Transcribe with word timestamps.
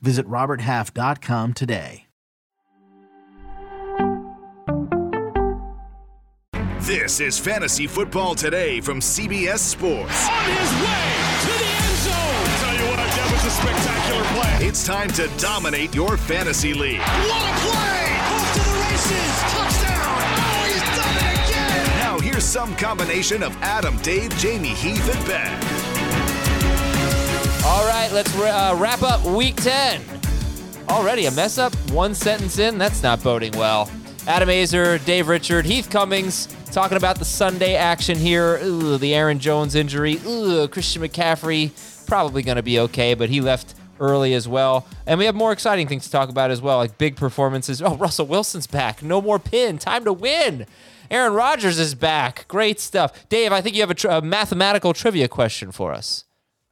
Visit 0.00 0.26
RobertHalf.com 0.28 1.54
today. 1.54 2.06
This 6.80 7.18
is 7.18 7.36
Fantasy 7.36 7.88
Football 7.88 8.36
Today 8.36 8.80
from 8.80 9.00
CBS 9.00 9.58
Sports. 9.58 10.28
On 10.28 10.44
his 10.44 10.72
way 10.78 11.04
to 11.42 11.50
the 11.58 11.66
end 11.66 11.98
zone. 11.98 12.46
Tell 12.62 12.74
you 12.78 12.86
what, 12.90 12.96
that 13.10 13.28
was 13.32 13.44
a 13.44 13.50
spectacular 13.50 14.24
play. 14.40 14.68
It's 14.68 14.86
time 14.86 15.08
to 15.14 15.26
dominate 15.36 15.92
your 15.96 16.16
fantasy 16.16 16.74
league. 16.74 17.00
What 17.00 17.42
a 17.42 17.54
play! 17.66 18.06
Off 18.30 18.52
to 18.54 18.60
the 18.60 18.76
races. 18.86 19.34
Touchdown. 19.50 20.22
Oh, 20.38 20.62
he's 20.70 20.86
done 20.94 21.16
it 21.18 21.50
again. 21.50 21.98
Now 21.98 22.20
here's 22.20 22.44
some 22.44 22.76
combination 22.76 23.42
of 23.42 23.56
Adam, 23.62 23.96
Dave, 24.02 24.30
Jamey, 24.34 24.74
Heath, 24.74 25.12
and 25.12 25.26
Ben. 25.26 25.75
All 27.76 27.86
right, 27.86 28.10
let's 28.10 28.34
uh, 28.34 28.74
wrap 28.80 29.02
up 29.02 29.22
week 29.26 29.56
10. 29.56 30.00
Already 30.88 31.26
a 31.26 31.30
mess 31.32 31.58
up, 31.58 31.74
one 31.90 32.14
sentence 32.14 32.58
in. 32.58 32.78
That's 32.78 33.02
not 33.02 33.22
boding 33.22 33.52
well. 33.52 33.90
Adam 34.26 34.48
Aizer, 34.48 35.04
Dave 35.04 35.28
Richard, 35.28 35.66
Heath 35.66 35.90
Cummings 35.90 36.46
talking 36.72 36.96
about 36.96 37.18
the 37.18 37.26
Sunday 37.26 37.74
action 37.74 38.16
here. 38.16 38.58
Ooh, 38.62 38.96
the 38.96 39.14
Aaron 39.14 39.38
Jones 39.38 39.74
injury. 39.74 40.18
Ooh, 40.26 40.66
Christian 40.68 41.02
McCaffrey 41.02 42.06
probably 42.06 42.42
going 42.42 42.56
to 42.56 42.62
be 42.62 42.80
okay, 42.80 43.12
but 43.12 43.28
he 43.28 43.42
left 43.42 43.74
early 44.00 44.32
as 44.32 44.48
well. 44.48 44.86
And 45.06 45.18
we 45.18 45.26
have 45.26 45.34
more 45.34 45.52
exciting 45.52 45.86
things 45.86 46.04
to 46.06 46.10
talk 46.10 46.30
about 46.30 46.50
as 46.50 46.62
well, 46.62 46.78
like 46.78 46.96
big 46.96 47.14
performances. 47.14 47.82
Oh, 47.82 47.94
Russell 47.96 48.26
Wilson's 48.26 48.66
back. 48.66 49.02
No 49.02 49.20
more 49.20 49.38
pin. 49.38 49.76
Time 49.76 50.06
to 50.06 50.14
win. 50.14 50.64
Aaron 51.10 51.34
Rodgers 51.34 51.78
is 51.78 51.94
back. 51.94 52.48
Great 52.48 52.80
stuff. 52.80 53.28
Dave, 53.28 53.52
I 53.52 53.60
think 53.60 53.76
you 53.76 53.82
have 53.82 53.90
a, 53.90 53.94
tr- 53.94 54.08
a 54.08 54.22
mathematical 54.22 54.94
trivia 54.94 55.28
question 55.28 55.72
for 55.72 55.92
us. 55.92 56.25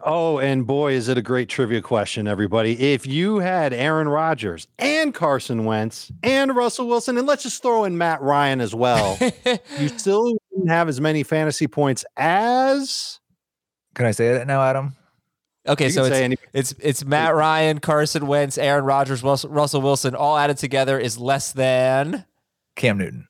Oh, 0.06 0.38
and 0.38 0.66
boy, 0.66 0.92
is 0.92 1.08
it 1.08 1.16
a 1.16 1.22
great 1.22 1.48
trivia 1.48 1.80
question, 1.80 2.28
everybody. 2.28 2.92
If 2.92 3.06
you 3.06 3.38
had 3.38 3.72
Aaron 3.72 4.06
Rodgers 4.08 4.66
and 4.78 5.14
Carson 5.14 5.64
Wentz 5.64 6.12
and 6.22 6.54
Russell 6.54 6.86
Wilson, 6.88 7.16
and 7.16 7.26
let's 7.26 7.42
just 7.42 7.62
throw 7.62 7.84
in 7.84 7.96
Matt 7.96 8.20
Ryan 8.20 8.60
as 8.60 8.74
well, 8.74 9.16
you 9.78 9.88
still 9.88 10.36
wouldn't 10.50 10.70
have 10.70 10.88
as 10.90 11.00
many 11.00 11.22
fantasy 11.22 11.66
points 11.66 12.04
as. 12.18 13.18
Can 13.94 14.04
I 14.04 14.10
say 14.10 14.34
that 14.34 14.46
now, 14.46 14.60
Adam? 14.62 14.94
Okay, 15.66 15.86
You 15.86 15.90
so 15.92 16.04
it's, 16.04 16.16
any- 16.16 16.36
it's 16.52 16.74
it's 16.80 17.02
Matt 17.06 17.34
Ryan, 17.34 17.78
Carson 17.78 18.26
Wentz, 18.26 18.58
Aaron 18.58 18.84
Rodgers, 18.84 19.22
Russell, 19.22 19.48
Russell 19.48 19.80
Wilson, 19.80 20.14
all 20.14 20.36
added 20.36 20.58
together 20.58 20.98
is 20.98 21.16
less 21.16 21.52
than. 21.52 22.26
Cam 22.76 22.98
Newton. 22.98 23.26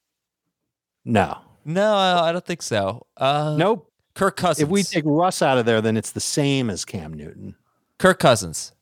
No. 1.05 1.39
No, 1.65 1.95
I 1.97 2.33
don't 2.33 2.45
think 2.45 2.63
so. 2.63 3.07
Uh, 3.17 3.55
Nope. 3.57 3.89
Kirk 4.15 4.37
Cousins. 4.37 4.63
If 4.63 4.69
we 4.69 4.83
take 4.83 5.05
Russ 5.07 5.43
out 5.43 5.59
of 5.59 5.67
there, 5.67 5.81
then 5.81 5.97
it's 5.97 6.13
the 6.13 6.21
same 6.21 6.71
as 6.71 6.85
Cam 6.85 7.13
Newton. 7.13 7.57
Kirk 7.99 8.19
Cousins, 8.19 8.73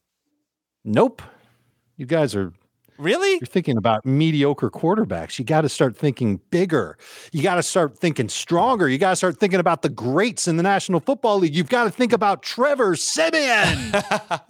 Nope. 0.85 1.23
You 1.97 2.07
guys 2.07 2.35
are 2.35 2.53
really? 2.99 3.33
you're 3.33 3.41
thinking 3.43 3.77
about 3.77 4.05
mediocre 4.05 4.71
quarterbacks. 4.71 5.39
You 5.39 5.45
got 5.45 5.61
to 5.61 5.69
start 5.69 5.97
thinking 5.97 6.41
bigger. 6.51 6.99
You 7.31 7.43
got 7.43 7.57
to 7.57 7.63
start 7.63 7.97
thinking 7.99 8.29
stronger. 8.29 8.89
You 8.89 8.99
got 8.99 9.11
to 9.11 9.17
start 9.17 9.39
thinking 9.39 9.61
about 9.61 9.83
the 9.83 9.89
greats 9.89 10.49
in 10.49 10.57
the 10.57 10.63
National 10.63 11.01
Football 11.01 11.39
League. 11.39 11.55
You've 11.55 11.69
got 11.69 11.85
to 11.85 11.91
think 11.91 12.13
about 12.13 12.43
Trevor 12.43 12.97
Siemian. 12.97 13.93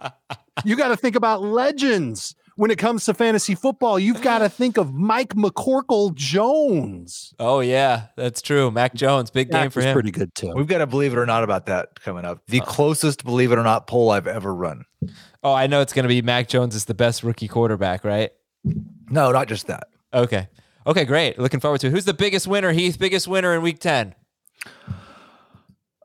you 0.65 0.77
got 0.77 0.89
to 0.89 0.97
think 0.97 1.17
about 1.17 1.43
legends. 1.43 2.35
When 2.62 2.71
it 2.71 2.78
comes 2.78 3.06
to 3.06 3.15
fantasy 3.15 3.56
football, 3.56 3.99
you've 3.99 4.23
got 4.23 4.39
to 4.39 4.49
think 4.49 4.77
of 4.77 4.95
Mike 4.95 5.31
McCorkle 5.31 6.15
Jones. 6.15 7.34
Oh 7.41 7.59
yeah, 7.59 8.06
that's 8.17 8.41
true. 8.41 8.71
Mac 8.71 8.95
Jones, 8.95 9.33
big 9.33 9.50
game 9.50 9.69
for 9.69 9.81
was 9.81 9.87
him. 9.87 9.93
pretty 9.93 10.12
good 10.12 10.33
too. 10.37 10.53
We've 10.55 10.69
got 10.69 10.78
to 10.78 10.87
believe 10.87 11.12
it 11.12 11.19
or 11.19 11.27
not 11.27 11.43
about 11.43 11.67
that 11.67 11.99
coming 11.99 12.25
up. 12.25 12.39
The 12.47 12.61
oh. 12.61 12.65
closest 12.65 13.25
believe 13.25 13.50
it 13.50 13.59
or 13.59 13.65
not 13.65 13.89
poll 13.89 14.12
I've 14.12 14.28
ever 14.28 14.55
run. 14.55 14.84
Oh, 15.43 15.53
I 15.53 15.67
know 15.67 15.81
it's 15.81 15.93
going 15.93 16.05
to 16.05 16.09
be 16.09 16.23
Mac 16.23 16.47
Jones 16.47 16.77
is 16.77 16.84
the 16.84 16.95
best 16.95 17.25
rookie 17.25 17.49
quarterback, 17.49 18.05
right? 18.05 18.31
No, 19.11 19.33
not 19.33 19.49
just 19.49 19.67
that. 19.67 19.89
Okay. 20.15 20.47
Okay, 20.87 21.05
great. 21.05 21.41
Looking 21.41 21.59
forward 21.59 21.81
to 21.81 21.89
it. 21.89 21.91
Who's 21.91 22.05
the 22.05 22.15
biggest 22.15 22.47
winner, 22.47 22.71
Heath? 22.71 22.97
Biggest 22.97 23.27
winner 23.27 23.56
in 23.56 23.62
week 23.62 23.81
10? 23.81 24.15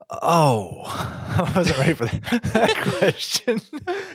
Oh, 0.10 0.84
I 0.86 1.52
wasn't 1.56 1.78
ready 1.80 1.94
for 1.94 2.06
that, 2.06 2.44
that 2.54 2.76
question. 3.00 3.60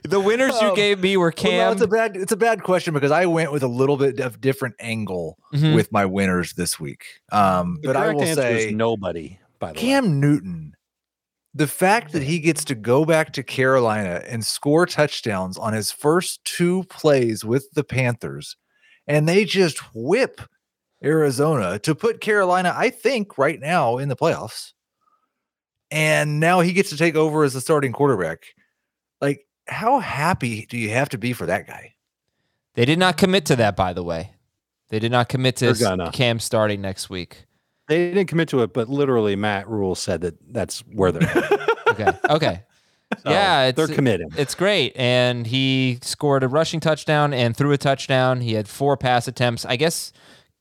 The 0.04 0.20
winners 0.20 0.58
you 0.60 0.68
Um, 0.68 0.74
gave 0.74 1.00
me 1.00 1.16
were 1.16 1.32
Well, 1.36 1.44
no, 1.44 1.50
Cam. 1.50 1.72
it's 1.72 1.82
a 1.82 1.86
bad 1.86 2.16
it's 2.16 2.32
a 2.32 2.36
bad 2.36 2.62
question 2.62 2.94
because 2.94 3.10
I 3.10 3.26
went 3.26 3.52
with 3.52 3.62
a 3.62 3.68
little 3.68 3.96
bit 3.98 4.18
of 4.20 4.40
different 4.40 4.74
angle 4.80 5.38
Mhm. 5.52 5.74
with 5.74 5.92
my 5.92 6.06
winners 6.06 6.54
this 6.54 6.80
week. 6.80 7.04
Um, 7.30 7.78
The 7.82 7.88
but 7.88 7.96
I 7.96 8.04
correct 8.04 8.16
will 8.20 8.26
answer 8.26 8.46
is 8.48 8.62
say 8.64 8.70
nobody. 8.72 9.38
By 9.58 9.68
the 9.72 9.74
way, 9.74 9.80
Cam 9.80 10.18
Newton, 10.18 10.72
the 11.54 11.66
fact 11.68 12.12
that 12.12 12.22
he 12.22 12.38
gets 12.38 12.64
to 12.64 12.74
go 12.74 13.04
back 13.04 13.32
to 13.34 13.42
Carolina 13.42 14.22
and 14.26 14.44
score 14.44 14.86
touchdowns 14.86 15.58
on 15.58 15.74
his 15.74 15.92
first 15.92 16.42
two 16.44 16.84
plays 16.84 17.44
with 17.44 17.70
the 17.72 17.84
Panthers, 17.84 18.56
and 19.06 19.28
they 19.28 19.44
just 19.44 19.78
whip 19.94 20.40
Arizona 21.04 21.78
to 21.80 21.94
put 21.94 22.20
Carolina, 22.22 22.72
I 22.74 22.88
think, 22.90 23.36
right 23.36 23.60
now 23.60 23.98
in 23.98 24.08
the 24.08 24.16
playoffs. 24.16 24.72
And 25.92 26.40
now 26.40 26.60
he 26.60 26.72
gets 26.72 26.90
to 26.90 26.96
take 26.96 27.14
over 27.16 27.44
as 27.44 27.52
the 27.52 27.60
starting 27.60 27.92
quarterback. 27.92 28.44
Like, 29.20 29.46
how 29.68 29.98
happy 30.00 30.66
do 30.66 30.78
you 30.78 30.88
have 30.90 31.10
to 31.10 31.18
be 31.18 31.32
for 31.32 31.46
that 31.46 31.66
guy? 31.66 31.94
they 32.74 32.86
did 32.86 32.98
not 32.98 33.18
commit 33.18 33.44
to 33.46 33.56
that, 33.56 33.76
by 33.76 33.92
the 33.92 34.02
way. 34.02 34.30
They 34.88 34.98
did 34.98 35.12
not 35.12 35.28
commit 35.28 35.56
to 35.56 35.66
They're 35.66 35.74
s- 35.74 35.80
gonna. 35.82 36.10
Cam 36.10 36.38
starting 36.38 36.80
next 36.80 37.10
week. 37.10 37.44
they 37.88 38.10
didn't 38.12 38.28
commit 38.28 38.48
to 38.48 38.62
it, 38.62 38.72
but 38.72 38.88
literally 38.88 39.36
Matt 39.36 39.68
Rhule 39.68 39.94
said 39.94 40.22
that 40.22 40.34
that's 40.52 40.80
where 40.92 41.12
they're. 41.12 41.22
at. 41.28 41.68
Okay. 41.92 42.10
Okay. 42.30 42.62
So 43.22 43.30
yeah, 43.30 43.66
it's, 43.66 43.76
they're 43.76 43.86
committing. 43.94 44.30
It's 44.38 44.54
great. 44.54 44.96
And 44.96 45.46
he 45.46 45.98
scored 46.00 46.42
a 46.42 46.48
rushing 46.48 46.80
touchdown 46.80 47.34
and 47.34 47.54
threw 47.54 47.72
a 47.72 47.76
touchdown. 47.76 48.40
He 48.40 48.54
had 48.54 48.66
four 48.66 48.96
pass 48.96 49.28
attempts. 49.28 49.66
I 49.66 49.76
guess 49.76 50.10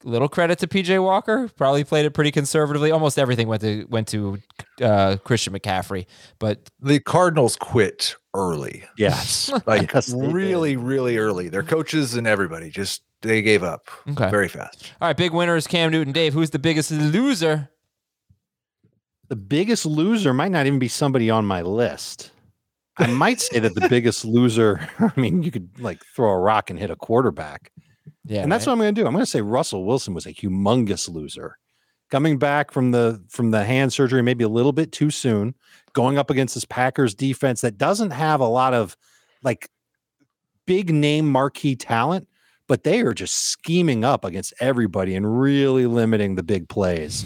little 0.04 0.28
credit 0.30 0.60
to 0.60 0.68
PJ 0.68 1.02
Walker. 1.04 1.50
Probably 1.58 1.84
played 1.84 2.06
it 2.06 2.12
pretty 2.12 2.32
conservatively. 2.32 2.92
Almost 2.92 3.18
everything 3.20 3.48
went 3.48 3.62
to 3.62 3.86
went 3.90 4.08
to 4.10 4.38
uh, 4.82 5.18
Christian 5.24 5.54
McCaffrey. 5.54 6.06
But 6.40 6.70
The 6.80 7.00
Cardinals 7.00 7.56
quit 7.56 8.16
early. 8.34 8.84
Yes, 8.98 9.52
Like 9.66 9.94
Yes, 9.94 10.08
they 10.08 10.20
did. 10.20 10.34
really, 10.34 10.76
really 10.78 11.18
early. 11.18 11.50
Their 11.50 11.64
coaches 11.64 12.16
and 12.16 12.26
everybody 12.28 12.70
just 12.70 13.02
they 13.22 13.42
gave 13.42 13.62
up 13.64 13.84
Okay. 14.10 14.30
very 14.32 14.48
fast. 14.48 14.94
all 15.00 15.08
right, 15.08 15.18
big 15.18 15.32
winner 15.34 15.56
is 15.56 15.68
Cam 15.68 15.92
Newton. 15.92 16.12
Dave, 16.14 16.34
who's 16.34 16.50
the 16.52 16.60
biggest 16.60 16.90
loser? 16.92 17.70
the 19.30 19.36
biggest 19.38 19.86
loser 19.86 20.34
might 20.34 20.52
not 20.52 20.66
even 20.66 20.78
be 20.80 20.90
somebody 20.90 21.30
on 21.30 21.46
my 21.46 21.62
list. 21.62 22.32
I 22.98 23.08
might 23.08 23.40
say 23.40 23.60
that 23.60 23.76
the 23.76 23.88
biggest 23.88 24.26
loser. 24.26 24.90
I 25.00 25.12
mean, 25.16 25.42
you 25.42 25.52
could 25.52 25.70
like 25.80 26.02
throw 26.16 26.32
a 26.32 26.38
rock 26.38 26.70
and 26.70 26.78
hit 26.78 26.90
a 26.92 26.98
quarterback, 26.98 27.72
Yeah, 28.26 28.44
and 28.44 28.52
that's 28.52 28.68
right? 28.68 28.72
what 28.72 28.74
I'm 28.74 28.80
going 28.80 28.96
to 28.96 29.02
do. 29.02 29.08
I'm 29.08 29.14
going 29.14 29.26
to 29.26 29.30
say 29.30 29.42
Russell 29.42 29.86
Wilson 29.86 30.14
was 30.14 30.26
a 30.26 30.34
humongous 30.34 31.10
loser, 31.10 31.58
coming 32.10 32.38
back 32.38 32.72
from 32.72 32.92
the 32.92 33.24
from 33.30 33.52
the 33.52 33.64
hand 33.64 33.94
surgery 33.94 34.22
maybe 34.22 34.44
a 34.44 34.50
little 34.50 34.74
bit 34.74 34.92
too 34.92 35.10
soon, 35.10 35.56
going 35.94 36.18
up 36.18 36.30
against 36.30 36.54
this 36.54 36.66
Packers 36.66 37.16
defense 37.16 37.62
that 37.62 37.78
doesn't 37.78 38.12
have 38.12 38.40
a 38.40 38.48
lot 38.48 38.74
of 38.74 38.96
like 39.44 39.70
big 40.66 40.94
name 40.94 41.30
marquee 41.30 41.76
talent, 41.76 42.28
but 42.68 42.84
they 42.84 43.02
are 43.02 43.14
just 43.14 43.34
scheming 43.34 44.06
up 44.06 44.24
against 44.24 44.54
everybody 44.60 45.16
and 45.16 45.42
really 45.42 45.86
limiting 45.86 46.36
the 46.36 46.44
big 46.44 46.70
plays. 46.70 47.26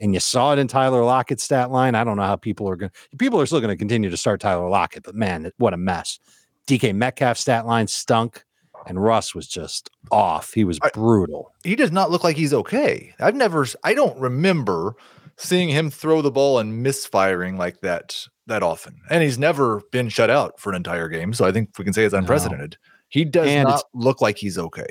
And 0.00 0.14
you 0.14 0.20
saw 0.20 0.54
it 0.54 0.58
in 0.58 0.66
Tyler 0.68 1.04
Lockett's 1.04 1.42
stat 1.42 1.70
line. 1.70 1.94
I 1.94 2.04
don't 2.04 2.16
know 2.16 2.22
how 2.22 2.36
people 2.36 2.66
are 2.70 2.76
going 2.76 2.90
to, 2.90 3.16
people 3.18 3.38
are 3.38 3.44
still 3.44 3.60
going 3.60 3.68
to 3.68 3.76
continue 3.76 4.08
to 4.08 4.16
start 4.16 4.40
Tyler 4.40 4.68
Lockett, 4.68 5.02
but 5.02 5.14
man, 5.14 5.50
what 5.58 5.74
a 5.74 5.76
mess. 5.76 6.18
DK 6.66 6.94
Metcalf 6.94 7.36
stat 7.36 7.66
line 7.66 7.86
stunk, 7.86 8.45
and 8.86 9.02
Russ 9.02 9.34
was 9.34 9.46
just 9.48 9.90
off. 10.10 10.52
He 10.52 10.64
was 10.64 10.78
I- 10.82 10.90
brutal. 10.94 11.52
He 11.64 11.76
does 11.76 11.92
not 11.92 12.10
look 12.10 12.24
like 12.24 12.36
he's 12.36 12.54
okay. 12.54 13.14
I've 13.20 13.34
never 13.34 13.66
I 13.84 13.94
don't 13.94 14.18
remember 14.18 14.94
seeing 15.36 15.68
him 15.68 15.90
throw 15.90 16.22
the 16.22 16.30
ball 16.30 16.58
and 16.58 16.82
misfiring 16.82 17.58
like 17.58 17.80
that 17.80 18.26
that 18.46 18.62
often. 18.62 19.00
And 19.10 19.22
he's 19.22 19.38
never 19.38 19.82
been 19.92 20.08
shut 20.08 20.30
out 20.30 20.58
for 20.60 20.70
an 20.70 20.76
entire 20.76 21.08
game. 21.08 21.32
So 21.34 21.44
I 21.44 21.52
think 21.52 21.70
we 21.78 21.84
can 21.84 21.92
say 21.92 22.04
it's 22.04 22.14
unprecedented. 22.14 22.78
He 23.08 23.24
does 23.24 23.48
And 23.48 23.68
not 23.68 23.84
look 23.92 24.20
like 24.20 24.36
he's 24.38 24.58
okay. 24.58 24.86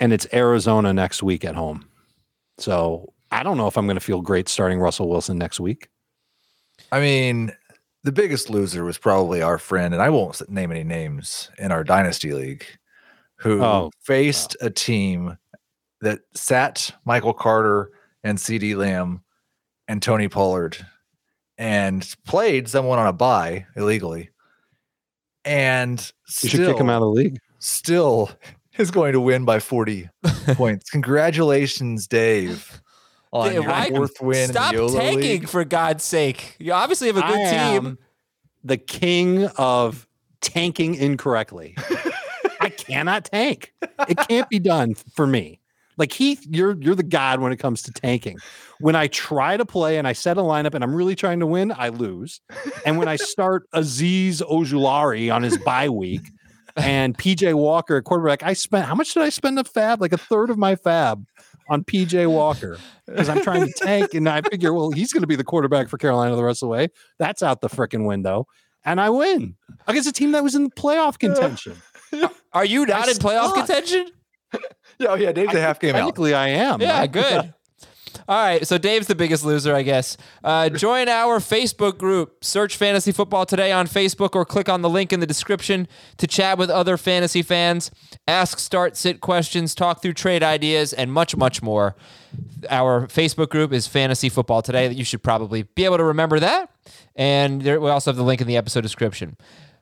And 0.00 0.12
it's 0.12 0.26
Arizona 0.32 0.92
next 0.92 1.22
week 1.22 1.44
at 1.44 1.54
home. 1.54 1.88
So 2.58 3.12
I 3.30 3.42
don't 3.42 3.56
know 3.56 3.66
if 3.66 3.76
I'm 3.76 3.86
going 3.86 3.96
to 3.96 4.04
feel 4.04 4.20
great 4.20 4.48
starting 4.48 4.78
Russell 4.78 5.08
Wilson 5.08 5.38
next 5.38 5.60
week. 5.60 5.88
I 6.92 7.00
mean, 7.00 7.52
the 8.04 8.12
biggest 8.12 8.48
loser 8.48 8.84
was 8.84 8.98
probably 8.98 9.42
our 9.42 9.58
friend, 9.58 9.92
and 9.92 10.02
I 10.02 10.08
won't 10.10 10.48
name 10.48 10.70
any 10.70 10.84
names 10.84 11.50
in 11.58 11.72
our 11.72 11.84
dynasty 11.84 12.32
league. 12.32 12.64
Who 13.40 13.62
Oh, 13.62 13.90
faced 14.00 14.56
a 14.60 14.70
team 14.70 15.38
that 16.00 16.20
sat 16.34 16.90
Michael 17.04 17.32
Carter 17.34 17.90
and 18.24 18.38
CeeDee 18.38 18.76
Lamb 18.76 19.22
and 19.86 20.02
Tony 20.02 20.28
Pollard 20.28 20.76
and 21.56 22.06
played 22.26 22.68
someone 22.68 22.98
on 22.98 23.06
a 23.06 23.12
bye 23.12 23.66
illegally. 23.76 24.30
And 25.44 26.00
You 26.42 26.48
should 26.50 26.66
kick 26.66 26.78
him 26.78 26.90
out 26.90 26.96
of 27.02 27.14
the 27.14 27.20
league. 27.22 27.38
still 27.58 28.30
is 28.78 28.90
going 28.90 29.12
to 29.12 29.20
win 29.20 29.44
by 29.44 29.58
40 29.60 30.08
points. 30.48 30.90
Congratulations, 30.90 32.06
Dave. 32.06 32.80
On 33.32 33.46
Yeah, 33.46 33.52
your 33.54 33.62
why- 33.68 33.88
fourth 33.90 34.20
win 34.20 34.48
Stop 34.50 34.72
in 34.72 34.76
the 34.78 34.82
YOLO 34.86 34.98
tanking 34.98 35.20
League. 35.22 35.48
for 35.48 35.64
God's 35.64 36.04
sake. 36.04 36.56
You 36.58 36.72
obviously 36.72 37.08
have 37.08 37.16
a 37.18 37.22
good 37.22 37.38
I 37.46 37.50
team. 37.50 37.86
am 37.86 37.98
the 38.64 38.76
king 38.78 39.46
of 39.58 40.06
tanking 40.40 40.94
incorrectly. 40.94 41.76
Cannot 42.88 43.24
tank. 43.26 43.72
It 44.08 44.18
can't 44.28 44.48
be 44.48 44.58
done 44.58 44.94
for 44.94 45.26
me. 45.26 45.60
Like 45.98 46.12
Heath, 46.12 46.46
you're 46.48 46.76
you're 46.80 46.94
the 46.94 47.02
god 47.02 47.40
when 47.40 47.52
it 47.52 47.56
comes 47.56 47.82
to 47.82 47.92
tanking. 47.92 48.38
When 48.78 48.94
I 48.94 49.08
try 49.08 49.56
to 49.56 49.66
play 49.66 49.98
and 49.98 50.06
I 50.06 50.12
set 50.12 50.38
a 50.38 50.42
lineup 50.42 50.74
and 50.74 50.84
I'm 50.84 50.94
really 50.94 51.16
trying 51.16 51.40
to 51.40 51.46
win, 51.46 51.72
I 51.76 51.88
lose. 51.88 52.40
And 52.86 52.98
when 52.98 53.08
I 53.08 53.16
start 53.16 53.68
Azeez 53.74 54.40
Ojulari 54.40 55.34
on 55.34 55.42
his 55.42 55.58
bye 55.58 55.88
week 55.88 56.30
and 56.76 57.18
PJ 57.18 57.52
Walker 57.54 57.96
at 57.96 58.04
quarterback, 58.04 58.44
I 58.44 58.52
spent 58.52 58.86
how 58.86 58.94
much 58.94 59.12
did 59.12 59.24
I 59.24 59.28
spend 59.28 59.58
a 59.58 59.64
FAAB? 59.64 60.00
Like 60.00 60.12
a 60.12 60.18
third 60.18 60.50
of 60.50 60.56
my 60.56 60.76
FAAB 60.76 61.26
on 61.68 61.82
PJ 61.82 62.30
Walker 62.30 62.78
because 63.06 63.28
I'm 63.28 63.42
trying 63.42 63.66
to 63.66 63.72
tank 63.72 64.14
and 64.14 64.28
I 64.28 64.42
figure, 64.42 64.72
well, 64.72 64.92
he's 64.92 65.12
going 65.12 65.22
to 65.22 65.26
be 65.26 65.36
the 65.36 65.44
quarterback 65.44 65.88
for 65.88 65.98
Carolina 65.98 66.36
the 66.36 66.44
rest 66.44 66.62
of 66.62 66.68
the 66.68 66.70
way. 66.70 66.88
That's 67.18 67.42
out 67.42 67.60
the 67.60 67.68
freaking 67.68 68.06
window. 68.06 68.46
And 68.84 69.00
I 69.00 69.10
win 69.10 69.56
against 69.86 70.08
a 70.08 70.12
team 70.12 70.32
that 70.32 70.44
was 70.44 70.54
in 70.54 70.64
the 70.64 70.70
playoff 70.70 71.18
contention. 71.18 71.76
Are 72.58 72.64
you 72.64 72.86
not 72.86 73.06
I 73.06 73.12
in 73.12 73.16
playoff 73.18 73.54
suck. 73.54 73.66
contention? 73.66 74.08
Yeah, 75.00 75.10
oh, 75.10 75.14
yeah, 75.14 75.30
Dave's 75.30 75.54
a 75.54 75.60
half 75.60 75.78
game 75.78 75.94
out. 75.94 75.98
Technically, 75.98 76.34
I 76.34 76.48
am. 76.48 76.80
Yeah, 76.80 76.98
I- 76.98 77.06
good. 77.06 77.54
All 78.28 78.36
right, 78.36 78.66
so 78.66 78.78
Dave's 78.78 79.06
the 79.06 79.14
biggest 79.14 79.44
loser, 79.44 79.74
I 79.76 79.82
guess. 79.82 80.16
Uh, 80.42 80.68
join 80.70 81.08
our 81.08 81.38
Facebook 81.38 81.98
group. 81.98 82.42
Search 82.42 82.76
Fantasy 82.76 83.12
Football 83.12 83.46
Today 83.46 83.70
on 83.70 83.86
Facebook 83.86 84.34
or 84.34 84.44
click 84.44 84.68
on 84.68 84.82
the 84.82 84.90
link 84.90 85.12
in 85.12 85.20
the 85.20 85.26
description 85.26 85.86
to 86.16 86.26
chat 86.26 86.58
with 86.58 86.68
other 86.68 86.96
fantasy 86.96 87.42
fans, 87.42 87.92
ask 88.26 88.58
start 88.58 88.96
sit 88.96 89.20
questions, 89.20 89.72
talk 89.72 90.02
through 90.02 90.14
trade 90.14 90.42
ideas, 90.42 90.92
and 90.92 91.12
much, 91.12 91.36
much 91.36 91.62
more. 91.62 91.94
Our 92.68 93.06
Facebook 93.06 93.50
group 93.50 93.72
is 93.72 93.86
Fantasy 93.86 94.28
Football 94.28 94.62
Today. 94.62 94.90
You 94.90 95.04
should 95.04 95.22
probably 95.22 95.62
be 95.62 95.84
able 95.84 95.98
to 95.98 96.04
remember 96.04 96.40
that. 96.40 96.70
And 97.14 97.62
there, 97.62 97.80
we 97.80 97.88
also 97.88 98.10
have 98.10 98.16
the 98.16 98.24
link 98.24 98.40
in 98.40 98.48
the 98.48 98.56
episode 98.56 98.80
description. 98.80 99.36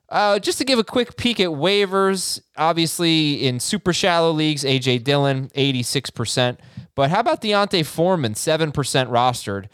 Uh, 0.08 0.38
just 0.38 0.58
to 0.58 0.64
give 0.64 0.78
a 0.78 0.84
quick 0.84 1.16
peek 1.16 1.40
at 1.40 1.48
waivers, 1.48 2.40
obviously 2.56 3.44
in 3.46 3.58
super 3.58 3.92
shallow 3.92 4.30
leagues, 4.30 4.62
AJ 4.62 5.02
Dillon, 5.02 5.48
86%. 5.56 6.58
But 6.94 7.10
how 7.10 7.20
about 7.20 7.40
D'Onta 7.40 7.84
Foreman, 7.84 8.34
7% 8.34 8.72
rostered? 8.72 9.66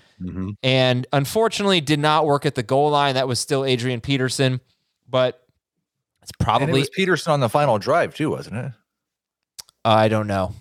And 0.62 1.06
unfortunately 1.12 1.80
did 1.80 1.98
not 1.98 2.24
work 2.26 2.46
at 2.46 2.54
the 2.54 2.62
goal 2.62 2.90
line. 2.90 3.14
That 3.14 3.26
was 3.28 3.40
still 3.40 3.64
Adrian 3.64 4.00
Peterson. 4.00 4.60
But 5.08 5.42
it's 6.22 6.30
it 6.30 6.38
probably, 6.42 6.80
was 6.80 6.90
Peterson 6.90 7.32
on 7.32 7.40
the 7.40 7.48
final 7.48 7.78
drive, 7.78 8.14
too, 8.14 8.30
wasn't 8.30 8.56
it? 8.56 8.72
I 9.84 10.08
don't 10.08 10.28
know. 10.28 10.54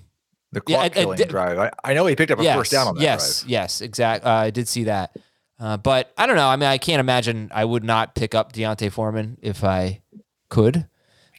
The 0.52 0.62
Yeah, 0.68 0.78
clock 0.78 0.84
I- 0.84 0.86
I 0.86 1.04
killing 1.04 1.28
drive. 1.28 1.58
I, 1.60 1.72
I 1.84 1.94
know 1.94 2.06
he 2.08 2.16
picked 2.16 2.32
up 2.32 2.40
a 2.40 2.44
yes, 2.44 2.58
first 2.58 2.72
down 2.72 2.88
on 2.88 2.96
that 2.96 3.02
yes, 3.02 3.42
drive. 3.42 3.50
yes, 3.52 3.82
exactly. 3.82 4.30
Uh, 4.30 4.34
I 4.36 4.50
did 4.50 4.68
see 4.68 4.84
that. 4.86 5.16
Uh, 5.62 5.78
but 5.78 6.12
I 6.18 6.26
don't 6.26 6.36
know. 6.36 6.48
I 6.48 6.56
mean, 6.56 6.68
I 6.68 6.80
can't 6.80 7.00
imagine 7.00 7.52
I 7.54 7.64
would 7.66 7.84
not 7.84 8.16
pick 8.16 8.34
up 8.34 8.52
D'Onta 8.52 8.92
Foreman 8.92 9.38
if 9.44 9.64
I 9.64 10.02
could. 10.50 10.88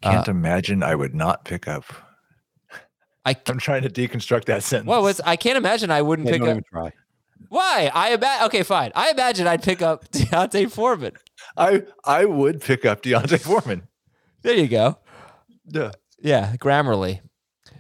I 0.02 0.12
can't 0.12 0.28
imagine 0.28 0.82
I 0.84 0.94
would 0.94 1.12
not 1.14 1.44
pick 1.44 1.66
up. 1.66 1.84
I 3.24 3.34
I'm 3.48 3.58
trying 3.58 3.82
to 3.82 3.90
deconstruct 3.90 4.44
that 4.44 4.62
sentence. 4.62 4.88
Well, 4.88 5.06
it's, 5.08 5.20
I 5.24 5.34
can't 5.34 5.58
imagine 5.58 5.90
I 5.90 6.02
wouldn't 6.02 6.26
Yeah, 6.26 6.34
pick 6.34 6.40
don't 6.42 6.48
up. 6.50 6.56
even 6.58 6.64
try. 6.70 6.92
Why? 7.48 7.90
I 7.92 8.12
imagine. 8.14 8.46
Okay, 8.46 8.62
fine. 8.62 8.92
I 8.94 9.10
imagine 9.10 9.48
I'd 9.48 9.62
pick 9.64 9.82
up 9.82 10.08
D'Onta 10.12 10.70
Foreman. 10.70 11.14
I 11.56 11.82
I 12.04 12.25
would 12.25 12.60
pick 12.60 12.84
up 12.84 13.02
D'Onta 13.02 13.38
Foreman. 13.40 13.88
There 14.42 14.54
you 14.54 14.68
go. 14.68 14.98
Yeah. 15.66 15.90
Yeah, 16.20 16.54
Grammarly. 16.58 17.20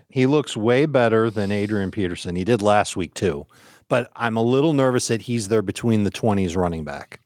He 0.08 0.26
looks 0.26 0.56
way 0.56 0.86
better 0.86 1.30
than 1.30 1.52
Adrian 1.52 1.92
Peterson. 1.92 2.34
He 2.34 2.42
did 2.44 2.60
last 2.60 2.96
week 2.96 3.14
too. 3.14 3.46
But 3.92 4.10
I'm 4.16 4.38
a 4.38 4.42
little 4.42 4.72
nervous 4.72 5.08
that 5.08 5.20
he's 5.20 5.48
there 5.48 5.60
between 5.60 6.04
the 6.04 6.10
20s 6.10 6.56
running 6.56 6.82
back. 6.82 7.20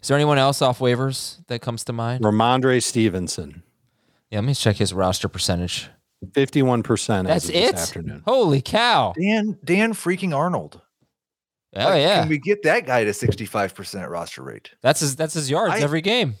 Is 0.00 0.06
there 0.06 0.16
anyone 0.16 0.38
else 0.38 0.62
off 0.62 0.78
waivers 0.78 1.44
that 1.48 1.60
comes 1.62 1.82
to 1.86 1.92
mind? 1.92 2.22
Rhamondre 2.22 2.80
Stevenson, 2.80 3.64
Yeah, 4.30 4.38
let 4.38 4.44
me 4.44 4.54
check 4.54 4.76
his 4.76 4.94
roster 4.94 5.26
percentage. 5.28 5.90
51% 6.30 7.26
That's 7.26 7.46
as 7.46 7.48
of 7.48 7.54
it. 7.56 7.74
afternoon. 7.74 8.22
Holy 8.24 8.62
cow! 8.62 9.14
Dan 9.20 9.58
Dan 9.64 9.94
freaking 9.94 10.32
Arnold. 10.32 10.80
Oh 11.74 11.84
Like, 11.86 12.02
yeah, 12.02 12.20
Can 12.20 12.28
we 12.28 12.38
get 12.38 12.62
that 12.62 12.86
guy 12.86 13.02
to 13.02 13.10
65% 13.10 14.08
roster 14.08 14.44
rate? 14.44 14.70
that's 14.80 15.00
his. 15.00 15.16
That's 15.16 15.34
his 15.34 15.50
yards 15.50 15.74
I- 15.74 15.80
every 15.80 16.02
game. 16.02 16.34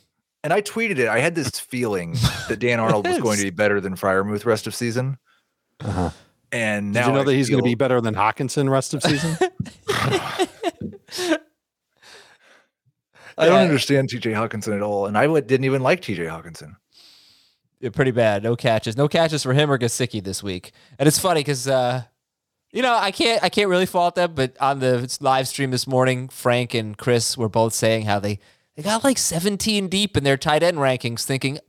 And 0.44 0.52
I 0.52 0.62
tweeted 0.62 0.98
it. 0.98 1.08
I 1.08 1.18
had 1.18 1.34
this 1.34 1.50
feeling 1.58 2.12
that 2.48 2.60
Dan 2.60 2.78
Arnold 2.78 3.08
was 3.08 3.18
going 3.18 3.38
to 3.38 3.44
be 3.44 3.50
better 3.50 3.80
than 3.80 3.96
Freiermuth 3.96 4.44
rest 4.46 4.68
of 4.68 4.76
season. 4.76 5.18
Uh-huh. 5.80 6.10
And 6.52 6.92
now 6.92 7.00
Did 7.02 7.06
you 7.08 7.12
know 7.14 7.20
I 7.20 7.24
that 7.24 7.34
he's 7.34 7.50
going 7.50 7.62
to 7.62 7.68
be 7.68 7.74
better 7.74 8.00
than 8.00 8.14
Hockenson 8.14 8.70
rest 8.70 8.94
of 8.94 9.02
season? 9.02 9.36
I 13.36 13.46
don't 13.46 13.54
Yeah. 13.54 13.60
understand 13.60 14.08
TJ 14.08 14.32
Hockenson 14.32 14.74
at 14.74 14.82
all. 14.82 15.06
And 15.06 15.16
I 15.16 15.26
didn't 15.40 15.64
even 15.64 15.82
like 15.82 16.00
TJ 16.00 16.26
Hockenson. 16.28 16.76
Yeah, 17.80 17.90
pretty 17.90 18.10
bad. 18.10 18.42
No 18.42 18.56
catches. 18.56 18.96
No 18.96 19.06
catches 19.08 19.42
for 19.44 19.52
him 19.52 19.70
or 19.70 19.78
Gesicki 19.78 20.22
this 20.22 20.42
week. 20.42 20.72
And 20.98 21.06
it's 21.06 21.18
funny 21.18 21.40
because 21.40 21.68
uh, 21.68 22.02
you 22.72 22.82
know 22.82 22.94
I 22.96 23.12
can't 23.12 23.42
I 23.44 23.48
can't 23.48 23.68
really 23.68 23.86
fault 23.86 24.16
them, 24.16 24.32
but 24.34 24.56
on 24.60 24.80
the 24.80 25.16
live 25.20 25.46
stream 25.46 25.70
this 25.70 25.86
morning, 25.86 26.28
Frank 26.28 26.74
and 26.74 26.98
Chris 26.98 27.38
were 27.38 27.48
both 27.48 27.72
saying 27.74 28.06
how 28.06 28.18
they 28.18 28.40
they 28.74 28.82
got 28.82 29.04
like 29.04 29.18
17 29.18 29.86
deep 29.88 30.16
in 30.16 30.24
their 30.24 30.36
tight 30.36 30.64
end 30.64 30.78
rankings, 30.78 31.22
thinking 31.22 31.60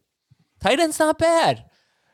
tight 0.59 0.79
end's 0.79 0.97
not 0.97 1.19
bad, 1.19 1.65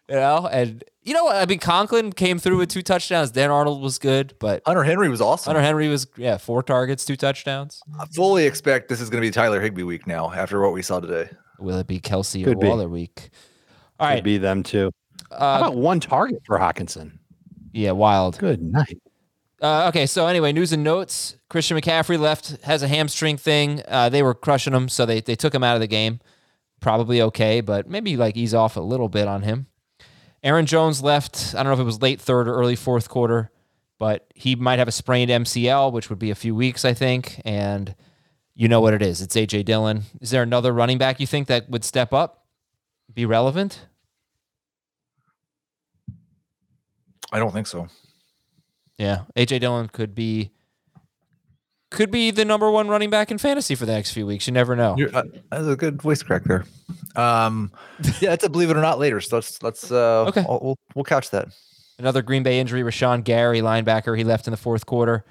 you 0.09 0.15
know. 0.15 0.49
And 0.51 0.83
you 1.05 1.13
know 1.13 1.23
what? 1.23 1.35
I 1.35 1.45
mean, 1.45 1.59
Conklin 1.59 2.11
came 2.11 2.39
through 2.39 2.57
with 2.57 2.69
two 2.69 2.81
touchdowns. 2.81 3.31
Dan 3.31 3.51
Arnold 3.51 3.81
was 3.81 3.99
good, 3.99 4.33
but 4.39 4.61
Hunter 4.65 4.83
Henry 4.83 5.07
was 5.07 5.21
awesome. 5.21 5.51
Hunter 5.51 5.65
Henry 5.65 5.87
was 5.87 6.07
yeah 6.17 6.37
four 6.37 6.63
targets, 6.63 7.05
two 7.05 7.15
touchdowns. 7.15 7.81
I 7.99 8.05
fully 8.07 8.45
expect 8.45 8.89
this 8.89 8.99
is 8.99 9.09
going 9.09 9.21
to 9.21 9.27
be 9.27 9.31
Tyler 9.31 9.61
Higbee 9.61 9.83
week 9.83 10.07
now 10.07 10.33
after 10.33 10.59
what 10.59 10.73
we 10.73 10.81
saw 10.81 10.99
today. 10.99 11.29
Will 11.59 11.77
it 11.77 11.87
be 11.87 11.99
Kelce 11.99 12.43
Could 12.43 12.57
or 12.57 12.59
be. 12.59 12.67
Waller 12.67 12.89
week? 12.89 13.29
All 13.99 14.07
Could 14.07 14.13
right, 14.15 14.23
be 14.23 14.37
them 14.37 14.63
too. 14.63 14.91
How 15.31 15.37
uh, 15.37 15.57
about 15.59 15.75
one 15.75 15.99
target 15.99 16.41
for 16.45 16.57
Hockenson? 16.57 17.19
yeah, 17.71 17.91
wild. 17.91 18.37
Good 18.39 18.61
night. 18.61 18.99
Uh, 19.61 19.87
okay, 19.87 20.05
so 20.05 20.27
anyway, 20.27 20.51
news 20.51 20.73
and 20.73 20.83
notes. 20.83 21.37
Christian 21.49 21.77
McCaffrey 21.77 22.19
left, 22.19 22.57
has 22.63 22.83
a 22.83 22.87
hamstring 22.87 23.37
thing. 23.37 23.81
Uh, 23.87 24.09
they 24.09 24.21
were 24.21 24.33
crushing 24.33 24.73
him, 24.73 24.89
so 24.89 25.05
they, 25.05 25.21
they 25.21 25.35
took 25.35 25.55
him 25.55 25.63
out 25.63 25.75
of 25.75 25.81
the 25.81 25.87
game. 25.87 26.19
Probably 26.81 27.21
okay, 27.21 27.61
but 27.61 27.87
maybe 27.87 28.17
like 28.17 28.35
ease 28.35 28.53
off 28.53 28.75
a 28.75 28.81
little 28.81 29.09
bit 29.09 29.27
on 29.27 29.43
him. 29.43 29.67
Aaron 30.45 30.67
Jones 30.67 31.01
left. 31.01 31.55
I 31.55 31.63
don't 31.63 31.71
know 31.71 31.73
if 31.73 31.79
it 31.79 31.83
was 31.83 32.03
late 32.03 32.21
third 32.21 32.47
or 32.47 32.53
early 32.53 32.75
fourth 32.75 33.09
quarter, 33.09 33.49
but 33.97 34.31
he 34.35 34.55
might 34.55 34.77
have 34.77 34.87
a 34.87 34.91
sprained 34.91 35.31
MCL, 35.31 35.91
which 35.91 36.09
would 36.11 36.19
be 36.19 36.29
a 36.29 36.35
few 36.35 36.53
weeks, 36.53 36.85
I 36.85 36.93
think. 36.93 37.41
And 37.43 37.95
you 38.53 38.67
know 38.67 38.79
what 38.79 38.93
it 38.93 39.01
is. 39.01 39.21
It's 39.23 39.35
AJ 39.35 39.65
Dillon. 39.65 40.03
Is 40.21 40.29
there 40.29 40.43
another 40.43 40.71
running 40.71 40.99
back 40.99 41.19
you 41.19 41.25
think 41.25 41.47
that 41.47 41.67
would 41.67 41.83
step 41.83 42.13
up, 42.13 42.45
be 43.11 43.25
relevant? 43.25 43.87
I 47.31 47.39
don't 47.39 47.51
think 47.51 47.65
so. 47.65 47.87
Yeah, 48.99 49.23
AJ 49.35 49.61
Dillon 49.61 49.87
could 49.87 50.13
be 50.13 50.51
could 51.91 52.11
be 52.11 52.31
the 52.31 52.45
number 52.45 52.69
one 52.69 52.87
running 52.87 53.09
back 53.09 53.31
in 53.31 53.37
fantasy 53.37 53.75
for 53.75 53.85
the 53.85 53.93
next 53.93 54.11
few 54.11 54.25
weeks. 54.25 54.47
You 54.47 54.53
never 54.53 54.75
know. 54.75 54.95
Uh, 55.13 55.23
that's 55.51 55.67
a 55.67 55.75
good 55.75 56.01
voice 56.01 56.23
crack 56.23 56.43
there. 56.43 56.65
Um, 57.15 57.71
yeah, 58.19 58.33
it's 58.33 58.43
a 58.43 58.49
believe 58.49 58.69
it 58.69 58.77
or 58.77 58.81
not 58.81 58.99
later. 58.99 59.21
So 59.21 59.37
let's 59.37 59.61
let's 59.63 59.91
uh, 59.91 60.25
Okay. 60.27 60.43
We'll, 60.47 60.59
we'll 60.61 60.79
we'll 60.95 61.05
couch 61.05 61.29
that. 61.31 61.47
Another 61.97 62.21
Green 62.21 62.43
Bay 62.43 62.59
injury, 62.59 62.81
Rashan 62.81 63.23
Gary, 63.23 63.61
linebacker. 63.61 64.17
He 64.17 64.23
left 64.25 64.47
in 64.47 64.51
the 64.51 64.57
fourth 64.57 64.85
quarter. 64.85 65.23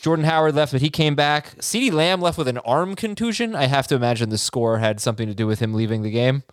Jordan 0.00 0.24
Howard 0.24 0.54
left, 0.54 0.72
but 0.72 0.80
he 0.80 0.90
came 0.90 1.14
back. 1.14 1.56
CeeDee 1.56 1.92
Lamb 1.92 2.20
left 2.20 2.38
with 2.38 2.48
an 2.48 2.58
arm 2.58 2.94
contusion. 2.94 3.54
I 3.54 3.66
have 3.66 3.86
to 3.88 3.94
imagine 3.94 4.28
the 4.30 4.38
score 4.38 4.78
had 4.78 5.00
something 5.00 5.26
to 5.26 5.34
do 5.34 5.46
with 5.46 5.60
him 5.60 5.74
leaving 5.74 6.02
the 6.02 6.10
game. 6.10 6.44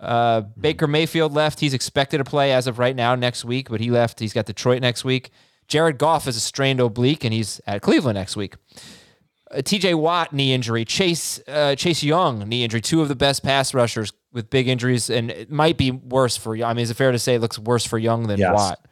Uh, 0.00 0.42
Baker 0.58 0.86
Mayfield 0.86 1.32
left. 1.32 1.60
He's 1.60 1.74
expected 1.74 2.18
to 2.18 2.24
play 2.24 2.52
as 2.52 2.66
of 2.66 2.78
right 2.78 2.94
now 2.96 3.14
next 3.14 3.44
week, 3.44 3.70
but 3.70 3.80
he 3.80 3.90
left. 3.90 4.18
He's 4.20 4.32
got 4.32 4.46
Detroit 4.46 4.80
next 4.82 5.04
week. 5.04 5.30
Jared 5.68 5.98
Goff 5.98 6.24
has 6.26 6.36
a 6.36 6.40
strained 6.40 6.80
oblique, 6.80 7.24
and 7.24 7.32
he's 7.32 7.60
at 7.66 7.82
Cleveland 7.82 8.16
next 8.16 8.36
week. 8.36 8.54
Uh, 9.50 9.56
TJ 9.58 9.94
Watt 9.94 10.32
knee 10.32 10.52
injury, 10.52 10.84
Chase 10.84 11.40
uh, 11.48 11.74
Chase 11.76 12.02
Young 12.02 12.48
knee 12.48 12.64
injury, 12.64 12.80
two 12.80 13.02
of 13.02 13.08
the 13.08 13.14
best 13.14 13.42
pass 13.42 13.72
rushers 13.74 14.12
with 14.32 14.50
big 14.50 14.68
injuries, 14.68 15.10
and 15.10 15.30
it 15.30 15.50
might 15.50 15.76
be 15.76 15.90
worse 15.90 16.36
for. 16.36 16.56
I 16.56 16.72
mean, 16.74 16.82
is 16.82 16.90
it 16.90 16.94
fair 16.94 17.12
to 17.12 17.18
say 17.18 17.34
it 17.34 17.40
looks 17.40 17.58
worse 17.58 17.84
for 17.86 17.98
Young 17.98 18.26
than 18.26 18.38
Yes. 18.40 18.52
Watt? 18.54 18.86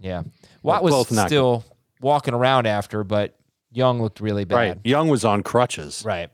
Yeah, 0.00 0.22
Watt 0.62 0.82
was 0.82 1.06
still 1.08 1.64
walking 2.00 2.34
around 2.34 2.66
after, 2.66 3.04
but 3.04 3.36
Young 3.70 4.02
looked 4.02 4.20
really 4.20 4.44
bad. 4.44 4.56
Right. 4.56 4.78
Young 4.84 5.08
was 5.08 5.24
on 5.24 5.42
crutches. 5.42 6.02
Right. 6.04 6.30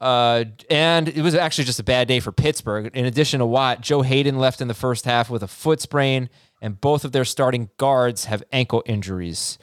Uh, 0.00 0.44
and 0.68 1.08
it 1.08 1.22
was 1.22 1.34
actually 1.34 1.64
just 1.64 1.78
a 1.80 1.84
bad 1.84 2.08
day 2.08 2.20
for 2.20 2.32
Pittsburgh. 2.32 2.90
In 2.94 3.06
addition 3.06 3.38
to 3.40 3.46
Watt, 3.46 3.80
Joe 3.80 4.02
Haden 4.02 4.38
left 4.38 4.60
in 4.60 4.68
the 4.68 4.74
first 4.74 5.04
half 5.06 5.30
with 5.30 5.42
a 5.42 5.46
foot 5.48 5.80
sprain, 5.80 6.28
and 6.64 6.80
both 6.80 7.04
of 7.04 7.12
their 7.12 7.26
starting 7.26 7.68
guards 7.76 8.24
have 8.24 8.42
ankle 8.50 8.82
injuries. 8.86 9.58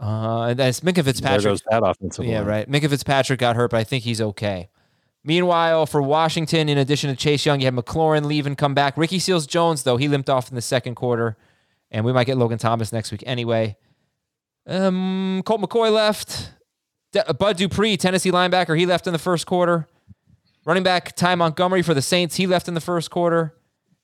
Uh, 0.00 0.46
and 0.50 0.58
that's 0.58 0.80
Minkah 0.80 0.94
There 0.96 1.04
Fitzpatrick. 1.04 1.44
goes 1.44 1.62
that 1.70 1.82
offensive 1.84 2.24
Yeah, 2.24 2.38
line. 2.40 2.46
right. 2.48 2.70
Minkah 2.70 2.90
Fitzpatrick 2.90 3.38
got 3.38 3.54
hurt, 3.54 3.70
but 3.70 3.76
I 3.78 3.84
think 3.84 4.02
he's 4.02 4.20
okay. 4.20 4.68
Meanwhile, 5.22 5.86
for 5.86 6.02
Washington, 6.02 6.68
in 6.68 6.76
addition 6.76 7.08
to 7.10 7.16
Chase 7.16 7.46
Young, 7.46 7.60
you 7.60 7.66
had 7.66 7.74
McLaurin 7.74 8.24
leave 8.24 8.46
and 8.46 8.58
come 8.58 8.74
back. 8.74 8.96
Ricky 8.96 9.18
Seals 9.20 9.46
Jones, 9.46 9.84
though, 9.84 9.96
he 9.96 10.08
limped 10.08 10.28
off 10.30 10.48
in 10.48 10.54
the 10.56 10.62
second 10.62 10.94
quarter, 10.96 11.36
and 11.90 12.04
we 12.04 12.12
might 12.12 12.24
get 12.24 12.36
Logan 12.36 12.58
Thomas 12.58 12.92
next 12.92 13.12
week 13.12 13.22
anyway. 13.26 13.76
Um, 14.66 15.42
Colt 15.44 15.60
McCoy 15.60 15.92
left. 15.92 16.52
D- 17.12 17.20
Bud 17.38 17.56
Dupree, 17.56 17.96
Tennessee 17.96 18.30
linebacker, 18.30 18.78
he 18.78 18.86
left 18.86 19.06
in 19.06 19.12
the 19.12 19.18
first 19.18 19.46
quarter. 19.46 19.88
Running 20.64 20.82
back 20.82 21.16
Ty 21.16 21.34
Montgomery 21.36 21.82
for 21.82 21.94
the 21.94 22.02
Saints, 22.02 22.36
he 22.36 22.46
left 22.46 22.68
in 22.68 22.74
the 22.74 22.80
first 22.80 23.10
quarter. 23.10 23.54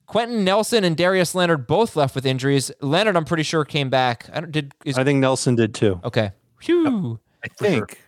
Quenton 0.06 0.44
Nelson 0.44 0.84
and 0.84 0.96
Darius 0.96 1.34
Leonard 1.34 1.66
both 1.66 1.96
left 1.96 2.14
with 2.14 2.26
injuries. 2.26 2.70
Leonard, 2.80 3.16
I'm 3.16 3.24
pretty 3.24 3.42
sure, 3.42 3.64
came 3.64 3.90
back. 3.90 4.28
I 4.32 4.40
don't, 4.40 4.52
did 4.52 4.72
is 4.84 4.98
I 4.98 5.04
think 5.04 5.20
Nelson 5.20 5.54
did 5.54 5.74
too. 5.74 6.00
okay. 6.04 6.32
Phew. 6.60 7.18
I 7.44 7.48
think. 7.48 8.00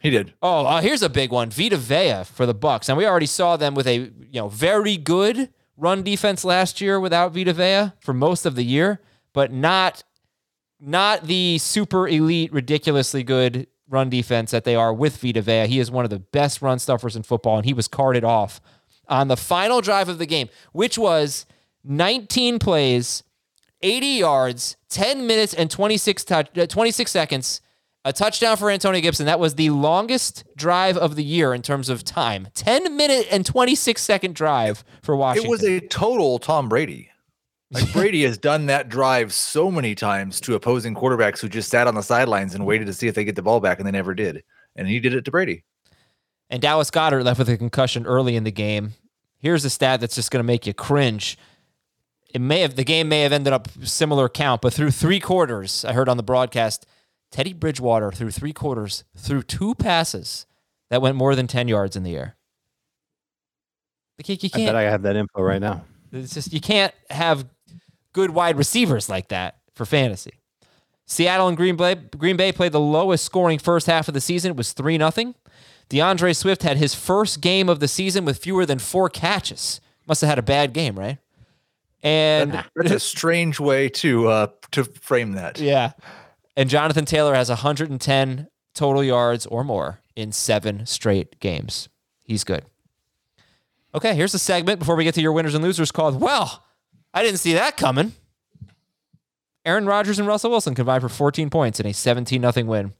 He 0.00 0.10
did. 0.10 0.34
Oh, 0.42 0.66
uh, 0.66 0.80
here's 0.80 1.02
a 1.02 1.08
big 1.08 1.32
one: 1.32 1.50
Vita 1.50 1.78
Vea 1.78 2.24
for 2.24 2.44
the 2.44 2.54
Bucks, 2.54 2.88
and 2.88 2.98
we 2.98 3.06
already 3.06 3.26
saw 3.26 3.56
them 3.56 3.74
with 3.74 3.86
a 3.86 3.96
you 3.96 4.12
know 4.34 4.48
very 4.48 4.96
good 4.96 5.50
run 5.76 6.02
defense 6.02 6.44
last 6.44 6.80
year 6.80 7.00
without 7.00 7.32
Vita 7.32 7.52
Vea 7.52 7.92
for 8.00 8.12
most 8.12 8.44
of 8.46 8.54
the 8.54 8.64
year, 8.64 9.00
but 9.32 9.50
not 9.52 10.04
not 10.78 11.26
the 11.26 11.56
super 11.58 12.06
elite, 12.06 12.52
ridiculously 12.52 13.22
good 13.22 13.66
run 13.88 14.10
defense 14.10 14.50
that 14.50 14.64
they 14.64 14.74
are 14.74 14.92
with 14.92 15.18
Vita 15.18 15.40
Vea. 15.40 15.66
He 15.66 15.78
is 15.78 15.90
one 15.90 16.04
of 16.04 16.10
the 16.10 16.18
best 16.18 16.60
run 16.60 16.78
stuffers 16.78 17.16
in 17.16 17.22
football, 17.22 17.56
and 17.56 17.64
he 17.64 17.72
was 17.72 17.88
carted 17.88 18.24
off 18.24 18.60
on 19.08 19.28
the 19.28 19.36
final 19.36 19.80
drive 19.80 20.08
of 20.08 20.18
the 20.18 20.26
game, 20.26 20.48
which 20.72 20.98
was 20.98 21.46
19 21.84 22.58
plays, 22.58 23.22
80 23.82 24.06
yards, 24.06 24.76
10 24.88 25.26
minutes 25.26 25.54
and 25.54 25.70
26 25.70 26.24
touch, 26.24 26.58
uh, 26.58 26.66
26 26.66 27.10
seconds. 27.10 27.60
A 28.06 28.12
touchdown 28.12 28.58
for 28.58 28.70
Antonio 28.70 29.00
Gibson. 29.00 29.24
That 29.24 29.40
was 29.40 29.54
the 29.54 29.70
longest 29.70 30.44
drive 30.56 30.98
of 30.98 31.16
the 31.16 31.24
year 31.24 31.54
in 31.54 31.62
terms 31.62 31.88
of 31.88 32.04
time. 32.04 32.48
10 32.52 32.98
minute 32.98 33.26
and 33.30 33.46
26 33.46 34.02
second 34.02 34.34
drive 34.34 34.84
for 35.02 35.16
Washington. 35.16 35.48
It 35.48 35.50
was 35.50 35.64
a 35.64 35.80
total 35.80 36.38
Tom 36.38 36.68
Brady. 36.68 37.08
Like 37.70 37.90
Brady 37.94 38.22
has 38.24 38.36
done 38.36 38.66
that 38.66 38.90
drive 38.90 39.32
so 39.32 39.70
many 39.70 39.94
times 39.94 40.38
to 40.42 40.54
opposing 40.54 40.94
quarterbacks 40.94 41.40
who 41.40 41.48
just 41.48 41.70
sat 41.70 41.86
on 41.86 41.94
the 41.94 42.02
sidelines 42.02 42.54
and 42.54 42.66
waited 42.66 42.86
to 42.86 42.92
see 42.92 43.08
if 43.08 43.14
they 43.14 43.24
get 43.24 43.36
the 43.36 43.42
ball 43.42 43.60
back, 43.60 43.78
and 43.78 43.86
they 43.86 43.92
never 43.92 44.14
did. 44.14 44.44
And 44.76 44.86
he 44.86 45.00
did 45.00 45.14
it 45.14 45.24
to 45.24 45.30
Brady. 45.30 45.64
And 46.50 46.60
Dallas 46.60 46.90
Goedert 46.90 47.24
left 47.24 47.38
with 47.38 47.48
a 47.48 47.56
concussion 47.56 48.06
early 48.06 48.36
in 48.36 48.44
the 48.44 48.52
game. 48.52 48.92
Here's 49.38 49.64
a 49.64 49.70
stat 49.70 50.00
that's 50.00 50.14
just 50.14 50.30
going 50.30 50.42
to 50.42 50.46
make 50.46 50.66
you 50.66 50.74
cringe. 50.74 51.38
It 52.32 52.40
may 52.40 52.60
have 52.60 52.76
the 52.76 52.84
game 52.84 53.08
may 53.08 53.22
have 53.22 53.32
ended 53.32 53.52
up 53.52 53.68
similar 53.82 54.28
count, 54.28 54.60
but 54.60 54.72
through 54.72 54.90
three 54.90 55.20
quarters, 55.20 55.84
I 55.84 55.92
heard 55.92 56.08
on 56.08 56.16
the 56.16 56.22
broadcast, 56.22 56.86
Teddy 57.30 57.52
Bridgewater 57.52 58.10
through 58.10 58.30
three 58.32 58.52
quarters 58.52 59.04
threw 59.16 59.42
two 59.42 59.74
passes 59.74 60.46
that 60.90 61.02
went 61.02 61.16
more 61.16 61.34
than 61.34 61.46
ten 61.46 61.68
yards 61.68 61.96
in 61.96 62.02
the 62.02 62.16
air. 62.16 62.36
Like, 64.18 64.28
you 64.28 64.36
you 64.40 64.50
I 64.54 64.58
bet 64.58 64.66
can't. 64.66 64.76
I 64.76 64.82
have 64.82 65.02
that 65.02 65.16
info 65.16 65.42
right 65.42 65.60
now. 65.60 65.84
It's 66.12 66.34
just 66.34 66.52
you 66.52 66.60
can't 66.60 66.94
have 67.10 67.46
good 68.12 68.30
wide 68.30 68.56
receivers 68.56 69.08
like 69.08 69.28
that 69.28 69.58
for 69.74 69.84
fantasy. 69.84 70.40
Seattle 71.06 71.48
and 71.48 71.56
Green 71.56 71.76
Bay 71.76 71.94
Green 71.94 72.36
Bay 72.36 72.52
played 72.52 72.72
the 72.72 72.80
lowest 72.80 73.24
scoring 73.24 73.58
first 73.58 73.86
half 73.86 74.08
of 74.08 74.14
the 74.14 74.20
season. 74.20 74.52
It 74.52 74.56
was 74.56 74.72
3 74.72 74.96
0. 74.96 75.34
D'Andre 75.88 76.32
Swift 76.32 76.62
had 76.62 76.76
his 76.76 76.94
first 76.94 77.40
game 77.40 77.68
of 77.68 77.80
the 77.80 77.88
season 77.88 78.24
with 78.24 78.38
fewer 78.38 78.64
than 78.66 78.78
four 78.78 79.08
catches. 79.08 79.80
Must 80.06 80.20
have 80.20 80.28
had 80.28 80.38
a 80.38 80.42
bad 80.42 80.72
game, 80.72 80.98
right? 80.98 81.18
And 82.02 82.64
That's 82.76 82.90
a 82.90 83.00
strange 83.00 83.58
way 83.58 83.88
to 83.90 84.28
uh 84.28 84.46
to 84.72 84.84
frame 84.84 85.32
that. 85.32 85.58
yeah. 85.58 85.92
And 86.56 86.68
Jonathan 86.70 87.04
Taylor 87.04 87.34
has 87.34 87.48
110 87.48 88.48
total 88.74 89.02
yards 89.02 89.46
or 89.46 89.64
more 89.64 90.00
in 90.14 90.30
seven 90.32 90.86
straight 90.86 91.40
games. 91.40 91.88
He's 92.24 92.44
good. 92.44 92.64
Okay, 93.94 94.14
here's 94.14 94.34
a 94.34 94.38
segment 94.38 94.78
before 94.80 94.96
we 94.96 95.04
get 95.04 95.14
to 95.14 95.20
your 95.22 95.32
winners 95.32 95.54
and 95.54 95.64
losers 95.64 95.90
called 95.92 96.20
Well, 96.20 96.64
I 97.12 97.22
didn't 97.22 97.38
see 97.38 97.54
that 97.54 97.76
coming. 97.76 98.12
Aaron 99.64 99.86
Rodgers 99.86 100.18
and 100.18 100.28
Russell 100.28 100.50
Wilson 100.50 100.74
combined 100.74 101.00
for 101.02 101.08
14 101.08 101.48
points 101.48 101.80
in 101.80 101.86
a 101.86 101.94
17 101.94 102.42
0 102.52 102.66
win. 102.66 102.92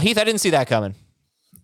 Heath, 0.00 0.18
I 0.18 0.24
didn't 0.24 0.40
see 0.40 0.50
that 0.50 0.66
coming. 0.66 0.94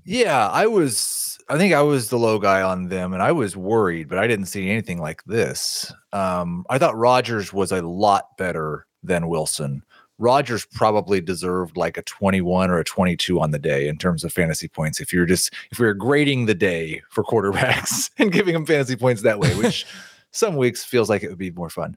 Yeah, 0.04 0.48
I 0.48 0.66
was. 0.66 1.38
I 1.48 1.56
think 1.58 1.74
I 1.74 1.82
was 1.82 2.08
the 2.08 2.18
low 2.18 2.38
guy 2.38 2.62
on 2.62 2.88
them, 2.88 3.12
and 3.12 3.22
I 3.22 3.32
was 3.32 3.56
worried, 3.56 4.08
but 4.08 4.18
I 4.18 4.26
didn't 4.26 4.46
see 4.46 4.68
anything 4.68 5.00
like 5.00 5.22
this. 5.24 5.92
Um, 6.12 6.66
I 6.68 6.78
thought 6.78 6.96
Rodgers 6.96 7.52
was 7.52 7.70
a 7.70 7.82
lot 7.82 8.36
better 8.36 8.86
than 9.02 9.28
Wilson. 9.28 9.82
Rodgers 10.18 10.66
probably 10.72 11.20
deserved 11.20 11.76
like 11.76 11.96
a 11.98 12.02
21 12.02 12.70
or 12.70 12.78
a 12.78 12.84
22 12.84 13.38
on 13.40 13.50
the 13.50 13.58
day 13.58 13.86
in 13.86 13.98
terms 13.98 14.24
of 14.24 14.32
fantasy 14.32 14.66
points. 14.66 15.00
If 15.00 15.12
you're 15.12 15.26
just 15.26 15.52
if 15.70 15.78
we 15.78 15.86
are 15.86 15.94
grading 15.94 16.46
the 16.46 16.54
day 16.54 17.02
for 17.10 17.22
quarterbacks 17.22 18.10
and 18.18 18.32
giving 18.32 18.54
them 18.54 18.66
fantasy 18.66 18.96
points 18.96 19.22
that 19.22 19.38
way, 19.38 19.54
which 19.56 19.86
some 20.32 20.56
weeks 20.56 20.84
feels 20.84 21.10
like 21.10 21.22
it 21.22 21.28
would 21.28 21.38
be 21.38 21.50
more 21.50 21.70
fun. 21.70 21.96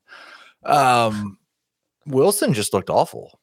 Um, 0.66 1.38
Wilson 2.06 2.54
just 2.54 2.74
looked 2.74 2.90
awful 2.90 3.39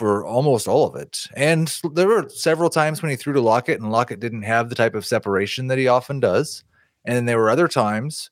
for 0.00 0.24
almost 0.24 0.66
all 0.66 0.86
of 0.86 0.96
it. 0.96 1.26
And 1.36 1.68
there 1.92 2.08
were 2.08 2.26
several 2.30 2.70
times 2.70 3.02
when 3.02 3.10
he 3.10 3.16
threw 3.16 3.34
to 3.34 3.40
Lockett 3.42 3.82
and 3.82 3.92
Lockett 3.92 4.18
didn't 4.18 4.44
have 4.44 4.70
the 4.70 4.74
type 4.74 4.94
of 4.94 5.04
separation 5.04 5.66
that 5.66 5.76
he 5.76 5.88
often 5.88 6.20
does. 6.20 6.64
And 7.04 7.14
then 7.14 7.26
there 7.26 7.36
were 7.36 7.50
other 7.50 7.68
times 7.68 8.30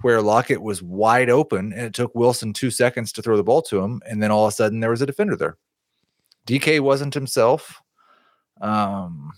where 0.00 0.22
Lockett 0.22 0.62
was 0.62 0.82
wide 0.82 1.28
open 1.28 1.74
and 1.74 1.82
it 1.82 1.92
took 1.92 2.14
Wilson 2.14 2.54
two 2.54 2.70
seconds 2.70 3.12
to 3.12 3.20
throw 3.20 3.36
the 3.36 3.44
ball 3.44 3.60
to 3.60 3.80
him. 3.80 4.00
And 4.08 4.22
then 4.22 4.30
all 4.30 4.46
of 4.46 4.48
a 4.48 4.56
sudden 4.56 4.80
there 4.80 4.88
was 4.88 5.02
a 5.02 5.06
defender 5.06 5.36
there. 5.36 5.58
DK 6.46 6.80
wasn't 6.80 7.12
himself. 7.12 7.82
Um, 8.62 9.30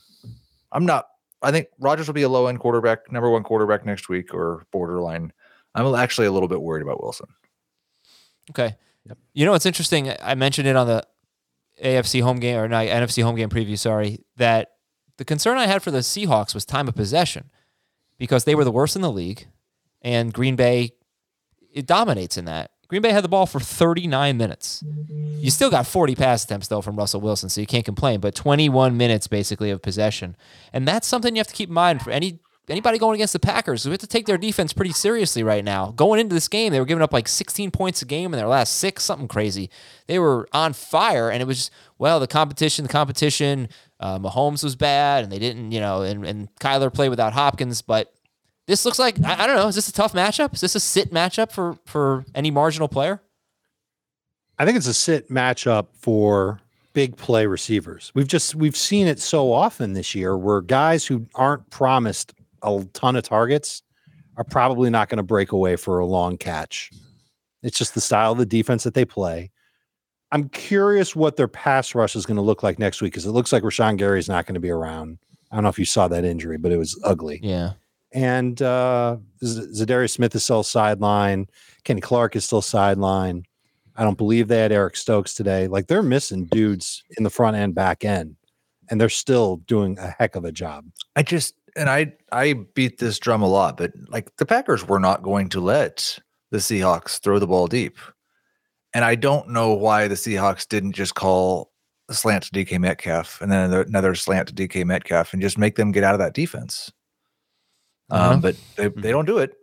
I'm 0.71 0.87
not, 0.87 1.09
I 1.43 1.51
think 1.51 1.67
Rodgers 1.81 2.07
will 2.07 2.15
be 2.15 2.23
a 2.23 2.29
low 2.29 2.47
end 2.47 2.61
quarterback, 2.61 3.11
number 3.11 3.29
one 3.29 3.43
quarterback 3.43 3.85
next 3.85 4.09
week 4.09 4.33
or 4.33 4.69
borderline. 4.71 5.33
I'm 5.75 5.93
actually 5.97 6.29
a 6.29 6.33
little 6.33 6.49
bit 6.49 6.63
worried 6.63 6.83
about 6.83 7.03
Wilson. 7.03 7.27
Okay. 8.51 8.77
You 9.35 9.45
know 9.45 9.51
what's 9.51 9.67
interesting? 9.67 10.13
I 10.23 10.37
mentioned 10.37 10.69
it 10.69 10.77
on 10.77 10.87
the 10.87 11.05
AFC 11.83 12.23
home 12.23 12.39
game 12.39 12.59
or 12.59 12.69
not 12.69 12.87
NFC 12.87 13.23
home 13.23 13.37
game 13.37 13.49
preview. 13.49 13.79
Sorry, 13.79 14.21
that 14.37 14.73
the 15.19 15.25
concern 15.25 15.59
I 15.59 15.67
had 15.67 15.83
for 15.83 15.91
the 15.91 15.99
Seahawks 15.99 16.55
was 16.55 16.65
time 16.65 16.89
of 16.89 16.95
possession 16.95 17.51
because 18.19 18.45
they 18.45 18.55
were 18.55 18.65
the 18.65 18.73
worst 18.73 18.97
in 18.97 19.03
the 19.03 19.11
league, 19.11 19.49
and 20.01 20.33
Green 20.33 20.57
Bay 20.57 20.93
it 21.73 21.87
dominates 21.87 22.37
in 22.37 22.45
that. 22.45 22.71
Green 22.89 23.01
Bay 23.01 23.11
had 23.11 23.25
the 23.25 23.29
ball 23.29 23.47
for 23.47 23.59
39 23.59 24.37
minutes. 24.37 24.85
You 25.09 25.51
still 25.51 25.71
got 25.71 25.87
40 25.87 26.15
pass 26.15 26.45
attempts 26.45 26.69
though 26.69 26.83
from 26.83 26.97
Russell 26.97 27.23
Wilson, 27.23 27.49
so 27.49 27.61
you 27.61 27.67
can't 27.67 27.87
complain. 27.87 28.21
But 28.21 28.35
21 28.35 28.97
minutes 28.97 29.27
basically 29.27 29.71
of 29.71 29.81
possession, 29.83 30.37
and 30.73 30.87
that's 30.87 31.07
something 31.07 31.35
you 31.35 31.41
have 31.41 31.47
to 31.49 31.55
keep 31.55 31.71
in 31.71 31.75
mind 31.75 32.03
for 32.03 32.11
any 32.11 32.41
anybody 32.69 32.99
going 32.99 33.15
against 33.17 33.33
the 33.33 33.39
Packers. 33.39 33.85
We 33.85 33.91
have 33.91 34.01
to 34.01 34.07
take 34.07 34.27
their 34.27 34.39
defense 34.39 34.73
pretty 34.73 34.93
seriously 34.93 35.43
right 35.43 35.65
now. 35.65 35.93
Going 35.93 36.21
into 36.21 36.35
this 36.35 36.49
game, 36.49 36.73
they 36.73 36.81
were 36.81 36.87
giving 36.87 37.03
up 37.03 37.13
like 37.13 37.29
16 37.29 37.71
points 37.71 38.03
a 38.03 38.05
game 38.05 38.33
in 38.33 38.39
their 38.39 38.49
last 38.49 38.75
six, 38.75 39.05
something 39.05 39.29
crazy. 39.29 39.71
They 40.07 40.19
were 40.19 40.49
on 40.53 40.73
fire, 40.73 41.31
and 41.31 41.43
it 41.43 41.47
was 41.47 41.71
well 41.99 42.21
the 42.21 42.27
competition, 42.27 42.85
the 42.85 42.93
competition. 42.93 43.69
Uh, 43.99 44.19
Mahomes 44.19 44.65
was 44.65 44.77
bad, 44.77 45.25
and 45.25 45.33
they 45.33 45.39
didn't, 45.39 45.73
you 45.73 45.81
know, 45.81 46.03
and 46.03 46.27
and 46.27 46.55
Kyler 46.57 46.93
played 46.93 47.11
without 47.11 47.33
Hopkins, 47.33 47.83
but. 47.83 48.13
This 48.69 48.85
looks 48.85 48.99
like 49.01 49.21
I, 49.25 49.43
I 49.43 49.47
don't 49.49 49.57
know. 49.57 49.67
Is 49.67 49.75
this 49.75 49.89
a 49.89 49.93
tough 49.93 50.13
matchup? 50.13 50.55
Is 50.55 50.61
this 50.61 50.77
a 50.77 50.81
sit 50.81 51.13
matchup 51.13 51.51
for 51.51 51.77
for 51.85 52.25
any 52.33 52.53
marginal 52.53 52.87
player? 52.87 53.21
I 54.57 54.65
think 54.65 54.77
it's 54.77 54.87
a 54.87 54.95
sit 54.95 55.29
matchup 55.29 55.89
for 55.99 56.61
big 56.93 57.17
play 57.17 57.47
receivers. 57.47 58.13
We've 58.15 58.29
just 58.29 58.55
we've 58.55 58.77
seen 58.77 59.07
it 59.07 59.19
so 59.19 59.53
often 59.53 59.95
this 59.95 60.15
year 60.15 60.37
where 60.37 60.61
guys 60.61 61.05
who 61.05 61.27
aren't 61.35 61.69
promised 61.71 62.35
a 62.63 62.85
ton 62.93 63.17
of 63.17 63.25
targets 63.25 63.83
are 64.37 64.45
probably 64.45 64.91
not 64.91 65.09
going 65.09 65.19
to 65.19 65.23
break 65.23 65.53
away 65.53 65.77
for 65.77 65.99
a 65.99 66.07
long 66.07 66.39
catch. 66.39 66.91
It's 67.63 67.79
just 67.79 67.95
the 67.95 68.01
style 68.01 68.33
of 68.33 68.39
the 68.39 68.47
defense 68.47 68.85
that 68.85 68.95
they 68.95 69.05
play. 69.05 69.51
I'm 70.33 70.49
curious 70.49 71.15
what 71.15 71.37
their 71.37 71.49
pass 71.49 71.95
rush 71.95 72.17
is 72.17 72.25
going 72.25 72.37
to 72.37 72.43
look 72.43 72.63
like 72.63 72.79
next 72.79 73.03
week 73.03 73.13
because 73.13 73.27
it 73.27 73.33
looks 73.33 73.53
like 73.53 73.63
Rashan 73.63 73.99
Gary 73.99 74.19
is 74.19 74.29
not 74.29 74.47
going 74.47 74.55
to 74.55 74.61
be 74.61 74.71
around. 74.71 75.19
I 75.51 75.57
don't 75.57 75.65
know 75.65 75.69
if 75.69 75.79
you 75.79 75.85
saw 75.85 76.09
that 76.09 76.25
injury, 76.25 76.57
but 76.57 76.73
it 76.73 76.79
was 76.79 76.99
ugly. 77.05 77.39
Yeah. 77.43 77.73
And 78.13 78.61
uh, 78.63 79.19
Za'Darius 79.43 80.11
Smith 80.11 80.35
is 80.35 80.45
still 80.45 80.63
sideline. 80.63 81.49
Kenny 81.85 82.01
Clark 82.01 82.35
is 82.37 82.45
still 82.45 82.63
sideline. 82.63 83.45
I 83.97 84.05
don't 84.05 84.17
believe 84.17 84.49
they 84.49 84.59
had 84.59 84.73
Eric 84.73 84.97
Stokes 84.97 85.35
today. 85.35 85.69
Like 85.69 85.87
they're 85.87 86.03
missing 86.03 86.47
dudes 86.47 87.03
in 87.19 87.25
the 87.25 87.31
front 87.31 87.57
and 87.57 87.75
back 87.75 88.05
end, 88.05 88.37
and 88.91 88.99
they're 89.01 89.11
still 89.11 89.57
doing 89.67 89.99
a 89.99 90.15
heck 90.19 90.35
of 90.35 90.47
a 90.47 90.53
job. 90.53 90.87
I 91.15 91.23
just 91.23 91.55
and 91.77 91.89
I 91.89 92.13
I 92.31 92.55
beat 92.75 92.99
this 92.99 93.19
drum 93.19 93.43
a 93.43 93.49
lot, 93.49 93.77
but 93.77 93.93
like 94.09 94.35
the 94.37 94.47
Packers 94.47 94.87
were 94.87 95.01
not 95.01 95.23
going 95.23 95.49
to 95.51 95.61
let 95.61 96.19
the 96.51 96.59
Seahawks 96.59 97.21
throw 97.21 97.39
the 97.39 97.47
ball 97.47 97.67
deep. 97.67 97.99
And 98.95 99.05
I 99.05 99.15
don't 99.15 99.49
know 99.49 99.73
why 99.73 100.07
the 100.07 100.15
Seahawks 100.15 100.69
didn't 100.69 100.93
just 100.93 101.15
call 101.15 101.73
a 102.09 102.15
slant 102.15 102.45
to 102.45 102.51
DK 102.51 102.79
Metcalf 102.79 103.41
and 103.41 103.51
then 103.51 103.73
another, 103.73 104.15
slant 104.15 104.49
to 104.49 104.55
DK 104.55 104.85
Metcalf 104.85 105.33
and 105.33 105.41
just 105.41 105.57
make 105.57 105.77
them 105.77 105.93
get 105.93 106.05
out 106.05 106.15
of 106.15 106.19
that 106.21 106.35
defense. 106.35 106.93
Uh-huh. 108.11 108.35
Um, 108.35 108.41
but 108.41 108.57
they, 108.77 108.89
they 108.89 109.11
don't 109.11 109.25
do 109.25 109.39
it. 109.39 109.55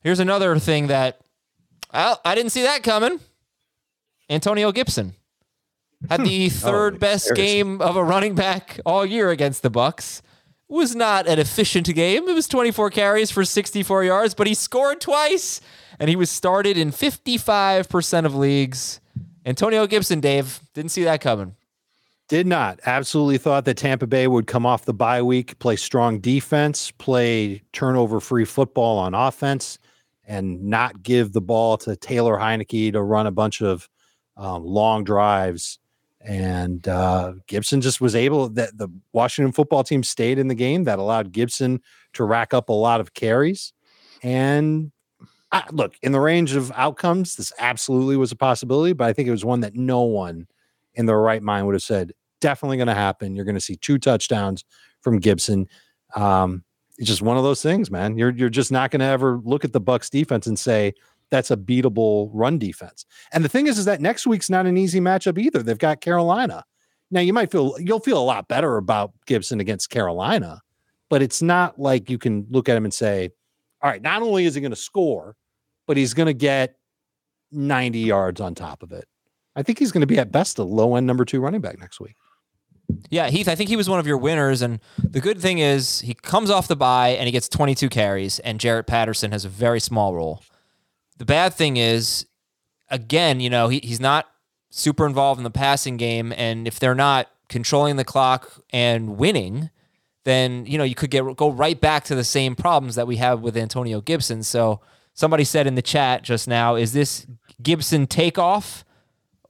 Here's 0.00 0.18
another 0.18 0.58
thing 0.58 0.88
that 0.88 1.20
I, 1.92 2.16
I 2.24 2.34
didn't 2.34 2.50
see 2.50 2.62
that 2.62 2.82
coming. 2.82 3.20
Antonio 4.28 4.72
Gibson 4.72 5.14
had 6.10 6.24
the 6.24 6.48
third 6.48 6.98
best 6.98 7.34
game 7.34 7.80
of 7.80 7.96
a 7.96 8.02
running 8.02 8.34
back 8.34 8.80
all 8.84 9.06
year 9.06 9.30
against 9.30 9.62
the 9.62 9.70
Bucks. 9.70 10.22
Was 10.68 10.94
not 10.94 11.26
an 11.26 11.38
efficient 11.38 11.86
game. 11.94 12.28
It 12.28 12.34
was 12.34 12.48
24 12.48 12.90
carries 12.90 13.30
for 13.30 13.44
64 13.44 14.04
yards, 14.04 14.34
but 14.34 14.46
he 14.46 14.54
scored 14.54 15.00
twice 15.00 15.60
and 15.98 16.08
he 16.08 16.16
was 16.16 16.30
started 16.30 16.76
in 16.76 16.90
55% 16.90 18.24
of 18.24 18.34
leagues. 18.34 19.00
Antonio 19.46 19.86
Gibson, 19.86 20.20
Dave, 20.20 20.60
didn't 20.72 20.90
see 20.90 21.04
that 21.04 21.20
coming. 21.20 21.54
Did 22.28 22.46
not. 22.46 22.80
Absolutely 22.86 23.36
thought 23.38 23.66
that 23.66 23.76
Tampa 23.76 24.06
Bay 24.06 24.26
would 24.26 24.46
come 24.46 24.64
off 24.64 24.86
the 24.86 24.94
bye 24.94 25.20
week, 25.20 25.58
play 25.58 25.76
strong 25.76 26.20
defense, 26.20 26.90
play 26.92 27.62
turnover 27.72 28.18
free 28.18 28.46
football 28.46 28.98
on 28.98 29.14
offense, 29.14 29.78
and 30.26 30.64
not 30.64 31.02
give 31.02 31.32
the 31.32 31.42
ball 31.42 31.76
to 31.78 31.96
Taylor 31.96 32.38
Heinicke 32.38 32.92
to 32.92 33.02
run 33.02 33.26
a 33.26 33.30
bunch 33.30 33.60
of 33.60 33.88
um, 34.38 34.64
long 34.64 35.04
drives. 35.04 35.78
And 36.24 36.88
uh, 36.88 37.34
Gibson 37.46 37.82
just 37.82 38.00
was 38.00 38.14
able 38.14 38.48
that 38.50 38.76
the 38.78 38.88
Washington 39.12 39.52
football 39.52 39.84
team 39.84 40.02
stayed 40.02 40.38
in 40.38 40.48
the 40.48 40.54
game. 40.54 40.84
That 40.84 40.98
allowed 40.98 41.32
Gibson 41.32 41.82
to 42.14 42.24
rack 42.24 42.54
up 42.54 42.70
a 42.70 42.72
lot 42.72 43.00
of 43.00 43.12
carries. 43.12 43.74
And 44.22 44.90
I, 45.52 45.64
look, 45.70 45.94
in 46.02 46.12
the 46.12 46.20
range 46.20 46.54
of 46.54 46.72
outcomes, 46.72 47.36
this 47.36 47.52
absolutely 47.58 48.16
was 48.16 48.32
a 48.32 48.36
possibility, 48.36 48.94
but 48.94 49.06
I 49.06 49.12
think 49.12 49.28
it 49.28 49.32
was 49.32 49.44
one 49.44 49.60
that 49.60 49.74
no 49.74 50.02
one 50.02 50.46
in 50.94 51.06
their 51.06 51.20
right 51.20 51.42
mind 51.42 51.66
would 51.66 51.74
have 51.74 51.82
said 51.82 52.12
definitely 52.40 52.76
going 52.76 52.88
to 52.88 52.94
happen. 52.94 53.36
You're 53.36 53.44
going 53.44 53.54
to 53.54 53.60
see 53.60 53.76
two 53.76 53.98
touchdowns 53.98 54.64
from 55.00 55.18
Gibson. 55.18 55.68
Um, 56.16 56.64
it's 56.98 57.08
just 57.08 57.22
one 57.22 57.36
of 57.36 57.42
those 57.42 57.62
things, 57.62 57.90
man. 57.90 58.16
You're 58.16 58.30
you're 58.30 58.48
just 58.48 58.70
not 58.70 58.90
going 58.90 59.00
to 59.00 59.06
ever 59.06 59.40
look 59.44 59.64
at 59.64 59.72
the 59.72 59.80
Bucks 59.80 60.10
defense 60.10 60.46
and 60.46 60.58
say 60.58 60.94
that's 61.34 61.50
a 61.50 61.56
beatable 61.56 62.30
run 62.32 62.58
defense. 62.58 63.04
And 63.32 63.44
the 63.44 63.48
thing 63.48 63.66
is, 63.66 63.76
is 63.76 63.86
that 63.86 64.00
next 64.00 64.24
week's 64.24 64.48
not 64.48 64.66
an 64.66 64.76
easy 64.76 65.00
matchup 65.00 65.36
either. 65.36 65.64
They've 65.64 65.76
got 65.76 66.00
Carolina. 66.00 66.64
Now 67.10 67.22
you 67.22 67.32
might 67.32 67.50
feel 67.50 67.74
you'll 67.80 67.98
feel 67.98 68.18
a 68.18 68.22
lot 68.22 68.46
better 68.46 68.76
about 68.76 69.12
Gibson 69.26 69.58
against 69.58 69.90
Carolina, 69.90 70.60
but 71.10 71.22
it's 71.22 71.42
not 71.42 71.76
like 71.76 72.08
you 72.08 72.18
can 72.18 72.46
look 72.50 72.68
at 72.68 72.76
him 72.76 72.84
and 72.84 72.94
say, 72.94 73.30
all 73.82 73.90
right, 73.90 74.00
not 74.00 74.22
only 74.22 74.44
is 74.44 74.54
he 74.54 74.60
going 74.60 74.70
to 74.70 74.76
score, 74.76 75.34
but 75.88 75.96
he's 75.96 76.14
going 76.14 76.26
to 76.26 76.34
get 76.34 76.76
90 77.50 77.98
yards 77.98 78.40
on 78.40 78.54
top 78.54 78.84
of 78.84 78.92
it. 78.92 79.06
I 79.56 79.64
think 79.64 79.80
he's 79.80 79.90
going 79.90 80.02
to 80.02 80.06
be 80.06 80.18
at 80.18 80.30
best 80.30 80.58
a 80.58 80.62
low 80.62 80.94
end 80.94 81.06
number 81.06 81.24
two 81.24 81.40
running 81.40 81.60
back 81.60 81.80
next 81.80 81.98
week. 81.98 82.14
Yeah, 83.10 83.28
Heath, 83.28 83.48
I 83.48 83.56
think 83.56 83.68
he 83.68 83.76
was 83.76 83.88
one 83.88 83.98
of 83.98 84.06
your 84.06 84.18
winners. 84.18 84.62
And 84.62 84.78
the 84.98 85.20
good 85.20 85.40
thing 85.40 85.58
is 85.58 86.00
he 86.00 86.14
comes 86.14 86.48
off 86.48 86.68
the 86.68 86.76
bye 86.76 87.10
and 87.10 87.26
he 87.26 87.32
gets 87.32 87.48
22 87.48 87.88
carries, 87.88 88.38
and 88.40 88.60
Jaret 88.60 88.86
Patterson 88.86 89.32
has 89.32 89.44
a 89.44 89.48
very 89.48 89.80
small 89.80 90.14
role. 90.14 90.42
The 91.16 91.24
bad 91.24 91.54
thing 91.54 91.76
is, 91.76 92.26
again, 92.90 93.40
you 93.40 93.50
know, 93.50 93.68
he, 93.68 93.80
he's 93.82 94.00
not 94.00 94.26
super 94.70 95.06
involved 95.06 95.38
in 95.38 95.44
the 95.44 95.50
passing 95.50 95.96
game. 95.96 96.32
And 96.36 96.66
if 96.66 96.78
they're 96.78 96.94
not 96.94 97.30
controlling 97.48 97.96
the 97.96 98.04
clock 98.04 98.60
and 98.70 99.16
winning, 99.16 99.70
then, 100.24 100.66
you 100.66 100.78
know, 100.78 100.84
you 100.84 100.94
could 100.94 101.10
get 101.10 101.36
go 101.36 101.50
right 101.50 101.80
back 101.80 102.04
to 102.04 102.14
the 102.14 102.24
same 102.24 102.56
problems 102.56 102.94
that 102.96 103.06
we 103.06 103.16
have 103.16 103.40
with 103.40 103.56
Antonio 103.56 104.00
Gibson. 104.00 104.42
So 104.42 104.80
somebody 105.12 105.44
said 105.44 105.66
in 105.66 105.74
the 105.74 105.82
chat 105.82 106.22
just 106.22 106.48
now, 106.48 106.74
is 106.74 106.92
this 106.92 107.26
Gibson 107.62 108.06
takeoff? 108.06 108.84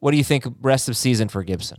What 0.00 0.11
do 0.11 0.18
you 0.18 0.25
think 0.25 0.44
rest 0.61 0.88
of 0.88 0.97
season 0.97 1.28
for 1.28 1.42
Gibson? 1.42 1.78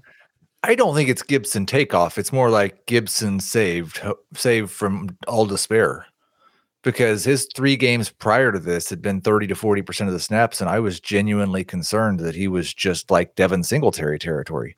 I 0.63 0.73
don't 0.73 0.95
think 0.95 1.09
it's 1.09 1.21
Gibson 1.21 1.67
takeoff. 1.67 2.17
It's 2.17 2.33
more 2.33 2.49
like 2.49 2.87
Gibson 2.87 3.39
saved 3.39 4.01
saved 4.33 4.71
from 4.71 5.15
all 5.27 5.45
despair. 5.45 6.07
Because 6.85 7.25
his 7.25 7.49
three 7.55 7.75
games 7.75 8.11
prior 8.11 8.51
to 8.51 8.59
this 8.59 8.89
had 8.89 9.01
been 9.01 9.19
30 9.19 9.47
to 9.47 9.55
40% 9.55 10.07
of 10.07 10.13
the 10.13 10.19
snaps, 10.19 10.61
and 10.61 10.69
I 10.69 10.79
was 10.79 10.99
genuinely 10.99 11.63
concerned 11.63 12.19
that 12.19 12.35
he 12.35 12.47
was 12.47 12.73
just 12.73 13.09
like 13.09 13.35
Devin 13.35 13.63
Singletary 13.63 14.19
territory. 14.19 14.77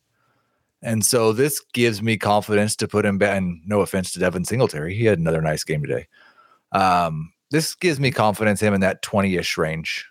And 0.82 1.06
so 1.06 1.34
this 1.34 1.60
gives 1.74 2.02
me 2.02 2.18
confidence 2.18 2.76
to 2.78 2.88
put 2.88 3.06
him 3.06 3.18
back. 3.18 3.38
And 3.38 3.62
no 3.66 3.82
offense 3.82 4.14
to 4.14 4.20
Devin 4.20 4.46
Singletary, 4.46 4.96
he 4.96 5.06
had 5.06 5.20
another 5.20 5.42
nice 5.42 5.64
game 5.64 5.82
today. 5.82 6.08
Um, 6.72 7.34
this 7.52 7.76
gives 7.76 8.00
me 8.00 8.12
confidence 8.12 8.62
him 8.62 8.74
in 8.74 8.82
that 8.82 9.04
20-ish 9.04 9.58
range. 9.58 10.08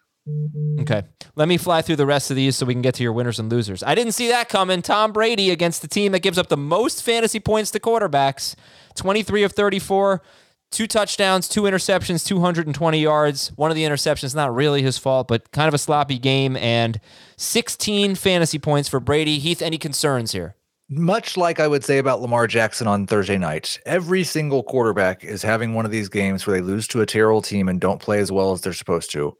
Okay. 0.80 1.04
Let 1.37 1.48
me 1.48 1.56
fly 1.56 1.82
through 1.82 1.96
the 1.96 2.06
rest 2.06 2.30
of 2.30 2.37
these 2.37 2.56
so 2.56 2.66
we 2.66 2.74
can 2.74 2.82
get 2.82 2.94
to 2.96 3.02
your 3.02 3.12
winners 3.12 3.38
and 3.38 3.50
losers. 3.50 3.82
I 3.82 3.94
didn't 3.94 4.12
see 4.12 4.28
that 4.28 4.48
coming. 4.48 4.82
Tom 4.82 5.12
Brady 5.12 5.50
against 5.50 5.82
the 5.82 5.88
team 5.88 6.12
that 6.12 6.20
gives 6.20 6.37
up 6.37 6.48
the 6.48 6.56
most 6.56 7.02
fantasy 7.02 7.38
points 7.38 7.70
to 7.70 7.80
quarterbacks 7.80 8.54
23 8.96 9.44
of 9.44 9.52
34, 9.52 10.22
two 10.70 10.87
touchdowns, 10.87 11.48
two 11.48 11.62
interceptions, 11.62 12.26
220 12.26 12.98
yards. 13.00 13.52
One 13.57 13.70
of 13.70 13.76
the 13.76 13.85
interceptions, 13.85 14.35
not 14.35 14.55
really 14.55 14.83
his 14.83 14.98
fault, 14.98 15.29
but 15.29 15.50
kind 15.52 15.68
of 15.68 15.74
a 15.74 15.79
sloppy 15.79 16.18
game, 16.18 16.57
and 16.57 17.00
16 17.37 18.14
fantasy 18.14 18.59
points 18.59 18.88
for 18.88 19.00
Brady. 19.00 19.38
Heath, 19.38 19.62
any 19.62 19.79
concerns 19.79 20.33
here? 20.33 20.57
much 20.88 21.37
like 21.37 21.59
I 21.59 21.66
would 21.66 21.85
say 21.85 21.98
about 21.98 22.20
Lamar 22.20 22.46
Jackson 22.46 22.87
on 22.87 23.07
Thursday 23.07 23.38
night, 23.38 23.79
every 23.87 24.22
single 24.22 24.62
quarterback 24.62 25.24
is 25.24 25.42
having 25.42 25.74
one 25.74 25.85
of 25.85 25.90
these 25.90 26.09
games 26.09 26.46
where 26.46 26.57
they 26.57 26.62
lose 26.62 26.87
to 26.88 27.00
a 27.00 27.07
terrible 27.07 27.42
team 27.42 27.68
and 27.68 27.81
don't 27.81 28.00
play 28.00 28.20
as 28.20 28.31
well 28.31 28.52
as 28.52 28.61
they're 28.61 28.72
supposed 28.72 29.11
to. 29.12 29.37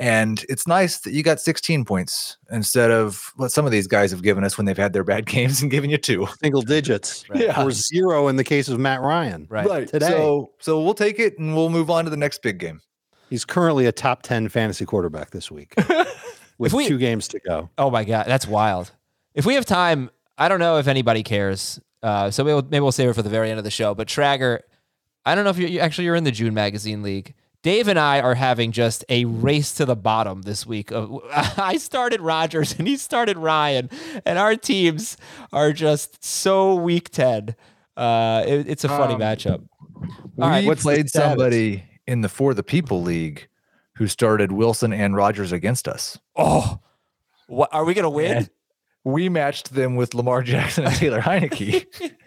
And 0.00 0.44
it's 0.48 0.66
nice 0.68 0.98
that 1.00 1.12
you 1.12 1.24
got 1.24 1.40
16 1.40 1.84
points 1.84 2.36
instead 2.52 2.92
of 2.92 3.32
what 3.36 3.50
some 3.50 3.66
of 3.66 3.72
these 3.72 3.88
guys 3.88 4.12
have 4.12 4.22
given 4.22 4.44
us 4.44 4.56
when 4.56 4.64
they've 4.64 4.76
had 4.76 4.92
their 4.92 5.02
bad 5.02 5.26
games 5.34 5.60
and 5.60 5.70
given 5.70 5.90
you 5.90 5.98
two. 5.98 6.26
Single 6.40 6.62
digits. 6.62 7.24
Yeah. 7.34 7.62
Or 7.64 7.70
zero 7.72 8.28
in 8.28 8.36
the 8.36 8.44
case 8.44 8.68
of 8.68 8.78
Matt 8.78 9.00
Ryan. 9.00 9.46
Right. 9.50 9.88
Today. 9.88 10.08
So 10.08 10.52
so 10.60 10.80
we'll 10.82 10.94
take 10.94 11.18
it 11.18 11.38
and 11.38 11.54
we'll 11.54 11.68
move 11.70 11.90
on 11.90 12.04
to 12.04 12.10
the 12.10 12.16
next 12.16 12.42
big 12.42 12.58
game. 12.58 12.80
He's 13.30 13.44
currently 13.44 13.86
a 13.86 13.92
top 13.92 14.22
10 14.22 14.48
fantasy 14.48 14.84
quarterback 14.86 15.30
this 15.30 15.50
week 15.50 15.74
with 16.58 16.72
we- 16.72 16.86
two 16.88 16.98
games 16.98 17.28
to 17.28 17.40
go. 17.40 17.68
Oh 17.76 17.90
my 17.90 18.04
God, 18.04 18.26
that's 18.26 18.46
wild. 18.46 18.92
If 19.34 19.46
we 19.46 19.54
have 19.54 19.66
time, 19.66 20.10
I 20.38 20.48
don't 20.48 20.60
know 20.60 20.78
if 20.78 20.86
anybody 20.88 21.22
cares. 21.22 21.78
Uh, 22.02 22.30
so 22.30 22.44
we'll, 22.44 22.62
maybe 22.62 22.80
we'll 22.80 22.92
save 22.92 23.08
it 23.10 23.14
for 23.14 23.22
the 23.22 23.28
very 23.28 23.50
end 23.50 23.58
of 23.58 23.64
the 23.64 23.70
show. 23.70 23.94
But 23.94 24.06
Trager, 24.08 24.60
I 25.26 25.34
don't 25.34 25.44
know 25.44 25.50
if 25.50 25.58
you're 25.58 25.68
you, 25.68 25.80
actually 25.80 26.04
you're 26.04 26.14
in 26.14 26.24
the 26.24 26.30
June 26.30 26.54
Magazine 26.54 27.02
League. 27.02 27.34
Dave 27.62 27.88
and 27.88 27.98
I 27.98 28.20
are 28.20 28.34
having 28.36 28.70
just 28.72 29.04
a 29.08 29.24
race 29.24 29.72
to 29.74 29.84
the 29.84 29.96
bottom 29.96 30.42
this 30.42 30.64
week. 30.66 30.90
I 31.34 31.76
started 31.78 32.20
Rodgers 32.20 32.78
and 32.78 32.86
he 32.86 32.96
started 32.96 33.36
Ryan, 33.36 33.90
and 34.24 34.38
our 34.38 34.54
teams 34.56 35.16
are 35.52 35.72
just 35.72 36.24
so 36.24 36.74
week 36.76 37.10
ten. 37.10 37.54
Uh, 37.96 38.44
it- 38.46 38.68
it's 38.68 38.84
a 38.84 38.88
funny 38.88 39.14
Um, 39.14 39.20
matchup. 39.20 39.64
we 40.36 40.42
All 40.44 40.48
right, 40.50 40.64
what's 40.66 40.82
the 40.82 40.86
played 40.86 41.10
somebody 41.10 41.84
in 42.06 42.20
the 42.20 42.28
For 42.28 42.54
the 42.54 42.62
People 42.62 43.02
League 43.02 43.48
who 43.96 44.06
started 44.06 44.52
Wilson 44.52 44.92
and 44.92 45.16
Rodgers 45.16 45.50
against 45.50 45.88
us. 45.88 46.16
Oh, 46.36 46.78
what 47.48 47.68
are 47.74 47.84
we 47.84 47.92
gonna 47.94 48.08
win? 48.08 48.36
And 48.36 48.50
we 49.04 49.28
matched 49.28 49.74
them 49.74 49.96
with 49.96 50.14
Lamar 50.14 50.42
Jackson 50.44 50.84
and 50.84 50.94
Taylor 50.94 51.20
Heinicke. 51.20 51.86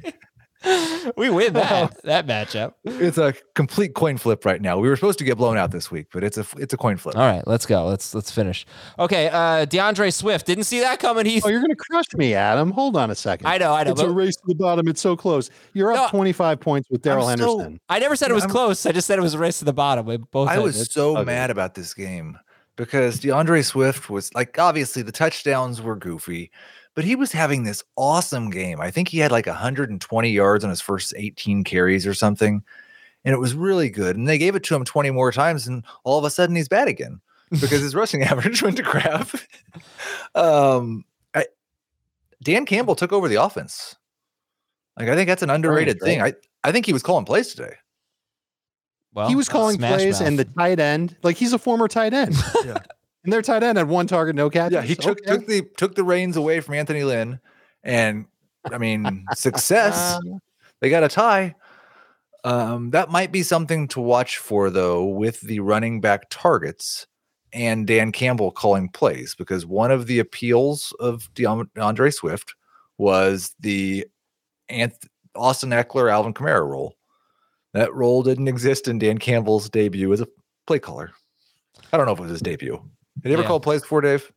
we 1.18 1.30
win 1.30 1.54
that 1.54 2.02
that 2.04 2.28
matchup. 2.28 2.74
it's 2.84 3.18
a 3.18 3.34
complete 3.56 3.94
coin 3.96 4.18
flip 4.18 4.46
right 4.46 4.62
now. 4.62 4.78
We 4.78 4.88
were 4.90 4.96
supposed 4.96 5.18
to 5.20 5.26
get 5.26 5.38
blown 5.38 5.58
out 5.58 5.72
this 5.72 5.90
week, 5.90 6.08
but 6.14 6.24
it's 6.24 6.38
a 6.38 6.46
it's 6.58 6.74
a 6.74 6.78
coin 6.78 6.98
flip. 6.98 7.16
All 7.16 7.22
right, 7.30 7.46
let's 7.48 7.66
go. 7.66 7.86
Let's 7.86 8.14
let's 8.14 8.32
finish. 8.32 8.66
Okay, 9.00 9.30
uh 9.30 9.66
D'Andre 9.66 10.10
Swift 10.12 10.46
didn't 10.46 10.66
see 10.66 10.80
that 10.82 11.00
coming. 11.00 11.26
Heath. 11.26 11.44
Oh, 11.46 11.50
you're 11.50 11.62
going 11.62 11.70
to 11.72 11.76
crush 11.76 12.14
me, 12.14 12.34
Adam. 12.36 12.72
Hold 12.72 12.96
on 12.98 13.10
a 13.12 13.16
second. 13.16 13.48
I 13.48 13.58
know, 13.58 13.74
I 13.74 13.84
know. 13.84 13.92
It's 13.92 14.02
a 14.02 14.10
race 14.10 14.36
to 14.36 14.44
the 14.48 14.56
bottom. 14.56 14.88
It's 14.88 15.02
so 15.02 15.16
close. 15.16 15.50
You're 15.74 15.94
No. 15.94 16.06
up 16.06 16.12
25 16.12 16.60
points 16.60 16.90
with 16.90 17.02
Darrell 17.02 17.28
I'm 17.28 17.38
so- 17.40 17.58
Henderson. 17.60 17.80
I 17.90 18.00
never 18.00 18.16
said 18.16 18.30
it 18.32 18.36
was 18.36 18.44
I'm- 18.44 18.52
close. 18.52 18.86
I 18.86 18.92
just 18.92 19.08
said 19.08 19.18
it 19.18 19.24
was 19.24 19.34
a 19.34 19.40
race 19.40 19.60
to 19.60 19.66
the 19.66 19.74
bottom. 19.74 20.06
We 20.06 20.18
both. 20.18 20.50
I 20.50 20.60
was 20.60 20.76
it's- 20.76 20.94
so 20.94 21.18
okay. 21.18 21.26
mad 21.26 21.50
about 21.50 21.74
this 21.76 21.94
game 21.94 22.38
because 22.76 23.20
D'Andre 23.20 23.62
Swift 23.64 24.10
was 24.10 24.34
like 24.36 24.58
obviously 24.60 25.02
the 25.02 25.12
touchdowns 25.12 25.82
were 25.82 25.96
goofy, 25.96 26.52
but 26.96 27.04
he 27.04 27.16
was 27.16 27.32
having 27.32 27.64
this 27.64 27.84
awesome 27.96 28.50
game. 28.50 28.82
I 28.82 28.92
think 28.92 29.08
he 29.08 29.20
had 29.20 29.32
like 29.32 29.46
120 29.46 30.30
yards 30.30 30.64
on 30.64 30.70
his 30.70 30.82
first 30.82 31.14
18 31.16 31.64
carries 31.64 32.06
or 32.06 32.14
something. 32.14 32.64
And 33.24 33.34
it 33.34 33.40
was 33.40 33.54
really 33.54 33.90
good. 33.90 34.18
And 34.18 34.28
they 34.28 34.38
gave 34.38 34.56
it 34.56 34.64
to 34.64 34.76
him 34.76 34.84
20 34.84 35.12
more 35.12 35.32
times, 35.32 35.68
and 35.68 35.84
all 36.04 36.18
of 36.18 36.26
a 36.26 36.30
sudden 36.30 36.56
he's 36.56 36.68
bad 36.68 36.88
again 36.88 37.22
because 37.52 37.82
his 37.82 37.96
rushing 37.96 38.24
average 38.32 38.62
went 38.64 38.78
to 38.78 38.84
crap. 38.84 39.30
um, 40.36 41.06
I, 41.34 41.46
Dan 42.44 42.66
Campbell 42.66 42.96
took 42.96 43.14
over 43.14 43.28
the 43.28 43.36
offense. 43.36 43.96
Like 44.98 45.08
I 45.08 45.16
think 45.16 45.28
that's 45.28 45.44
an 45.44 45.50
underrated 45.50 46.00
great. 46.00 46.10
thing. 46.10 46.22
I, 46.22 46.34
I 46.64 46.72
think 46.72 46.86
he 46.86 46.94
was 46.94 47.04
calling 47.04 47.26
plays 47.26 47.54
today. 47.54 47.76
well, 49.14 49.30
he 49.30 49.36
was 49.36 49.48
calling 49.48 49.78
plays 49.78 50.20
Mouth. 50.20 50.28
and 50.28 50.40
the 50.40 50.46
tight 50.46 50.80
end, 50.80 51.16
like 51.24 51.38
he's 51.38 51.54
a 51.54 51.60
former 51.60 51.88
tight 51.88 52.14
end. 52.14 52.36
Yeah. 52.66 52.80
And 53.24 53.32
their 53.32 53.42
tight 53.42 53.62
end 53.64 53.78
had 53.78 53.88
one 53.88 54.08
target, 54.08 54.36
no 54.36 54.50
catches. 54.50 54.74
Yeah, 54.74 54.82
he 54.82 54.96
took 54.96 55.20
Okay. 55.22 55.32
took 55.38 55.48
the 55.48 55.62
took 55.78 55.96
the 55.96 56.04
reins 56.04 56.38
away 56.38 56.60
from 56.60 56.74
Anthony 56.76 57.04
Lynn, 57.04 57.40
and 57.84 58.26
I 58.72 58.78
mean 58.78 59.26
success. 59.36 60.20
they 60.80 60.90
got 60.90 61.04
a 61.04 61.08
tie. 61.10 61.56
Um, 62.44 62.90
that 62.90 63.12
might 63.12 63.32
be 63.32 63.44
something 63.44 63.88
to 63.90 64.02
watch 64.02 64.38
for 64.40 64.70
though, 64.72 65.06
with 65.06 65.42
the 65.42 65.60
running 65.60 66.02
back 66.02 66.28
targets 66.32 67.06
and 67.54 67.86
Dan 67.86 68.12
Campbell 68.12 68.50
calling 68.52 68.90
plays, 68.90 69.36
because 69.36 69.66
one 69.66 69.92
of 69.92 70.08
the 70.08 70.18
appeals 70.20 70.92
of 71.00 71.30
D'Andre 71.36 72.10
Swift 72.10 72.56
was 72.98 73.54
the 73.60 74.08
Anth- 74.70 75.06
Austin 75.36 75.70
Ekeler, 75.70 76.12
Alvin 76.12 76.34
Kamara 76.34 76.68
role. 76.68 76.96
That 77.74 77.94
role 77.94 78.24
didn't 78.24 78.48
exist 78.48 78.88
in 78.88 78.98
Dan 79.00 79.18
Campbell's 79.18 79.70
debut 79.70 80.12
as 80.12 80.22
a 80.22 80.28
play 80.66 80.80
caller. 80.80 81.12
I 81.94 81.98
don't 81.98 82.06
know 82.06 82.14
if 82.14 82.20
it 82.20 82.24
was 82.24 82.32
his 82.32 82.42
debut. 82.42 82.82
Did 83.22 83.30
he 83.30 83.34
ever 83.34 83.44
Yeah. 83.44 83.48
call 83.48 83.60
plays 83.60 83.82
before, 83.82 84.02
Dave? 84.02 84.32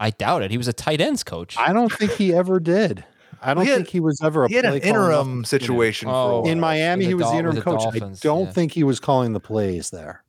I 0.00 0.10
doubt 0.10 0.42
it. 0.42 0.50
He 0.50 0.58
was 0.58 0.68
a 0.68 0.72
tight 0.72 1.00
ends 1.00 1.22
coach. 1.22 1.56
I 1.58 1.72
don't 1.72 1.92
think 1.92 2.12
he 2.12 2.34
ever 2.34 2.58
did. 2.60 3.04
I 3.40 3.54
don't 3.54 3.64
He 3.64 3.70
had- 3.70 3.76
think 3.78 3.88
he 3.88 4.00
was 4.00 4.20
ever 4.22 4.44
a 4.44 4.48
He 4.48 4.54
had 4.54 4.64
an 4.64 4.70
play 4.72 4.80
caller 4.80 5.10
interim 5.10 5.42
to- 5.42 5.48
situation 5.48 6.08
for 6.08 6.14
Oh. 6.14 6.44
in 6.44 6.60
Miami. 6.60 7.04
He 7.04 7.10
the 7.10 7.16
was 7.18 7.30
the 7.30 7.36
interim 7.36 7.56
the 7.56 7.62
coach. 7.62 7.82
Dolphins, 7.82 8.20
I 8.24 8.28
don't 8.28 8.46
yeah. 8.46 8.52
think 8.52 8.72
he 8.72 8.84
was 8.84 9.00
calling 9.00 9.32
the 9.32 9.40
plays 9.40 9.90
there. 9.90 10.22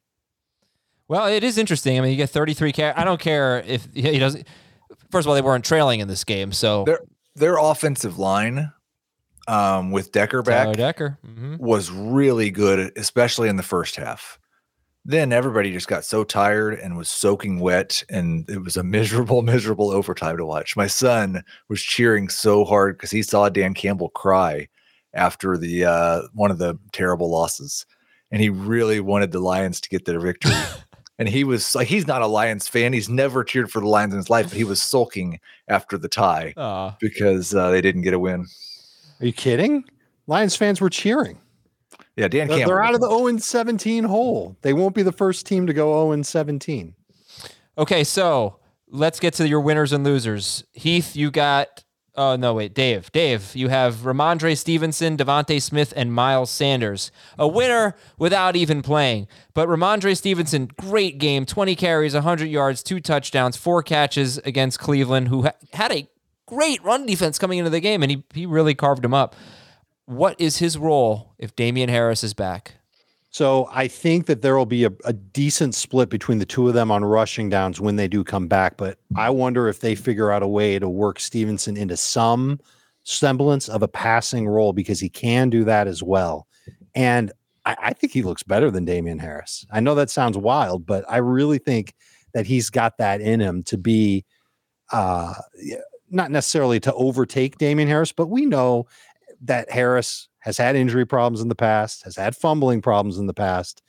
Well, 1.07 1.27
it 1.27 1.43
is 1.43 1.57
interesting. 1.57 1.97
I 1.97 2.01
mean, 2.01 2.11
you 2.11 2.17
get 2.17 2.29
33 2.29 2.71
car- 2.71 2.93
I 2.95 3.03
don't 3.03 3.19
care 3.19 3.63
if 3.67 3.87
he 3.93 4.17
doesn't. 4.19 4.47
First 5.11 5.25
of 5.25 5.29
all, 5.29 5.35
they 5.35 5.41
weren't 5.41 5.65
trailing 5.65 5.99
in 5.99 6.07
this 6.07 6.23
game, 6.23 6.51
so 6.51 6.83
Their 6.85 6.99
their 7.35 7.57
offensive 7.57 8.17
line 8.19 8.71
um, 9.47 9.91
with 9.91 10.11
Decker 10.11 10.41
back 10.41 10.63
Taylor 10.65 10.73
Decker. 10.75 11.17
hmm 11.25 11.57
was 11.57 11.91
really 11.91 12.49
good, 12.51 12.91
especially 12.97 13.49
in 13.49 13.57
the 13.57 13.63
first 13.63 13.95
half. 13.95 14.39
Then 15.05 15.33
everybody 15.33 15.71
just 15.71 15.89
got 15.89 16.05
so 16.05 16.23
tired 16.23 16.79
and 16.79 16.95
was 16.95 17.09
soaking 17.09 17.59
wet, 17.59 18.03
and 18.09 18.49
it 18.49 18.63
was 18.63 18.77
a 18.77 18.83
miserable, 18.83 19.41
miserable 19.41 19.91
overtime 19.91 20.37
to 20.37 20.45
watch. 20.45 20.77
My 20.77 20.87
son 20.87 21.43
was 21.67 21.81
cheering 21.81 22.29
so 22.29 22.63
hard 22.63 22.97
because 22.97 23.11
he 23.11 23.21
saw 23.21 23.49
Dan 23.49 23.73
Campbell 23.73 24.09
cry 24.09 24.67
after 25.13 25.57
the 25.57 25.85
uh, 25.85 26.21
one 26.33 26.51
of 26.51 26.57
the 26.57 26.79
terrible 26.93 27.29
losses, 27.29 27.85
and 28.31 28.41
he 28.41 28.49
really 28.49 28.99
wanted 28.99 29.31
the 29.31 29.39
Lions 29.39 29.81
to 29.81 29.89
get 29.89 30.05
their 30.05 30.19
victory. 30.19 30.53
and 31.19 31.27
he 31.27 31.43
was 31.43 31.75
like, 31.75 31.87
he's 31.87 32.07
not 32.07 32.21
a 32.21 32.27
Lions 32.27 32.69
fan; 32.69 32.93
he's 32.93 33.09
never 33.09 33.43
cheered 33.43 33.71
for 33.71 33.81
the 33.81 33.87
Lions 33.87 34.13
in 34.13 34.17
his 34.17 34.29
life, 34.29 34.47
but 34.47 34.57
he 34.57 34.63
was 34.63 34.81
sulking 34.81 35.39
after 35.67 35.97
the 35.97 36.07
tie 36.07 36.53
because 37.01 37.53
uh, 37.53 37.69
they 37.71 37.81
didn't 37.81 38.03
get 38.03 38.13
a 38.13 38.19
win. 38.19 38.47
Are 39.19 39.25
you 39.25 39.33
kidding? 39.33 39.83
Lions 40.27 40.55
fans 40.55 40.79
were 40.79 40.89
cheering. 40.89 41.39
Yeah, 42.15 42.27
Dan 42.27 42.47
They're, 42.47 42.57
Campbell. 42.59 42.75
they're 42.75 42.83
out 42.83 42.93
of 42.93 43.01
the 43.01 43.09
was- 43.09 43.19
0 43.31 43.37
17 43.39 44.03
hole. 44.03 44.55
They 44.61 44.73
won't 44.73 44.95
be 44.95 45.01
the 45.03 45.11
first 45.11 45.45
team 45.45 45.65
to 45.67 45.73
go 45.73 46.11
0 46.11 46.21
17. 46.21 46.93
okay, 47.77 48.03
so 48.03 48.57
let's 48.87 49.19
get 49.19 49.33
to 49.35 49.47
your 49.47 49.61
winners 49.61 49.91
and 49.93 50.03
losers. 50.03 50.63
Heath, 50.73 51.15
you 51.15 51.31
got. 51.31 51.83
Oh 52.15 52.35
no, 52.35 52.53
wait, 52.53 52.75
Dave. 52.75 53.11
Dave, 53.11 53.55
you 53.55 53.69
have 53.69 53.95
Rhamondre 54.03 54.55
Stevenson, 54.55 55.17
DeVonta 55.17 55.59
Smith, 55.59 55.91
and 55.95 56.13
Miles 56.13 56.51
Sanders. 56.51 57.09
A 57.39 57.47
winner 57.47 57.95
without 58.19 58.55
even 58.55 58.83
playing. 58.83 59.27
But 59.55 59.67
Rhamondre 59.67 60.15
Stevenson, 60.15 60.69
great 60.79 61.17
game. 61.17 61.47
20 61.47 61.75
carries, 61.75 62.13
100 62.13 62.45
yards, 62.45 62.83
two 62.83 62.99
touchdowns, 62.99 63.57
four 63.57 63.81
catches 63.81 64.37
against 64.39 64.77
Cleveland, 64.77 65.29
who 65.29 65.41
ha- 65.45 65.53
had 65.73 65.91
a 65.91 66.07
great 66.45 66.83
run 66.83 67.07
defense 67.07 67.39
coming 67.39 67.57
into 67.57 67.71
the 67.71 67.79
game, 67.79 68.03
and 68.03 68.11
he, 68.11 68.23
he 68.35 68.45
really 68.45 68.75
carved 68.75 69.03
him 69.03 69.15
up. 69.15 69.35
What 70.05 70.39
is 70.39 70.57
his 70.57 70.77
role 70.77 71.33
if 71.37 71.55
Damien 71.55 71.89
Harris 71.89 72.23
is 72.23 72.33
back? 72.33 72.75
So 73.29 73.67
I 73.71 73.87
think 73.87 74.27
that 74.27 74.43
there 74.43 74.55
will 74.55 74.67
be 74.67 74.83
a, 74.85 74.91
a 75.05 75.13
decent 75.13 75.73
split 75.73 76.09
between 76.09 76.37
the 76.37 76.45
two 76.45 76.67
of 76.67 76.75
them 76.75 76.91
on 76.91 77.03
rushing 77.03 77.49
downs 77.49 77.81
when 77.81 77.95
they 77.95 78.07
do 78.07 78.23
come 78.23 78.47
back. 78.47 78.77
But 78.77 78.99
I 79.15 79.31
wonder 79.31 79.67
if 79.67 79.79
they 79.79 79.95
figure 79.95 80.31
out 80.31 80.43
a 80.43 80.47
way 80.47 80.77
to 80.77 80.87
work 80.87 81.19
Stevenson 81.19 81.75
into 81.75 81.97
some 81.97 82.59
semblance 83.05 83.69
of 83.69 83.81
a 83.81 83.87
passing 83.87 84.47
role 84.47 84.71
because 84.71 84.99
he 84.99 85.09
can 85.09 85.49
do 85.49 85.63
that 85.63 85.87
as 85.87 86.03
well. 86.03 86.47
And 86.93 87.31
I, 87.65 87.75
I 87.81 87.93
think 87.93 88.13
he 88.13 88.21
looks 88.21 88.43
better 88.43 88.69
than 88.69 88.85
Damien 88.85 89.17
Harris. 89.17 89.65
I 89.71 89.79
know 89.79 89.95
that 89.95 90.11
sounds 90.11 90.37
wild, 90.37 90.85
but 90.85 91.03
I 91.09 91.17
really 91.17 91.57
think 91.57 91.95
that 92.33 92.45
he's 92.45 92.69
got 92.69 92.97
that 92.99 93.19
in 93.19 93.39
him 93.39 93.63
to 93.63 93.77
be 93.77 94.25
uh 94.91 95.33
not 96.11 96.29
necessarily 96.29 96.79
to 96.79 96.93
overtake 96.93 97.57
Damien 97.57 97.87
Harris, 97.87 98.11
but 98.11 98.27
we 98.27 98.45
know 98.45 98.85
that 99.43 99.69
Harris 99.71 100.27
has 100.39 100.57
had 100.57 100.75
injury 100.75 101.05
problems 101.05 101.41
in 101.41 101.47
the 101.47 101.55
past, 101.55 102.03
has 102.03 102.15
had 102.15 102.35
fumbling 102.35 102.81
problems 102.81 103.17
in 103.17 103.27
the 103.27 103.33
past, 103.33 103.81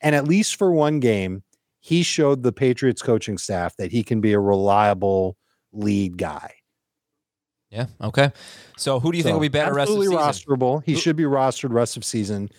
and 0.00 0.14
at 0.14 0.26
least 0.26 0.56
for 0.56 0.72
one 0.72 1.00
game, 1.00 1.42
he 1.80 2.02
showed 2.02 2.42
the 2.42 2.52
Patriots 2.52 3.02
coaching 3.02 3.38
staff 3.38 3.76
that 3.76 3.90
he 3.92 4.02
can 4.02 4.20
be 4.20 4.32
a 4.32 4.38
reliable 4.40 5.36
lead 5.72 6.16
guy. 6.18 6.54
Yeah. 7.70 7.86
Okay. 8.00 8.30
So 8.76 9.00
who 9.00 9.10
do 9.12 9.16
you 9.18 9.24
think 9.24 9.32
will 9.34 9.40
be 9.40 9.48
better 9.48 9.72
rest 9.74 9.90
of 9.90 9.96
the 9.96 10.02
absolutely 10.04 10.32
season? 10.32 10.56
rosterable. 10.56 10.82
He 10.84 10.92
Who- 10.92 10.98
should 11.00 11.16
be 11.16 11.22
rostered 11.24 11.72
rest 11.72 11.96
of 11.96 12.04
season. 12.04 12.50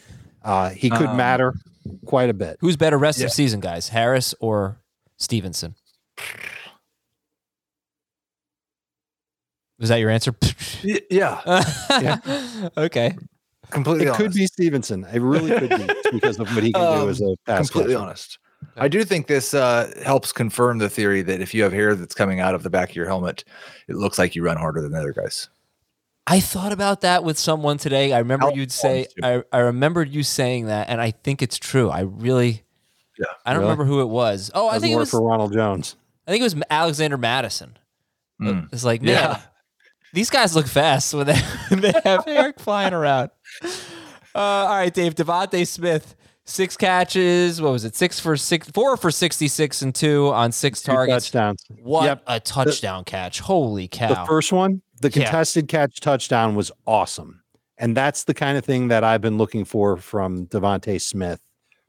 Uh, 0.43 0.69
he 0.69 0.89
could 0.89 1.07
Um, 1.09 1.17
matter 1.17 1.53
quite 2.05 2.29
a 2.29 2.33
bit. 2.33 2.57
Who's 2.61 2.75
better 2.77 2.97
rest 2.97 3.19
Yeah. 3.19 3.25
of 3.27 3.31
season, 3.31 3.59
guys? 3.59 3.89
Harris 3.89 4.33
or 4.39 4.77
Stevenson? 5.17 5.75
Was 9.83 9.89
that 9.89 9.99
your 9.99 10.09
answer? 10.09 10.33
Y- 10.85 11.01
yeah, 11.09 11.41
okay. 12.77 13.15
completely. 13.69 14.07
It 14.07 14.13
could 14.15 14.33
be 14.33 14.47
Stevenson. 14.47 15.05
It 15.13 15.19
really 15.19 15.51
could 15.59 15.69
be 15.69 15.93
because 16.13 16.39
of 16.39 16.47
what 16.55 16.63
he 16.63 16.71
can 16.71 16.81
do 16.81 16.87
Um, 17.03 17.09
as 17.09 17.19
a 17.21 17.35
pass 17.45 17.69
completely 17.69 17.95
catcher. 17.95 18.03
honest. 18.05 18.39
I 18.77 18.87
do 18.87 19.03
think 19.03 19.27
this 19.27 19.53
uh, 19.53 19.91
helps 20.05 20.31
confirm 20.31 20.77
the 20.77 20.89
theory 20.89 21.21
that 21.23 21.41
if 21.41 21.53
you 21.53 21.63
have 21.63 21.73
hair 21.73 21.95
that's 21.95 22.15
coming 22.15 22.39
out 22.39 22.55
of 22.55 22.63
the 22.63 22.69
back 22.69 22.91
of 22.91 22.95
your 22.95 23.07
helmet, 23.07 23.43
it 23.89 23.95
looks 23.97 24.17
like 24.17 24.35
you 24.37 24.43
run 24.45 24.55
harder 24.55 24.81
than 24.81 24.93
the 24.93 24.99
other 24.99 25.11
guys. 25.11 25.49
I 26.27 26.39
thought 26.39 26.71
about 26.71 27.01
that 27.01 27.25
with 27.25 27.37
someone 27.37 27.77
today. 27.77 28.13
I 28.13 28.19
remember 28.19 28.45
Al 28.47 28.55
you'd 28.55 28.71
say 28.71 29.07
I, 29.21 29.43
I 29.51 29.59
remembered 29.59 30.07
you 30.09 30.23
saying 30.23 30.67
that, 30.67 30.87
and 30.87 31.01
I 31.01 31.11
think 31.11 31.41
it's 31.41 31.59
true. 31.59 31.89
I 31.89 32.01
really 32.01 32.63
Yeah. 33.19 33.25
I 33.45 33.51
don't 33.51 33.59
Really? 33.63 33.71
remember 33.71 33.85
who 33.85 33.99
it 34.01 34.07
was. 34.09 34.49
Oh, 34.55 34.69
I 34.69 34.73
Doesn't 34.75 34.81
think 34.87 34.95
it 34.95 34.99
was 34.99 35.11
for 35.11 35.21
Ronald 35.21 35.51
Jones. 35.51 35.97
I 36.25 36.31
think 36.31 36.39
it 36.41 36.45
was 36.45 36.55
Alexander 36.69 37.17
Mattison. 37.17 37.77
Mm. 38.41 38.69
It's 38.73 38.83
like, 38.85 39.01
man, 39.01 39.11
Yeah. 39.13 39.41
These 40.13 40.29
guys 40.29 40.55
look 40.55 40.67
fast 40.67 41.13
when 41.13 41.25
they, 41.27 41.37
when 41.69 41.81
they 41.81 41.93
have 42.05 42.23
hair 42.25 42.53
flying 42.57 42.93
around. 42.93 43.31
Uh, 43.63 44.39
all 44.39 44.67
right, 44.75 44.93
Dave. 44.93 45.15
DeVonta 45.15 45.67
Smith, 45.67 46.15
six 46.45 46.77
catches. 46.77 47.61
What 47.61 47.71
was 47.71 47.83
it? 47.85 47.95
Six 47.95 48.19
for 48.19 48.37
six, 48.37 48.69
four 48.69 48.95
for 48.97 49.11
66 49.11 49.81
and 49.81 49.93
two 49.93 50.29
on 50.29 50.51
six 50.51 50.81
Two 50.81 50.91
targets. 50.91 51.25
touchdowns. 51.25 51.63
What 51.81 52.05
Yep. 52.05 52.23
a 52.27 52.39
touchdown 52.39 53.03
catch. 53.03 53.39
Holy 53.39 53.87
cow. 53.87 54.09
The 54.09 54.25
first 54.25 54.51
one, 54.51 54.81
the 55.01 55.09
Yeah. 55.09 55.23
contested 55.25 55.67
catch 55.67 55.99
touchdown 55.99 56.55
was 56.55 56.71
awesome. 56.87 57.41
And 57.77 57.97
that's 57.97 58.23
the 58.25 58.33
kind 58.35 58.57
of 58.57 58.63
thing 58.63 58.87
that 58.89 59.03
I've 59.03 59.21
been 59.21 59.37
looking 59.37 59.65
for 59.65 59.97
from 59.97 60.45
DeVonta 60.47 61.01
Smith 61.01 61.41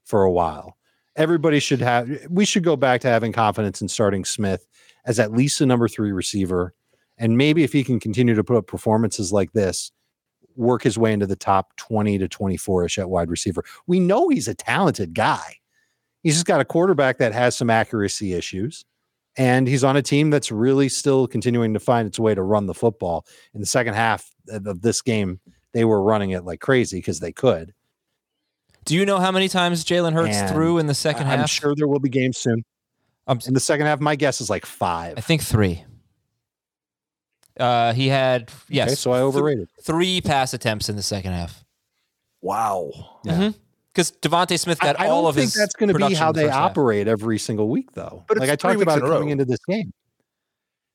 for 0.04 0.22
a 0.22 0.30
while. 0.32 0.76
Everybody 1.16 1.60
should 1.60 1.80
have 1.80 2.10
we 2.28 2.44
should 2.44 2.64
go 2.64 2.74
back 2.74 3.00
to 3.02 3.08
having 3.08 3.32
confidence 3.32 3.80
in 3.80 3.88
starting 3.88 4.24
Smith 4.24 4.66
as 5.06 5.20
at 5.20 5.30
least 5.32 5.60
a 5.60 5.66
number 5.66 5.86
three 5.88 6.10
receiver. 6.10 6.74
And 7.18 7.36
maybe 7.38 7.62
if 7.62 7.72
he 7.72 7.84
can 7.84 8.00
continue 8.00 8.34
to 8.34 8.44
put 8.44 8.56
up 8.56 8.66
performances 8.66 9.32
like 9.32 9.52
this, 9.52 9.92
work 10.56 10.82
his 10.82 10.98
way 10.98 11.12
into 11.12 11.26
the 11.26 11.36
top 11.36 11.74
20 11.76 12.18
to 12.18 12.28
24 12.28 12.84
ish 12.86 12.98
at 12.98 13.10
wide 13.10 13.30
receiver. 13.30 13.64
We 13.86 14.00
know 14.00 14.28
he's 14.28 14.48
a 14.48 14.54
talented 14.54 15.14
guy. 15.14 15.56
He's 16.22 16.34
just 16.34 16.46
got 16.46 16.60
a 16.60 16.64
quarterback 16.64 17.18
that 17.18 17.32
has 17.32 17.56
some 17.56 17.70
accuracy 17.70 18.32
issues 18.32 18.84
and 19.36 19.66
he's 19.66 19.84
on 19.84 19.96
a 19.96 20.02
team 20.02 20.30
that's 20.30 20.50
really 20.52 20.88
still 20.88 21.26
continuing 21.26 21.74
to 21.74 21.80
find 21.80 22.06
its 22.06 22.18
way 22.18 22.34
to 22.34 22.42
run 22.42 22.66
the 22.66 22.74
football. 22.74 23.26
In 23.52 23.60
the 23.60 23.66
second 23.66 23.94
half 23.94 24.30
of 24.48 24.80
this 24.80 25.02
game, 25.02 25.40
they 25.72 25.84
were 25.84 26.00
running 26.02 26.30
it 26.30 26.44
like 26.44 26.60
crazy 26.60 26.98
because 26.98 27.20
they 27.20 27.32
could. 27.32 27.74
Do 28.84 28.94
you 28.94 29.04
know 29.06 29.18
how 29.18 29.32
many 29.32 29.48
times 29.48 29.84
Jalen 29.84 30.12
Hurts 30.12 30.36
And 30.36 30.54
threw 30.54 30.78
in 30.78 30.86
the 30.86 30.94
second 30.94 31.26
I'm 31.26 31.40
half? 31.40 31.50
sure 31.50 31.74
there 31.74 31.88
will 31.88 32.00
be 32.00 32.08
games 32.10 32.38
soon. 32.38 32.64
Um, 33.26 33.40
In 33.46 33.54
the 33.54 33.60
second 33.60 33.86
half, 33.86 34.00
my 34.00 34.14
guess 34.16 34.40
is 34.40 34.50
like 34.50 34.66
five. 34.66 35.14
I 35.16 35.20
think 35.20 35.42
three. 35.42 35.84
Uh, 37.58 37.92
he 37.92 38.08
had 38.08 38.50
yes, 38.68 38.88
Okay, 38.88 38.94
so 38.96 39.12
I 39.12 39.20
overrated. 39.20 39.68
three 39.82 40.20
pass 40.20 40.54
attempts 40.54 40.88
in 40.88 40.96
the 40.96 41.02
second 41.02 41.32
half. 41.32 41.64
Wow. 42.42 42.90
Yeah. 43.24 43.52
Because 43.92 44.10
DeVonta 44.10 44.58
Smith 44.58 44.80
got 44.80 44.98
I 44.98 45.06
all 45.06 45.22
don't 45.22 45.28
of 45.30 45.34
think 45.36 45.44
his. 45.46 45.54
that's 45.54 45.74
going 45.74 45.92
to 45.92 45.94
be 46.08 46.14
how 46.14 46.32
they 46.32 46.42
first 46.42 46.54
half. 46.54 46.70
operate 46.72 47.06
every 47.06 47.38
single 47.38 47.68
week, 47.68 47.92
though. 47.92 48.24
But 48.26 48.38
like 48.38 48.50
I 48.50 48.56
talked 48.56 48.82
about 48.82 48.98
in 48.98 49.04
it 49.04 49.08
coming 49.08 49.28
into 49.30 49.44
this 49.44 49.60
game. 49.68 49.92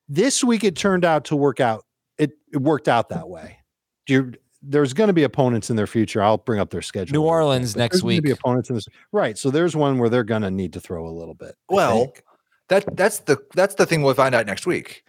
This 0.09 0.43
week, 0.43 0.63
it 0.63 0.75
turned 0.75 1.05
out 1.05 1.25
to 1.25 1.35
work 1.35 1.59
out. 1.59 1.85
It, 2.17 2.31
it 2.51 2.57
worked 2.57 2.87
out 2.89 3.09
that 3.09 3.29
way. 3.29 3.59
Do 4.05 4.13
you, 4.13 4.33
there's 4.61 4.93
going 4.93 5.07
to 5.07 5.13
be 5.13 5.23
opponents 5.23 5.69
in 5.69 5.77
their 5.77 5.87
future. 5.87 6.21
I'll 6.21 6.37
bring 6.39 6.59
up 6.59 6.71
their 6.71 6.81
schedule. 6.81 7.13
New 7.13 7.23
Orleans 7.25 7.73
but 7.73 7.79
next 7.79 7.97
there's 7.97 8.03
week. 8.03 8.23
Be 8.23 8.31
opponents 8.31 8.69
in 8.69 8.75
this, 8.75 8.87
right? 9.13 9.37
So 9.37 9.49
there's 9.49 9.75
one 9.77 9.97
where 9.97 10.09
they're 10.09 10.23
going 10.25 10.41
to 10.41 10.51
need 10.51 10.73
to 10.73 10.81
throw 10.81 11.07
a 11.07 11.13
little 11.13 11.35
bit. 11.35 11.55
Well, 11.69 12.11
that 12.67 12.97
that's 12.97 13.19
the 13.19 13.37
that's 13.55 13.75
the 13.75 13.85
thing 13.85 14.01
we'll 14.03 14.13
find 14.15 14.35
out 14.35 14.45
next 14.45 14.65
week. 14.67 15.03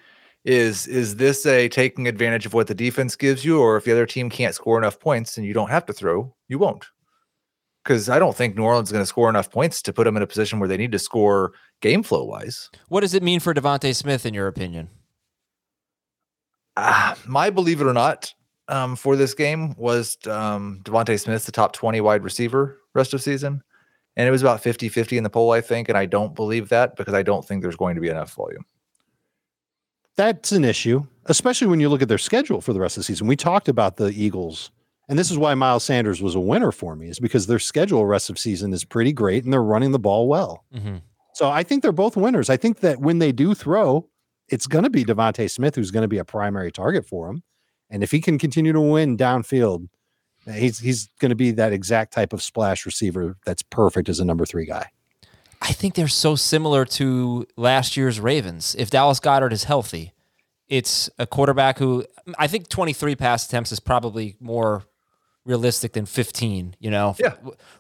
Is 0.45 0.87
is 0.87 1.17
this 1.17 1.45
a 1.45 1.69
taking 1.69 2.09
advantage 2.09 2.47
of 2.47 2.55
what 2.55 2.67
the 2.67 2.75
defense 2.75 3.15
gives 3.15 3.45
you, 3.45 3.61
or 3.61 3.77
if 3.77 3.85
the 3.85 3.93
other 3.93 4.07
team 4.07 4.31
can't 4.31 4.55
score 4.55 4.79
enough 4.79 4.99
points 4.99 5.37
and 5.37 5.47
you 5.47 5.53
don't 5.53 5.69
have 5.69 5.85
to 5.87 5.93
throw, 5.93 6.35
you 6.49 6.59
won't? 6.59 6.87
Because 7.85 8.09
I 8.09 8.19
don't 8.19 8.37
think 8.37 8.57
New 8.57 8.63
Orleans 8.63 8.89
is 8.89 8.93
going 8.93 9.03
to 9.03 9.07
score 9.07 9.29
enough 9.29 9.51
points 9.51 9.83
to 9.83 9.93
put 9.93 10.05
them 10.05 10.17
in 10.17 10.23
a 10.23 10.27
position 10.27 10.59
where 10.59 10.69
they 10.69 10.77
need 10.77 10.93
to 10.93 10.99
score 10.99 11.53
game 11.83 12.03
flow 12.03 12.25
wise. 12.25 12.71
What 12.89 13.01
does 13.01 13.15
it 13.15 13.23
mean 13.23 13.41
for 13.41 13.53
DeVonta 13.53 13.95
Smith, 13.95 14.25
in 14.25 14.33
your 14.33 14.47
opinion? 14.47 14.89
Ah, 16.77 17.19
my 17.27 17.51
believe 17.51 17.81
it 17.81 17.87
or 17.87 17.93
not, 17.93 18.33
um, 18.69 18.97
for 18.97 19.17
this 19.17 19.35
game 19.35 19.75
was 19.77 20.17
um, 20.27 20.81
DeVonta 20.85 21.19
Smith, 21.21 21.45
the 21.45 21.53
top 21.53 21.73
20 21.73 22.01
wide 22.01 22.25
receiver 22.25 22.79
rest 22.95 23.13
of 23.13 23.23
season. 23.23 23.63
And 24.17 24.27
it 24.27 24.31
was 24.31 24.43
about 24.43 24.63
50 24.63 24.89
50 24.89 25.19
in 25.19 25.25
the 25.25 25.31
poll, 25.31 25.53
I 25.53 25.61
think. 25.61 25.89
And 25.89 25.99
I 25.99 26.07
don't 26.07 26.35
believe 26.35 26.69
that 26.71 26.97
because 26.97 27.15
I 27.15 27.23
don't 27.23 27.45
think 27.45 27.63
there's 27.63 27.77
going 27.77 27.95
to 27.95 28.01
be 28.01 28.09
enough 28.09 28.35
volume. 28.35 28.65
That's 30.17 30.53
an 30.53 30.65
issue, 30.65 31.07
especially 31.27 31.69
when 31.69 31.81
you 31.81 31.89
look 31.89 32.03
at 32.03 32.09
their 32.09 32.19
schedule 32.19 32.61
for 32.61 32.73
the 32.73 32.81
rest 32.81 32.97
of 32.97 33.01
the 33.01 33.05
season. 33.05 33.27
We 33.27 33.37
talked 33.37 33.69
about 33.69 33.97
the 33.97 34.09
Eagles, 34.09 34.71
and 35.09 35.19
this 35.19 35.31
is 35.31 35.39
why 35.39 35.55
Miles 35.55 35.85
Sanders 35.85 36.21
was 36.21 36.35
a 36.35 36.41
winner 36.41 36.73
for 36.73 36.97
me, 36.97 37.09
is 37.09 37.19
because 37.19 37.47
their 37.47 37.59
schedule 37.59 38.05
rest 38.07 38.31
of 38.31 38.39
season 38.39 38.73
is 38.73 38.85
pretty 38.85 39.13
great 39.13 39.45
and 39.45 39.53
they're 39.53 39.63
running 39.63 39.93
the 39.93 39.99
ball 39.99 40.29
well. 40.29 40.65
Mm-hmm. 40.75 40.97
So 41.35 41.49
I 41.49 41.63
think 41.63 41.83
they're 41.83 41.93
both 41.93 42.17
winners. 42.17 42.51
I 42.51 42.57
think 42.57 42.81
that 42.81 43.01
when 43.01 43.19
they 43.19 43.33
do 43.33 43.55
throw, 43.55 44.09
it's 44.49 44.67
going 44.67 44.85
to 44.85 44.91
be 44.91 45.05
DeVonta 45.05 45.51
Smith 45.51 45.77
who's 45.77 45.91
going 45.91 46.03
to 46.03 46.09
be 46.09 46.19
a 46.19 46.25
primary 46.25 46.73
target 46.73 47.07
for 47.07 47.29
him, 47.29 47.43
and 47.89 48.03
if 48.03 48.11
he 48.11 48.21
can 48.21 48.39
continue 48.39 48.73
to 48.73 48.81
win 48.81 49.17
downfield, 49.17 49.89
he's 50.53 50.79
he's 50.81 51.09
going 51.21 51.31
to 51.31 51.37
be 51.37 51.51
that 51.53 51.73
exact 51.73 52.13
type 52.13 52.33
of 52.33 52.43
splash 52.43 52.85
receiver 52.85 53.37
that's 53.47 53.63
perfect 53.63 54.09
as 54.09 54.21
a 54.21 54.25
number 54.25 54.45
three 54.45 54.67
guy. 54.67 54.91
I 55.63 55.73
think 55.73 55.95
they're 55.95 56.09
so 56.09 56.37
similar 56.37 56.85
to 56.87 57.47
last 57.57 57.97
year's 57.97 58.19
Ravens. 58.21 58.75
If 58.79 58.91
Dallas 58.91 59.21
Goedert 59.21 59.53
is 59.53 59.65
healthy, 59.65 60.13
it's 60.69 61.11
a 61.19 61.27
quarterback 61.27 61.79
who 61.79 62.05
I 62.39 62.47
think 62.47 62.69
23 62.69 63.15
pass 63.17 63.47
attempts 63.47 63.73
is 63.73 63.81
probably 63.81 64.37
more 64.41 64.85
realistic 65.45 65.93
than 65.93 66.07
15, 66.07 66.77
you 66.79 66.91
know? 66.91 67.15
Yeah. 67.19 67.35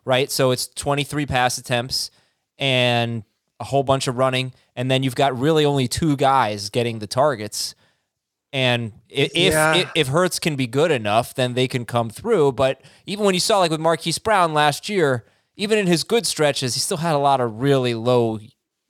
Right? 0.04 0.30
So 0.30 0.50
it's 0.50 0.66
23 0.68 1.26
pass 1.26 1.56
attempts 1.58 2.10
and 2.58 3.22
a 3.60 3.64
whole 3.64 3.82
bunch 3.82 4.08
of 4.08 4.16
running. 4.16 4.52
And 4.76 4.90
then 4.90 5.02
you've 5.02 5.14
got 5.14 5.38
really 5.38 5.64
only 5.64 5.88
two 5.88 6.16
guys 6.16 6.68
getting 6.70 6.98
the 6.98 7.06
targets. 7.06 7.74
And 8.52 8.92
if, 9.08 9.34
Yeah. 9.34 9.74
if 9.76 9.90
if 9.94 10.06
Hurts 10.08 10.38
can 10.38 10.56
be 10.56 10.66
good 10.66 10.90
enough, 10.90 11.34
then 11.34 11.54
they 11.54 11.68
can 11.68 11.84
come 11.84 12.10
through. 12.10 12.52
But 12.52 12.80
even 13.06 13.24
when 13.24 13.34
you 13.34 13.40
saw 13.40 13.58
like 13.60 13.70
with 13.70 13.80
Marquise 13.80 14.18
Brown 14.18 14.52
last 14.52 14.88
year, 14.88 15.24
even 15.60 15.78
in 15.78 15.86
his 15.86 16.04
good 16.04 16.26
stretches, 16.26 16.72
he 16.72 16.80
still 16.80 16.96
had 16.96 17.14
a 17.14 17.18
lot 17.18 17.40
of 17.40 17.60
really 17.60 17.92
low 17.94 18.40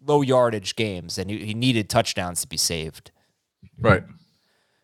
low 0.07 0.23
yardage 0.23 0.77
games, 0.77 1.19
and 1.19 1.29
he, 1.29 1.45
he 1.45 1.53
needed 1.53 1.91
touchdowns 1.91 2.41
to 2.43 2.47
be 2.47 2.57
saved. 2.57 3.11
Right. 3.81 4.05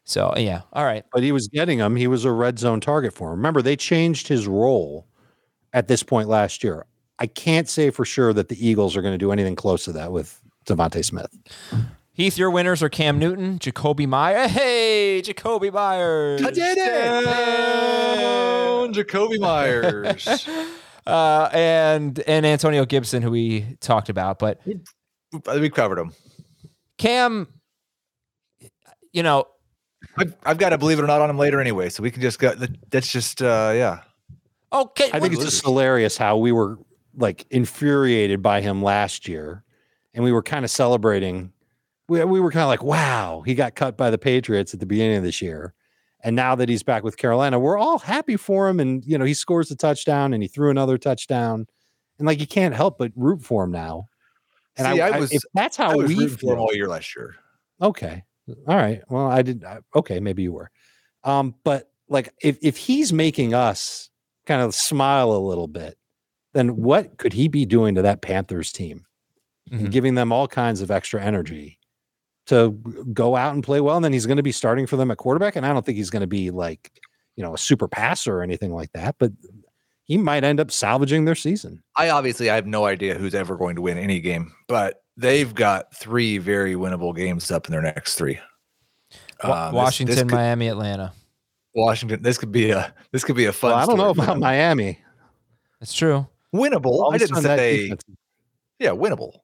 So 0.04 0.34
yeah, 0.36 0.62
all 0.72 0.84
right. 0.84 1.04
but 1.12 1.22
he 1.22 1.30
was 1.30 1.46
getting 1.46 1.78
them. 1.78 1.94
He 1.94 2.08
was 2.08 2.24
a 2.24 2.32
red 2.32 2.58
zone 2.58 2.80
target 2.80 3.14
for 3.14 3.30
him. 3.32 3.38
Remember, 3.38 3.62
they 3.62 3.76
changed 3.76 4.26
his 4.26 4.48
role 4.48 5.06
at 5.72 5.86
this 5.86 6.02
point 6.02 6.28
last 6.28 6.64
year. 6.64 6.86
I 7.20 7.26
can't 7.26 7.68
say 7.68 7.90
for 7.90 8.04
sure 8.04 8.32
that 8.32 8.48
the 8.48 8.66
Eagles 8.66 8.96
are 8.96 9.02
going 9.02 9.14
to 9.14 9.18
do 9.18 9.30
anything 9.30 9.54
close 9.54 9.84
to 9.84 9.92
that 9.92 10.10
with 10.10 10.40
DeVonta 10.66 11.04
Smith. 11.04 11.34
Heath, 12.12 12.36
your 12.36 12.50
winners 12.50 12.82
are 12.82 12.88
Cam 12.88 13.18
Newton, 13.18 13.58
Jakobi 13.58 14.08
Meyers. 14.08 14.50
Hey, 14.50 15.22
Jakobi 15.24 15.72
Meyers. 15.72 16.42
I 16.42 16.50
did 16.50 16.78
it. 16.78 17.26
Jakobi 18.92 19.38
Meyers. 19.38 20.48
Uh, 21.06 21.48
and 21.52 22.18
and 22.20 22.44
Antonio 22.44 22.84
Gibson, 22.84 23.22
who 23.22 23.30
we 23.30 23.76
talked 23.80 24.08
about, 24.08 24.38
but 24.38 24.60
we 25.46 25.70
covered 25.70 25.98
him. 25.98 26.12
Cam, 26.98 27.46
you 29.12 29.22
know, 29.22 29.46
I've, 30.16 30.34
I've 30.44 30.58
got 30.58 30.70
to 30.70 30.78
believe 30.78 30.98
it 30.98 31.02
or 31.02 31.06
not 31.06 31.20
on 31.20 31.30
him 31.30 31.38
later 31.38 31.60
anyway, 31.60 31.90
so 31.90 32.02
we 32.02 32.10
can 32.10 32.22
just 32.22 32.38
go. 32.38 32.54
That's 32.90 33.10
just 33.10 33.40
uh, 33.40 33.72
yeah. 33.74 34.00
okay. 34.72 35.10
I 35.12 35.20
think 35.20 35.34
it's 35.34 35.44
just 35.44 35.64
hilarious 35.64 36.16
how 36.16 36.38
we 36.38 36.52
were 36.52 36.78
like 37.16 37.46
infuriated 37.50 38.42
by 38.42 38.60
him 38.60 38.82
last 38.82 39.28
year, 39.28 39.64
and 40.14 40.24
we 40.24 40.32
were 40.32 40.42
kind 40.42 40.64
of 40.64 40.70
celebrating. 40.70 41.52
We, 42.08 42.24
we 42.24 42.40
were 42.40 42.50
kind 42.50 42.62
of 42.62 42.68
like, 42.68 42.82
wow, 42.82 43.42
he 43.44 43.54
got 43.54 43.74
cut 43.74 43.96
by 43.96 44.10
the 44.10 44.18
Patriots 44.18 44.74
at 44.74 44.80
the 44.80 44.86
beginning 44.86 45.18
of 45.18 45.22
this 45.22 45.42
year. 45.42 45.74
And 46.26 46.34
now 46.34 46.56
that 46.56 46.68
he's 46.68 46.82
back 46.82 47.04
with 47.04 47.16
Carolina, 47.16 47.56
we're 47.60 47.78
all 47.78 48.00
happy 48.00 48.36
for 48.36 48.68
him. 48.68 48.80
And, 48.80 49.04
you 49.06 49.16
know, 49.16 49.24
he 49.24 49.32
scores 49.32 49.70
a 49.70 49.76
touchdown 49.76 50.34
and 50.34 50.42
he 50.42 50.48
threw 50.48 50.70
another 50.70 50.98
touchdown. 50.98 51.66
And 52.18 52.26
like, 52.26 52.40
you 52.40 52.48
can't 52.48 52.74
help 52.74 52.98
but 52.98 53.12
root 53.14 53.42
for 53.44 53.62
him 53.62 53.70
now. 53.70 54.08
And 54.76 54.92
See, 54.92 55.00
I, 55.00 55.10
I 55.10 55.20
was- 55.20 55.30
if 55.32 55.42
that's 55.54 55.76
how 55.76 55.96
we 55.96 56.02
rooting 56.02 56.16
for 56.16 56.32
him 56.32 56.36
feel, 56.38 56.58
all 56.58 56.74
year 56.74 56.88
last 56.88 57.14
year. 57.14 57.36
Okay. 57.80 58.24
All 58.66 58.76
right. 58.76 59.02
Well, 59.08 59.28
I 59.28 59.42
did. 59.42 59.62
I- 59.64 59.78
Okay. 59.94 60.18
Maybe 60.18 60.42
you 60.42 60.52
were. 60.52 60.70
Um, 61.22 61.54
but 61.62 61.90
like 62.08 62.34
if, 62.42 62.58
if 62.60 62.76
he's 62.76 63.12
making 63.12 63.54
us 63.54 64.10
kind 64.46 64.62
of 64.62 64.74
smile 64.74 65.30
a 65.32 65.38
little 65.38 65.68
bit, 65.68 65.96
then 66.54 66.74
what 66.76 67.18
could 67.18 67.34
he 67.34 67.46
be 67.46 67.64
doing 67.66 67.94
to 67.94 68.02
that 68.02 68.20
Panthers 68.20 68.72
team 68.72 69.06
Mhm. 69.70 69.92
giving 69.92 70.14
them 70.16 70.32
all 70.32 70.48
kinds 70.48 70.80
of 70.80 70.90
extra 70.90 71.22
energy 71.22 71.78
to 72.46 72.70
go 73.12 73.36
out 73.36 73.54
and 73.54 73.62
play 73.62 73.80
well? 73.80 73.96
And 73.96 74.04
then 74.04 74.12
he's 74.12 74.26
going 74.26 74.36
to 74.36 74.42
be 74.42 74.52
starting 74.52 74.86
for 74.86 74.96
them 74.96 75.10
at 75.10 75.16
quarterback. 75.18 75.56
And 75.56 75.64
I 75.66 75.72
don't 75.72 75.84
think 75.84 75.96
he's 75.98 76.10
going 76.10 76.20
to 76.22 76.26
be 76.26 76.50
like, 76.50 76.90
you 77.36 77.42
know, 77.44 77.54
a 77.54 77.58
super 77.58 77.88
passer 77.88 78.38
or 78.38 78.42
anything 78.42 78.72
like 78.72 78.92
that, 78.92 79.16
but 79.18 79.32
he 80.04 80.16
might 80.16 80.44
end 80.44 80.60
up 80.60 80.70
salvaging 80.70 81.24
their 81.24 81.34
season. 81.34 81.82
I 81.96 82.10
obviously 82.10 82.48
I 82.48 82.54
have 82.54 82.66
no 82.66 82.86
idea 82.86 83.14
who's 83.18 83.34
ever 83.34 83.56
going 83.56 83.76
to 83.76 83.82
win 83.82 83.98
any 83.98 84.20
game, 84.20 84.52
but 84.68 85.02
they've 85.16 85.52
got 85.54 85.94
three 85.94 86.38
very 86.38 86.74
winnable 86.74 87.14
games 87.14 87.50
up 87.50 87.66
in 87.66 87.72
their 87.72 87.82
next 87.82 88.14
three. 88.14 88.38
Um, 89.42 89.74
Washington, 89.74 90.14
this 90.14 90.22
could- 90.24 90.30
Miami, 90.32 90.68
Atlanta. 90.68 91.12
Washington. 91.74 92.22
This 92.22 92.38
could 92.38 92.52
be 92.52 92.70
a 92.70 92.94
this 93.12 93.22
could 93.22 93.36
be 93.36 93.44
a 93.44 93.52
fun. 93.52 93.72
Well, 93.72 93.78
I 93.80 93.84
don't 93.84 93.98
know 93.98 94.04
story 94.04 94.14
for 94.14 94.22
about 94.22 94.32
them. 94.34 94.40
Miami. 94.40 94.98
That's 95.78 95.92
true. 95.92 96.26
winnable. 96.54 96.86
All 96.86 97.12
of 97.12 97.20
didn't 97.20 97.42
say 97.42 97.82
defense- 97.82 98.04
yeah, 98.78 98.90
winnable. 98.90 99.40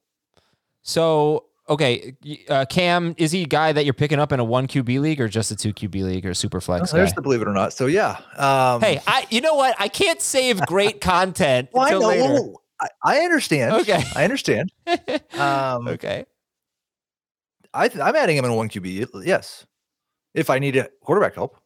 So 0.81 1.45
okay, 1.69 2.15
uh, 2.49 2.65
Cam 2.69 3.15
is 3.17 3.31
he 3.31 3.43
a 3.43 3.47
guy 3.47 3.71
that 3.71 3.85
you're 3.85 3.93
picking 3.93 4.19
up 4.19 4.31
in 4.31 4.39
a 4.39 4.43
one 4.43 4.67
QB 4.67 4.99
league 4.99 5.21
or 5.21 5.27
just 5.27 5.51
a 5.51 5.55
two 5.55 5.73
QB 5.73 6.03
league 6.03 6.25
or 6.25 6.33
super 6.33 6.59
flex 6.61 6.91
guy? 6.91 6.99
There's 6.99 7.13
the 7.13 7.21
believe 7.21 7.41
it 7.41 7.47
or 7.47 7.53
not. 7.53 7.73
So 7.73 7.85
yeah. 7.85 8.17
Um, 8.37 8.81
Hey, 8.81 8.99
I 9.07 9.25
you 9.29 9.41
know 9.41 9.55
what? 9.55 9.75
I 9.79 9.87
can't 9.87 10.21
save 10.21 10.61
great 10.65 11.01
content 11.01 11.69
well, 11.73 11.85
I 11.85 11.91
know. 11.91 11.99
later. 11.99 12.39
I, 12.81 12.87
I 13.03 13.19
understand. 13.19 13.75
Okay. 13.81 14.03
I 14.15 14.23
understand. 14.23 14.71
Um, 15.37 15.87
okay. 15.87 16.25
I 17.73 17.87
th- 17.87 17.99
I'm 17.99 18.15
adding 18.15 18.37
him 18.37 18.45
in 18.45 18.53
one 18.53 18.69
QB. 18.69 19.25
Yes, 19.25 19.65
if 20.35 20.49
I 20.51 20.59
need 20.59 20.75
a 20.75 20.89
quarterback 21.01 21.35
help. 21.35 21.57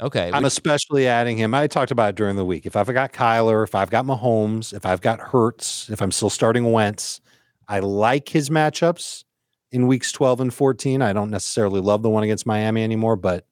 Okay. 0.00 0.30
I'm 0.32 0.44
especially 0.44 1.06
adding 1.06 1.36
him. 1.36 1.54
I 1.54 1.66
talked 1.66 1.90
about 1.92 2.10
it 2.10 2.14
during 2.16 2.36
the 2.36 2.44
week. 2.44 2.66
If 2.66 2.74
I've 2.76 2.92
got 2.92 3.12
Kyler, 3.12 3.62
if 3.62 3.74
I've 3.74 3.90
got 3.90 4.04
Mahomes, 4.06 4.72
if 4.74 4.84
I've 4.86 5.00
got 5.00 5.20
Hurts, 5.20 5.88
if 5.90 6.02
I'm 6.02 6.10
still 6.10 6.30
starting 6.30 6.72
Wentz, 6.72 7.20
I 7.68 7.80
like 7.80 8.28
his 8.28 8.50
matchups 8.50 9.24
in 9.72 9.86
weeks 9.86 10.12
12 10.12 10.40
and 10.40 10.54
14. 10.54 11.02
I 11.02 11.12
don't 11.12 11.30
necessarily 11.30 11.80
love 11.80 12.02
the 12.02 12.10
one 12.10 12.22
against 12.22 12.46
Miami 12.46 12.82
anymore, 12.84 13.16
but 13.16 13.46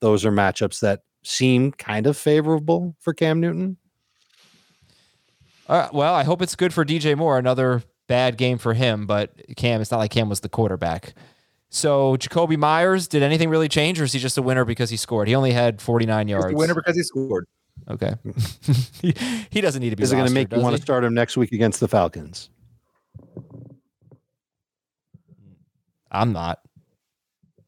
those 0.00 0.24
are 0.24 0.32
matchups 0.32 0.80
that 0.80 1.02
seem 1.24 1.72
kind 1.72 2.06
of 2.06 2.16
favorable 2.16 2.96
for 3.00 3.12
Cam 3.12 3.40
Newton. 3.40 3.76
Uh, 5.68 5.88
well, 5.92 6.14
I 6.14 6.24
hope 6.24 6.40
it's 6.40 6.56
good 6.56 6.72
for 6.72 6.84
DJ 6.84 7.16
Moore. 7.16 7.38
Another 7.38 7.82
bad 8.06 8.38
game 8.38 8.58
for 8.58 8.72
him, 8.72 9.06
but 9.06 9.32
Cam, 9.56 9.80
it's 9.80 9.90
not 9.90 9.98
like 9.98 10.10
Cam 10.10 10.28
was 10.28 10.40
the 10.40 10.48
quarterback. 10.48 11.14
So 11.70 12.16
Jakobi 12.16 12.56
Meyers, 12.56 13.06
did 13.08 13.22
anything 13.22 13.50
really 13.50 13.68
change, 13.68 14.00
or 14.00 14.04
is 14.04 14.12
he 14.12 14.18
just 14.18 14.38
a 14.38 14.42
winner 14.42 14.64
because 14.64 14.88
he 14.88 14.96
scored? 14.96 15.28
He 15.28 15.34
only 15.34 15.52
had 15.52 15.82
49 15.82 16.26
He's 16.26 16.30
yards. 16.30 16.54
winner 16.54 16.74
because 16.74 16.96
he 16.96 17.02
scored. 17.02 17.46
Okay. 17.90 18.14
he, 19.02 19.14
he 19.50 19.60
doesn't 19.60 19.80
need 19.82 19.90
to 19.90 19.96
be. 19.96 20.02
Is 20.02 20.12
it 20.12 20.16
going 20.16 20.28
to 20.28 20.32
make 20.32 20.50
you 20.50 20.60
want 20.60 20.76
to 20.76 20.82
start 20.82 21.04
him 21.04 21.12
next 21.12 21.36
week 21.36 21.52
against 21.52 21.80
the 21.80 21.88
Falcons? 21.88 22.48
I'm 26.10 26.32
not. 26.32 26.60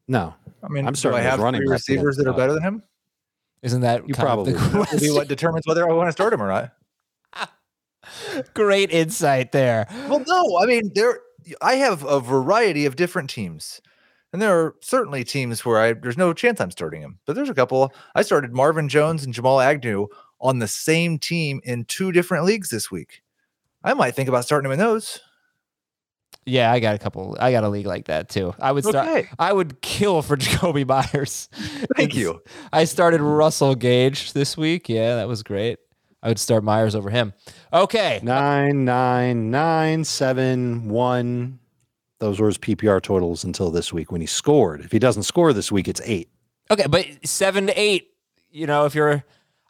No. 0.07 0.33
I 0.63 0.67
mean, 0.67 0.85
I'm 0.85 0.93
do 0.93 0.99
starting 0.99 1.19
I 1.19 1.23
have 1.23 1.39
running 1.39 1.61
three 1.61 1.69
receivers 1.69 2.17
that 2.17 2.27
are 2.27 2.33
better 2.33 2.53
than 2.53 2.63
him. 2.63 2.83
Isn't 3.63 3.81
that 3.81 4.07
You 4.07 4.13
kind 4.13 4.27
of 4.27 4.33
probably 4.33 4.53
the 4.53 4.59
will. 4.77 4.85
Will 4.91 4.99
be 4.99 5.11
what 5.11 5.27
determines 5.27 5.65
whether 5.67 5.87
I 5.87 5.93
want 5.93 6.07
to 6.07 6.11
start 6.11 6.33
him 6.33 6.41
or 6.41 6.47
not. 6.47 7.49
Great 8.53 8.91
insight 8.91 9.51
there. 9.51 9.87
Well, 10.09 10.23
no, 10.27 10.59
I 10.59 10.65
mean 10.65 10.91
there. 10.95 11.19
I 11.61 11.75
have 11.75 12.03
a 12.03 12.19
variety 12.19 12.85
of 12.85 12.95
different 12.95 13.29
teams, 13.29 13.81
and 14.33 14.41
there 14.41 14.59
are 14.59 14.75
certainly 14.81 15.23
teams 15.23 15.63
where 15.63 15.79
I 15.79 15.93
there's 15.93 16.17
no 16.17 16.33
chance 16.33 16.59
I'm 16.59 16.71
starting 16.71 17.01
him. 17.01 17.19
But 17.25 17.35
there's 17.35 17.49
a 17.49 17.53
couple. 17.53 17.93
I 18.15 18.23
started 18.23 18.53
Marvin 18.53 18.89
Jones 18.89 19.23
and 19.23 19.33
Jamal 19.33 19.59
Agnew 19.59 20.07
on 20.39 20.59
the 20.59 20.67
same 20.67 21.19
team 21.19 21.61
in 21.63 21.85
two 21.85 22.11
different 22.11 22.45
leagues 22.45 22.69
this 22.69 22.89
week. 22.89 23.21
I 23.83 23.93
might 23.93 24.15
think 24.15 24.29
about 24.29 24.45
starting 24.45 24.65
him 24.65 24.73
in 24.73 24.79
those. 24.79 25.19
Yeah, 26.45 26.71
I 26.71 26.79
got 26.79 26.95
a 26.95 26.97
couple. 26.99 27.37
I 27.39 27.51
got 27.51 27.63
a 27.63 27.69
league 27.69 27.85
like 27.85 28.05
that 28.05 28.27
too. 28.29 28.53
I 28.59 28.71
would 28.71 28.83
start. 28.83 29.07
Okay. 29.07 29.29
I 29.37 29.53
would 29.53 29.81
kill 29.81 30.21
for 30.21 30.35
Jakobi 30.37 30.87
Meyers. 30.87 31.49
Thank 31.95 32.15
you. 32.15 32.41
I 32.73 32.85
started 32.85 33.21
Russell 33.21 33.75
Gage 33.75 34.33
this 34.33 34.57
week. 34.57 34.89
Yeah, 34.89 35.15
that 35.17 35.27
was 35.27 35.43
great. 35.43 35.77
I 36.23 36.27
would 36.27 36.39
start 36.39 36.63
Meyers 36.63 36.95
over 36.95 37.09
him. 37.09 37.33
Okay. 37.73 38.19
Nine, 38.23 38.85
nine, 38.85 39.49
nine, 39.51 40.03
seven, 40.03 40.89
one. 40.89 41.59
Those 42.19 42.39
were 42.39 42.47
his 42.47 42.57
PPR 42.59 43.01
totals 43.01 43.43
until 43.43 43.71
this 43.71 43.91
week 43.91 44.11
when 44.11 44.21
he 44.21 44.27
scored. 44.27 44.81
If 44.81 44.91
he 44.91 44.99
doesn't 44.99 45.23
score 45.23 45.53
this 45.53 45.71
week, 45.71 45.87
it's 45.87 46.01
eight. 46.05 46.29
Okay, 46.69 46.85
but 46.87 47.05
seven 47.25 47.67
to 47.67 47.73
eight. 47.79 48.09
You 48.51 48.67
know, 48.67 48.85
if 48.85 48.93
you're, 48.93 49.23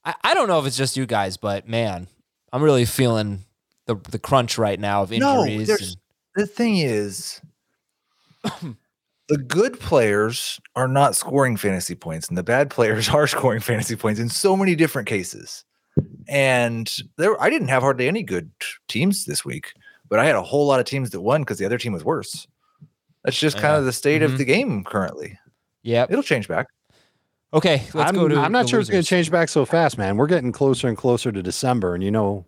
I, 0.03 0.15
I 0.23 0.33
don't 0.33 0.47
know 0.49 0.59
if 0.59 0.65
it's 0.65 0.75
just 0.75 0.97
you 0.97 1.05
guys, 1.05 1.37
but 1.37 1.67
man, 1.69 2.07
I'm 2.51 2.61
really 2.61 2.83
feeling 2.85 3.45
the 3.85 3.95
the 4.09 4.19
crunch 4.19 4.57
right 4.57 4.79
now 4.79 5.03
of 5.03 5.11
No, 5.11 5.45
injuries. 5.45 5.67
there's- 5.67 5.95
The 6.35 6.45
thing 6.47 6.77
is, 6.77 7.41
the 8.43 9.37
good 9.37 9.79
players 9.79 10.59
are 10.75 10.87
not 10.87 11.15
scoring 11.15 11.57
fantasy 11.57 11.95
points, 11.95 12.27
and 12.29 12.37
the 12.37 12.43
bad 12.43 12.69
players 12.69 13.09
are 13.13 13.27
scoring 13.27 13.61
fantasy 13.61 13.95
points 13.95 14.19
in 14.19 14.29
so 14.29 14.55
many 14.55 14.75
different 14.75 15.07
cases. 15.07 15.63
And 16.27 16.91
there, 17.17 17.39
I 17.41 17.49
didn't 17.49 17.67
have 17.67 17.83
hardly 17.83 18.07
any 18.07 18.23
good 18.23 18.49
teams 18.87 19.25
this 19.25 19.43
week, 19.43 19.73
but 20.07 20.19
I 20.19 20.25
had 20.25 20.35
a 20.35 20.41
whole 20.41 20.65
lot 20.65 20.79
of 20.79 20.85
teams 20.85 21.09
that 21.09 21.21
won 21.21 21.41
because 21.41 21.57
the 21.57 21.65
other 21.65 21.77
team 21.77 21.91
was 21.93 22.05
worse. 22.05 22.47
That's 23.23 23.37
just 23.37 23.57
kind 23.57 23.73
Yeah. 23.73 23.79
of 23.79 23.85
the 23.85 23.91
state 23.91 24.21
Mhm. 24.21 24.25
of 24.25 24.37
the 24.37 24.45
game 24.45 24.83
currently. 24.83 25.37
Yeah, 25.83 26.05
It'll 26.09 26.23
change 26.23 26.47
back. 26.47 26.67
Okay, 27.53 27.83
let's 27.93 28.09
I'm, 28.09 28.15
go 28.15 28.29
to. 28.29 28.39
I'm 28.39 28.53
not 28.53 28.63
the 28.63 28.67
sure 28.69 28.79
it's 28.79 28.89
going 28.89 29.03
to 29.03 29.07
change 29.07 29.29
back 29.29 29.49
so 29.49 29.65
fast, 29.65 29.97
man. 29.97 30.15
We're 30.15 30.27
getting 30.27 30.53
closer 30.53 30.87
and 30.87 30.95
closer 30.97 31.31
to 31.33 31.43
December, 31.43 31.93
and 31.93 32.01
you 32.03 32.09
know 32.09 32.45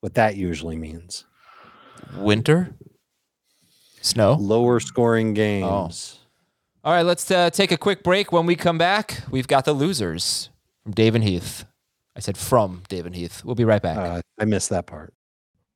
what 0.00 0.14
that 0.14 0.34
usually 0.36 0.76
means. 0.76 1.24
Winter, 2.16 2.74
snow. 4.00 4.34
Lower 4.34 4.80
scoring 4.80 5.34
games. 5.34 6.18
All 6.82 6.92
right, 6.92 7.02
let's 7.02 7.30
uh, 7.30 7.50
take 7.50 7.72
a 7.72 7.76
quick 7.76 8.02
break. 8.02 8.32
When 8.32 8.46
we 8.46 8.56
come 8.56 8.78
back, 8.78 9.22
we've 9.30 9.46
got 9.48 9.64
the 9.66 9.72
losers 9.74 10.48
from 10.82 10.92
Dave 10.92 11.14
and 11.14 11.22
Heath. 11.22 11.66
I 12.16 12.20
said 12.20 12.36
from 12.36 12.82
Dave 12.88 13.06
and 13.06 13.14
Heath. 13.14 13.44
We'll 13.44 13.54
be 13.54 13.64
right 13.64 13.82
back. 13.82 13.96
Uh, 13.98 14.22
I 14.38 14.44
missed 14.46 14.70
that 14.70 14.86
part. 14.86 15.12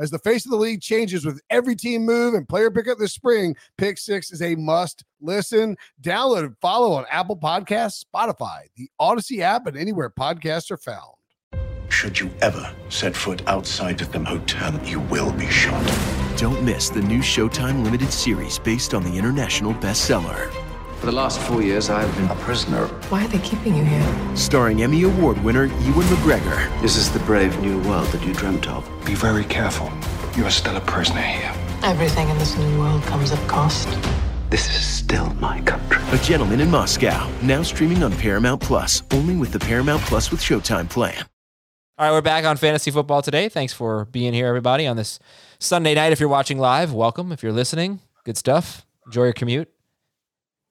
As 0.00 0.10
the 0.10 0.18
face 0.18 0.46
of 0.46 0.50
the 0.50 0.56
league 0.56 0.80
changes 0.80 1.26
with 1.26 1.42
every 1.50 1.76
team 1.76 2.06
move 2.06 2.32
and 2.32 2.48
player 2.48 2.70
pickup 2.70 2.96
this 2.96 3.12
spring, 3.12 3.54
Pick 3.76 3.98
Six 3.98 4.32
is 4.32 4.40
a 4.40 4.54
must 4.54 5.04
listen. 5.20 5.76
Download 6.00 6.46
and 6.46 6.56
follow 6.62 6.92
on 6.92 7.04
Apple 7.10 7.36
Podcasts, 7.36 8.02
Spotify, 8.02 8.62
the 8.76 8.88
Odyssey 8.98 9.42
app, 9.42 9.66
and 9.66 9.76
anywhere 9.76 10.08
podcasts 10.08 10.70
are 10.70 10.78
found. 10.78 11.16
Should 11.90 12.18
you 12.18 12.30
ever 12.40 12.74
set 12.88 13.14
foot 13.14 13.46
outside 13.46 14.00
of 14.00 14.10
the 14.10 14.24
hotel, 14.24 14.80
you 14.86 15.00
will 15.00 15.32
be 15.32 15.48
shot. 15.50 15.84
Don't 16.38 16.62
miss 16.64 16.88
the 16.88 17.02
new 17.02 17.18
Showtime 17.18 17.84
limited 17.84 18.10
series 18.10 18.58
based 18.58 18.94
on 18.94 19.02
the 19.02 19.18
international 19.18 19.74
bestseller. 19.74 20.69
For 21.00 21.06
the 21.06 21.12
last 21.12 21.40
four 21.40 21.62
years, 21.62 21.88
I've 21.88 22.14
been 22.14 22.26
A 22.26 22.34
prisoner. 22.34 22.86
Why 23.08 23.24
are 23.24 23.28
they 23.28 23.38
keeping 23.38 23.74
you 23.74 23.82
here? 23.82 24.36
Starring 24.36 24.82
Emmy 24.82 25.04
Award 25.04 25.42
winner 25.42 25.64
Ewan 25.64 26.06
McGregor. 26.08 26.82
This 26.82 26.98
is 26.98 27.10
the 27.10 27.20
brave 27.20 27.58
new 27.62 27.80
world 27.88 28.06
that 28.08 28.22
you 28.22 28.34
dreamt 28.34 28.68
of. 28.68 28.86
Be 29.06 29.14
very 29.14 29.44
careful. 29.44 29.90
You 30.36 30.44
are 30.44 30.50
still 30.50 30.76
a 30.76 30.80
prisoner 30.82 31.22
here. 31.22 31.54
Everything 31.82 32.28
in 32.28 32.36
this 32.36 32.54
new 32.58 32.78
world 32.78 33.02
comes 33.04 33.32
at 33.32 33.48
cost. 33.48 33.88
This 34.50 34.68
is 34.68 34.86
still 34.86 35.32
my 35.36 35.62
country. 35.62 36.02
A 36.12 36.22
Gentleman 36.22 36.60
in 36.60 36.70
Moscow. 36.70 37.30
Now 37.40 37.62
streaming 37.62 38.02
on 38.02 38.12
Paramount 38.12 38.60
Plus. 38.60 39.02
Only 39.10 39.36
with 39.36 39.52
the 39.52 39.58
Paramount 39.58 40.02
Plus 40.02 40.30
with 40.30 40.40
Showtime 40.42 40.90
plan. 40.90 41.24
All 41.96 42.06
right, 42.06 42.12
we're 42.12 42.20
back 42.20 42.44
on 42.44 42.58
fantasy 42.58 42.90
football 42.90 43.22
today. 43.22 43.48
Thanks 43.48 43.72
for 43.72 44.04
being 44.04 44.34
here, 44.34 44.48
everybody, 44.48 44.86
on 44.86 44.98
this 44.98 45.18
Sunday 45.58 45.94
night. 45.94 46.12
If 46.12 46.20
you're 46.20 46.28
watching 46.28 46.58
live, 46.58 46.92
welcome. 46.92 47.32
If 47.32 47.42
you're 47.42 47.52
listening, 47.52 48.00
good 48.24 48.36
stuff. 48.36 48.84
Enjoy 49.06 49.24
your 49.24 49.32
commute. 49.32 49.70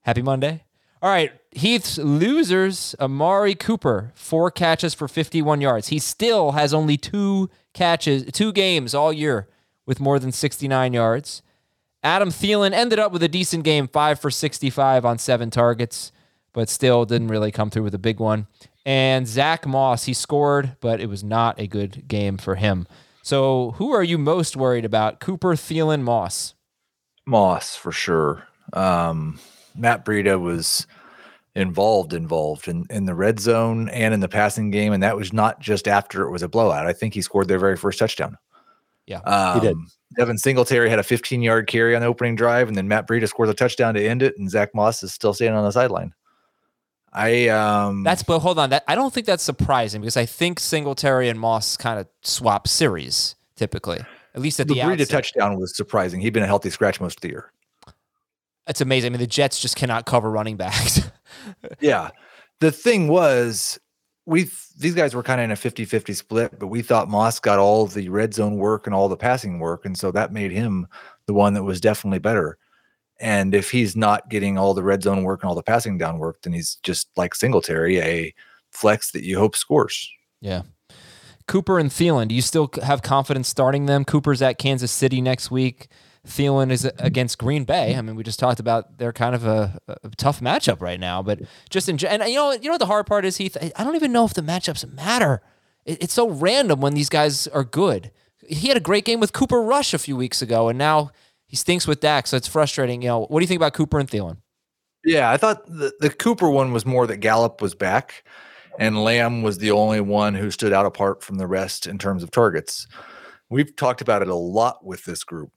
Happy 0.01 0.21
Monday. 0.21 0.63
All 1.01 1.09
right, 1.09 1.31
Heath's 1.51 1.97
losers, 1.97 2.93
Amari 2.99 3.55
Cooper, 3.55 4.11
four 4.15 4.51
catches 4.51 4.93
for 4.93 5.07
51 5.07 5.61
yards. 5.61 5.87
He 5.87 5.99
still 5.99 6.51
has 6.51 6.73
only 6.73 6.97
two 6.97 7.49
catches, 7.73 8.25
two 8.33 8.51
games 8.51 8.93
all 8.93 9.13
year 9.13 9.47
with 9.85 10.01
more 10.01 10.19
than 10.19 10.33
69 10.33 10.91
yards. 10.91 11.41
Adam 12.03 12.29
Thielen 12.29 12.73
ended 12.73 12.99
up 12.99 13.11
with 13.11 13.23
a 13.23 13.27
decent 13.27 13.63
game, 13.63 13.87
five 13.87 14.19
for 14.19 14.29
65 14.29 15.05
on 15.05 15.17
seven 15.17 15.49
targets, 15.49 16.11
but 16.53 16.69
still 16.69 17.05
didn't 17.05 17.29
really 17.29 17.51
come 17.51 17.69
through 17.69 17.83
with 17.83 17.95
a 17.95 17.99
big 17.99 18.19
one. 18.19 18.47
And 18.85 19.27
Zach 19.27 19.65
Moss, 19.65 20.05
he 20.05 20.13
scored, 20.13 20.77
but 20.81 20.99
it 20.99 21.07
was 21.07 21.23
not 21.23 21.59
a 21.59 21.67
good 21.67 22.07
game 22.07 22.37
for 22.37 22.55
him. 22.55 22.87
So, 23.21 23.71
who 23.77 23.91
are 23.93 24.03
you 24.03 24.17
most 24.17 24.55
worried 24.55 24.85
about? 24.85 25.19
Cooper, 25.19 25.55
Thielen, 25.55 26.01
Moss? 26.01 26.55
Moss 27.25 27.75
for 27.75 27.91
sure. 27.91 28.47
Um, 28.73 29.39
Matt 29.79 30.05
Breida 30.05 30.39
was 30.39 30.85
involved, 31.55 32.13
involved 32.13 32.67
in, 32.67 32.85
in 32.89 33.05
the 33.05 33.15
red 33.15 33.39
zone 33.39 33.89
and 33.89 34.13
in 34.13 34.19
the 34.19 34.29
passing 34.29 34.71
game, 34.71 34.93
and 34.93 35.03
that 35.03 35.15
was 35.15 35.33
not 35.33 35.59
just 35.59 35.87
after 35.87 36.23
it 36.23 36.31
was 36.31 36.43
a 36.43 36.47
blowout. 36.47 36.85
I 36.85 36.93
think 36.93 37.13
he 37.13 37.21
scored 37.21 37.47
their 37.47 37.59
very 37.59 37.77
first 37.77 37.99
touchdown. 37.99 38.37
Yeah, 39.05 39.19
um, 39.21 39.59
he 39.59 39.67
did. 39.67 39.77
Devin 40.17 40.37
Singletary 40.37 40.89
had 40.89 40.99
a 40.99 41.03
15 41.03 41.41
yard 41.41 41.67
carry 41.67 41.95
on 41.95 42.01
the 42.01 42.07
opening 42.07 42.35
drive, 42.35 42.67
and 42.67 42.77
then 42.77 42.87
Matt 42.87 43.07
Breida 43.07 43.27
scores 43.27 43.49
a 43.49 43.53
touchdown 43.53 43.93
to 43.95 44.03
end 44.03 44.21
it, 44.21 44.37
and 44.37 44.49
Zach 44.49 44.75
Moss 44.75 45.01
is 45.03 45.13
still 45.13 45.33
standing 45.33 45.57
on 45.57 45.65
the 45.65 45.71
sideline. 45.71 46.13
I 47.11 47.47
um 47.47 48.03
That's 48.03 48.23
but 48.23 48.39
hold 48.39 48.59
on. 48.59 48.69
That 48.69 48.83
I 48.87 48.95
don't 48.95 49.13
think 49.13 49.25
that's 49.25 49.43
surprising 49.43 50.01
because 50.01 50.17
I 50.17 50.25
think 50.25 50.59
Singletary 50.59 51.29
and 51.29 51.39
Moss 51.39 51.75
kind 51.75 51.99
of 51.99 52.07
swap 52.21 52.67
series 52.67 53.35
typically, 53.55 53.99
at 54.35 54.41
least 54.41 54.59
at 54.59 54.67
the 54.67 54.75
the, 54.75 54.81
Breida 54.81 55.01
outset. 55.01 55.09
touchdown 55.09 55.59
was 55.59 55.75
surprising. 55.75 56.21
He'd 56.21 56.33
been 56.33 56.43
a 56.43 56.47
healthy 56.47 56.69
scratch 56.69 57.01
most 57.01 57.17
of 57.17 57.21
the 57.21 57.29
year. 57.29 57.51
It's 58.69 58.81
amazing. 58.81 59.09
I 59.09 59.11
mean, 59.11 59.19
the 59.19 59.27
Jets 59.27 59.59
just 59.59 59.75
cannot 59.75 60.05
cover 60.05 60.29
running 60.31 60.55
backs. 60.57 61.01
Yeah. 61.79 62.09
The 62.59 62.71
thing 62.71 63.07
was, 63.07 63.79
we 64.25 64.49
these 64.77 64.95
guys 64.95 65.15
were 65.15 65.23
kind 65.23 65.39
of 65.39 65.45
in 65.45 65.51
a 65.51 65.55
50-50 65.55 66.15
split, 66.15 66.59
but 66.59 66.67
we 66.67 66.81
thought 66.81 67.09
Moss 67.09 67.39
got 67.39 67.59
all 67.59 67.85
the 67.85 68.09
red 68.09 68.33
zone 68.33 68.57
work 68.57 68.85
and 68.85 68.93
all 68.95 69.07
the 69.09 69.17
passing 69.17 69.59
work, 69.59 69.85
and 69.85 69.97
so 69.97 70.11
that 70.11 70.33
made 70.33 70.51
him 70.51 70.87
the 71.27 71.33
one 71.33 71.53
that 71.53 71.63
was 71.63 71.79
definitely 71.79 72.19
better. 72.19 72.57
And 73.19 73.53
if 73.55 73.71
he's 73.71 73.95
not 73.95 74.29
getting 74.29 74.57
all 74.57 74.73
the 74.73 74.83
red 74.83 75.03
zone 75.03 75.23
work 75.23 75.43
and 75.43 75.49
all 75.49 75.55
the 75.55 75.63
passing 75.63 75.97
down 75.97 76.19
work, 76.19 76.41
then 76.41 76.53
he's 76.53 76.75
just 76.83 77.09
like 77.15 77.35
Singletary, 77.35 77.99
a 77.99 78.33
flex 78.71 79.11
that 79.11 79.23
you 79.23 79.37
hope 79.37 79.55
scores. 79.55 80.09
yeah. 80.41 80.63
Cooper 81.47 81.79
and 81.79 81.89
Thielen, 81.89 82.27
do 82.27 82.35
you 82.35 82.43
still 82.43 82.69
have 82.83 83.01
confidence 83.01 83.47
starting 83.47 83.87
them? 83.87 84.05
Cooper's 84.05 84.41
at 84.41 84.59
Kansas 84.59 84.91
City 84.91 85.19
next 85.19 85.49
week. 85.49 85.87
Thielen 86.27 86.71
is 86.71 86.85
against 86.97 87.37
Green 87.37 87.63
Bay. 87.63 87.95
I 87.95 88.01
mean, 88.01 88.15
we 88.15 88.23
just 88.23 88.39
talked 88.39 88.59
about 88.59 88.97
they're 88.97 89.13
kind 89.13 89.33
of 89.33 89.45
a, 89.45 89.79
a 89.87 90.09
tough 90.17 90.41
matchup 90.41 90.81
right 90.81 90.99
now, 90.99 91.21
but 91.23 91.39
just 91.69 91.87
in 91.87 92.03
and 92.05 92.23
you 92.23 92.35
know 92.35 92.51
you 92.51 92.65
know 92.65 92.71
what 92.71 92.79
the 92.79 92.85
hard 92.85 93.05
part 93.05 93.25
is, 93.25 93.37
Heath. 93.37 93.57
I 93.75 93.83
don't 93.83 93.95
even 93.95 94.11
know 94.11 94.25
if 94.25 94.33
the 94.33 94.41
matchups 94.41 94.91
matter. 94.93 95.41
It, 95.85 96.03
it's 96.03 96.13
so 96.13 96.29
random 96.29 96.81
when 96.81 96.93
these 96.93 97.09
guys 97.09 97.47
are 97.47 97.63
good. 97.63 98.11
He 98.47 98.67
had 98.67 98.77
a 98.77 98.81
great 98.81 99.05
game 99.05 99.19
with 99.19 99.33
Cooper 99.33 99.61
Rush 99.61 99.93
a 99.93 99.99
few 99.99 100.17
weeks 100.17 100.41
ago, 100.41 100.69
and 100.69 100.77
now 100.77 101.11
he 101.45 101.55
stinks 101.55 101.87
with 101.87 101.99
Dak, 101.99 102.27
so 102.27 102.37
it's 102.37 102.47
frustrating. 102.47 103.01
You 103.01 103.09
know, 103.09 103.19
what 103.21 103.39
do 103.39 103.43
you 103.43 103.47
think 103.47 103.59
about 103.59 103.73
Cooper 103.73 103.99
and 103.99 104.09
Thielen? 104.09 104.37
Yeah, 105.05 105.31
I 105.31 105.37
thought 105.37 105.65
the, 105.65 105.93
the 105.99 106.09
Cooper 106.09 106.49
one 106.49 106.73
was 106.73 106.85
more 106.85 107.07
that 107.07 107.17
Gallup 107.17 107.61
was 107.61 107.73
back 107.73 108.23
and 108.79 109.03
Lamb 109.03 109.41
was 109.41 109.57
the 109.57 109.71
only 109.71 110.01
one 110.01 110.33
who 110.35 110.51
stood 110.51 110.73
out 110.73 110.85
apart 110.85 111.21
from 111.21 111.37
the 111.37 111.47
rest 111.47 111.85
in 111.85 111.97
terms 111.97 112.23
of 112.23 112.31
targets. 112.31 112.87
We've 113.49 113.75
talked 113.75 114.01
about 114.01 114.21
it 114.21 114.29
a 114.29 114.35
lot 114.35 114.85
with 114.85 115.05
this 115.05 115.23
group. 115.23 115.51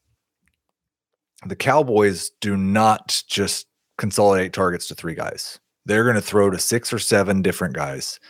The 1.46 1.56
Cowboys 1.56 2.30
do 2.40 2.56
not 2.56 3.22
just 3.26 3.66
consolidate 3.98 4.52
targets 4.52 4.88
to 4.88 4.94
three 4.94 5.14
guys. 5.14 5.58
They're 5.86 6.04
going 6.04 6.16
to 6.16 6.22
throw 6.22 6.50
to 6.50 6.58
six 6.58 6.92
or 6.92 6.98
seven 6.98 7.42
different 7.42 7.74
guys. 7.74 8.20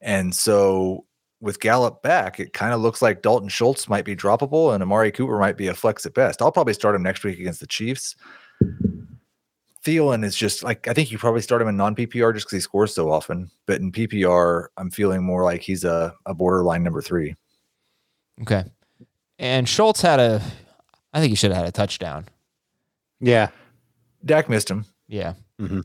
And 0.00 0.34
so 0.34 1.04
with 1.40 1.60
Gallup 1.60 2.02
back, 2.02 2.38
it 2.38 2.52
kind 2.52 2.72
of 2.72 2.80
looks 2.80 3.02
like 3.02 3.22
Dalton 3.22 3.48
Schultz 3.48 3.88
might 3.88 4.04
be 4.04 4.14
droppable 4.14 4.74
and 4.74 4.82
Amari 4.82 5.10
Cooper 5.10 5.38
might 5.38 5.56
be 5.56 5.68
a 5.68 5.74
flex 5.74 6.06
at 6.06 6.14
best. 6.14 6.42
I'll 6.42 6.52
probably 6.52 6.74
start 6.74 6.94
him 6.94 7.02
next 7.02 7.24
week 7.24 7.38
against 7.38 7.60
the 7.60 7.66
Chiefs. 7.66 8.14
Thielen 9.84 10.24
is 10.24 10.36
just 10.36 10.62
like 10.62 10.86
I 10.88 10.92
think 10.92 11.10
you 11.10 11.16
probably 11.16 11.40
start 11.40 11.62
him 11.62 11.68
in 11.68 11.76
non 11.76 11.96
PPR 11.96 12.34
just 12.34 12.46
because 12.46 12.56
he 12.56 12.60
scores 12.60 12.94
so 12.94 13.10
often. 13.10 13.50
But 13.66 13.80
in 13.80 13.90
PPR, 13.90 14.66
I'm 14.76 14.90
feeling 14.90 15.22
more 15.22 15.42
like 15.42 15.62
he's 15.62 15.84
a, 15.84 16.14
a 16.26 16.34
borderline 16.34 16.82
number 16.82 17.00
three. 17.00 17.34
Okay. 18.42 18.64
And 19.38 19.66
Schultz 19.66 20.02
had 20.02 20.20
a, 20.20 20.42
I 21.14 21.20
think 21.20 21.30
he 21.30 21.36
should 21.36 21.50
have 21.50 21.58
had 21.58 21.68
a 21.68 21.72
touchdown. 21.72 22.26
Yeah. 23.20 23.48
Dak 24.24 24.48
missed 24.48 24.70
him, 24.70 24.84
Yeah. 25.08 25.34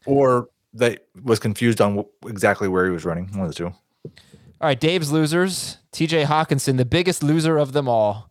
or 0.05 0.49
that 0.73 1.05
was 1.23 1.39
confused 1.39 1.79
on 1.81 1.97
wh- 1.97 2.29
exactly 2.29 2.67
where 2.67 2.85
he 2.85 2.91
was 2.91 3.05
running. 3.05 3.27
One 3.33 3.41
of 3.41 3.47
the 3.47 3.53
two. 3.53 3.67
All 3.67 4.67
right, 4.69 4.79
Dave's 4.79 5.11
losers. 5.11 5.77
TJ 5.93 6.25
Hockenson, 6.25 6.77
the 6.77 6.85
biggest 6.85 7.23
loser 7.23 7.57
of 7.57 7.71
them 7.73 7.87
all, 7.87 8.29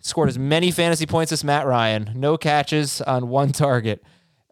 scored 0.00 0.28
as 0.28 0.38
many 0.38 0.70
fantasy 0.70 1.06
points 1.06 1.30
as 1.32 1.44
Matt 1.44 1.66
Ryan. 1.66 2.10
No 2.16 2.36
catches 2.36 3.00
on 3.02 3.28
one 3.28 3.52
target. 3.52 4.02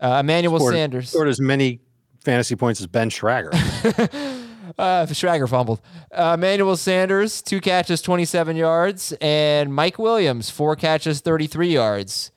Uh, 0.01 0.18
Emmanuel 0.20 0.59
Scored- 0.59 0.74
Sanders. 0.74 1.11
Scored 1.11 1.28
as 1.28 1.41
many 1.41 1.80
fantasy 2.24 2.55
points 2.57 2.80
as 2.80 2.87
Ben 2.87 3.11
Schrager. 3.11 3.53
Uh, 4.78 5.07
Schrager 5.07 5.49
fumbled. 5.49 5.80
Uh, 6.12 6.32
Emmanuel 6.37 6.76
Sanders, 6.76 7.41
two 7.41 7.61
catches, 7.61 8.03
27 8.03 8.57
yards. 8.57 9.12
And 9.20 9.72
Mike 9.72 9.97
Williams, 9.99 10.51
four 10.51 10.74
catches, 10.74 11.20
33 11.20 11.68
yards. 11.72 12.32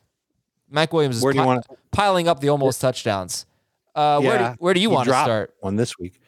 Mike 0.70 0.94
Williams 0.94 1.18
is 1.18 1.24
Where 1.24 1.34
do 1.34 1.40
you 1.40 1.46
pi- 1.46 1.62
piling 1.92 2.28
up 2.28 2.40
the 2.40 2.50
almost 2.50 2.82
touchdowns. 2.82 3.46
Uh, 3.96 4.22
where, 4.22 4.38
do, 4.38 4.46
where 4.60 4.74
do 4.74 4.80
you 4.80 4.90
want 4.90 5.08
to 5.08 5.14
start? 5.14 5.56
one 5.60 5.76
this 5.76 5.98
week? 5.98 6.20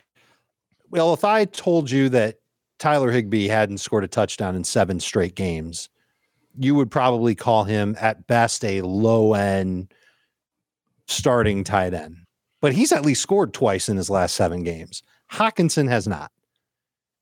Well, 0.90 1.14
if 1.14 1.24
I 1.24 1.46
told 1.46 1.90
you 1.90 2.10
that 2.10 2.38
Tyler 2.80 3.12
Higbee 3.12 3.48
hadn't 3.48 3.78
scored 3.78 4.04
a 4.04 4.08
touchdown 4.08 4.56
in 4.56 4.64
seven 4.64 5.00
straight 5.00 5.36
games, 5.36 5.90
you 6.58 6.76
would 6.76 6.92
probably 6.92 7.36
call 7.36 7.64
him 7.64 7.96
at 8.02 8.28
best 8.28 8.66
a 8.66 8.82
low 8.82 9.34
end 9.34 9.94
starting 11.08 11.64
tight 11.64 11.94
end. 11.94 12.18
But 12.60 12.74
he's 12.74 12.92
at 12.92 13.06
least 13.06 13.22
scored 13.22 13.54
twice 13.54 13.90
in 13.90 13.98
his 13.98 14.10
last 14.10 14.36
seven 14.36 14.64
games. 14.64 15.04
Hockenson 15.32 15.88
has 15.88 16.08
not. 16.08 16.32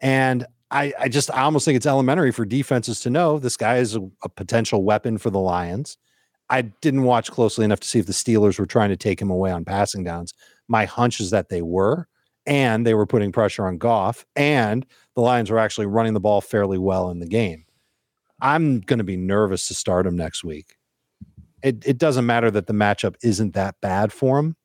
And 0.02 0.46
I, 0.72 0.94
I 1.00 1.10
just 1.10 1.32
I 1.32 1.42
almost 1.42 1.66
think 1.66 1.76
it's 1.76 1.86
elementary 1.86 2.32
for 2.32 2.46
defenses 2.46 3.00
to 3.02 3.10
know 3.10 3.40
this 3.40 3.58
guy 3.58 3.78
is 3.78 3.96
a, 3.96 4.02
a 4.24 4.30
potential 4.30 4.84
weapon 4.84 5.18
for 5.18 5.30
the 5.30 5.40
Lions. 5.40 5.98
I 6.50 6.64
didn't 6.64 7.04
watch 7.04 7.32
closely 7.32 7.66
enough 7.66 7.80
to 7.82 7.88
see 7.88 8.00
if 8.00 8.08
the 8.08 8.14
Steelers 8.14 8.58
were 8.58 8.66
trying 8.66 8.90
to 8.90 8.98
take 8.98 9.22
him 9.22 9.30
away 9.30 9.52
on 9.52 9.66
passing 9.66 10.04
downs. 10.04 10.34
My 10.68 10.86
hunch 10.86 11.20
is 11.20 11.30
that 11.30 11.50
they 11.50 11.62
were, 11.62 12.08
and 12.46 12.86
they 12.86 12.94
were 12.94 13.06
putting 13.06 13.32
pressure 13.32 13.68
on 13.68 13.78
Goff, 13.78 14.26
and 14.36 14.86
the 15.16 15.22
Lions 15.22 15.52
were 15.52 15.60
actually 15.60 15.86
running 15.86 16.14
the 16.14 16.20
ball 16.20 16.42
fairly 16.42 16.78
well 16.78 17.12
in 17.12 17.20
the 17.20 17.28
game. 17.28 17.66
I'm 18.42 18.80
going 18.82 19.00
to 19.00 19.04
be 19.04 19.18
nervous 19.18 19.68
to 19.68 19.74
start 19.74 20.08
him 20.08 20.16
next 20.16 20.44
week. 20.44 20.78
It 21.62 21.84
it 21.86 21.98
doesn't 21.98 22.26
matter 22.26 22.50
that 22.52 22.68
the 22.68 22.74
matchup 22.74 23.16
isn't 23.22 23.54
that 23.54 23.76
bad 23.82 24.14
for 24.14 24.40
him. 24.40 24.56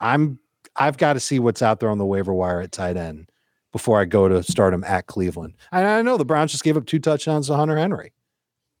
I'm 0.00 0.38
I've 0.76 0.96
got 0.96 1.14
to 1.14 1.20
see 1.20 1.40
what's 1.40 1.62
out 1.62 1.80
there 1.80 1.90
on 1.90 1.98
the 1.98 2.06
waiver 2.06 2.32
wire 2.32 2.60
at 2.60 2.72
tight 2.72 2.96
end 2.96 3.30
before 3.72 4.00
I 4.00 4.04
go 4.04 4.28
to 4.28 4.42
start 4.42 4.72
him 4.72 4.84
at 4.84 5.06
Cleveland. 5.06 5.54
And 5.72 5.86
I 5.86 6.02
know 6.02 6.16
the 6.16 6.24
Browns 6.24 6.52
just 6.52 6.64
gave 6.64 6.76
up 6.76 6.86
two 6.86 7.00
touchdowns 7.00 7.48
to 7.48 7.56
Hunter 7.56 7.76
Henry, 7.76 8.12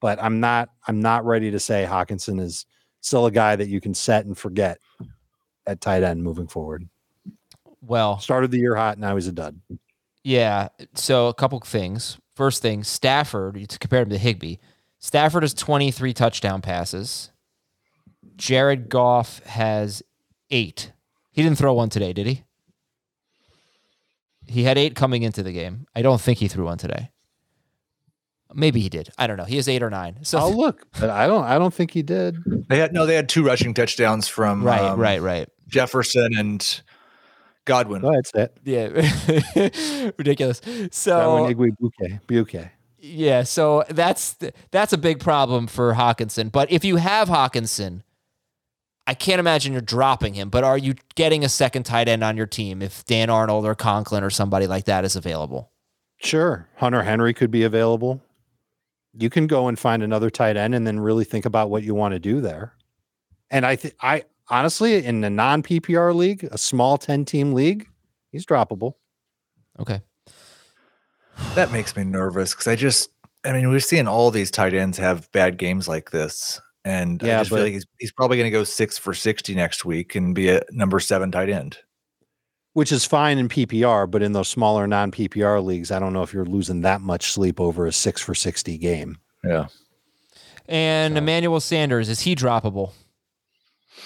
but 0.00 0.22
I'm 0.22 0.40
not 0.40 0.70
I'm 0.86 1.00
not 1.00 1.24
ready 1.24 1.50
to 1.50 1.60
say 1.60 1.86
Hockenson 1.88 2.40
is 2.40 2.66
still 3.00 3.26
a 3.26 3.30
guy 3.30 3.56
that 3.56 3.68
you 3.68 3.80
can 3.80 3.94
set 3.94 4.26
and 4.26 4.36
forget 4.36 4.78
at 5.66 5.80
tight 5.80 6.02
end 6.02 6.22
moving 6.22 6.48
forward. 6.48 6.88
Well, 7.80 8.18
started 8.18 8.50
the 8.50 8.58
year 8.58 8.74
hot, 8.74 8.98
now 8.98 9.14
he's 9.14 9.28
a 9.28 9.32
dud. 9.32 9.60
Yeah. 10.24 10.68
So 10.94 11.28
a 11.28 11.34
couple 11.34 11.60
things. 11.60 12.18
First 12.34 12.62
thing, 12.62 12.84
Stafford, 12.84 13.56
you 13.56 13.66
compare 13.66 14.02
him 14.02 14.10
to 14.10 14.18
Higbee. 14.18 14.56
Stafford 14.98 15.42
has 15.42 15.54
23 15.54 16.12
touchdown 16.12 16.60
passes. 16.60 17.30
Jared 18.36 18.88
Goff 18.88 19.42
has 19.44 20.02
eight. 20.50 20.92
He 21.32 21.42
didn't 21.42 21.58
throw 21.58 21.74
one 21.74 21.88
today, 21.88 22.12
did 22.12 22.26
he? 22.26 22.44
He 24.46 24.64
had 24.64 24.78
eight 24.78 24.94
coming 24.94 25.22
into 25.22 25.42
the 25.42 25.52
game. 25.52 25.86
I 25.94 26.02
don't 26.02 26.20
think 26.20 26.38
he 26.38 26.48
threw 26.48 26.64
one 26.64 26.78
today. 26.78 27.10
Maybe 28.54 28.80
he 28.80 28.88
did. 28.88 29.10
I 29.18 29.26
don't 29.26 29.36
know. 29.36 29.44
He 29.44 29.56
has 29.56 29.68
eight 29.68 29.82
or 29.82 29.90
nine. 29.90 30.18
So 30.22 30.38
I'll 30.38 30.56
look, 30.56 30.86
but 30.98 31.10
I 31.10 31.26
don't. 31.26 31.44
I 31.44 31.58
don't 31.58 31.72
think 31.74 31.90
he 31.90 32.02
did. 32.02 32.36
They 32.68 32.78
had 32.78 32.92
no. 32.92 33.04
They 33.06 33.14
had 33.14 33.28
two 33.28 33.44
rushing 33.44 33.74
touchdowns 33.74 34.26
from 34.28 34.64
right, 34.64 34.80
um, 34.80 34.98
right, 34.98 35.20
right. 35.20 35.48
Jefferson 35.68 36.30
and 36.36 36.82
Godwin. 37.66 38.00
Go 38.00 38.10
ahead, 38.10 38.26
say 38.26 38.42
it. 38.44 38.56
Yeah, 38.64 40.10
ridiculous. 40.18 40.60
Godwin, 40.60 40.88
So 40.92 41.46
Igwe, 41.52 41.70
Buke, 41.78 42.20
Buke. 42.26 42.70
yeah, 42.98 43.42
so 43.42 43.84
that's 43.90 44.36
that's 44.70 44.92
a 44.94 44.98
big 44.98 45.20
problem 45.20 45.66
for 45.66 45.92
Hockenson. 45.94 46.50
But 46.50 46.70
if 46.72 46.84
you 46.86 46.96
have 46.96 47.28
Hockenson, 47.28 48.02
I 49.06 49.12
can't 49.12 49.40
imagine 49.40 49.72
you're 49.72 49.82
dropping 49.82 50.32
him. 50.32 50.48
But 50.48 50.64
are 50.64 50.78
you 50.78 50.94
getting 51.16 51.44
a 51.44 51.50
second 51.50 51.82
tight 51.82 52.08
end 52.08 52.24
on 52.24 52.38
your 52.38 52.46
team 52.46 52.80
if 52.80 53.04
Dan 53.04 53.28
Arnold 53.28 53.66
or 53.66 53.74
Conklin 53.74 54.24
or 54.24 54.30
somebody 54.30 54.66
like 54.66 54.86
that 54.86 55.04
is 55.04 55.16
available? 55.16 55.70
Sure, 56.20 56.66
Hunter 56.76 57.02
Henry 57.02 57.34
could 57.34 57.50
be 57.50 57.62
available. 57.62 58.22
You 59.14 59.30
can 59.30 59.46
go 59.46 59.68
and 59.68 59.78
find 59.78 60.02
another 60.02 60.30
tight 60.30 60.56
end, 60.56 60.74
and 60.74 60.86
then 60.86 61.00
really 61.00 61.24
think 61.24 61.44
about 61.44 61.70
what 61.70 61.82
you 61.82 61.94
want 61.94 62.12
to 62.12 62.18
do 62.18 62.40
there. 62.40 62.74
And 63.50 63.64
I 63.64 63.76
think 63.76 63.94
I 64.00 64.24
honestly, 64.48 65.04
in 65.04 65.22
a 65.24 65.30
non 65.30 65.62
PPR 65.62 66.14
league, 66.14 66.46
a 66.50 66.58
small 66.58 66.98
ten 66.98 67.24
team 67.24 67.52
league, 67.52 67.88
he's 68.30 68.44
droppable. 68.46 68.94
Okay. 69.80 70.00
That 71.54 71.72
makes 71.72 71.96
me 71.96 72.04
nervous 72.04 72.52
because 72.52 72.66
I 72.66 72.74
just, 72.76 73.10
I 73.44 73.52
mean, 73.52 73.68
we're 73.70 73.78
seeing 73.80 74.08
all 74.08 74.30
these 74.30 74.50
tight 74.50 74.74
ends 74.74 74.98
have 74.98 75.30
bad 75.32 75.56
games 75.56 75.86
like 75.86 76.10
this. 76.10 76.60
And 76.84 77.22
Yeah, 77.22 77.36
I 77.36 77.40
just 77.40 77.50
feel 77.50 77.58
but- 77.58 77.64
like 77.64 77.72
he's, 77.74 77.86
he's 77.98 78.12
probably 78.12 78.36
going 78.38 78.50
to 78.50 78.56
go 78.56 78.64
six 78.64 78.98
for 78.98 79.14
60 79.14 79.54
next 79.54 79.84
week 79.84 80.14
and 80.16 80.34
be 80.34 80.48
a 80.48 80.62
number 80.72 80.98
seven 81.00 81.30
tight 81.30 81.48
end. 81.48 81.78
Which 82.78 82.92
is 82.92 83.04
fine 83.04 83.38
in 83.38 83.48
PPR, 83.48 84.08
but 84.08 84.22
in 84.22 84.34
those 84.34 84.46
smaller 84.46 84.86
non 84.86 85.10
PPR 85.10 85.64
leagues, 85.64 85.90
I 85.90 85.98
don't 85.98 86.12
know 86.12 86.22
if 86.22 86.32
you're 86.32 86.44
losing 86.44 86.82
that 86.82 87.00
much 87.00 87.32
sleep 87.32 87.58
over 87.60 87.86
a 87.86 87.92
six 87.92 88.20
for 88.20 88.36
60 88.36 88.78
game. 88.78 89.18
Yeah. 89.42 89.66
And 90.68 91.18
Emmanuel 91.18 91.58
Sanders 91.58 92.08
is 92.08 92.20
he 92.20 92.36
droppable? 92.36 92.92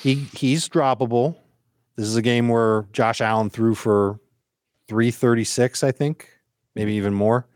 He 0.03 0.15
he's 0.15 0.71
droppable. 0.71 1.37
This 1.97 2.07
is 2.07 2.17
a 2.17 2.23
game 2.23 2.49
where 2.49 2.87
Josh 2.95 3.21
Allen 3.21 3.51
threw 3.51 3.75
for 3.75 4.19
336, 4.89 5.85
I 5.85 5.93
think, 5.93 6.31
maybe 6.75 6.95
even 6.95 7.13
more. 7.13 7.47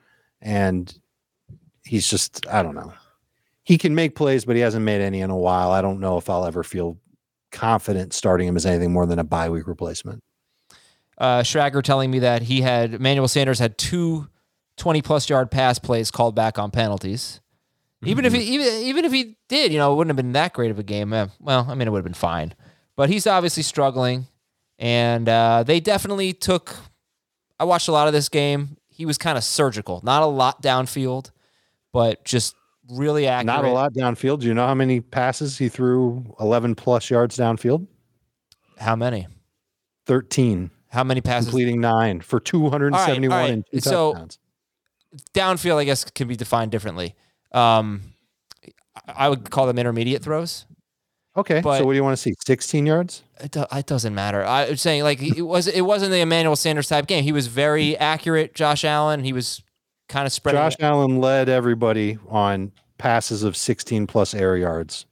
And 0.43 0.95
he's 1.87 2.07
just, 2.07 2.47
I 2.47 2.63
don't 2.63 2.75
know. 2.75 2.93
He 3.63 3.79
can 3.79 3.95
make 3.95 4.17
plays, 4.17 4.45
but 4.45 4.55
he 4.55 4.61
hasn't 4.61 4.85
made 4.85 5.01
any 5.01 5.23
in 5.23 5.31
a 5.31 5.39
while. 5.39 5.71
I 5.71 5.81
don't 5.81 5.99
know 5.99 6.19
if 6.19 6.29
I'll 6.29 6.45
ever 6.45 6.63
feel 6.63 6.99
confident 7.53 8.13
starting 8.13 8.49
him 8.49 8.57
as 8.57 8.67
anything 8.67 8.93
more 8.93 9.07
than 9.07 9.19
a 9.19 9.25
bye 9.25 9.49
week 9.49 9.67
replacement. 9.67 10.23
Uh, 11.19 11.41
Schrager 11.41 11.83
telling 11.83 12.11
me 12.11 12.19
that 12.21 12.43
he 12.43 12.61
had 12.61 12.95
Emmanuel 12.95 13.29
Sanders 13.29 13.59
had 13.59 13.79
two 13.79 14.29
20 14.77 15.03
plus 15.03 15.29
yard 15.29 15.51
pass 15.51 15.79
plays 15.79 16.11
called 16.11 16.35
back 16.35 16.59
on 16.59 16.71
penalties. 16.71 17.41
Even 18.05 18.25
if 18.25 18.33
he 18.33 18.41
even 18.41 18.67
even 18.83 19.05
if 19.05 19.13
he 19.13 19.37
did, 19.49 19.73
you 19.73 19.79
know, 19.79 19.93
it 19.93 19.97
wouldn't 19.97 20.11
have 20.11 20.23
been 20.23 20.33
that 20.33 20.53
great 20.53 20.71
of 20.71 20.79
a 20.79 20.83
game. 20.83 21.11
Well, 21.11 21.67
I 21.69 21.75
mean, 21.75 21.89
it 21.89 21.91
would 21.91 21.99
have 21.99 22.05
been 22.05 22.15
fine. 22.15 22.55
But 22.95 23.11
he's 23.11 23.27
obviously 23.27 23.63
struggling, 23.63 24.27
and 24.79 25.29
uh, 25.29 25.65
they 25.67 25.81
definitely 25.81 26.33
took. 26.33 26.77
I 27.59 27.65
watched 27.65 27.89
a 27.89 27.93
lot 27.93 28.07
of 28.07 28.13
this 28.13 28.29
game. 28.29 28.77
He 28.89 29.07
was 29.07 29.19
kind 29.19 29.37
of 29.37 29.45
surgical, 29.45 30.01
not 30.05 30.23
a 30.23 30.27
lot 30.27 30.63
downfield, 30.63 31.31
but 31.93 32.25
just 32.25 32.55
really 32.91 33.27
accurate. 33.27 33.47
Not 33.47 33.65
a 33.65 33.71
lot 33.71 33.93
downfield. 33.93 34.41
Do 34.41 34.47
you 34.47 34.55
know 34.55 34.67
how 34.67 34.75
many 34.75 35.01
passes 35.01 35.59
he 35.59 35.69
threw 35.69 36.35
11 36.39 36.75
plus 36.75 37.11
yards 37.11 37.37
downfield? 37.37 37.87
How 38.79 38.97
many? 38.97 39.27
13. 40.07 40.71
How 40.97 41.05
many 41.05 41.21
passes? 41.21 41.51
Completing 41.51 41.79
nine 41.81 42.23
for 42.23 42.41
271 42.41 43.31
All 43.31 43.39
right, 43.39 43.45
all 43.49 43.53
and 43.53 43.65
two 43.67 43.77
right. 43.77 43.85
So- 43.85 44.13
touchdowns. 44.15 44.39
downfield, 45.35 45.77
I 45.77 45.85
guess, 45.85 46.05
can 46.05 46.27
be 46.27 46.37
defined 46.37 46.71
differently. 46.71 47.15
Um, 47.53 48.15
I 49.07 49.29
would 49.29 49.51
call 49.51 49.67
them 49.67 49.79
intermediate 49.79 50.23
throws. 50.23 50.65
Okay. 51.37 51.61
but- 51.61 51.79
so 51.79 51.85
what 51.85 51.93
do 51.93 51.97
you 51.97 52.03
want 52.03 52.17
to 52.17 52.23
see? 52.23 52.33
16 52.47 52.87
yards? 52.87 53.23
It, 53.41 53.51
do, 53.51 53.67
it 53.71 53.85
doesn't 53.85 54.15
matter. 54.15 54.43
I 54.43 54.71
was 54.71 54.81
saying 54.81 55.03
like 55.03 55.23
it 55.23 55.43
was 55.43 55.69
it 55.69 55.83
wasn't 55.83 56.13
the 56.13 56.21
Emmanuel 56.21 56.57
Sanders 56.57 56.89
type 56.89 57.07
game. 57.07 57.23
He 57.23 57.33
was 57.33 57.47
very 57.49 57.95
accurate. 57.99 58.55
Josh 58.55 58.83
Allen. 58.83 59.23
He 59.23 59.35
was 59.35 59.63
kind 60.09 60.27
of 60.27 60.33
spreading. 60.33 60.59
Josh 60.59 60.77
Allen 60.81 61.21
led 61.21 61.51
everybody 61.51 62.17
on 62.31 62.73
passes 62.97 63.43
of 63.43 63.55
16 63.55 64.07
plus 64.07 64.33
air 64.33 64.57
yards 64.57 65.05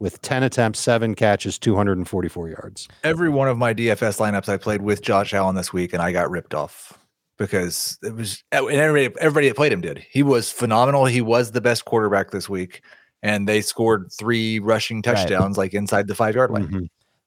with 0.00 0.20
10 0.22 0.42
attempts, 0.42 0.80
seven 0.80 1.14
catches, 1.14 1.58
244 1.58 2.48
yards. 2.48 2.88
Every 3.04 3.28
one 3.28 3.48
of 3.48 3.58
my 3.58 3.72
DFS 3.72 4.18
lineups 4.18 4.48
I 4.48 4.56
played 4.56 4.82
with 4.82 5.02
Josh 5.02 5.32
Allen 5.34 5.54
this 5.54 5.72
week, 5.72 5.92
and 5.92 6.02
I 6.02 6.10
got 6.10 6.30
ripped 6.30 6.54
off 6.54 6.98
because 7.36 7.98
it 8.02 8.14
was 8.14 8.42
and 8.50 8.70
everybody 8.70 9.14
everybody 9.20 9.48
that 9.48 9.56
played 9.56 9.72
him 9.72 9.80
did. 9.80 9.98
He 10.10 10.22
was 10.22 10.50
phenomenal. 10.50 11.04
He 11.04 11.20
was 11.20 11.52
the 11.52 11.60
best 11.60 11.84
quarterback 11.84 12.30
this 12.30 12.48
week, 12.48 12.82
and 13.22 13.46
they 13.46 13.60
scored 13.60 14.10
three 14.12 14.58
rushing 14.58 15.02
touchdowns 15.02 15.56
like 15.56 15.74
inside 15.74 16.08
the 16.08 16.14
five 16.14 16.34
yard 16.34 16.50
line. 16.50 16.66
Mm-hmm. 16.66 16.84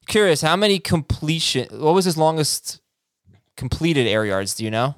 Curious, 0.08 0.42
how 0.42 0.56
many 0.56 0.80
completion? 0.80 1.68
What 1.80 1.94
was 1.94 2.06
his 2.06 2.18
longest 2.18 2.82
completed 3.56 4.08
air 4.08 4.26
yards? 4.26 4.56
Do 4.56 4.66
you 4.66 4.72
know? 4.72 4.96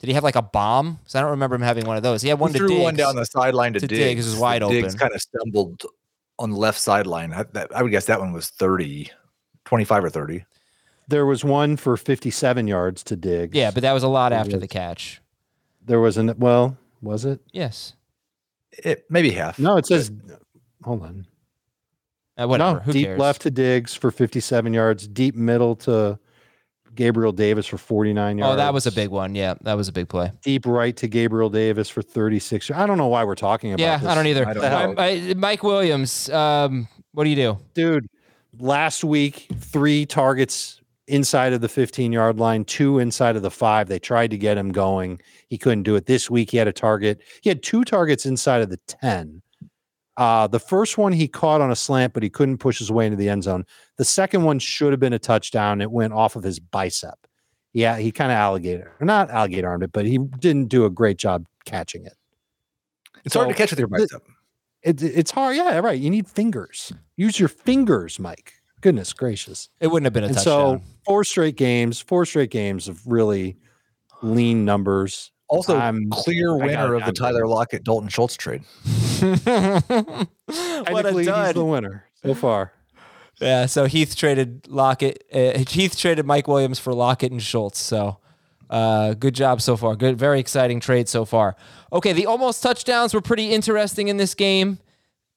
Did 0.00 0.08
he 0.08 0.14
have 0.14 0.24
like 0.24 0.34
a 0.34 0.42
bomb? 0.42 0.96
Because 0.96 1.14
I 1.14 1.20
don't 1.20 1.30
remember 1.30 1.54
him 1.54 1.62
having 1.62 1.86
one 1.86 1.96
of 1.96 2.02
those. 2.02 2.22
He 2.22 2.28
had 2.28 2.40
one 2.40 2.52
He 2.52 2.58
to 2.58 2.66
threw 2.66 2.80
one 2.80 2.96
down 2.96 3.14
the 3.14 3.24
sideline 3.24 3.74
to, 3.74 3.80
to 3.80 3.86
Diggs. 3.86 4.00
Diggs, 4.00 4.26
it 4.26 4.30
was 4.30 4.38
wide 4.40 4.62
Diggs 4.62 4.94
open. 4.94 4.98
kind 4.98 5.14
of 5.14 5.20
stumbled 5.20 5.84
on 6.42 6.50
the 6.50 6.56
left 6.56 6.80
sideline. 6.80 7.32
I, 7.32 7.44
that, 7.52 7.74
I 7.74 7.82
would 7.82 7.92
guess 7.92 8.06
that 8.06 8.18
one 8.18 8.32
was 8.32 8.48
30, 8.48 9.10
25 9.64 10.04
or 10.04 10.10
30. 10.10 10.44
There 11.06 11.24
was 11.24 11.44
one 11.44 11.76
for 11.76 11.96
57 11.96 12.66
yards 12.66 13.02
to 13.04 13.16
dig. 13.16 13.54
Yeah, 13.54 13.70
but 13.70 13.82
that 13.82 13.92
was 13.92 14.02
a 14.02 14.08
lot 14.08 14.32
It 14.32 14.36
after 14.36 14.58
the 14.58 14.66
catch. 14.68 15.22
There 15.84 16.00
was 16.00 16.16
an, 16.16 16.34
well, 16.38 16.76
was 17.00 17.24
it? 17.24 17.40
Yes. 17.52 17.94
It, 18.72 19.04
maybe 19.08 19.30
half. 19.30 19.58
No, 19.58 19.76
it 19.76 19.86
says, 19.86 20.10
hold 20.82 21.02
on. 21.02 21.26
Uh, 22.36 22.48
whatever. 22.48 22.74
No, 22.74 22.80
Who 22.80 22.92
deep 22.92 23.06
cares? 23.06 23.18
left 23.20 23.42
to 23.42 23.50
Diggs 23.50 23.94
for 23.94 24.10
57 24.10 24.72
yards, 24.72 25.06
deep 25.06 25.36
middle 25.36 25.76
to 25.76 26.18
Gabriel 26.94 27.32
Davis 27.32 27.66
for 27.66 27.78
49 27.78 28.38
yards. 28.38 28.52
Oh, 28.52 28.56
that 28.56 28.74
was 28.74 28.86
a 28.86 28.92
big 28.92 29.08
one. 29.08 29.34
Yeah, 29.34 29.54
that 29.62 29.74
was 29.74 29.88
a 29.88 29.92
big 29.92 30.08
play. 30.08 30.32
deep 30.42 30.66
right 30.66 30.96
to 30.98 31.08
Gabriel 31.08 31.48
Davis 31.50 31.88
for 31.88 32.02
36. 32.02 32.70
I 32.70 32.86
don't 32.86 32.98
know 32.98 33.06
why 33.08 33.24
we're 33.24 33.34
talking 33.34 33.72
about 33.72 33.82
Yeah, 33.82 33.98
this. 33.98 34.08
I 34.08 34.14
don't 34.14 34.26
either. 34.26 34.44
What 34.44 34.54
the 34.60 34.68
hell? 34.68 34.94
I- 34.98 35.28
I- 35.30 35.34
Mike 35.34 35.62
Williams. 35.62 36.28
Um, 36.30 36.88
what 37.12 37.24
do 37.24 37.30
you 37.30 37.36
do? 37.36 37.58
Dude, 37.74 38.06
last 38.58 39.04
week, 39.04 39.48
three 39.58 40.04
targets 40.06 40.80
inside 41.08 41.52
of 41.52 41.60
the 41.60 41.68
15 41.68 42.12
yard 42.12 42.38
line, 42.38 42.64
two 42.64 42.98
inside 42.98 43.36
of 43.36 43.42
the 43.42 43.50
five. 43.50 43.88
They 43.88 43.98
tried 43.98 44.30
to 44.30 44.38
get 44.38 44.56
him 44.56 44.70
going. 44.72 45.20
He 45.48 45.58
couldn't 45.58 45.82
do 45.82 45.94
it. 45.96 46.06
This 46.06 46.30
week, 46.30 46.50
he 46.52 46.56
had 46.56 46.68
a 46.68 46.72
target. 46.72 47.20
He 47.42 47.48
had 47.48 47.62
two 47.62 47.84
targets 47.84 48.24
inside 48.26 48.62
of 48.62 48.70
the 48.70 48.78
10. 48.86 49.42
Uh, 50.16 50.46
the 50.46 50.60
first 50.60 50.98
one 50.98 51.12
he 51.12 51.26
caught 51.26 51.60
on 51.60 51.70
a 51.70 51.76
slant, 51.76 52.12
but 52.12 52.22
he 52.22 52.28
couldn't 52.28 52.58
push 52.58 52.78
his 52.78 52.90
way 52.92 53.06
into 53.06 53.16
the 53.16 53.28
end 53.28 53.44
zone. 53.44 53.64
The 53.96 54.04
second 54.04 54.42
one 54.44 54.58
should 54.58 54.92
have 54.92 55.00
been 55.00 55.14
a 55.14 55.18
touchdown. 55.18 55.80
It 55.80 55.90
went 55.90 56.12
off 56.12 56.36
of 56.36 56.42
his 56.42 56.58
bicep. 56.60 57.18
Yeah, 57.72 57.96
he 57.96 58.12
kind 58.12 58.30
of 58.30 58.36
alligator, 58.36 58.92
or 59.00 59.06
not 59.06 59.30
alligator 59.30 59.68
armed 59.70 59.84
it, 59.84 59.92
but 59.92 60.04
he 60.04 60.18
didn't 60.18 60.66
do 60.66 60.84
a 60.84 60.90
great 60.90 61.16
job 61.16 61.46
catching 61.64 62.04
it. 62.04 62.12
It's 63.24 63.34
hard 63.34 63.48
to 63.48 63.54
catch 63.54 63.70
with 63.70 63.78
your 63.78 63.88
th- 63.88 64.10
bicep. 64.10 64.22
It, 64.82 65.02
it's 65.02 65.30
hard. 65.30 65.56
Yeah, 65.56 65.78
right. 65.78 65.98
You 65.98 66.10
need 66.10 66.26
fingers. 66.28 66.92
Use 67.16 67.40
your 67.40 67.48
fingers, 67.48 68.18
Mike. 68.18 68.52
Goodness 68.82 69.12
gracious. 69.14 69.70
It 69.80 69.86
wouldn't 69.86 70.04
have 70.06 70.12
been 70.12 70.24
a 70.24 70.26
And 70.26 70.34
touchdown. 70.36 70.80
so 70.80 70.84
four 71.06 71.24
straight 71.24 71.56
games, 71.56 72.00
four 72.00 72.26
straight 72.26 72.50
games 72.50 72.88
of 72.88 73.00
really 73.06 73.56
lean 74.22 74.64
numbers. 74.66 75.31
Also, 75.52 75.76
I'm- 75.76 76.08
clear 76.10 76.56
winner 76.56 76.94
it. 76.94 77.00
of 77.02 77.06
the 77.06 77.12
Tyler 77.12 77.46
Lockett 77.46 77.84
Dalton 77.84 78.08
Schultz 78.08 78.36
trade. 78.36 78.62
what 79.20 79.46
a 79.46 80.26
Technically, 80.48 81.24
he's 81.26 81.52
the 81.54 81.64
winner 81.64 82.04
so 82.24 82.34
far. 82.46 82.72
Yeah, 83.40 83.66
so 83.66 83.86
Heath 83.86 84.16
traded 84.16 84.66
Lockett. 84.68 85.24
Uh, 85.32 85.58
Heath 85.68 85.96
traded 85.98 86.26
Mike 86.26 86.48
Williams 86.48 86.78
for 86.78 86.94
Lockett 86.94 87.32
and 87.32 87.42
Schultz. 87.42 87.78
So, 87.80 88.18
uh, 88.70 89.14
good 89.14 89.34
job 89.34 89.60
so 89.60 89.76
far. 89.76 89.94
Good, 89.96 90.16
very 90.18 90.38
exciting 90.40 90.80
trade 90.80 91.08
so 91.08 91.24
far. 91.24 91.56
Okay, 91.92 92.12
the 92.12 92.26
almost 92.26 92.62
touchdowns 92.62 93.12
were 93.12 93.20
pretty 93.20 93.50
interesting 93.52 94.08
in 94.08 94.16
this 94.16 94.34
game. 94.34 94.78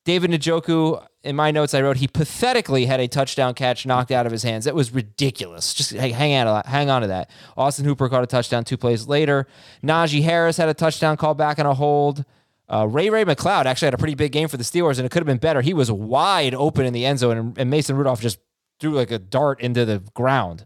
David 0.06 0.30
Njoku, 0.30 1.04
in 1.24 1.36
my 1.36 1.50
notes, 1.50 1.74
I 1.74 1.82
wrote 1.82 1.98
he 1.98 2.08
pathetically 2.08 2.86
had 2.86 3.00
a 3.00 3.08
touchdown 3.08 3.56
catch 3.56 3.88
knocked 3.88 4.12
out 4.12 4.28
of 4.28 4.32
his 4.32 4.44
hands. 4.44 4.66
That 4.66 4.76
was 4.76 4.94
ridiculous. 4.94 5.74
Just 5.74 5.92
hang, 5.92 6.48
on, 6.48 6.64
hang 6.66 6.92
on 6.92 7.02
to 7.02 7.08
that. 7.08 7.32
Austin 7.58 7.86
Hooper 7.86 8.08
caught 8.08 8.24
a 8.24 8.28
touchdown 8.28 8.64
two 8.64 8.78
plays 8.78 9.08
later. 9.08 9.48
Najee 9.84 10.22
Harris 10.22 10.58
had 10.58 10.70
a 10.70 10.76
touchdown 10.76 11.18
call 11.18 11.34
back 11.34 11.58
on 11.58 11.66
a 11.66 11.74
hold. 11.74 12.24
Uh, 12.70 12.88
Ray-Ray 12.88 13.26
McCloud 13.26 13.66
actually 13.66 13.88
had 13.88 13.94
a 13.96 13.98
pretty 13.98 14.16
big 14.16 14.32
game 14.32 14.48
for 14.48 14.58
the 14.58 14.64
Steelers, 14.64 14.98
and 14.98 15.06
it 15.08 15.10
could 15.10 15.22
have 15.22 15.28
been 15.28 15.38
better. 15.38 15.62
He 15.62 15.74
was 15.74 15.92
wide 15.92 16.54
open 16.54 16.86
in 16.86 16.94
the 16.94 17.06
end 17.06 17.20
zone, 17.20 17.38
and, 17.38 17.58
and 17.58 17.70
Mason 17.72 17.96
Rudolph 17.96 18.22
just 18.22 18.38
threw 18.80 18.92
like 18.92 19.12
a 19.12 19.20
dart 19.20 19.60
into 19.60 19.86
the 19.86 20.04
ground. 20.14 20.66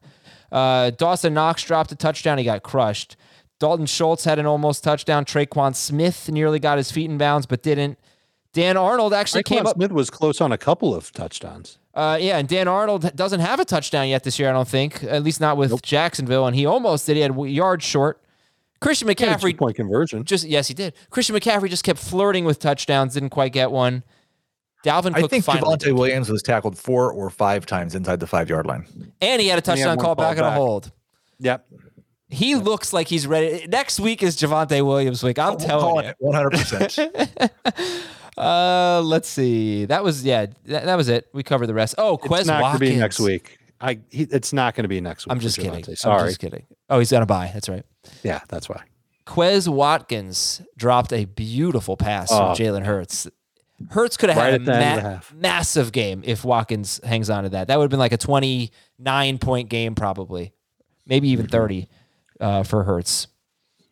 Uh, 0.52 0.90
Dawson 0.92 1.34
Knox 1.34 1.64
dropped 1.64 1.92
a 1.94 1.96
touchdown. 1.96 2.38
He 2.38 2.44
got 2.44 2.64
crushed. 2.64 3.16
Dalton 3.60 3.86
Schultz 3.86 4.26
had 4.26 4.40
an 4.40 4.46
almost 4.46 4.84
touchdown. 4.84 5.26
Tre'Quan 5.26 5.76
Smith 5.76 6.30
nearly 6.30 6.60
got 6.60 6.78
his 6.78 6.92
feet 6.92 7.10
in 7.10 7.18
bounds, 7.18 7.46
but 7.46 7.62
didn't. 7.62 7.98
Dan 8.54 8.78
Arnold 8.78 9.14
actually 9.14 9.44
came 9.44 9.66
up. 9.66 9.76
Smith 9.76 9.92
was 9.92 10.10
close 10.10 10.42
on 10.42 10.52
a 10.52 10.58
couple 10.58 10.96
of 10.96 11.12
touchdowns. 11.12 11.78
Uh, 11.94 12.18
yeah, 12.20 12.38
and 12.38 12.48
Dan 12.48 12.68
Arnold 12.68 13.16
doesn't 13.16 13.42
have 13.42 13.60
a 13.60 13.66
touchdown 13.66 14.08
yet 14.08 14.24
this 14.24 14.40
year, 14.40 14.50
I 14.50 14.54
don't 14.54 14.68
think. 14.68 15.04
At 15.04 15.24
least 15.24 15.40
not 15.42 15.58
with 15.58 15.82
Jacksonville, 15.82 16.48
and 16.48 16.56
he 16.56 16.66
almost 16.66 17.06
did. 17.06 17.16
He 17.16 17.22
had 17.22 17.36
yards 17.36 17.84
short. 17.86 18.22
Christian 18.80 19.08
Yeah, 19.10 19.14
McCaffrey 19.14 19.58
point 19.58 19.76
conversion. 19.76 20.24
just 20.24 20.46
yes, 20.46 20.68
he 20.70 20.74
did. 20.74 20.94
Christian 21.10 21.36
McCaffrey 21.36 21.70
just 21.70 21.84
kept 21.84 22.00
flirting 22.00 22.46
with 22.46 22.60
touchdowns, 22.60 23.14
didn't 23.14 23.30
quite 23.32 23.52
get 23.52 23.72
one. 23.72 24.04
Dalvin 24.86 25.14
I 25.14 25.28
think 25.28 25.44
finally, 25.44 25.76
Javonte 25.76 25.94
Williams 25.94 26.30
was 26.30 26.42
tackled 26.42 26.78
four 26.78 27.12
or 27.12 27.30
five 27.30 27.66
times 27.66 27.94
inside 27.94 28.22
the 28.22 28.28
five 28.28 28.50
yard 28.50 28.66
line. 28.66 28.86
and 29.22 29.42
he 29.42 29.50
had 29.50 29.58
a 29.60 29.70
And 29.70 29.78
he 29.78 29.82
had 29.82 29.88
touchdown 29.90 29.98
call 29.98 30.16
back 30.16 30.38
call 30.38 30.46
on 30.46 30.54
a 30.54 30.56
hold. 30.56 30.92
Yep. 31.40 31.66
He 32.30 32.56
looks 32.56 32.94
like 32.94 33.08
he's 33.08 33.28
ready. 33.28 33.68
Next 33.68 34.00
week 34.00 34.24
is 34.24 34.38
Javonte 34.38 34.86
Williams 34.86 35.22
week. 35.24 35.38
I'm 35.38 35.58
telling 35.58 36.06
you. 36.06 36.14
One 36.20 36.36
hundred 36.36 36.52
percent. 36.52 36.98
Uh, 38.40 39.02
let's 39.04 39.28
see. 39.30 39.86
That 39.86 40.04
was 40.04 40.24
yeah. 40.24 40.48
That, 40.66 40.86
that 40.86 40.96
was 40.96 41.10
it. 41.10 41.28
We 41.34 41.44
covered 41.44 41.68
the 41.68 41.74
rest. 41.74 41.96
Oh, 41.98 42.18
Quez 42.18 42.40
It's 42.40 42.48
not 42.48 42.62
going 42.62 42.74
to 42.74 42.80
be 42.80 42.96
next 42.96 43.20
week. 43.20 43.58
I. 43.82 44.00
He, 44.10 44.24
it's 44.24 44.54
not 44.54 44.76
going 44.76 44.84
to 44.84 44.90
be 44.90 45.02
next 45.02 45.26
week. 45.26 45.32
I'm 45.34 45.40
just 45.40 45.58
kidding. 45.58 45.84
Sorry. 45.96 46.22
I'm 46.22 46.28
just 46.28 46.40
kidding. 46.40 46.66
Oh, 46.90 47.00
he's 47.00 47.12
gonna 47.12 47.26
buy. 47.26 47.52
That's 47.54 47.70
right. 47.70 47.84
Yeah, 48.24 48.42
that's 48.50 48.68
why. 48.70 48.84
Quez 49.28 49.68
Watkins 49.68 50.62
dropped 50.76 51.14
a 51.14 51.26
beautiful 51.26 51.96
pass 51.98 52.30
Oh. 52.32 52.56
from 52.56 52.56
Jalen 52.66 52.84
Hurts. 52.84 53.28
Hurts 53.92 54.18
could 54.18 54.30
have 54.30 54.38
Right 54.38 54.54
had 54.54 54.62
a 54.62 54.66
the 54.66 54.76
end 54.76 54.98
of 54.98 55.04
the 55.30 55.36
ma- 55.36 55.42
massive 55.50 55.92
game 55.92 56.22
if 56.26 56.44
Watkins 56.44 57.00
hangs 57.04 57.30
on 57.30 57.44
to 57.44 57.50
that. 57.50 57.68
That 57.68 57.78
would 57.78 57.84
have 57.84 57.90
been 57.92 58.00
like 58.00 58.12
a 58.12 58.18
29 58.18 59.38
point 59.38 59.70
game, 59.70 59.96
probably, 59.96 60.52
maybe 61.06 61.30
even 61.30 61.48
30 61.48 61.88
uh, 62.42 62.64
for 62.64 62.84
Hurts. 62.84 63.28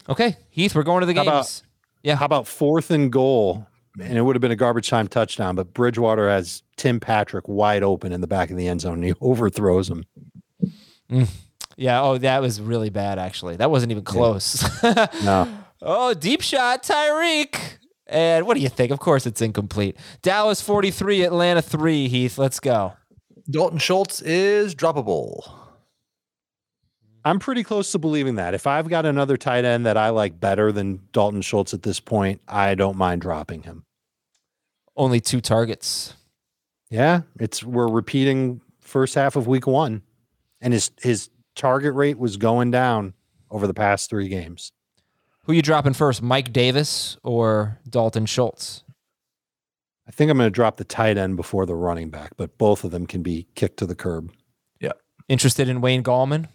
Okay, 0.10 0.36
Heath, 0.50 0.74
we're 0.76 0.84
going 0.84 1.02
to 1.02 1.06
the 1.06 1.14
How 1.14 1.24
games. 1.24 1.28
about- 1.28 1.62
yeah, 2.04 2.16
How 2.16 2.26
about 2.26 2.48
fourth 2.48 2.92
and 2.92 3.12
goal? 3.12 3.68
And 4.00 4.18
it 4.18 4.22
would 4.22 4.36
have 4.36 4.42
been 4.42 4.52
a 4.52 4.56
garbage 4.56 4.90
time 4.90 5.08
touchdown, 5.08 5.56
but 5.56 5.74
Bridgewater 5.74 6.30
has 6.30 6.64
Tim 6.76 7.00
Patrick 7.00 7.48
wide 7.48 7.84
open 7.84 8.12
in 8.12 8.22
the 8.22 8.28
back 8.28 8.52
of 8.52 8.58
the 8.58 8.68
end 8.68 8.82
zone. 8.82 8.96
And 8.96 9.04
he 9.04 9.14
overthrows 9.22 9.90
him. 9.90 10.06
Mm. 11.10 11.30
yeah. 11.78 12.02
Oh, 12.02 12.18
that 12.18 12.42
was 12.42 12.60
really 12.62 12.90
bad. 12.90 13.18
Actually, 13.18 13.56
that 13.58 13.72
wasn't 13.72 13.92
even 13.92 14.04
close. 14.04 14.64
No. 15.24 15.48
Oh, 15.82 16.14
deep 16.14 16.42
shot, 16.42 16.84
Tyreek. 16.84 17.78
And 18.08 18.48
what 18.48 18.56
do 18.56 18.62
you 18.62 18.70
think? 18.70 18.92
Of 18.92 19.00
course, 19.00 19.26
it's 19.26 19.42
incomplete. 19.42 19.98
Dallas 20.22 20.62
43, 20.62 21.24
Atlanta 21.24 21.62
3. 21.62 22.08
Heath, 22.08 22.38
let's 22.38 22.60
go. 22.60 22.94
Dalton 23.50 23.80
Schultz 23.80 24.22
is 24.22 24.76
droppable. 24.76 25.48
I'm 27.24 27.40
pretty 27.40 27.64
close 27.64 27.92
to 27.92 28.00
believing 28.00 28.36
that. 28.36 28.54
If 28.54 28.68
I've 28.68 28.88
got 28.88 29.06
another 29.06 29.36
tight 29.36 29.66
end 29.66 29.86
that 29.86 29.98
I 29.98 30.10
like 30.10 30.40
better 30.40 30.72
than 30.72 31.02
Dalton 31.12 31.42
Schultz 31.42 31.74
at 31.74 31.84
this 31.84 32.00
point, 32.00 32.42
I 32.48 32.74
don't 32.76 32.98
mind 32.98 33.22
dropping 33.22 33.64
him. 33.64 33.84
Only 34.98 35.22
two 35.22 35.40
targets. 35.40 36.16
Yeah, 36.90 37.22
it's 37.40 37.64
we're 37.64 37.88
repeating 37.88 38.62
first 38.82 39.16
half 39.16 39.36
of 39.36 39.48
week 39.48 39.68
one, 39.68 40.02
and 40.60 40.74
his 40.74 40.92
his 41.02 41.30
target 41.56 41.94
rate 41.94 42.18
was 42.18 42.38
going 42.38 42.72
down 42.72 43.14
over 43.52 43.68
the 43.68 43.74
past 43.74 44.10
three 44.10 44.28
games. 44.28 44.72
Who 45.44 45.54
you 45.54 45.62
dropping 45.62 45.94
first, 45.94 46.22
Mike 46.22 46.52
Davis 46.52 47.18
or 47.24 47.80
Dalton 47.90 48.26
Schultz? 48.26 48.84
I 50.08 50.12
think 50.12 50.32
I'm 50.32 50.38
going 50.38 50.48
to 50.48 50.52
drop 50.52 50.78
the 50.78 50.84
tight 50.84 51.18
end 51.18 51.36
before 51.36 51.66
the 51.66 51.76
running 51.76 52.10
back, 52.10 52.32
but 52.38 52.58
both 52.58 52.84
of 52.84 52.92
them 52.92 53.06
can 53.06 53.24
be 53.24 53.48
kicked 53.56 53.78
to 53.78 53.86
the 53.86 53.96
curb. 53.96 54.32
Yeah. 54.80 54.94
Interested 55.28 55.70
in 55.70 55.82
Wayne 55.82 56.04
Gallman? 56.04 56.48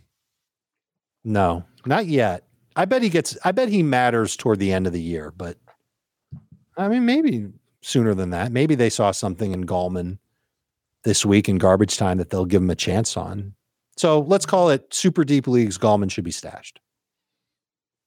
No, 1.24 1.64
not 1.86 2.06
yet. 2.06 2.44
I 2.74 2.86
bet 2.86 3.02
he 3.02 3.10
gets. 3.10 3.36
I 3.44 3.52
bet 3.52 3.68
he 3.68 3.82
matters 3.82 4.36
toward 4.36 4.58
the 4.58 4.72
end 4.72 4.86
of 4.86 4.92
the 4.92 5.02
year, 5.02 5.32
but 5.36 5.58
I 6.76 6.88
mean, 6.88 7.04
maybe 7.04 7.48
sooner 7.82 8.14
than 8.14 8.30
that. 8.30 8.52
Maybe 8.52 8.74
they 8.74 8.90
saw 8.90 9.10
something 9.10 9.52
in 9.52 9.66
Gallman 9.66 10.18
this 11.04 11.26
week 11.26 11.48
in 11.48 11.58
garbage 11.58 11.96
time 11.96 12.18
that 12.18 12.30
they'll 12.30 12.46
give 12.46 12.62
him 12.62 12.70
a 12.70 12.76
chance 12.76 13.16
on. 13.16 13.54
So 13.96 14.20
let's 14.20 14.46
call 14.46 14.70
it 14.70 14.94
super 14.94 15.24
deep 15.24 15.46
leagues. 15.46 15.76
Gallman 15.76 16.10
should 16.10 16.24
be 16.24 16.30
stashed. 16.30 16.80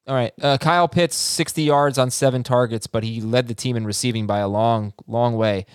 All 0.08 0.16
right. 0.16 0.34
Uh, 0.42 0.58
Kyle 0.58 0.88
Pitts, 0.88 1.16
60 1.16 1.64
yards 1.64 1.98
on 1.98 2.10
seven 2.10 2.44
targets, 2.44 2.88
but 2.88 3.04
he 3.04 3.22
led 3.22 3.48
the 3.48 3.56
team 3.56 3.76
in 3.76 3.86
receiving 3.86 4.28
by 4.28 4.40
a 4.40 4.48
long, 4.48 4.94
long 5.08 5.36
way. 5.36 5.66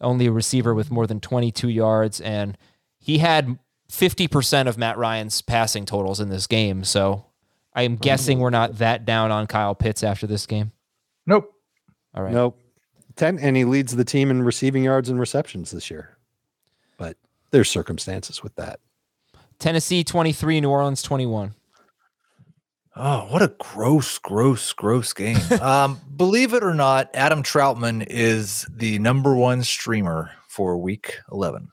Only 0.00 0.26
a 0.26 0.32
receiver 0.32 0.74
with 0.74 0.90
more 0.90 1.06
than 1.06 1.20
22 1.20 1.68
yards, 1.68 2.20
and 2.20 2.56
he 3.00 3.18
had 3.18 3.58
50% 3.90 4.68
of 4.68 4.78
Matt 4.78 4.96
Ryan's 4.96 5.42
passing 5.42 5.86
totals 5.86 6.20
in 6.20 6.28
this 6.28 6.46
game. 6.46 6.84
So 6.84 7.26
I 7.74 7.82
am 7.82 7.96
guessing 7.96 8.38
we're 8.38 8.50
not 8.50 8.78
that 8.78 9.04
down 9.04 9.32
on 9.32 9.48
Kyle 9.48 9.74
Pitts 9.74 10.04
after 10.04 10.28
this 10.28 10.46
game. 10.46 10.70
Nope. 11.26 11.52
All 12.14 12.22
right. 12.22 12.32
Nope. 12.32 12.60
Ten, 13.18 13.38
and 13.38 13.56
he 13.56 13.64
leads 13.64 13.94
the 13.94 14.04
team 14.04 14.30
in 14.30 14.42
receiving 14.42 14.84
yards 14.84 15.10
and 15.10 15.20
receptions 15.20 15.70
this 15.70 15.90
year. 15.90 16.16
But 16.96 17.16
there's 17.50 17.68
circumstances 17.68 18.42
with 18.42 18.54
that. 18.54 18.80
Tennessee 19.58 20.04
23, 20.04 20.60
New 20.60 20.70
Orleans 20.70 21.02
21. 21.02 21.54
Oh, 22.96 23.26
what 23.30 23.42
a 23.42 23.52
gross, 23.58 24.18
gross, 24.18 24.72
gross 24.72 25.12
game. 25.12 25.38
um, 25.60 26.00
believe 26.16 26.54
it 26.54 26.64
or 26.64 26.74
not, 26.74 27.10
Adam 27.12 27.42
Trautman 27.42 28.06
is 28.08 28.66
the 28.74 28.98
number 28.98 29.34
one 29.34 29.62
streamer 29.62 30.30
for 30.48 30.78
week 30.78 31.18
11. 31.30 31.68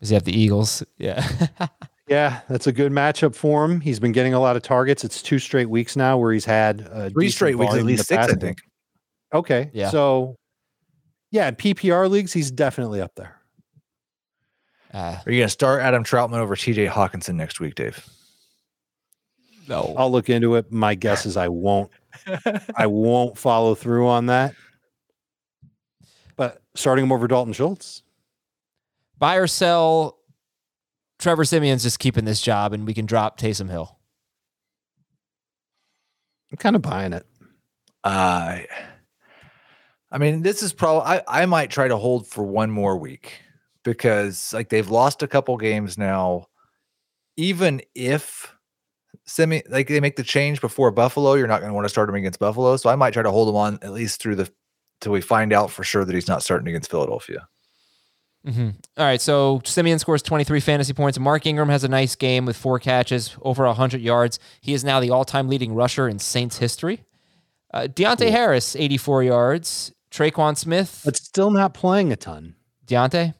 Does 0.00 0.08
he 0.08 0.14
have 0.14 0.24
the 0.24 0.38
Eagles? 0.38 0.82
Yeah. 0.98 1.26
Yeah, 2.06 2.40
that's 2.48 2.66
a 2.66 2.72
good 2.72 2.92
matchup 2.92 3.34
for 3.34 3.64
him. 3.64 3.80
He's 3.80 3.98
been 3.98 4.12
getting 4.12 4.34
a 4.34 4.40
lot 4.40 4.56
of 4.56 4.62
targets. 4.62 5.04
It's 5.04 5.22
two 5.22 5.38
straight 5.38 5.70
weeks 5.70 5.96
now 5.96 6.18
where 6.18 6.32
he's 6.32 6.44
had 6.44 6.86
uh, 6.92 7.08
Three 7.08 7.30
straight 7.30 7.56
weeks, 7.56 7.74
at 7.74 7.84
least 7.84 8.06
six, 8.06 8.24
I 8.24 8.34
think. 8.34 8.58
Okay. 9.32 9.70
Yeah. 9.72 9.90
So, 9.90 10.36
yeah, 11.34 11.48
in 11.48 11.56
PPR 11.56 12.08
leagues, 12.08 12.32
he's 12.32 12.52
definitely 12.52 13.00
up 13.00 13.16
there. 13.16 13.40
Uh, 14.92 15.18
Are 15.26 15.32
you 15.32 15.40
going 15.40 15.46
to 15.46 15.52
start 15.52 15.82
Adam 15.82 16.04
Trautman 16.04 16.38
over 16.38 16.54
TJ 16.54 16.88
Hockenson 16.88 17.34
next 17.34 17.58
week, 17.58 17.74
Dave? 17.74 18.08
no. 19.68 19.96
I'll 19.98 20.12
look 20.12 20.30
into 20.30 20.54
it. 20.54 20.70
My 20.70 20.94
guess 20.94 21.26
is 21.26 21.36
I 21.36 21.48
won't. 21.48 21.90
I 22.76 22.86
won't 22.86 23.36
follow 23.36 23.74
through 23.74 24.06
on 24.06 24.26
that. 24.26 24.54
But 26.36 26.62
starting 26.76 27.04
him 27.04 27.10
over 27.10 27.26
Dalton 27.26 27.52
Schultz, 27.52 28.04
Buy 29.18 29.34
or 29.34 29.48
sell. 29.48 30.18
Trevor 31.18 31.42
Siemian's 31.44 31.82
just 31.82 31.98
keeping 31.98 32.24
this 32.24 32.40
job, 32.40 32.72
and 32.72 32.86
we 32.86 32.94
can 32.94 33.06
drop 33.06 33.40
Taysom 33.40 33.68
Hill. 33.70 33.98
I'm 36.52 36.58
kind 36.58 36.76
of 36.76 36.82
buying 36.82 37.12
it. 37.12 37.26
Uh, 38.04 38.58
I 40.14 40.18
mean, 40.18 40.42
this 40.42 40.62
is 40.62 40.72
probably, 40.72 41.02
I, 41.02 41.42
I 41.42 41.46
might 41.46 41.72
try 41.72 41.88
to 41.88 41.96
hold 41.96 42.28
for 42.28 42.44
one 42.44 42.70
more 42.70 42.96
week 42.96 43.32
because, 43.82 44.52
like, 44.52 44.68
they've 44.68 44.88
lost 44.88 45.24
a 45.24 45.26
couple 45.26 45.56
games 45.56 45.98
now. 45.98 46.46
Even 47.36 47.82
if 47.96 48.54
semi, 49.26 49.64
like, 49.68 49.88
they 49.88 49.98
make 49.98 50.14
the 50.14 50.22
change 50.22 50.60
before 50.60 50.92
Buffalo, 50.92 51.34
you're 51.34 51.48
not 51.48 51.58
going 51.58 51.70
to 51.70 51.74
want 51.74 51.84
to 51.84 51.88
start 51.88 52.08
him 52.08 52.14
against 52.14 52.38
Buffalo. 52.38 52.76
So 52.76 52.90
I 52.90 52.94
might 52.94 53.12
try 53.12 53.24
to 53.24 53.30
hold 53.32 53.48
him 53.48 53.56
on 53.56 53.80
at 53.82 53.92
least 53.92 54.22
through 54.22 54.36
the, 54.36 54.48
till 55.00 55.10
we 55.10 55.20
find 55.20 55.52
out 55.52 55.72
for 55.72 55.82
sure 55.82 56.04
that 56.04 56.14
he's 56.14 56.28
not 56.28 56.44
starting 56.44 56.68
against 56.68 56.92
Philadelphia. 56.92 57.48
Mm-hmm. 58.46 58.68
All 58.96 59.04
right, 59.04 59.20
so 59.20 59.62
Siemian 59.64 59.98
scores 59.98 60.22
23 60.22 60.60
fantasy 60.60 60.92
points. 60.92 61.18
Mark 61.18 61.44
Ingram 61.44 61.70
has 61.70 61.82
a 61.82 61.88
nice 61.88 62.14
game 62.14 62.46
with 62.46 62.56
four 62.56 62.78
catches, 62.78 63.36
over 63.42 63.66
100 63.66 64.00
yards. 64.00 64.38
He 64.60 64.74
is 64.74 64.84
now 64.84 65.00
the 65.00 65.10
all-time 65.10 65.48
leading 65.48 65.74
rusher 65.74 66.06
in 66.06 66.20
Saints 66.20 66.58
history. 66.58 67.02
Uh, 67.72 67.88
Deonte 67.90 68.30
Harris, 68.30 68.76
84 68.76 69.24
yards. 69.24 69.93
Tre'Quan 70.14 70.56
Smith, 70.56 71.02
But 71.04 71.16
still 71.16 71.50
not 71.50 71.74
playing 71.74 72.12
a 72.12 72.16
ton. 72.16 72.54
Deonte. 72.86 73.34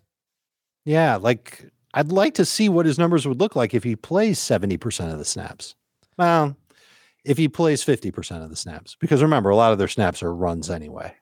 Yeah, 0.85 1.17
like 1.17 1.71
I'd 1.95 2.11
like 2.11 2.35
to 2.35 2.45
see 2.45 2.69
what 2.69 2.85
his 2.85 2.99
numbers 2.99 3.29
would 3.29 3.39
look 3.39 3.55
like 3.55 3.75
if 3.75 3.85
he 3.85 3.95
plays 3.95 4.41
70% 4.41 5.13
of 5.13 5.19
the 5.19 5.25
snaps. 5.25 5.77
Well, 6.19 6.57
if 7.25 7.39
he 7.39 7.49
plays 7.49 7.85
50% 7.85 8.43
of 8.43 8.51
the 8.51 8.57
snaps. 8.57 8.97
Because 8.99 9.23
remember, 9.23 9.51
a 9.51 9.57
lot 9.57 9.71
of 9.73 9.79
their 9.79 9.87
snaps 9.89 10.21
are 10.23 10.35
runs 10.35 10.69
anyway. 10.69 11.15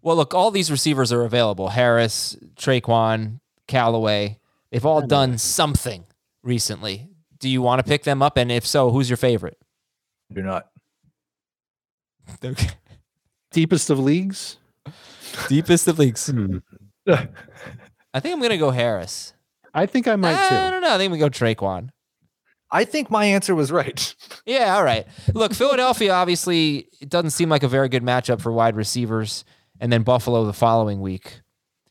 Well, 0.00 0.16
look, 0.16 0.32
all 0.32 0.50
these 0.50 0.70
receivers 0.70 1.12
are 1.12 1.22
available. 1.22 1.68
Harris, 1.68 2.36
Tre'Quan, 2.56 3.40
Callaway. 3.66 4.38
They've 4.70 4.86
all 4.86 5.06
done 5.06 5.36
something 5.36 6.06
recently. 6.42 7.08
Do 7.38 7.50
you 7.50 7.60
want 7.60 7.80
to 7.80 7.88
pick 7.88 8.04
them 8.04 8.22
up? 8.22 8.38
And 8.38 8.50
if 8.50 8.66
so, 8.66 8.90
who's 8.90 9.10
your 9.10 9.16
favorite? 9.18 9.58
Do 10.32 10.42
not. 10.42 10.68
Okay. 12.44 12.68
Deepest 13.52 13.88
of 13.88 13.98
leagues? 13.98 14.58
Deepest 15.48 15.88
of 15.88 15.98
leagues. 15.98 16.26
Hmm. 16.28 16.58
I 17.06 18.20
think 18.20 18.32
I'm 18.32 18.38
going 18.40 18.50
to 18.50 18.58
go 18.58 18.70
Harris. 18.70 19.32
I 19.74 19.86
think 19.86 20.08
I 20.08 20.16
might 20.16 20.34
I 20.34 20.48
too. 20.48 20.70
don't 20.72 20.82
know. 20.82 20.94
I 20.94 20.98
think 20.98 21.12
we 21.12 21.18
go 21.18 21.28
Tre'Quan. 21.28 21.90
I 22.70 22.84
think 22.84 23.10
my 23.10 23.24
answer 23.24 23.54
was 23.54 23.72
right. 23.72 24.14
Yeah, 24.46 24.76
all 24.76 24.84
right. 24.84 25.06
Look, 25.34 25.52
Philadelphia 25.52 26.10
obviously 26.10 26.88
it 27.02 27.10
doesn't 27.10 27.30
seem 27.32 27.50
like 27.50 27.62
a 27.62 27.68
very 27.68 27.90
good 27.90 28.02
matchup 28.02 28.40
for 28.40 28.50
wide 28.50 28.76
receivers, 28.76 29.44
and 29.78 29.92
then 29.92 30.04
Buffalo 30.04 30.46
the 30.46 30.54
following 30.54 31.02
week. 31.02 31.42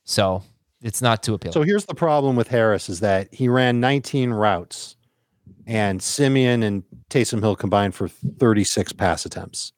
So 0.05 0.41
it's 0.81 0.99
not 0.99 1.21
too 1.21 1.35
appealing. 1.35 1.53
So 1.53 1.61
here's 1.61 1.85
the 1.85 1.93
problem 1.93 2.35
with 2.35 2.47
Harris 2.47 2.89
is 2.89 3.01
that 3.01 3.31
he 3.31 3.47
ran 3.47 3.79
19 3.79 4.31
routes 4.31 4.95
and 5.67 6.01
Siemian 6.01 6.63
and 6.63 6.81
Taysom 7.11 7.41
Hill 7.41 7.55
combined 7.55 7.93
for 7.93 8.07
36 8.07 8.93
pass 8.93 9.23
attempts. 9.23 9.71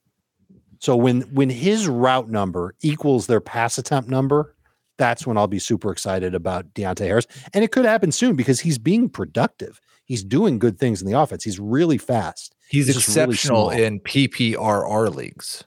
So 0.79 0.95
when 0.95 1.21
when 1.33 1.49
his 1.49 1.87
route 1.87 2.29
number 2.29 2.73
equals 2.81 3.27
their 3.27 3.41
pass 3.41 3.77
attempt 3.77 4.09
number, 4.09 4.55
that's 4.97 5.27
when 5.27 5.37
I'll 5.37 5.47
be 5.47 5.59
super 5.59 5.91
excited 5.91 6.33
about 6.35 6.73
Deonte 6.73 6.99
Harris. 6.99 7.27
And 7.53 7.63
it 7.63 7.71
could 7.71 7.85
happen 7.85 8.11
soon 8.11 8.35
because 8.35 8.61
he's 8.61 8.77
being 8.77 9.09
productive. 9.09 9.79
He's 10.05 10.23
doing 10.23 10.57
good 10.59 10.79
things 10.79 11.01
in 11.01 11.07
the 11.09 11.17
offense. 11.19 11.43
He's 11.43 11.59
really 11.59 11.97
fast. 11.97 12.55
He's 12.69 12.87
just 12.87 13.07
really 13.07 13.33
exceptional 13.33 13.69
small. 13.71 13.81
in 13.81 13.99
PPRR 13.99 15.13
leagues. 15.15 15.63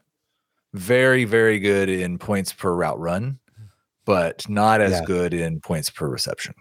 Very, 0.75 1.25
very 1.25 1.59
good 1.59 1.89
in 1.89 2.19
points 2.19 2.53
per 2.53 2.73
route 2.75 2.99
run, 2.99 3.39
but 4.05 4.49
not 4.49 4.81
as 4.81 4.93
Yeah. 4.93 5.05
good 5.05 5.35
in 5.35 5.61
points 5.61 5.91
per 5.91 6.09
reception. 6.09 6.55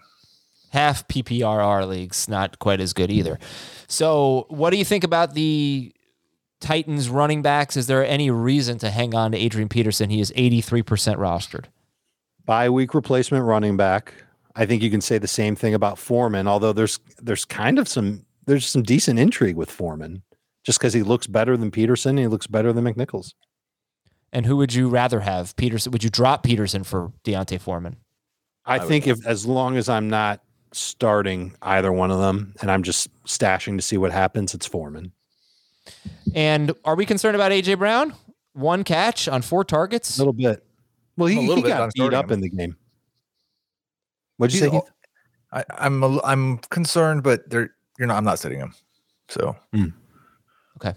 half 0.70 1.06
PPRR 1.10 1.86
leagues, 1.86 2.30
not 2.30 2.58
quite 2.60 2.80
as 2.80 2.94
good 2.94 3.12
either. 3.12 3.38
So, 3.90 4.46
what 4.48 4.70
do 4.70 4.78
you 4.78 4.86
think 4.86 5.04
about 5.04 5.34
the 5.34 5.94
Titans 6.62 7.10
running 7.10 7.42
backs? 7.42 7.76
Is 7.76 7.88
there 7.88 8.06
any 8.06 8.32
reason 8.32 8.78
to 8.80 8.90
hang 8.90 9.14
on 9.14 9.32
to 9.32 9.38
Adrian 9.38 9.68
Peterson? 9.68 10.10
He 10.10 10.22
is 10.22 10.32
83% 10.32 10.84
rostered. 11.18 11.66
Bye 12.46 12.70
week 12.70 12.94
replacement 12.94 13.46
running 13.46 13.78
back. 13.78 14.14
I 14.56 14.66
think 14.66 14.82
you 14.82 14.90
can 14.90 15.02
say 15.02 15.18
the 15.18 15.28
same 15.28 15.56
thing 15.56 15.74
about 15.74 15.98
Foreman, 15.98 16.48
although 16.48 16.74
there's 16.74 17.00
there's 17.22 17.46
kind 17.46 17.80
of 17.80 17.88
some 17.88 18.26
there's 18.46 18.66
some 18.66 18.84
decent 18.84 19.20
intrigue 19.20 19.56
with 19.56 19.70
Foreman 19.72 20.24
just 20.64 20.80
because 20.80 20.94
he 20.94 21.04
looks 21.04 21.28
better 21.28 21.58
than 21.58 21.72
Peterson 21.72 22.12
and 22.12 22.20
he 22.20 22.28
looks 22.28 22.48
better 22.48 22.74
than 22.74 22.84
McNichols. 22.84 23.34
And 24.34 24.46
who 24.46 24.58
would 24.58 24.74
you 24.74 24.90
rather 24.90 25.20
have? 25.20 25.56
Peterson? 25.56 25.92
Would 25.92 26.04
you 26.04 26.10
drop 26.10 26.44
Peterson 26.44 26.84
for 26.84 27.12
D'Onta 27.24 27.60
Foreman? 27.60 27.98
I, 28.66 28.80
think 28.80 29.08
if 29.08 29.26
as 29.26 29.46
long 29.46 29.76
as 29.76 29.90
I'm 29.90 30.10
not 30.10 30.42
starting 30.72 31.54
either 31.62 31.92
one 31.92 32.12
of 32.12 32.20
them 32.20 32.54
and 32.62 32.72
I'm 32.72 32.84
just 32.84 33.10
stashing 33.26 33.78
to 33.78 33.82
see 33.82 33.98
what 33.98 34.12
happens, 34.12 34.54
it's 34.54 34.68
Foreman. 34.68 35.12
And 36.36 36.74
are 36.86 36.96
we 36.96 37.06
concerned 37.06 37.36
about 37.36 37.52
AJ 37.52 37.78
Brown? 37.80 38.14
One 38.54 38.84
catch 38.84 39.28
on 39.28 39.42
four 39.42 39.64
targets. 39.64 40.18
A 40.18 40.22
little 40.22 40.34
bit. 40.34 40.64
Well, 41.18 41.28
he, 41.28 41.40
little 41.40 41.56
he 41.58 41.62
bit, 41.64 41.70
got 41.70 41.94
beat 41.94 42.14
up 42.14 42.26
him. 42.26 42.32
in 42.34 42.42
the 42.42 42.50
game. 42.50 42.76
What'd 44.38 44.54
you 44.54 44.62
He's 44.62 44.70
say? 44.72 44.76
all- 44.76 44.84
Heath? 44.84 44.94
I, 45.54 45.64
I'm 45.86 46.02
a, 46.04 46.22
I'm 46.24 46.58
concerned, 46.70 47.24
but 47.24 47.50
they're 47.50 47.76
you're 48.00 48.08
not. 48.08 48.18
I'm 48.18 48.24
not 48.24 48.40
sitting 48.40 48.60
him. 48.60 48.74
So 49.28 49.56
Okay. 50.78 50.94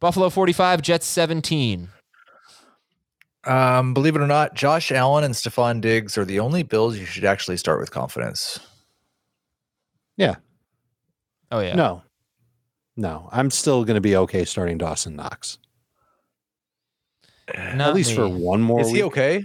Buffalo 0.00 0.30
45, 0.30 0.82
Jets 0.82 1.06
17. 1.06 1.88
Um, 3.44 3.92
believe 3.92 4.14
it 4.14 4.22
or 4.22 4.26
not, 4.28 4.54
Josh 4.54 4.92
Allen 4.92 5.24
and 5.24 5.34
Stefon 5.34 5.80
Diggs 5.80 6.16
are 6.16 6.24
the 6.24 6.38
only 6.40 6.62
Bills 6.62 6.96
you 6.96 7.04
should 7.04 7.24
actually 7.24 7.56
start 7.56 7.80
with 7.80 7.90
confidence. 7.90 8.60
Yeah. 10.16 10.36
Oh, 11.50 11.58
yeah. 11.60 11.74
No. 11.74 12.02
No. 12.96 13.28
I'm 13.32 13.50
still 13.50 13.84
going 13.84 13.94
to 13.94 14.00
be 14.00 14.16
okay 14.16 14.44
starting 14.44 14.78
Dawson 14.78 15.16
Knox. 15.16 15.58
Not 17.74 17.88
At 17.88 17.94
least 17.94 18.14
for 18.14 18.28
one 18.28 18.62
more 18.62 18.80
Is 18.80 18.90
he 18.90 19.02
okay? 19.04 19.44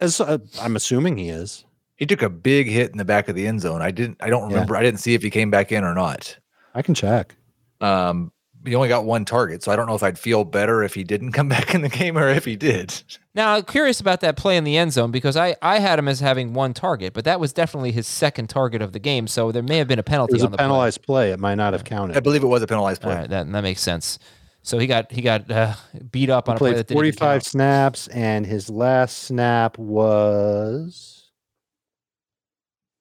As, 0.00 0.20
uh, 0.20 0.38
I'm 0.60 0.76
assuming 0.76 1.16
he 1.18 1.28
is. 1.28 1.64
He 1.96 2.06
took 2.06 2.22
a 2.22 2.30
big 2.30 2.68
hit 2.68 2.92
in 2.92 2.98
the 2.98 3.04
back 3.04 3.28
of 3.28 3.34
the 3.34 3.46
end 3.46 3.60
zone. 3.60 3.82
I 3.82 3.90
didn't. 3.90 4.18
I 4.20 4.30
don't 4.30 4.42
Yeah. 4.48 4.54
remember. 4.54 4.76
I 4.76 4.82
didn't 4.82 5.00
see 5.00 5.14
if 5.14 5.22
he 5.22 5.30
came 5.30 5.50
back 5.50 5.72
in 5.72 5.82
or 5.82 5.94
not. 5.94 6.38
I 6.74 6.82
can 6.82 6.94
check. 6.94 7.34
Um, 7.80 8.30
he 8.66 8.74
only 8.74 8.88
got 8.88 9.04
one 9.04 9.24
target, 9.24 9.62
so 9.62 9.70
I 9.72 9.76
don't 9.76 9.86
know 9.86 9.94
if 9.94 10.02
I'd 10.02 10.18
feel 10.18 10.44
better 10.44 10.82
if 10.82 10.94
he 10.94 11.04
didn't 11.04 11.32
come 11.38 11.48
back 11.48 11.74
in 11.74 11.82
the 11.82 11.88
game 11.88 12.16
or 12.18 12.28
if 12.28 12.44
he 12.44 12.56
did. 12.56 13.02
Now, 13.34 13.54
I'm 13.54 13.62
curious 13.62 14.00
about 14.00 14.20
that 14.22 14.36
play 14.36 14.56
in 14.56 14.64
the 14.64 14.76
end 14.76 14.92
zone 14.92 15.10
because 15.12 15.36
I, 15.36 15.56
I 15.62 15.78
had 15.78 15.98
him 15.98 16.08
as 16.08 16.20
having 16.20 16.54
one 16.54 16.74
target, 16.74 17.12
but 17.12 17.24
that 17.24 17.38
was 17.38 17.52
definitely 17.52 17.92
his 17.92 18.06
second 18.06 18.48
target 18.48 18.82
of 18.82 18.92
the 18.92 18.98
game. 18.98 19.26
So 19.28 19.52
there 19.52 19.62
may 19.62 19.78
have 19.78 19.86
been 19.88 19.98
a 19.98 20.00
It 20.00 20.06
penalty 20.06 20.32
was 20.34 20.42
on 20.42 20.48
a 20.48 20.50
the 20.50 20.56
play. 20.56 20.64
penalized 20.64 21.02
play. 21.02 21.30
It 21.32 21.38
might 21.38 21.54
not 21.54 21.72
have 21.72 21.84
counted. 21.84 22.16
I 22.16 22.20
believe 22.20 22.42
it 22.42 22.46
was 22.48 22.62
a 22.62 22.66
penalized 22.66 23.00
play. 23.00 23.14
right, 23.14 23.30
that, 23.30 23.50
that 23.52 23.60
makes 23.62 23.80
sense. 23.80 24.18
So 24.62 24.78
he 24.78 24.86
got 24.86 25.10
he 25.12 25.22
got 25.22 25.50
uh, 25.50 25.74
beat 26.10 26.28
up 26.28 26.46
He 26.46 26.50
on 26.50 26.56
a 26.56 26.58
play 26.58 26.70
played 26.72 26.78
that 26.80 26.88
didn't 26.88 26.96
45 26.96 27.18
count. 27.18 27.44
snaps, 27.44 28.08
and 28.08 28.44
his 28.44 28.68
last 28.68 29.18
snap 29.20 29.78
was. 29.78 31.17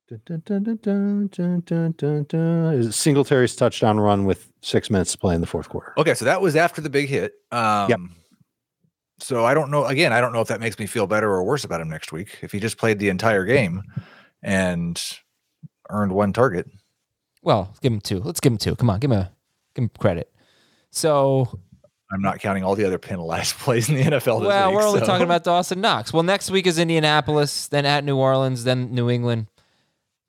Dun, 0.09 0.41
dun, 0.45 1.29
dun, 2.23 2.91
Singletary's 2.93 3.57
touchdown 3.57 3.99
run 3.99 4.23
with 4.23 4.49
six 4.61 4.89
minutes 4.89 5.11
to 5.11 5.17
play 5.17 5.35
in 5.35 5.41
the 5.41 5.47
fourth 5.47 5.67
quarter. 5.67 5.93
Okay, 5.97 6.13
so 6.13 6.23
that 6.23 6.41
was 6.41 6.55
after 6.55 6.79
the 6.79 6.89
big 6.89 7.09
hit. 7.09 7.33
Um, 7.51 7.89
yep. 7.89 7.99
So 9.19 9.43
I 9.43 9.53
don't 9.53 9.69
know. 9.69 9.83
Again, 9.83 10.13
I 10.13 10.21
don't 10.21 10.31
know 10.31 10.39
if 10.39 10.47
that 10.47 10.61
makes 10.61 10.79
me 10.79 10.85
feel 10.85 11.07
better 11.07 11.29
or 11.29 11.43
worse 11.43 11.65
about 11.65 11.81
him 11.81 11.89
next 11.89 12.13
week. 12.13 12.37
If 12.41 12.53
he 12.53 12.59
just 12.61 12.77
played 12.77 12.99
the 12.99 13.09
entire 13.09 13.43
game 13.43 13.83
and 14.41 15.01
earned 15.89 16.13
one 16.13 16.31
target. 16.31 16.69
Well, 17.41 17.75
give 17.81 17.91
him 17.91 17.99
two. 17.99 18.21
Let's 18.21 18.39
give 18.39 18.53
him 18.53 18.57
two. 18.57 18.77
Come 18.77 18.89
on, 18.89 18.99
give 19.01 19.11
him 19.11 19.17
a 19.17 19.31
give 19.75 19.83
him 19.83 19.91
credit. 19.99 20.31
So 20.89 21.59
I'm 22.13 22.21
not 22.21 22.39
counting 22.39 22.63
all 22.63 22.75
the 22.75 22.85
other 22.85 22.97
penalized 22.97 23.55
plays 23.57 23.89
in 23.89 23.95
the 23.95 24.03
NFL. 24.03 24.41
well, 24.41 24.69
week, 24.69 24.77
we're 24.77 24.87
only 24.87 24.99
so. 25.01 25.05
talking 25.05 25.25
about 25.25 25.43
Dawson 25.43 25.81
Knox. 25.81 26.13
Well, 26.13 26.23
next 26.23 26.49
week 26.49 26.65
is 26.65 26.79
Indianapolis, 26.79 27.67
then 27.67 27.85
at 27.85 28.05
New 28.05 28.15
Orleans, 28.15 28.63
then 28.63 28.95
New 28.95 29.09
England. 29.09 29.47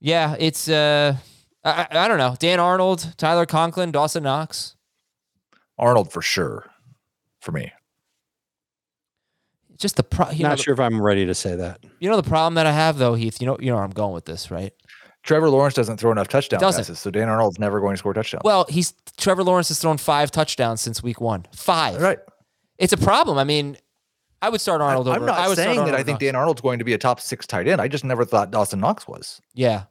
Yeah, 0.01 0.37
it's 0.39 0.69
uh, 0.69 1.17
I, 1.65 1.87
I 1.91 2.05
I 2.05 2.09
don't 2.09 2.19
know. 2.19 2.37
Dan 2.39 2.61
Arnold, 2.61 3.15
Tyler 3.17 3.47
Conklin, 3.47 3.91
Dawson 3.91 4.23
Knox. 4.23 4.77
Arnold 5.79 6.13
for 6.13 6.23
sure. 6.23 6.71
For 7.41 7.53
me, 7.53 7.73
Just 9.79 9.97
the 9.97 10.03
pro. 10.03 10.31
You 10.31 10.43
know, 10.43 10.49
Not 10.51 10.59
the- 10.59 10.65
sure 10.65 10.75
if 10.75 10.81
I'm 10.81 11.01
ready 11.01 11.25
to 11.27 11.35
say 11.35 11.55
that. 11.57 11.81
you 12.01 12.11
know 12.11 12.17
the 12.17 12.29
problem 12.29 12.55
that 12.55 12.67
I 12.67 12.73
have 12.73 12.99
though, 12.99 13.15
Heath. 13.15 13.41
You 13.41 13.47
know, 13.47 13.57
you 13.61 13.67
know 13.71 13.77
where 13.77 13.85
I'm 13.85 13.91
going 13.91 14.13
with 14.13 14.25
this, 14.25 14.51
right? 14.51 14.73
Trevor 15.23 15.51
Lawrence 15.51 15.75
doesn't 15.75 15.99
throw 15.99 16.11
enough 16.13 16.29
touchdown 16.29 16.61
Doesn't. 16.61 16.81
passes, 16.83 16.99
so 17.01 17.11
Dan 17.11 17.29
Arnold's 17.29 17.59
never 17.59 17.81
going 17.81 17.93
to 17.95 17.99
score 17.99 18.15
touchdowns. 18.15 18.43
Well, 18.45 18.67
he's 18.69 18.95
Trevor 19.19 19.45
Lawrence 19.45 19.69
has 19.69 19.79
thrown 19.79 19.99
five 19.99 20.31
touchdowns 20.31 20.81
since 20.81 21.03
week 21.03 21.21
one. 21.21 21.45
Five. 21.55 22.01
right. 22.01 22.19
It's 22.79 22.93
a 22.93 22.97
problem. 22.97 23.37
I 23.39 23.45
mean, 23.45 23.77
I 24.41 24.49
would 24.49 24.61
start 24.61 24.81
Arnold 24.81 25.09
over. 25.09 25.19
I'm 25.19 25.27
not 25.27 25.39
I 25.39 25.49
would 25.49 25.57
saying 25.57 25.85
that 25.85 25.95
I 25.95 25.99
think 26.05 26.17
Knox. 26.17 26.21
Dan 26.21 26.37
Arnold's 26.37 26.61
going 26.61 26.79
to 26.79 26.85
be 26.85 26.93
a 26.93 26.99
top 26.99 27.21
six 27.21 27.47
tight 27.47 27.67
end. 27.67 27.81
I 27.81 27.89
just 27.89 28.05
never 28.05 28.25
thought 28.25 28.51
Dawson 28.51 28.81
Knox 28.81 29.09
was. 29.09 29.41
Yeah, 29.55 29.85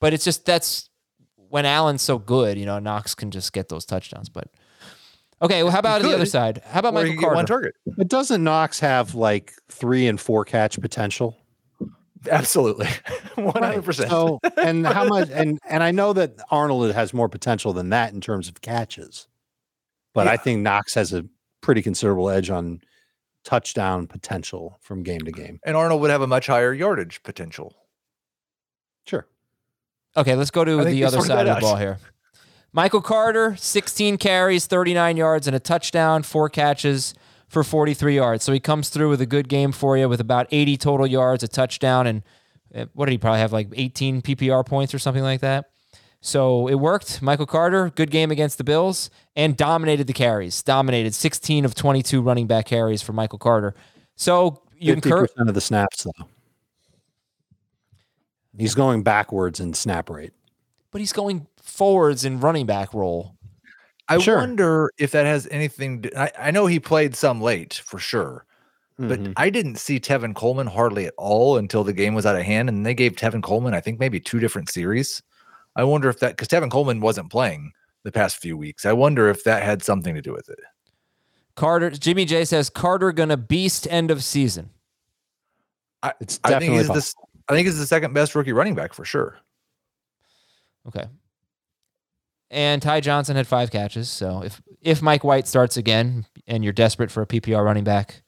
but 0.00 0.12
it's 0.12 0.24
just 0.24 0.44
that's 0.44 0.90
when 1.48 1.64
Allen's 1.64 2.02
so 2.02 2.18
good. 2.18 2.58
You 2.58 2.66
know, 2.66 2.78
Knox 2.78 3.14
can 3.14 3.30
just 3.30 3.52
get 3.52 3.68
those 3.70 3.84
touchdowns. 3.86 4.28
But 4.28 4.48
okay, 5.40 5.62
well, 5.62 5.72
how 5.72 5.78
about 5.78 6.02
the 6.02 6.12
other 6.14 6.26
side? 6.26 6.60
How 6.66 6.80
about 6.80 6.92
Or 6.92 6.96
Michael 6.96 7.10
he 7.10 7.14
could 7.16 7.20
get 7.20 7.26
Carter? 7.26 7.36
one 7.36 7.46
target. 7.46 7.74
But 7.96 8.08
doesn't 8.08 8.44
Knox 8.44 8.78
have 8.80 9.14
like 9.14 9.54
three 9.70 10.06
and 10.06 10.20
four 10.20 10.44
catch 10.44 10.78
potential? 10.80 11.38
Absolutely, 12.30 12.88
one 13.36 13.62
hundred 13.62 13.84
percent. 13.84 14.10
So, 14.10 14.40
and 14.58 14.86
how 14.86 15.04
much? 15.08 15.30
And 15.30 15.58
and 15.68 15.82
I 15.82 15.90
know 15.92 16.12
that 16.14 16.36
Arnold 16.50 16.92
has 16.92 17.14
more 17.14 17.28
potential 17.28 17.72
than 17.72 17.88
that 17.90 18.12
in 18.12 18.20
terms 18.20 18.48
of 18.48 18.60
catches, 18.60 19.28
but 20.12 20.26
I 20.28 20.36
think 20.36 20.60
Knox 20.60 20.94
has 20.94 21.12
a 21.14 21.24
pretty 21.62 21.80
considerable 21.82 22.28
edge 22.30 22.50
on 22.50 22.80
touchdown 23.44 24.06
potential 24.06 24.78
from 24.80 25.02
game 25.02 25.20
to 25.20 25.32
game. 25.32 25.60
And 25.64 25.76
Arnold 25.76 26.00
would 26.00 26.10
have 26.10 26.22
a 26.22 26.26
much 26.26 26.46
higher 26.46 26.72
yardage 26.72 27.22
potential. 27.22 27.74
Sure. 29.06 29.26
Okay, 30.16 30.34
let's 30.34 30.50
go 30.50 30.64
to 30.64 30.80
I 30.80 30.84
the 30.84 31.04
other 31.04 31.20
side 31.20 31.40
of 31.40 31.46
the 31.46 31.52
out. 31.52 31.60
ball 31.60 31.76
here. 31.76 31.98
Michael 32.72 33.02
Carter, 33.02 33.54
16 33.56 34.16
carries, 34.18 34.66
39 34.66 35.16
yards, 35.16 35.46
and 35.46 35.54
a 35.54 35.60
touchdown, 35.60 36.24
four 36.24 36.48
catches 36.48 37.14
for 37.48 37.62
43 37.62 38.16
yards. 38.16 38.42
So 38.42 38.52
he 38.52 38.58
comes 38.58 38.88
through 38.88 39.10
with 39.10 39.20
a 39.20 39.26
good 39.26 39.48
game 39.48 39.70
for 39.70 39.96
you 39.96 40.08
with 40.08 40.20
about 40.20 40.48
80 40.50 40.76
total 40.78 41.06
yards, 41.06 41.44
a 41.44 41.48
touchdown, 41.48 42.06
and 42.08 42.22
uh, 42.74 42.86
what 42.94 43.06
did 43.06 43.12
he 43.12 43.18
probably 43.18 43.38
have 43.38 43.52
like 43.52 43.68
18 43.72 44.22
PPR 44.22 44.66
points 44.66 44.92
or 44.92 44.98
something 44.98 45.22
like 45.22 45.40
that? 45.40 45.66
So 46.26 46.68
it 46.68 46.76
worked. 46.76 47.20
Michael 47.20 47.44
Carter, 47.44 47.90
good 47.96 48.10
game 48.10 48.30
against 48.30 48.56
the 48.56 48.64
Bills, 48.64 49.10
and 49.36 49.58
dominated 49.58 50.06
the 50.06 50.14
carries. 50.14 50.62
Dominated 50.62 51.14
16 51.14 51.66
of 51.66 51.74
22 51.74 52.22
running 52.22 52.46
back 52.46 52.64
carries 52.64 53.02
for 53.02 53.12
Michael 53.12 53.38
Carter. 53.38 53.74
So 54.16 54.62
you 54.78 54.94
Fifty 54.94 55.10
incur 55.10 55.26
percent 55.26 55.50
of 55.50 55.54
the 55.54 55.60
snaps 55.60 56.04
though. 56.04 56.24
He's 58.56 58.74
going 58.74 59.02
backwards 59.02 59.60
in 59.60 59.74
snap 59.74 60.08
rate. 60.08 60.32
but 60.92 61.00
he's 61.00 61.12
going 61.12 61.44
forwards 61.60 62.24
in 62.24 62.38
running 62.40 62.64
back 62.66 62.94
role. 62.94 63.34
I 64.08 64.16
Sure. 64.18 64.36
wonder 64.38 64.90
if 64.96 65.10
that 65.10 65.26
has 65.26 65.46
anything. 65.50 66.02
To, 66.02 66.18
I, 66.18 66.48
I 66.48 66.50
know 66.52 66.66
he 66.66 66.78
played 66.80 67.16
some 67.16 67.42
late 67.42 67.82
for 67.84 67.98
sure, 67.98 68.46
but 68.98 69.20
Mhm. 69.20 69.32
I 69.36 69.50
didn't 69.50 69.76
see 69.76 69.98
Tevin 70.00 70.34
Coleman 70.36 70.68
hardly 70.68 71.04
at 71.06 71.14
all 71.18 71.56
until 71.58 71.82
the 71.84 71.92
game 71.92 72.14
was 72.14 72.24
out 72.24 72.36
of 72.36 72.42
hand, 72.42 72.68
and 72.68 72.86
they 72.86 72.94
gave 72.94 73.12
Tevin 73.16 73.42
Coleman, 73.42 73.74
I 73.74 73.80
think, 73.80 73.98
maybe 73.98 74.20
two 74.20 74.38
different 74.38 74.70
series. 74.70 75.20
I 75.76 75.84
wonder 75.84 76.08
if 76.08 76.20
that 76.20 76.36
because 76.36 76.48
Tevin 76.48 76.70
Coleman 76.70 77.00
wasn't 77.00 77.30
playing 77.30 77.72
the 78.04 78.12
past 78.12 78.36
few 78.36 78.56
weeks. 78.56 78.84
I 78.84 78.92
wonder 78.92 79.28
if 79.28 79.44
that 79.44 79.62
had 79.62 79.82
something 79.82 80.14
to 80.14 80.22
do 80.22 80.32
with 80.32 80.48
it. 80.48 80.58
Carter 81.56 81.90
Jimmy 81.90 82.24
J 82.24 82.44
says 82.44 82.70
Carter 82.70 83.12
gonna 83.12 83.36
beast 83.36 83.86
end 83.90 84.10
of 84.10 84.22
season. 84.22 84.70
I, 86.02 86.12
It's 86.20 86.38
I 86.44 86.58
think 86.58 86.74
he's 86.74 86.88
this. 86.88 87.14
I 87.48 87.54
think 87.54 87.66
he's 87.66 87.78
the 87.78 87.86
second 87.86 88.14
best 88.14 88.34
rookie 88.34 88.52
running 88.52 88.74
back 88.74 88.92
for 88.94 89.04
sure. 89.04 89.38
Okay. 90.86 91.04
And 92.50 92.80
Ty 92.80 93.00
Johnson 93.00 93.36
had 93.36 93.46
five 93.46 93.70
catches. 93.70 94.10
So 94.10 94.42
if 94.44 94.60
if 94.80 95.02
Mike 95.02 95.24
White 95.24 95.48
starts 95.48 95.76
again 95.76 96.26
and 96.46 96.62
you're 96.62 96.72
desperate 96.72 97.10
for 97.10 97.22
a 97.22 97.26
PPR 97.26 97.64
running 97.64 97.84
back, 97.84 98.22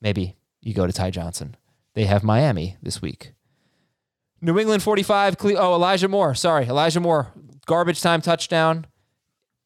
maybe 0.00 0.36
you 0.60 0.72
go 0.72 0.86
to 0.86 0.92
Ty 0.92 1.10
Johnson. 1.10 1.56
They 1.94 2.04
have 2.04 2.22
Miami 2.22 2.76
this 2.82 3.02
week. 3.02 3.32
New 4.40 4.58
England 4.58 4.82
45. 4.82 5.38
Cle- 5.38 5.58
oh, 5.58 5.74
Elijah 5.74 6.08
Moore. 6.08 6.34
Sorry, 6.34 6.66
Elijah 6.66 7.00
Moore. 7.00 7.32
Garbage 7.66 8.00
time 8.00 8.20
touchdown. 8.20 8.86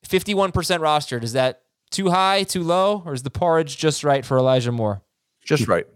51% 0.09 0.53
rostered. 0.53 1.23
Is 1.23 1.33
that 1.35 1.63
too 1.91 2.11
high, 2.11 2.45
too 2.45 2.63
low, 2.63 3.03
or 3.05 3.13
is 3.13 3.23
the 3.23 3.31
porridge 3.31 3.77
just 3.77 4.05
right 4.05 4.25
for 4.25 4.39
Elijah 4.39 4.73
Moore? 4.73 5.03
Just 5.45 5.69
right. 5.69 5.87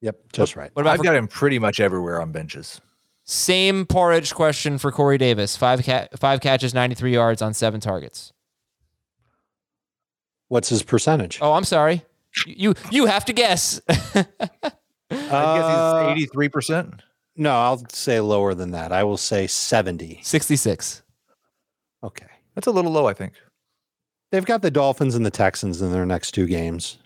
Yep, 0.00 0.16
just 0.32 0.56
right. 0.56 0.70
What 0.74 0.82
about 0.82 0.92
I've 0.92 0.98
for- 0.98 1.04
got 1.04 1.14
him 1.16 1.28
pretty 1.28 1.58
much 1.58 1.78
everywhere 1.80 2.20
on 2.20 2.32
benches. 2.32 2.80
Same 3.24 3.84
porridge 3.84 4.34
question 4.34 4.78
for 4.78 4.90
Corey 4.90 5.18
Davis. 5.18 5.54
Five 5.56 5.84
ca- 5.84 6.08
five 6.18 6.40
catches, 6.40 6.72
93 6.72 7.12
yards 7.12 7.42
on 7.42 7.52
seven 7.52 7.78
targets. 7.80 8.32
What's 10.48 10.70
his 10.70 10.82
percentage? 10.82 11.38
Oh, 11.42 11.52
I'm 11.52 11.64
sorry. 11.64 12.04
You 12.46 12.74
you 12.90 13.06
have 13.06 13.24
to 13.26 13.32
guess. 13.34 13.80
I 13.88 14.24
Uh, 15.10 15.10
guess 15.10 16.06
he's 16.06 16.12
eighty-three 16.12 16.48
percent. 16.48 17.02
No, 17.38 17.52
I'll 17.52 17.84
say 17.88 18.18
lower 18.18 18.52
than 18.52 18.72
that. 18.72 18.92
I 18.92 19.04
will 19.04 19.16
say 19.16 19.46
70. 19.46 20.20
66. 20.22 21.02
Okay. 22.02 22.26
That's 22.54 22.66
a 22.66 22.72
little 22.72 22.90
low, 22.90 23.06
I 23.06 23.14
think. 23.14 23.34
They've 24.32 24.44
got 24.44 24.60
the 24.60 24.72
Dolphins 24.72 25.14
and 25.14 25.24
the 25.24 25.30
Texans 25.30 25.80
in 25.80 25.92
their 25.92 26.04
next 26.04 26.32
two 26.32 26.46
games. 26.46 26.98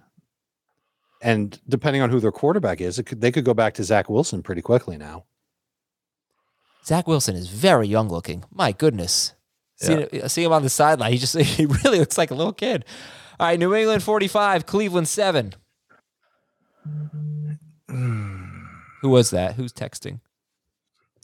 And 1.20 1.60
depending 1.68 2.00
on 2.00 2.08
who 2.08 2.18
their 2.18 2.32
quarterback 2.32 2.80
is, 2.80 2.98
it 2.98 3.04
could, 3.04 3.20
they 3.20 3.30
could 3.30 3.44
go 3.44 3.52
back 3.52 3.74
to 3.74 3.84
Zach 3.84 4.08
Wilson 4.08 4.42
pretty 4.42 4.62
quickly 4.62 4.96
now. 4.96 5.26
Zach 6.84 7.06
Wilson 7.06 7.36
is 7.36 7.48
very 7.48 7.86
young 7.86 8.08
looking. 8.08 8.42
My 8.50 8.72
goodness. 8.72 9.34
See, 9.76 10.04
uh, 10.22 10.28
see 10.28 10.42
him 10.42 10.52
on 10.52 10.62
the 10.62 10.70
sideline. 10.70 11.12
He 11.12 11.18
just 11.18 11.36
he 11.38 11.66
really 11.66 11.98
looks 11.98 12.16
like 12.16 12.30
a 12.30 12.34
little 12.34 12.52
kid. 12.54 12.86
All 13.38 13.46
right, 13.46 13.58
New 13.58 13.74
England 13.74 14.02
45, 14.02 14.64
Cleveland 14.66 15.08
7. 15.08 15.54
Hmm. 17.88 18.41
Who 19.02 19.10
was 19.10 19.30
that? 19.30 19.56
Who's 19.56 19.72
texting? 19.72 20.20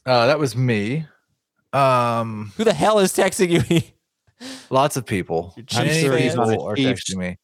Uh, 0.04 0.26
that 0.26 0.40
was 0.40 0.56
me. 0.56 1.06
Um, 1.72 2.52
Who 2.56 2.64
the 2.64 2.74
hell 2.74 2.98
is 2.98 3.12
texting 3.12 3.50
you? 3.70 3.82
lots 4.70 4.96
of 4.96 5.06
people. 5.06 5.54
I'm 5.56 5.88
sure 5.88 6.16
he's 6.16 6.32
People 6.32 6.62
are 6.62 6.74
texting 6.74 7.16
me. 7.16 7.38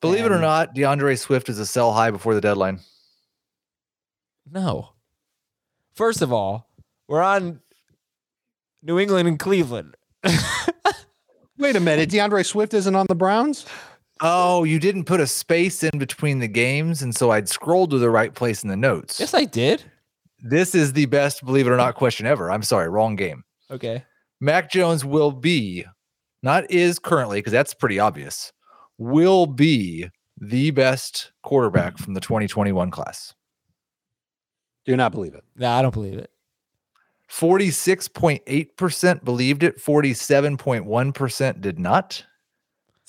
Believe 0.00 0.24
it 0.24 0.30
or 0.32 0.38
not, 0.38 0.74
D'Andre 0.74 1.16
Swift 1.16 1.48
is 1.48 1.58
a 1.58 1.66
sell 1.66 1.92
high 1.92 2.12
before 2.12 2.34
the 2.34 2.40
deadline. 2.40 2.78
No. 4.50 4.90
First 5.94 6.22
of 6.22 6.32
all, 6.32 6.68
we're 7.08 7.22
on 7.22 7.60
New 8.82 9.00
England 9.00 9.26
and 9.26 9.38
Cleveland. 9.38 9.96
Wait 11.58 11.76
a 11.76 11.80
minute. 11.80 12.08
D'Andre 12.08 12.44
Swift 12.44 12.72
isn't 12.72 12.94
on 12.94 13.06
the 13.08 13.14
Browns? 13.16 13.66
Oh, 14.24 14.62
you 14.62 14.78
didn't 14.78 15.04
put 15.04 15.18
a 15.18 15.26
space 15.26 15.82
in 15.82 15.98
between 15.98 16.38
the 16.38 16.46
games, 16.46 17.02
and 17.02 17.12
so 17.14 17.32
I'd 17.32 17.48
scrolled 17.48 17.90
to 17.90 17.98
the 17.98 18.08
right 18.08 18.32
place 18.32 18.62
in 18.62 18.68
the 18.68 18.76
notes. 18.76 19.18
Yes, 19.18 19.34
I 19.34 19.44
did. 19.44 19.82
This 20.38 20.76
is 20.76 20.92
the 20.92 21.06
best 21.06 21.44
believe 21.44 21.66
it 21.66 21.70
or 21.70 21.76
not 21.76 21.96
question 21.96 22.24
ever. 22.24 22.48
I'm 22.48 22.62
sorry, 22.62 22.88
wrong 22.88 23.16
game. 23.16 23.42
Okay. 23.68 24.04
Mac 24.40 24.70
Jones 24.70 25.04
will 25.04 25.32
be, 25.32 25.84
not 26.40 26.70
is 26.70 27.00
currently, 27.00 27.38
because 27.38 27.52
that's 27.52 27.74
pretty 27.74 27.98
obvious, 27.98 28.52
will 28.96 29.46
be 29.46 30.08
the 30.40 30.70
best 30.70 31.32
quarterback 31.42 31.98
from 31.98 32.14
the 32.14 32.20
2021 32.20 32.92
class. 32.92 33.34
Do 34.84 34.96
not 34.96 35.10
believe 35.10 35.34
it. 35.34 35.42
No, 35.56 35.68
I 35.68 35.82
don't 35.82 35.94
believe 35.94 36.18
it. 36.18 36.30
46.8% 37.28 39.24
believed 39.24 39.62
it, 39.64 39.82
47.1% 39.82 41.60
did 41.60 41.78
not. 41.78 42.24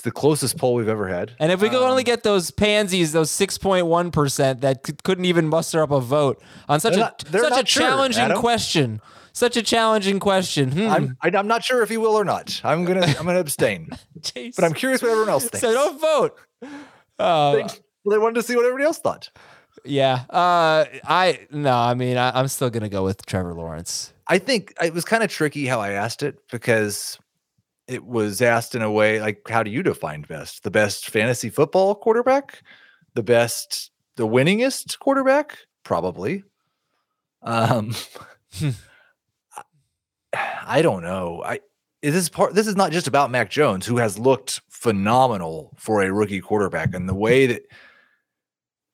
It's 0.04 0.14
the 0.14 0.20
closest 0.20 0.58
poll 0.58 0.74
we've 0.76 0.90
ever 0.90 1.08
had. 1.08 1.32
And 1.40 1.50
if 1.52 1.62
we 1.62 1.70
could 1.70 1.82
Um, 1.82 1.90
only 1.92 2.04
get 2.04 2.24
those 2.24 2.52
pansies, 2.52 3.14
those 3.14 3.32
6.1% 3.32 4.60
that 4.62 4.86
c- 4.86 4.94
couldn't 5.04 5.24
even 5.26 5.48
muster 5.48 5.82
up 5.82 5.92
a 5.92 6.02
vote 6.02 6.42
on 6.68 6.80
such 6.82 6.94
They're 6.96 7.04
a 7.46 7.50
not- 7.50 7.58
such 7.60 7.64
a 7.64 7.66
sure, 7.72 7.84
challenging 7.88 8.24
Adam. 8.24 8.40
question. 8.40 9.02
Such 9.32 9.56
a 9.58 9.62
challenging 9.64 10.20
question. 10.20 10.72
Hmm. 10.74 10.90
I'm 10.90 11.18
I, 11.22 11.32
I'm 11.36 11.48
not 11.48 11.64
sure 11.64 11.82
if 11.84 11.90
he 11.90 11.98
will 11.98 12.16
or 12.16 12.26
not. 12.26 12.60
I'm 12.64 12.84
gonna 12.86 13.02
I'm 13.20 13.26
gonna 13.26 13.40
abstain. 13.40 13.90
But 14.56 14.64
I'm 14.64 14.74
curious 14.74 15.02
what 15.02 15.10
everyone 15.10 15.30
else 15.30 15.44
thinks. 15.48 15.62
so 15.62 15.72
don't 15.74 16.00
vote. 16.02 16.38
Uh, 17.18 17.54
they, 17.54 17.64
they 18.12 18.18
wanted 18.18 18.36
to 18.36 18.44
see 18.44 18.56
what 18.56 18.66
everybody 18.66 18.84
else 18.86 19.00
thought. 19.00 19.30
yeah. 19.86 20.26
Uh, 20.30 20.86
I 21.06 21.48
no. 21.50 21.74
I 21.76 21.94
mean, 21.94 22.18
I, 22.18 22.38
I'm 22.38 22.48
still 22.48 22.70
gonna 22.70 22.90
go 22.90 23.04
with 23.04 23.26
Trevor 23.26 23.54
Lawrence. 23.54 24.14
I 24.28 24.38
think 24.38 24.74
it 24.82 24.94
was 24.94 25.04
kind 25.06 25.24
of 25.24 25.30
tricky 25.32 25.66
how 25.66 25.80
I 25.80 25.92
asked 25.92 26.22
it 26.24 26.38
because 26.52 27.18
it 27.88 28.06
was 28.06 28.42
asked 28.42 28.76
in 28.76 28.82
a 28.82 28.92
way 28.92 29.20
like, 29.22 29.48
how 29.48 29.64
do 29.64 29.72
you 29.72 29.84
define 29.84 30.22
best? 30.24 30.64
The 30.64 30.72
best 30.72 31.10
fantasy 31.10 31.50
football 31.50 31.96
quarterback? 31.96 32.64
The 33.14 33.24
best, 33.24 33.92
the 34.16 34.28
winningest 34.28 35.00
quarterback? 35.00 35.58
Probably. 35.84 36.44
Um, 37.42 37.94
I 40.34 40.82
don't 40.82 41.04
know. 41.04 41.44
I 41.46 41.60
is 42.02 42.14
this 42.14 42.30
part 42.30 42.54
this 42.54 42.68
is 42.68 42.76
not 42.76 42.92
just 42.92 43.08
about 43.08 43.32
Mac 43.32 43.50
Jones, 43.50 43.86
who 43.86 43.98
has 43.98 44.20
looked 44.20 44.62
phenomenal 44.70 45.74
for 45.78 46.04
a 46.04 46.12
rookie 46.12 46.42
quarterback, 46.42 46.94
and 46.94 47.08
the 47.08 47.14
way 47.14 47.46
that 47.48 47.64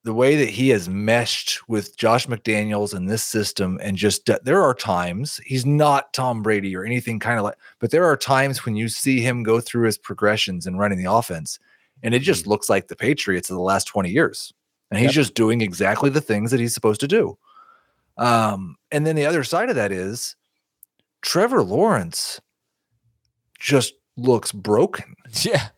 the 0.04 0.14
way 0.14 0.36
that 0.38 0.50
he 0.50 0.70
has 0.70 0.88
meshed 0.88 1.68
with 1.68 1.98
Josh 1.98 2.26
McDaniels 2.28 2.96
in 2.96 3.06
this 3.06 3.24
system, 3.24 3.80
and 3.84 3.98
just 3.98 4.30
uh, 4.30 4.40
there 4.44 4.64
are 4.64 4.74
times 4.74 5.40
he's 5.46 5.66
not 5.66 6.14
Tom 6.14 6.42
Brady 6.42 6.76
or 6.76 6.86
anything 6.86 7.20
kind 7.20 7.38
of 7.38 7.44
like, 7.44 7.58
but 7.80 7.92
there 7.92 8.06
are 8.06 8.16
times 8.16 8.66
when 8.66 8.76
you 8.76 8.88
see 8.88 9.20
him 9.20 9.44
go 9.44 9.60
through 9.60 9.86
his 9.86 9.98
progressions 9.98 10.66
and 10.66 10.80
running 10.80 10.98
the 10.98 11.12
offense, 11.12 11.60
and 12.02 12.14
it 12.14 12.20
just 12.20 12.48
looks 12.48 12.70
like 12.70 12.88
the 12.88 12.96
Patriots 12.96 13.50
of 13.50 13.56
the 13.58 13.62
last 13.62 13.86
20 13.88 14.10
years. 14.10 14.54
And 14.90 15.00
he's 15.00 15.08
Yep. 15.10 15.14
just 15.16 15.34
doing 15.36 15.62
exactly 15.62 16.10
the 16.10 16.22
things 16.22 16.50
that 16.52 16.60
he's 16.60 16.74
supposed 16.74 17.02
to 17.02 17.08
do. 17.08 17.38
Um, 18.18 18.76
and 18.92 19.06
then 19.06 19.16
the 19.16 19.26
other 19.26 19.44
side 19.44 19.70
of 19.70 19.76
that 19.76 19.92
is 19.92 20.36
Trevor 21.22 21.62
Lawrence 21.62 22.40
just 23.60 23.94
looks 24.18 24.52
broken. 24.52 25.16
Yeah. 25.44 25.70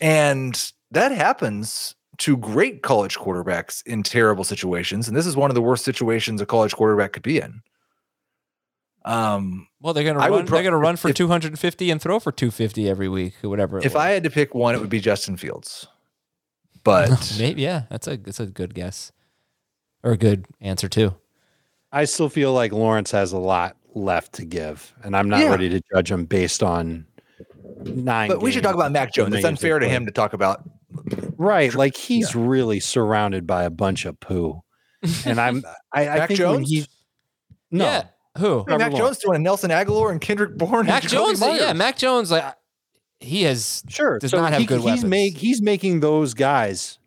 And 0.00 0.72
that 0.90 1.10
happens 1.10 1.94
to 2.18 2.36
great 2.36 2.82
college 2.82 3.16
quarterbacks 3.18 3.82
in 3.86 4.02
terrible 4.02 4.44
situations. 4.44 5.08
And 5.08 5.16
this 5.16 5.26
is 5.26 5.36
one 5.36 5.50
of 5.50 5.54
the 5.54 5.62
worst 5.62 5.84
situations 5.84 6.40
a 6.40 6.46
college 6.46 6.74
quarterback 6.74 7.12
could 7.12 7.22
be 7.22 7.38
in. 7.40 7.60
Um, 9.04 9.68
Well, 9.80 9.92
they're 9.92 10.04
gonna 10.04 10.20
I 10.20 10.28
run. 10.30 10.46
pro- 10.46 10.56
they're 10.56 10.64
gonna 10.64 10.78
run 10.78 10.96
for 10.96 11.10
if- 11.10 11.16
250 11.16 11.90
and 11.90 12.00
throw 12.00 12.18
for 12.18 12.32
250 12.32 12.88
every 12.88 13.08
week 13.08 13.34
or 13.44 13.50
whatever. 13.50 13.78
if 13.78 13.84
was. 13.84 13.96
I 13.96 14.10
had 14.10 14.22
to 14.24 14.30
pick 14.30 14.54
one, 14.54 14.74
it 14.74 14.80
would 14.80 14.88
be 14.90 15.00
Justin 15.00 15.36
Fields. 15.36 15.86
But 16.84 17.36
maybe 17.38 17.62
yeah, 17.62 17.84
that's 17.88 18.06
a 18.06 18.18
that's 18.18 18.40
a 18.40 18.46
good 18.46 18.74
guess 18.74 19.10
or 20.02 20.12
a 20.12 20.16
good 20.18 20.44
answer 20.60 20.86
too. 20.86 21.14
I 21.92 22.04
still 22.04 22.28
feel 22.28 22.52
like 22.52 22.72
Lawrence 22.72 23.10
has 23.12 23.32
a 23.32 23.38
lot 23.38 23.76
left 23.94 24.34
to 24.34 24.44
give, 24.44 24.92
and 25.02 25.16
I'm 25.16 25.30
not 25.30 25.40
Yeah. 25.40 25.48
ready 25.50 25.70
to 25.70 25.80
judge 25.94 26.10
him 26.12 26.26
based 26.26 26.62
on 26.62 27.06
nine. 27.84 28.28
but 28.28 28.42
we 28.42 28.52
should 28.52 28.62
talk 28.62 28.74
about 28.74 28.92
Mac 28.92 29.14
Jones. 29.14 29.34
It's 29.34 29.46
unfair 29.46 29.78
to 29.78 29.86
they 29.86 29.92
him 29.92 30.04
to 30.04 30.12
talk 30.12 30.34
about. 30.34 30.62
Played. 30.92 31.34
right? 31.38 31.74
Like 31.74 31.96
he's 31.96 32.34
really 32.36 32.80
surrounded 32.80 33.46
by 33.46 33.64
a 33.64 33.70
bunch 33.70 34.04
of 34.04 34.18
poo, 34.20 34.62
and 35.24 35.40
I'm 35.40 35.62
I, 35.92 36.08
I 36.08 36.18
Mac 36.18 36.28
think 36.28 36.40
when 36.40 36.48
Jones? 36.56 36.70
he 36.70 36.86
no 37.70 37.84
Yeah. 37.84 38.04
Who? 38.38 38.64
Hey, 38.68 38.76
Mac 38.76 38.90
Trevor 38.90 38.96
Jones 38.96 39.18
throwing 39.18 39.42
Nelson 39.44 39.70
Agholor 39.70 40.10
and 40.10 40.20
Kendrick 40.20 40.56
Bourne. 40.58 40.86
Mac 40.86 41.02
and 41.04 41.10
Jacoby 41.12 41.36
Jones. 41.38 41.60
Yeah, 41.60 41.72
Mac 41.72 41.96
Jones. 41.96 42.30
Like 42.32 42.44
he 43.20 43.42
has 43.44 43.82
sure 43.88 44.18
does 44.18 44.32
so 44.32 44.38
not 44.40 44.52
have 44.52 44.60
he- 44.60 44.66
good 44.66 44.78
he's 44.80 44.84
weapons. 44.86 45.04
make 45.04 45.36
he's 45.38 45.62
making 45.62 46.00
those 46.00 46.34
guys 46.34 46.98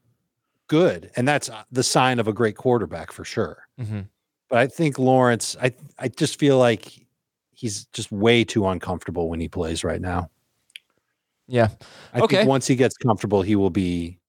good, 0.68 1.12
and 1.16 1.28
that's 1.28 1.50
uh, 1.50 1.64
the 1.72 1.84
sign 1.84 2.20
of 2.20 2.28
a 2.28 2.34
great 2.34 2.56
quarterback 2.56 3.12
for 3.12 3.24
sure. 3.26 3.68
Mhm. 3.80 4.08
But 4.50 4.60
I 4.60 4.68
think 4.68 4.98
Lawrence, 5.00 5.58
I 5.62 5.74
I 6.00 6.08
just 6.08 6.40
feel 6.40 6.58
like 6.58 7.06
he's 7.52 7.86
just 7.88 8.12
way 8.12 8.44
too 8.46 8.66
uncomfortable 8.68 9.30
when 9.30 9.40
he 9.42 9.50
plays 9.50 9.84
right 9.84 10.00
now. 10.00 10.30
Yeah. 11.48 11.70
I 12.14 12.22
Okay. 12.22 12.38
think 12.38 12.50
once 12.50 12.68
he 12.68 12.76
gets 12.76 12.98
comfortable, 12.98 13.42
he 13.42 13.56
will 13.56 13.70
be 13.70 14.20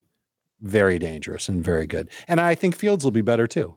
very 0.61 0.99
dangerous 0.99 1.49
and 1.49 1.63
very 1.65 1.87
good. 1.87 2.09
And 2.27 2.41
I 2.41 2.55
think 2.55 2.77
Fields 2.77 3.05
will 3.05 3.11
be 3.11 3.21
better 3.23 3.47
too. 3.47 3.75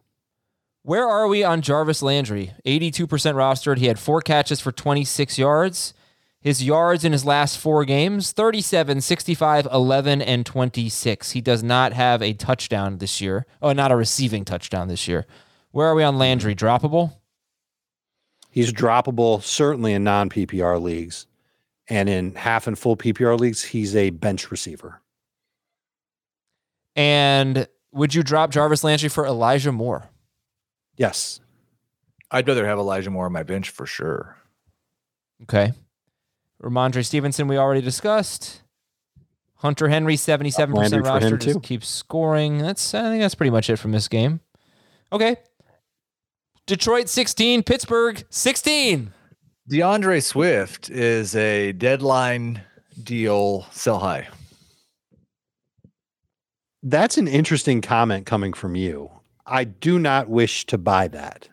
Where 0.84 1.08
are 1.08 1.28
we 1.28 1.44
on 1.44 1.62
Jarvis 1.62 2.02
Landry? 2.02 2.54
82% 2.66 3.36
rostered. 3.36 3.78
He 3.78 3.86
had 3.86 4.00
four 4.00 4.22
catches 4.22 4.60
for 4.60 4.72
26 4.72 5.38
yards. 5.38 5.94
His 6.40 6.64
yards 6.64 7.06
in 7.06 7.12
his 7.12 7.24
last 7.24 7.60
four 7.60 7.86
games 7.86 8.32
37, 8.32 9.02
65, 9.02 9.68
11, 9.72 10.24
and 10.24 10.44
26. 10.44 11.32
He 11.32 11.42
does 11.42 11.62
not 11.62 11.94
have 11.94 12.24
a 12.24 12.34
touchdown 12.34 12.98
this 12.98 13.22
year. 13.22 13.46
Oh, 13.62 13.74
not 13.74 13.92
a 13.92 13.96
receiving 13.96 14.44
touchdown 14.44 14.88
this 14.88 15.08
year. 15.08 15.28
Where 15.70 15.86
are 15.88 15.94
we 15.94 16.02
on 16.04 16.18
Landry? 16.18 16.56
Mm-hmm. 16.56 16.66
Droppable? 16.86 17.14
He's 18.50 18.74
droppable, 18.74 19.44
certainly 19.44 19.94
in 19.94 20.04
non 20.04 20.30
PPR 20.32 20.82
leagues. 20.82 21.28
And 21.88 22.08
in 22.08 22.36
half 22.36 22.68
and 22.68 22.78
full 22.78 22.96
PPR 22.96 23.40
leagues, 23.40 23.64
he's 23.64 23.96
a 23.96 24.12
bench 24.12 24.52
receiver. 24.52 25.02
And 26.96 27.68
would 27.92 28.14
you 28.14 28.24
drop 28.24 28.52
Jarvis 28.52 28.84
Landry 28.84 29.10
for 29.10 29.26
Elijah 29.26 29.72
Moore? 29.72 30.10
Yes. 30.96 31.40
I'd 32.30 32.48
rather 32.48 32.66
have 32.66 32.78
Elijah 32.78 33.10
Moore 33.10 33.26
on 33.26 33.34
my 33.34 33.44
bench 33.44 33.70
for 33.70 33.86
sure. 33.86 34.38
Okay. 35.44 35.74
Rhamondre 36.62 37.06
Stevenson, 37.06 37.48
we 37.48 37.58
already 37.58 37.82
discussed. 37.82 38.62
Hunter 39.56 39.90
Henry, 39.90 40.16
77% 40.16 41.04
roster, 41.04 41.38
just 41.38 41.56
too. 41.56 41.60
keeps 41.60 41.88
scoring. 41.88 42.60
That's 42.60 42.94
I 42.94 43.10
think 43.10 43.22
that's 43.22 43.36
pretty 43.36 43.52
much 43.52 43.70
it 43.70 43.78
from 43.78 43.92
this 43.92 44.08
game. 44.08 44.40
Okay. 45.12 45.36
Detroit 46.66 47.10
16, 47.10 47.64
Pittsburgh 47.64 48.24
16. 48.30 49.14
D'Andre 49.72 50.20
Swift 50.20 50.90
is 50.90 51.34
a 51.34 51.72
deadline 51.72 52.62
deal 53.02 53.66
sell 53.72 54.00
high. 54.00 54.28
That's 56.84 57.18
an 57.18 57.30
interesting 57.30 57.80
comment 57.80 58.26
coming 58.26 58.52
from 58.52 58.76
you. 58.76 59.12
I 59.46 59.64
do 59.64 59.98
not 59.98 60.28
wish 60.28 60.66
to 60.66 60.78
buy 60.78 61.08
that. 61.08 61.48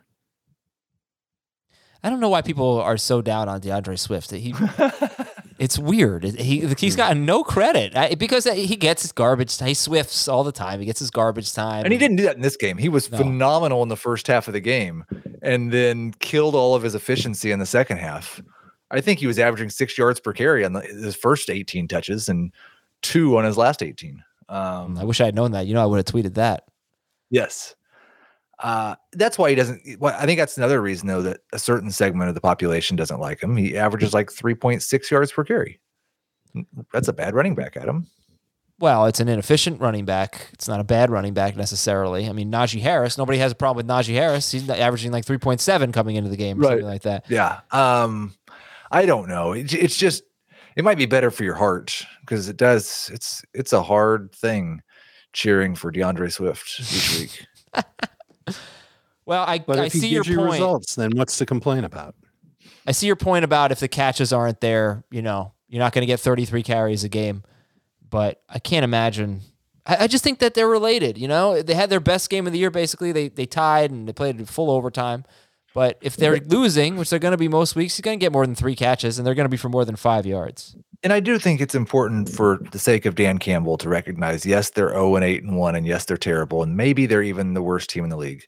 I 2.02 2.10
don't 2.10 2.18
know 2.18 2.28
why 2.28 2.42
people 2.42 2.80
are 2.80 2.96
so 2.96 3.22
down 3.22 3.48
on 3.48 3.60
D'Andre 3.60 3.94
Swift. 3.94 4.32
He, 4.32 4.50
it's 5.58 5.78
weird. 5.78 6.24
He 6.24 6.66
he's 6.78 6.96
gotten 6.96 7.24
no 7.26 7.42
credit 7.44 8.18
because 8.18 8.44
he 8.44 8.76
gets 8.76 9.02
his 9.02 9.12
garbage. 9.12 9.58
He 9.58 9.74
swifts 9.74 10.28
all 10.28 10.44
the 10.44 10.52
time. 10.52 10.80
He 10.80 10.86
gets 10.86 11.00
his 11.00 11.10
garbage 11.10 11.52
time, 11.52 11.84
And 11.84 11.92
he 11.92 11.98
didn't 11.98 12.16
do 12.16 12.22
that 12.24 12.36
in 12.36 12.42
this 12.42 12.56
game. 12.56 12.78
He 12.78 12.88
was 12.88 13.10
No. 13.10 13.18
phenomenal 13.18 13.82
in 13.82 13.88
the 13.88 13.96
first 13.96 14.26
half 14.26 14.46
of 14.48 14.54
the 14.54 14.60
game 14.60 15.04
and 15.42 15.72
then 15.72 16.12
killed 16.20 16.54
all 16.54 16.74
of 16.74 16.82
his 16.82 16.94
efficiency 16.94 17.50
in 17.50 17.58
the 17.58 17.66
second 17.66 17.98
half. 17.98 18.40
I 18.90 19.00
think 19.00 19.18
he 19.20 19.26
was 19.26 19.38
averaging 19.38 19.70
six 19.70 19.98
yards 19.98 20.18
per 20.20 20.32
carry 20.32 20.64
on 20.64 20.72
the, 20.72 20.80
his 20.80 21.14
first 21.14 21.50
18 21.50 21.88
touches 21.88 22.28
and 22.28 22.52
two 23.02 23.36
on 23.36 23.44
his 23.44 23.56
last 23.58 23.82
18. 23.82 24.22
Um, 24.48 24.96
I 24.96 25.04
wish 25.04 25.20
I 25.20 25.26
had 25.26 25.34
known 25.34 25.50
that. 25.52 25.66
You 25.66 25.74
know, 25.74 25.82
I 25.82 25.86
would 25.86 25.96
have 25.98 26.06
tweeted 26.06 26.34
that. 26.34 26.64
Yes. 27.30 27.74
Uh, 28.60 28.96
that's 29.12 29.38
why 29.38 29.50
he 29.50 29.54
doesn't. 29.56 29.80
Well, 30.00 30.16
I 30.18 30.26
think 30.26 30.38
that's 30.38 30.56
another 30.56 30.80
reason, 30.82 31.06
though, 31.06 31.22
that 31.22 31.40
a 31.52 31.58
certain 31.58 31.90
segment 31.92 32.28
of 32.28 32.34
the 32.34 32.40
population 32.40 32.96
doesn't 32.96 33.20
like 33.20 33.40
him. 33.42 33.56
He 33.56 33.76
averages 33.76 34.12
like 34.12 34.30
3.6 34.30 35.10
yards 35.10 35.30
per 35.32 35.44
carry. 35.44 35.78
That's 36.92 37.08
a 37.08 37.12
bad 37.12 37.34
running 37.34 37.54
back, 37.54 37.76
Adam. 37.76 38.06
Well, 38.80 39.06
it's 39.06 39.20
an 39.20 39.28
inefficient 39.28 39.80
running 39.80 40.04
back. 40.04 40.48
It's 40.52 40.68
not 40.68 40.78
a 40.80 40.84
bad 40.84 41.10
running 41.10 41.34
back 41.34 41.56
necessarily. 41.56 42.28
I 42.28 42.32
mean, 42.32 42.50
Najee 42.50 42.80
Harris. 42.80 43.18
Nobody 43.18 43.38
has 43.38 43.52
a 43.52 43.54
problem 43.56 43.76
with 43.84 43.92
Najee 43.92 44.14
Harris. 44.14 44.50
He's 44.52 44.68
averaging 44.70 45.10
like 45.12 45.24
three 45.24 45.38
point 45.38 45.60
seven 45.60 45.90
coming 45.92 46.16
into 46.16 46.30
the 46.30 46.36
game, 46.36 46.58
or 46.58 46.62
Right. 46.62 46.68
something 46.70 46.86
like 46.86 47.02
that. 47.02 47.26
Yeah. 47.28 47.60
Um, 47.72 48.34
I 48.90 49.04
don't 49.04 49.28
know. 49.28 49.52
It, 49.52 49.72
it's 49.74 49.96
just 49.96 50.22
it 50.76 50.84
might 50.84 50.96
be 50.96 51.06
better 51.06 51.30
for 51.32 51.42
your 51.44 51.56
heart 51.56 52.06
because 52.20 52.48
it 52.48 52.56
does. 52.56 53.10
It's 53.12 53.42
it's 53.52 53.72
a 53.72 53.82
hard 53.82 54.32
thing 54.32 54.80
cheering 55.32 55.74
for 55.74 55.90
D'Andre 55.90 56.28
Swift 56.28 56.80
each 56.80 57.18
week. 57.18 57.46
Well, 59.28 59.44
I, 59.46 59.58
But 59.58 59.78
I 59.78 59.84
if 59.84 59.92
he 59.92 60.00
see 60.00 60.08
your 60.08 60.22
gives 60.24 60.30
you 60.30 60.38
point. 60.38 60.52
results, 60.52 60.94
then 60.94 61.10
what's 61.14 61.36
to 61.36 61.46
complain 61.46 61.84
about? 61.84 62.14
I 62.86 62.92
see 62.92 63.06
your 63.06 63.16
point 63.16 63.44
about 63.44 63.70
if 63.70 63.78
the 63.78 63.86
catches 63.88 64.32
aren't 64.32 64.62
there, 64.62 65.04
you 65.10 65.20
know, 65.20 65.52
you're 65.68 65.80
not 65.80 65.92
going 65.92 66.00
to 66.02 66.06
get 66.06 66.18
33 66.18 66.62
carries 66.62 67.04
a 67.04 67.10
game. 67.10 67.42
But 68.08 68.40
I 68.48 68.58
can't 68.58 68.84
imagine. 68.84 69.42
I, 69.84 70.04
I 70.04 70.06
just 70.06 70.24
think 70.24 70.38
that 70.38 70.54
they're 70.54 70.66
related. 70.68 71.18
You 71.18 71.28
know, 71.28 71.60
they 71.60 71.74
had 71.74 71.90
their 71.90 72.00
best 72.00 72.30
game 72.30 72.46
of 72.46 72.54
the 72.54 72.58
year. 72.58 72.70
Basically, 72.70 73.12
they 73.12 73.28
they 73.28 73.44
tied 73.44 73.90
and 73.90 74.08
they 74.08 74.14
played 74.14 74.48
full 74.48 74.70
overtime. 74.70 75.24
But 75.74 75.98
if 76.00 76.16
they're 76.16 76.38
losing, 76.38 76.96
which 76.96 77.10
they're 77.10 77.18
going 77.18 77.32
to 77.32 77.38
be 77.38 77.48
most 77.48 77.76
weeks, 77.76 77.96
he's 77.96 78.00
going 78.00 78.18
to 78.18 78.24
get 78.24 78.32
more 78.32 78.46
than 78.46 78.54
three 78.54 78.74
catches, 78.74 79.18
and 79.18 79.26
they're 79.26 79.34
going 79.34 79.44
to 79.44 79.50
be 79.50 79.58
for 79.58 79.68
more 79.68 79.84
than 79.84 79.96
five 79.96 80.24
yards. 80.24 80.74
And 81.02 81.12
I 81.12 81.20
do 81.20 81.38
think 81.38 81.60
it's 81.60 81.74
important 81.74 82.30
for 82.30 82.58
the 82.72 82.78
sake 82.78 83.04
of 83.04 83.14
Dan 83.14 83.38
Campbell 83.38 83.76
to 83.78 83.88
recognize 83.90 84.46
yes, 84.46 84.70
they're 84.70 84.88
0 84.88 85.16
and 85.16 85.24
8 85.24 85.44
and 85.44 85.56
1, 85.56 85.74
and 85.76 85.86
yes, 85.86 86.06
they're 86.06 86.16
terrible, 86.16 86.62
and 86.62 86.76
maybe 86.76 87.04
they're 87.04 87.22
even 87.22 87.52
the 87.52 87.62
worst 87.62 87.90
team 87.90 88.02
in 88.02 88.10
the 88.10 88.16
league. 88.16 88.46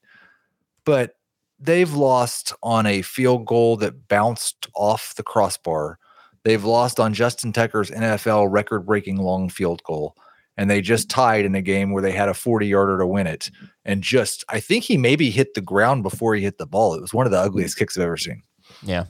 But 0.85 1.12
they've 1.59 1.93
lost 1.93 2.53
on 2.62 2.87
a 2.87 3.03
field 3.03 3.47
goal 3.47 3.76
that 3.78 4.09
bounced 4.09 4.68
off 4.74 5.14
the 5.14 5.22
crossbar. 5.22 5.99
They've 6.45 6.64
lost 6.64 6.99
on 6.99 7.12
Justin 7.12 7.53
Tucker's 7.53 7.91
NFL 7.91 8.51
record 8.51 8.87
breaking 8.87 9.18
long 9.18 9.49
field 9.49 9.83
goal. 9.85 10.16
And 10.57 10.68
they 10.68 10.81
just 10.81 11.09
tied 11.09 11.45
in 11.45 11.55
a 11.55 11.62
game 11.62 11.91
where 11.91 12.03
they 12.03 12.12
had 12.12 12.28
a 12.28 12.35
40 12.35 12.66
yarder 12.66 12.99
to 12.99 13.07
win 13.07 13.26
it. 13.26 13.51
And 13.85 14.03
just, 14.03 14.45
I 14.49 14.61
think 14.61 14.85
he 14.85 14.97
maybe 14.97 15.31
hit 15.31 15.55
the 15.55 15.61
ground 15.61 16.03
before 16.03 16.35
he 16.35 16.43
hit 16.43 16.59
the 16.59 16.66
ball. 16.66 16.95
It 16.95 17.01
was 17.01 17.14
one 17.14 17.26
of 17.26 17.33
the 17.33 17.39
ugliest 17.39 17.78
kicks 17.78 17.97
I've 17.97 18.05
ever 18.05 18.16
seen. 18.16 18.43
Yeah. 18.83 19.05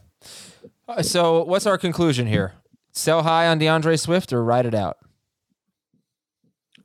Uh, 0.87 1.03
So, 1.03 1.45
what's 1.45 1.67
our 1.67 1.79
conclusion 1.79 2.27
here? 2.27 2.55
Sell 2.93 3.23
high 3.23 3.49
on 3.49 3.59
D'Andre 3.59 3.97
Swift 3.97 4.33
or 4.33 4.45
ride 4.45 4.67
it 4.67 4.75
out? 4.75 4.99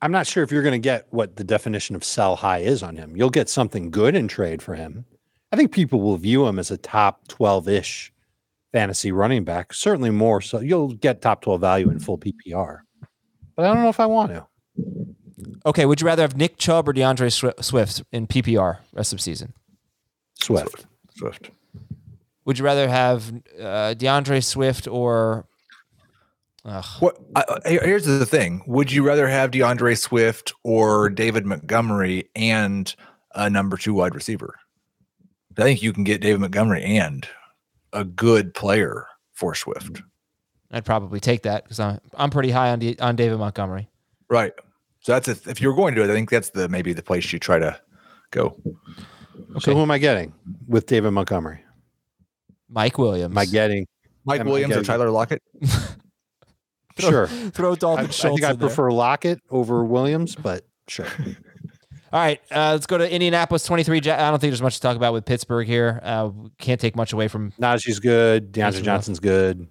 I'm 0.05 0.11
not 0.11 0.27
sure 0.27 0.43
if 0.43 0.51
you're 0.51 0.61
going 0.61 0.73
to 0.73 0.77
get 0.77 1.07
what 1.09 1.35
the 1.35 1.43
definition 1.43 1.95
of 1.95 2.03
sell 2.03 2.35
high 2.35 2.59
is 2.59 2.83
on 2.83 2.95
him. 2.95 3.17
You'll 3.17 3.31
get 3.31 3.49
something 3.49 3.89
good 3.89 4.13
in 4.13 4.27
trade 4.27 4.61
for 4.61 4.75
him. 4.75 5.05
I 5.51 5.55
think 5.55 5.71
people 5.71 5.99
will 5.99 6.17
view 6.17 6.45
him 6.45 6.59
as 6.59 6.69
a 6.69 6.77
top 6.77 7.27
12 7.27 7.67
ish 7.67 8.13
fantasy 8.71 9.11
running 9.11 9.43
back, 9.43 9.73
certainly 9.73 10.11
more. 10.11 10.41
So 10.41 10.59
you'll 10.59 10.89
get 10.89 11.23
top 11.23 11.41
12 11.41 11.59
value 11.59 11.89
in 11.89 11.97
full 11.97 12.19
PPR. 12.19 12.81
But 13.55 13.65
I 13.65 13.73
don't 13.73 13.81
know 13.81 13.89
if 13.89 13.99
I 13.99 14.05
want 14.05 14.31
to. 14.31 14.45
Okay, 15.65 15.87
would 15.87 16.01
you 16.01 16.05
rather 16.05 16.21
have 16.21 16.37
Nick 16.37 16.57
Chubb 16.57 16.87
or 16.87 16.93
D'Andre 16.93 17.29
Swift 17.29 18.03
in 18.11 18.27
PPR 18.27 18.77
rest 18.93 19.11
of 19.11 19.19
season? 19.19 19.53
Swift. 20.39 20.85
Swift. 21.17 21.49
Would 22.45 22.59
you 22.59 22.65
rather 22.65 22.87
have 22.87 23.33
uh, 23.59 23.95
D'Andre 23.95 24.39
Swift 24.39 24.87
or 24.87 25.47
Ugh. 26.65 26.85
What? 26.99 27.17
I, 27.35 27.43
I- 27.65 27.69
here's 27.69 28.05
the 28.05 28.25
thing: 28.25 28.63
Would 28.67 28.91
you 28.91 29.05
rather 29.05 29.27
have 29.27 29.51
D'Andre 29.51 29.95
Swift 29.95 30.51
or 30.63 31.09
David 31.09 31.45
Montgomery 31.45 32.29
and 32.35 32.93
a 33.35 33.49
number 33.49 33.77
two 33.77 33.93
wide 33.93 34.15
receiver? 34.15 34.55
I 35.57 35.61
think 35.61 35.81
you 35.83 35.93
can 35.93 36.03
get 36.03 36.21
David 36.21 36.41
Montgomery 36.41 36.83
and 36.83 37.27
a 37.93 38.03
good 38.03 38.53
player 38.53 39.07
for 39.33 39.55
Swift. 39.55 40.01
I'd 40.71 40.83
probably 40.85 41.19
take 41.19 41.43
that 41.43 41.63
because 41.63 41.79
I'm 41.79 41.99
I'm 42.15 42.29
pretty 42.29 42.49
high 42.51 42.71
on 42.71 42.79
D- 42.79 42.97
on 42.99 43.15
David 43.15 43.37
Montgomery. 43.37 43.87
Right. 44.29 44.53
So 45.01 45.11
that's 45.13 45.27
a, 45.27 45.49
if 45.49 45.61
you're 45.61 45.75
going 45.75 45.93
to 45.93 46.01
do 46.01 46.09
it, 46.09 46.11
I 46.11 46.15
think 46.15 46.31
that's 46.31 46.49
the 46.49 46.67
maybe 46.67 46.91
the 46.91 47.03
place 47.03 47.31
you 47.31 47.37
try 47.37 47.59
to 47.59 47.79
go. 48.31 48.57
So 49.59 49.73
who 49.75 49.81
am 49.81 49.91
I 49.91 49.99
getting 49.99 50.33
with 50.67 50.87
David 50.87 51.11
Montgomery? 51.11 51.59
Mike 52.69 52.97
Williams. 52.97 53.31
Am 53.31 53.37
I 53.37 53.45
getting 53.45 53.85
Mike 54.25 54.39
am 54.41 54.47
I 54.47 54.51
Williams 54.51 54.71
or 54.71 54.75
getting- 54.77 54.85
Tyler 54.87 55.11
Lockett? 55.11 55.43
Throw- 56.97 57.09
Sure. 57.09 57.27
Throw 57.27 57.71
I, 57.73 57.75
Dalton 57.75 58.05
I 58.05 58.09
Schultz. 58.09 58.19
think 58.39 58.43
I 58.43 58.51
in 58.51 58.57
there. 58.59 58.67
prefer 58.69 58.91
Lockett 58.91 59.41
over 59.49 59.83
Williams, 59.83 60.35
but 60.35 60.65
sure. 60.87 61.07
All 62.13 62.21
right, 62.21 62.39
uh, 62.51 62.71
let's 62.71 62.85
go 62.85 62.97
to 62.97 63.11
Indianapolis 63.11 63.65
23. 63.65 63.97
I 63.97 64.01
don't 64.29 64.39
think 64.39 64.51
there's 64.51 64.61
much 64.61 64.75
to 64.75 64.81
talk 64.81 64.95
about 64.95 65.11
with 65.11 65.25
Pittsburgh 65.25 65.67
here. 65.67 65.99
Uh, 66.01 66.29
can't 66.59 66.79
take 66.79 66.95
much 66.95 67.11
away 67.11 67.27
from. 67.27 67.51
Najee's 67.59 67.99
good. 67.99 68.53
Thanks 68.53 68.77
DeAndre 68.77 68.79
for 68.79 68.85
Johnson's 68.85 69.19
good. 69.19 69.67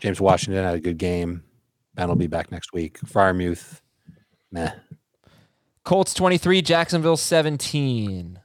James 0.00 0.20
Washington 0.20 0.64
had 0.64 0.74
a 0.74 0.80
good 0.80 0.98
game. 0.98 1.44
Ben 1.94 2.08
will 2.08 2.16
be 2.16 2.26
back 2.26 2.50
next 2.50 2.72
week. 2.72 2.98
Freiermuth, 3.00 3.80
meh. 4.50 4.72
Colts 5.84 6.12
23, 6.14 6.62
Jacksonville 6.62 7.16
17. 7.16 8.40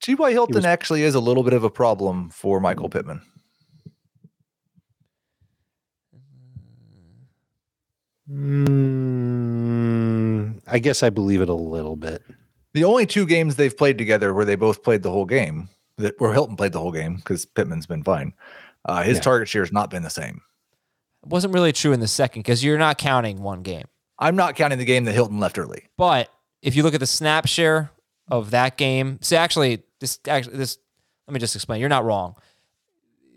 T.Y. 0.00 0.30
Hilton 0.30 0.64
actually 0.64 1.02
is 1.02 1.14
a 1.16 1.20
little 1.20 1.42
bit 1.42 1.54
of 1.54 1.64
a 1.64 1.70
problem 1.70 2.30
for 2.30 2.60
Michael 2.60 2.88
Pittman. 2.88 3.20
Mm, 9.24 10.60
I 10.66 10.78
guess 10.78 11.02
I 11.02 11.10
believe 11.10 11.40
it 11.40 11.48
a 11.48 11.54
little 11.54 11.96
bit. 11.96 12.22
The 12.72 12.84
only 12.84 13.06
two 13.06 13.26
games 13.26 13.56
they've 13.56 13.76
played 13.76 13.98
together 13.98 14.32
where 14.34 14.44
they 14.44 14.54
both 14.56 14.82
played 14.82 15.02
the 15.02 15.10
whole 15.10 15.24
game, 15.26 15.68
that 15.98 16.20
where 16.20 16.32
Hilton 16.32 16.56
played 16.56 16.72
the 16.72 16.80
whole 16.80 16.92
game 16.92 17.16
because 17.16 17.44
Pittman's 17.44 17.86
been 17.86 18.02
fine. 18.02 18.32
Uh, 18.84 19.02
his 19.02 19.16
Yeah. 19.18 19.22
target 19.22 19.48
share 19.48 19.62
has 19.62 19.72
not 19.72 19.90
been 19.90 20.02
the 20.02 20.10
same. 20.10 20.40
It 21.22 21.28
wasn't 21.28 21.54
really 21.54 21.72
true 21.72 21.92
in 21.92 22.00
the 22.00 22.08
second 22.08 22.40
because 22.42 22.62
you're 22.64 22.78
not 22.78 22.98
counting 22.98 23.42
one 23.42 23.62
game. 23.62 23.86
I'm 24.18 24.36
not 24.36 24.56
counting 24.56 24.78
the 24.78 24.84
game 24.84 25.04
that 25.04 25.12
Hilton 25.12 25.40
left 25.40 25.58
early. 25.58 25.84
But 25.96 26.28
if 26.62 26.76
you 26.76 26.82
look 26.82 26.94
at 26.94 27.00
the 27.00 27.06
snap 27.06 27.46
share 27.46 27.90
of 28.30 28.50
that 28.50 28.76
game, 28.76 29.18
see, 29.22 29.36
actually, 29.36 29.82
this 30.00 30.18
actually 30.28 30.56
this. 30.58 30.78
Let 31.26 31.34
me 31.34 31.40
just 31.40 31.54
explain. 31.54 31.80
You're 31.80 31.88
not 31.88 32.04
wrong. 32.04 32.34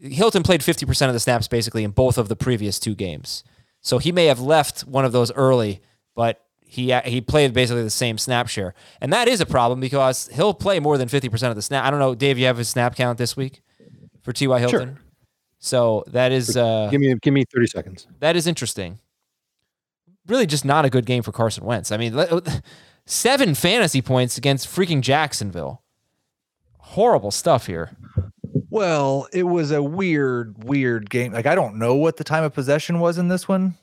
Hilton 0.02 0.44
played 0.44 0.62
50% 0.62 1.08
of 1.08 1.14
the 1.14 1.20
snaps 1.20 1.48
basically 1.48 1.84
in 1.84 1.92
both 1.92 2.18
of 2.18 2.28
the 2.28 2.36
previous 2.36 2.80
two 2.80 2.94
games. 2.96 3.44
So 3.88 4.00
he 4.00 4.12
may 4.12 4.26
have 4.26 4.42
left 4.42 4.82
one 4.82 5.06
of 5.06 5.14
those 5.14 5.32
early, 5.32 5.80
but 6.14 6.42
he 6.60 6.94
he 7.06 7.22
played 7.22 7.54
basically 7.54 7.84
the 7.84 7.90
same 7.90 8.18
snap 8.18 8.50
share. 8.50 8.74
And 9.00 9.14
that 9.14 9.30
is 9.30 9.40
a 9.40 9.46
problem 9.46 9.80
because 9.80 10.28
he'll 10.34 10.54
play 10.54 10.82
more 10.82 10.98
than 10.98 11.08
50% 11.08 11.50
of 11.50 11.56
the 11.56 11.62
snap. 11.62 11.86
I 11.86 11.90
don't 11.90 12.02
know, 12.02 12.14
Dave, 12.14 12.38
you 12.38 12.48
have 12.48 12.58
his 12.58 12.68
snap 12.68 12.98
count 12.98 13.18
this 13.18 13.38
week 13.38 13.62
for 14.24 14.34
T.Y. 14.34 14.60
Hilton? 14.60 14.96
Sure. 14.96 15.00
So 15.60 16.04
that 16.08 16.34
is 16.34 16.58
uh, 16.58 16.90
give 16.92 17.00
me 17.00 17.16
give 17.22 17.34
me 17.34 17.46
30 17.46 17.68
seconds. 17.68 18.08
that 18.20 18.36
is 18.36 18.46
interesting. 18.46 19.00
Really, 20.28 20.48
just 20.48 20.66
not 20.66 20.84
a 20.84 20.90
good 20.90 21.06
game 21.06 21.24
for 21.24 21.32
Carson 21.32 21.64
Wentz. 21.64 21.90
I 21.90 21.96
mean, 21.96 22.14
seven 23.06 23.56
fantasy 23.56 24.02
points 24.02 24.38
against 24.38 24.68
freaking 24.68 25.00
Jacksonville. 25.00 25.82
Horrible 26.80 27.32
stuff 27.32 27.68
here. 27.68 27.96
Well, 28.78 29.28
it 29.34 29.44
was 29.44 29.72
a 29.72 29.82
weird, 29.82 30.64
weird 30.64 31.10
game. 31.10 31.34
Like 31.34 31.46
I 31.46 31.56
don't 31.56 31.78
know 31.78 31.96
what 31.96 32.18
the 32.18 32.24
time 32.24 32.44
of 32.44 32.54
possession 32.54 33.00
was 33.00 33.18
in 33.18 33.28
this 33.28 33.48
one, 33.48 33.76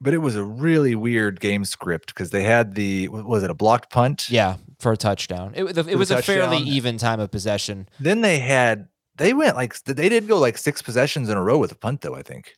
but 0.00 0.14
it 0.14 0.18
was 0.18 0.36
a 0.36 0.44
really 0.44 0.94
weird 0.94 1.40
game 1.40 1.64
script 1.64 2.08
because 2.08 2.30
they 2.30 2.42
had 2.42 2.74
the 2.74 3.08
was 3.08 3.42
it 3.42 3.50
a 3.50 3.54
blocked 3.54 3.90
punt? 3.90 4.28
Yeah, 4.30 4.56
for 4.78 4.92
a 4.92 4.96
touchdown. 4.96 5.52
It, 5.54 5.74
the, 5.74 5.86
it 5.88 5.96
was 5.96 6.10
a 6.10 6.22
fairly 6.22 6.58
even 6.58 6.98
time 6.98 7.20
of 7.20 7.30
possession. 7.30 7.88
Then 7.98 8.20
they 8.20 8.38
had 8.38 8.88
they 9.16 9.32
went 9.32 9.56
like 9.56 9.82
they 9.84 10.08
did 10.08 10.28
go 10.28 10.38
like 10.38 10.58
six 10.58 10.82
possessions 10.82 11.28
in 11.28 11.36
a 11.36 11.42
row 11.42 11.58
with 11.58 11.72
a 11.72 11.76
punt 11.76 12.02
though. 12.02 12.14
I 12.14 12.22
think. 12.22 12.54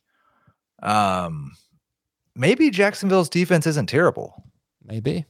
Um, 0.82 1.52
maybe 2.34 2.70
Jacksonville's 2.70 3.28
defense 3.28 3.66
isn't 3.66 3.88
terrible. 3.88 4.44
Maybe. 4.84 5.26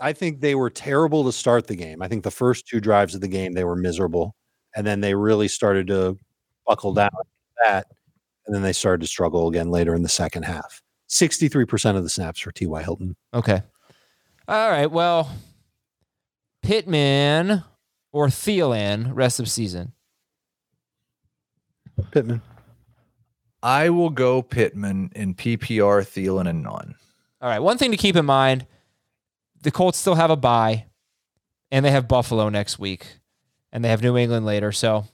I 0.00 0.12
think 0.12 0.40
they 0.40 0.54
were 0.54 0.70
terrible 0.70 1.24
to 1.24 1.32
start 1.32 1.68
the 1.68 1.76
game. 1.76 2.02
I 2.02 2.08
think 2.08 2.24
the 2.24 2.30
first 2.30 2.66
two 2.66 2.80
drives 2.80 3.14
of 3.14 3.20
the 3.20 3.28
game 3.28 3.52
they 3.52 3.64
were 3.64 3.76
miserable, 3.76 4.34
and 4.76 4.86
then 4.86 5.00
they 5.00 5.14
really 5.14 5.48
started 5.48 5.86
to 5.88 6.18
buckle 6.66 6.92
down 6.92 7.10
mm-hmm. 7.10 7.72
that, 7.72 7.86
and 8.46 8.54
then 8.54 8.62
they 8.62 8.72
started 8.72 9.00
to 9.02 9.06
struggle 9.06 9.48
again 9.48 9.70
later 9.70 9.94
in 9.94 10.02
the 10.02 10.08
second 10.08 10.44
half. 10.44 10.82
Sixty-three 11.06 11.66
percent 11.66 11.96
of 11.96 12.04
the 12.04 12.10
snaps 12.10 12.40
for 12.40 12.52
T.Y. 12.52 12.82
Hilton. 12.82 13.16
Okay. 13.34 13.62
All 14.48 14.70
right. 14.70 14.90
Well, 14.90 15.30
Pittman 16.62 17.62
or 18.12 18.28
Thielen 18.28 19.10
rest 19.14 19.40
of 19.40 19.50
season. 19.50 19.92
Pittman. 22.10 22.40
I 23.62 23.90
will 23.90 24.10
go 24.10 24.42
Pittman 24.42 25.12
in 25.14 25.34
PPR, 25.34 26.02
Thielen, 26.02 26.48
and 26.48 26.62
non. 26.62 26.94
All 27.40 27.48
right. 27.48 27.60
One 27.60 27.78
thing 27.78 27.90
to 27.90 27.96
keep 27.96 28.16
in 28.16 28.24
mind 28.24 28.66
the 29.62 29.70
Colts 29.70 29.98
still 29.98 30.16
have 30.16 30.30
a 30.30 30.36
bye, 30.36 30.86
and 31.70 31.84
they 31.84 31.90
have 31.90 32.08
Buffalo 32.08 32.48
next 32.48 32.78
week, 32.78 33.18
and 33.72 33.84
they 33.84 33.88
have 33.88 34.02
New 34.02 34.16
England 34.16 34.46
later. 34.46 34.72
So 34.72 35.06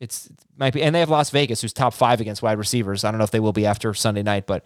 it's 0.00 0.26
it 0.26 0.36
might 0.56 0.72
be, 0.72 0.82
and 0.82 0.94
they 0.94 1.00
have 1.00 1.10
Las 1.10 1.30
Vegas, 1.30 1.60
who's 1.62 1.72
top 1.72 1.94
five 1.94 2.20
against 2.20 2.42
wide 2.42 2.58
receivers. 2.58 3.04
I 3.04 3.10
don't 3.10 3.18
know 3.18 3.24
if 3.24 3.30
they 3.30 3.40
will 3.40 3.52
be 3.52 3.66
after 3.66 3.92
Sunday 3.94 4.22
night, 4.22 4.46
but 4.46 4.64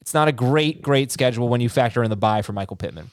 it's 0.00 0.14
not 0.14 0.28
a 0.28 0.32
great, 0.32 0.82
great 0.82 1.10
schedule 1.10 1.48
when 1.48 1.60
you 1.60 1.68
factor 1.68 2.02
in 2.02 2.10
the 2.10 2.16
bye 2.16 2.42
for 2.42 2.52
Michael 2.52 2.76
Pittman. 2.76 3.10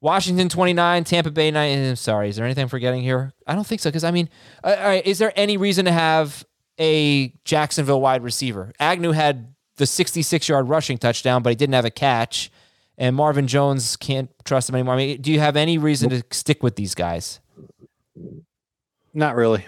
Washington 0.00 0.48
29, 0.48 1.04
Tampa 1.04 1.30
Bay 1.30 1.50
9. 1.50 1.96
Sorry, 1.96 2.28
is 2.28 2.36
there 2.36 2.44
anything 2.44 2.62
I'm 2.62 2.68
forgetting 2.68 3.02
here? 3.02 3.32
I 3.46 3.54
don't 3.54 3.66
think 3.66 3.80
so. 3.80 3.88
Because, 3.88 4.04
I 4.04 4.10
mean, 4.10 4.28
uh, 4.62 5.00
is 5.04 5.18
there 5.18 5.32
any 5.36 5.56
reason 5.56 5.86
to 5.86 5.92
have 5.92 6.44
a 6.78 7.32
Jacksonville 7.44 8.00
wide 8.00 8.22
receiver? 8.22 8.72
Agnew 8.78 9.12
had 9.12 9.54
the 9.76 9.86
66 9.86 10.48
yard 10.48 10.68
rushing 10.68 10.98
touchdown, 10.98 11.42
but 11.42 11.50
he 11.50 11.56
didn't 11.56 11.74
have 11.74 11.84
a 11.84 11.90
catch. 11.90 12.50
And 12.98 13.14
Marvin 13.16 13.46
Jones 13.46 13.96
can't 13.96 14.30
trust 14.44 14.68
him 14.68 14.74
anymore. 14.74 14.94
I 14.94 14.98
mean, 14.98 15.22
do 15.22 15.30
you 15.30 15.40
have 15.40 15.56
any 15.56 15.76
reason 15.76 16.10
to 16.10 16.22
stick 16.30 16.62
with 16.62 16.76
these 16.76 16.94
guys? 16.94 17.40
Not 19.16 19.34
really. 19.34 19.64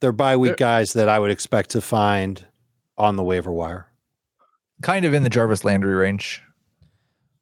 They're 0.00 0.10
bye 0.10 0.38
week 0.38 0.56
guys 0.56 0.94
that 0.94 1.06
I 1.06 1.18
would 1.18 1.30
expect 1.30 1.70
to 1.70 1.82
find 1.82 2.42
on 2.96 3.16
the 3.16 3.22
waiver 3.22 3.52
wire. 3.52 3.88
Kind 4.80 5.04
of 5.04 5.12
in 5.12 5.22
the 5.22 5.28
Jarvis 5.28 5.64
Landry 5.64 5.94
range. 5.94 6.42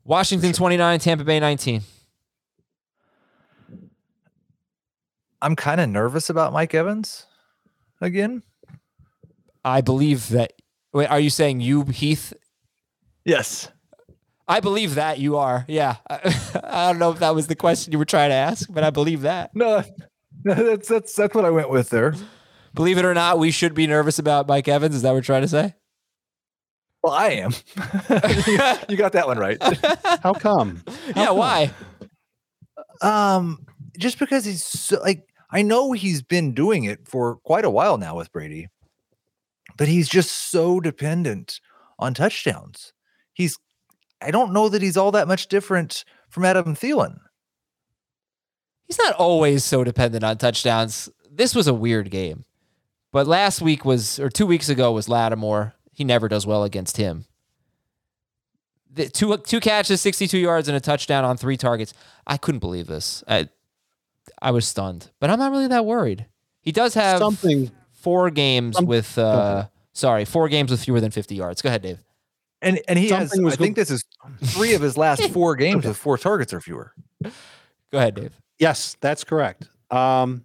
Washington 0.03 0.53
29, 0.53 0.99
Tampa 0.99 1.23
Bay 1.23 1.39
19. 1.39 1.83
I'm 5.41 5.55
kind 5.55 5.81
of 5.81 5.89
nervous 5.89 6.29
about 6.29 6.53
Mike 6.53 6.75
Evans 6.75 7.27
again. 8.01 8.43
I 9.65 9.81
believe 9.81 10.29
that. 10.31 10.55
Wait, 10.93 11.07
are 11.07 11.21
you 11.21 11.31
saying 11.31 11.61
you, 11.61 11.85
Heath? 11.85 12.33
Yes. 13.25 13.69
I 14.49 14.59
believe 14.59 14.97
that 14.97 15.21
you 15.21 15.37
are. 15.37 15.65
Yeah. 15.69 15.97
I 16.11 16.91
don't 16.91 16.99
know 16.99 17.13
if 17.13 17.21
that 17.21 17.33
was 17.33 17.47
the 17.47 17.55
question 17.55 17.93
you 17.93 17.99
were 17.99 18.05
trying 18.05 18.31
to 18.31 18.35
ask, 18.35 18.69
but 18.69 18.83
I 18.83 18.91
believe 18.91 19.23
that. 19.23 19.55
No, 19.55 19.85
that's 20.45 20.89
that's 20.89 21.15
that's 21.15 21.35
what 21.35 21.45
I 21.45 21.51
went 21.51 21.71
with 21.71 21.91
there. 21.91 22.15
Believe 22.75 22.99
it 22.99 23.05
or 23.05 23.15
not, 23.15 23.39
we 23.39 23.51
should 23.51 23.75
be 23.75 23.87
nervous 23.87 24.19
about 24.19 24.49
Mike 24.49 24.67
Evans. 24.67 24.95
Is 24.95 25.03
that 25.03 25.11
what 25.11 25.17
you're 25.17 25.23
trying 25.23 25.43
to 25.43 25.49
say? 25.49 25.75
Well, 27.03 27.13
I 27.13 27.29
am. 27.31 27.53
you 28.89 28.97
got 28.97 29.13
that 29.13 29.27
one 29.27 29.39
right. 29.39 29.59
How 30.23 30.33
come? 30.33 30.83
yeah, 31.15 31.31
why? 31.31 31.73
Um, 33.03 33.67
just 33.99 34.19
because 34.19 34.45
he's 34.45 34.65
so, 34.65 35.01
like 35.01 35.29
I 35.51 35.63
know 35.63 35.93
he's 35.93 36.23
been 36.23 36.55
doing 36.55 36.85
it 36.85 37.07
for 37.07 37.37
quite 37.45 37.65
a 37.65 37.71
while 37.71 37.99
now 37.99 38.17
with 38.17 38.33
Brady, 38.33 38.69
but 39.77 39.89
he's 39.89 40.09
just 40.09 40.51
so 40.51 40.81
dependent 40.81 41.61
on 41.99 42.15
touchdowns. 42.15 42.93
He's 43.33 43.59
I 44.21 44.31
don't 44.31 44.53
know 44.53 44.69
that 44.69 44.83
he's 44.83 44.97
all 44.97 45.13
that 45.13 45.29
much 45.29 45.49
different 45.49 46.05
from 46.31 46.45
Adam 46.45 46.75
Thielen. 46.75 47.19
He's 48.87 48.99
not 48.99 49.15
always 49.15 49.65
so 49.65 49.85
dependent 49.85 50.25
on 50.25 50.37
touchdowns. 50.39 51.09
This 51.31 51.55
was 51.55 51.67
a 51.67 51.75
weird 51.75 52.11
game. 52.11 52.45
But 53.13 53.27
last 53.27 53.61
week 53.63 53.85
was, 53.85 54.19
or 54.19 54.29
two 54.31 54.47
weeks 54.47 54.69
ago 54.69 54.93
was 54.93 55.09
Lattimore. 55.09 55.75
He 55.93 56.05
never 56.05 56.29
does 56.29 56.47
well 56.47 56.65
against 56.65 56.97
him. 56.97 57.27
The 58.95 59.09
two 59.09 59.37
two 59.39 59.61
catches, 59.61 60.01
62 60.03 60.37
yards, 60.39 60.69
and 60.69 60.77
a 60.77 60.81
touchdown 60.81 61.25
on 61.25 61.37
three 61.39 61.57
targets. 61.57 61.95
I 62.27 62.37
couldn't 62.37 62.59
believe 62.59 62.87
this. 62.87 63.25
I, 63.27 63.49
I 64.41 64.51
was 64.51 64.67
stunned, 64.69 65.11
but 65.19 65.31
I'm 65.31 65.39
not 65.39 65.51
really 65.51 65.69
that 65.69 65.87
worried. 65.87 66.27
He 66.61 66.73
does 66.73 66.95
have 66.95 67.19
Something- 67.19 67.71
four 67.93 68.31
games 68.31 68.77
some- 68.77 68.85
with, 68.87 69.17
uh, 69.17 69.67
sorry, 69.95 70.25
four 70.27 70.49
games 70.49 70.71
with 70.71 70.85
fewer 70.85 71.01
than 71.01 71.11
50 71.11 71.35
yards. 71.35 71.63
Go 71.63 71.69
ahead, 71.69 71.83
Dave. 71.83 71.99
And 72.61 72.81
and 72.87 72.99
he 72.99 73.09
has 73.09 73.31
Something 73.31 73.45
was 73.45 73.55
I 73.55 73.57
think 73.57 73.77
this 73.77 73.91
is 73.91 74.05
three 74.45 74.75
of 74.75 74.83
his 74.83 74.97
last 74.97 75.23
four 75.33 75.57
games 75.57 75.85
with 75.85 75.97
four 75.97 76.17
targets 76.19 76.53
or 76.53 76.61
fewer. 76.61 76.93
Go 77.23 77.99
ahead, 77.99 78.15
Dave. 78.15 78.33
Yes, 78.63 78.97
that's 79.01 79.25
correct. 79.25 79.69
Um, 79.91 80.45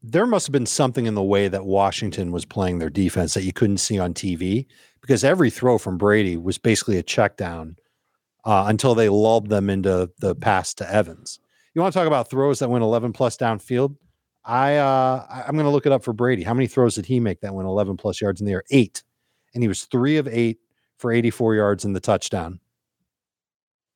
there 0.00 0.26
must 0.26 0.46
have 0.46 0.52
been 0.52 0.64
something 0.64 1.06
in 1.06 1.16
the 1.16 1.24
way 1.24 1.48
that 1.48 1.64
Washington 1.64 2.30
was 2.30 2.44
playing 2.44 2.78
their 2.78 2.88
defense 2.88 3.34
that 3.34 3.42
you 3.42 3.52
couldn't 3.52 3.78
see 3.78 3.98
on 3.98 4.14
TV 4.14 4.66
because 5.00 5.24
every 5.24 5.50
throw 5.50 5.76
from 5.76 5.98
Brady 5.98 6.36
was 6.36 6.56
basically 6.56 6.98
a 6.98 7.02
check 7.02 7.36
down 7.36 7.78
uh, 8.44 8.66
until 8.68 8.94
they 8.94 9.08
lulled 9.08 9.48
them 9.48 9.68
into 9.68 10.08
the 10.20 10.36
pass 10.36 10.72
to 10.74 10.88
Evans. 10.88 11.40
You 11.74 11.82
want 11.82 11.92
to 11.92 11.98
talk 11.98 12.06
about 12.06 12.30
throws 12.30 12.60
that 12.60 12.70
went 12.70 12.84
11 12.84 13.12
plus 13.12 13.36
downfield? 13.36 13.96
I 14.44 14.76
uh, 14.76 15.26
I'm 15.28 15.54
going 15.54 15.66
to 15.66 15.70
look 15.70 15.86
it 15.86 15.90
up 15.90 16.04
for 16.04 16.12
Brady. 16.12 16.44
How 16.44 16.54
many 16.54 16.68
throws 16.68 16.94
did 16.94 17.06
he 17.06 17.18
make 17.18 17.40
that 17.40 17.56
went 17.56 17.66
11 17.66 17.96
plus 17.96 18.20
yards 18.20 18.40
in 18.40 18.46
the 18.46 18.52
air? 18.52 18.62
Eight, 18.70 19.02
and 19.52 19.64
he 19.64 19.68
was 19.68 19.86
three 19.86 20.16
of 20.16 20.28
eight 20.28 20.58
for 20.96 21.10
84 21.10 21.56
yards 21.56 21.84
in 21.84 21.92
the 21.92 21.98
touchdown. 21.98 22.60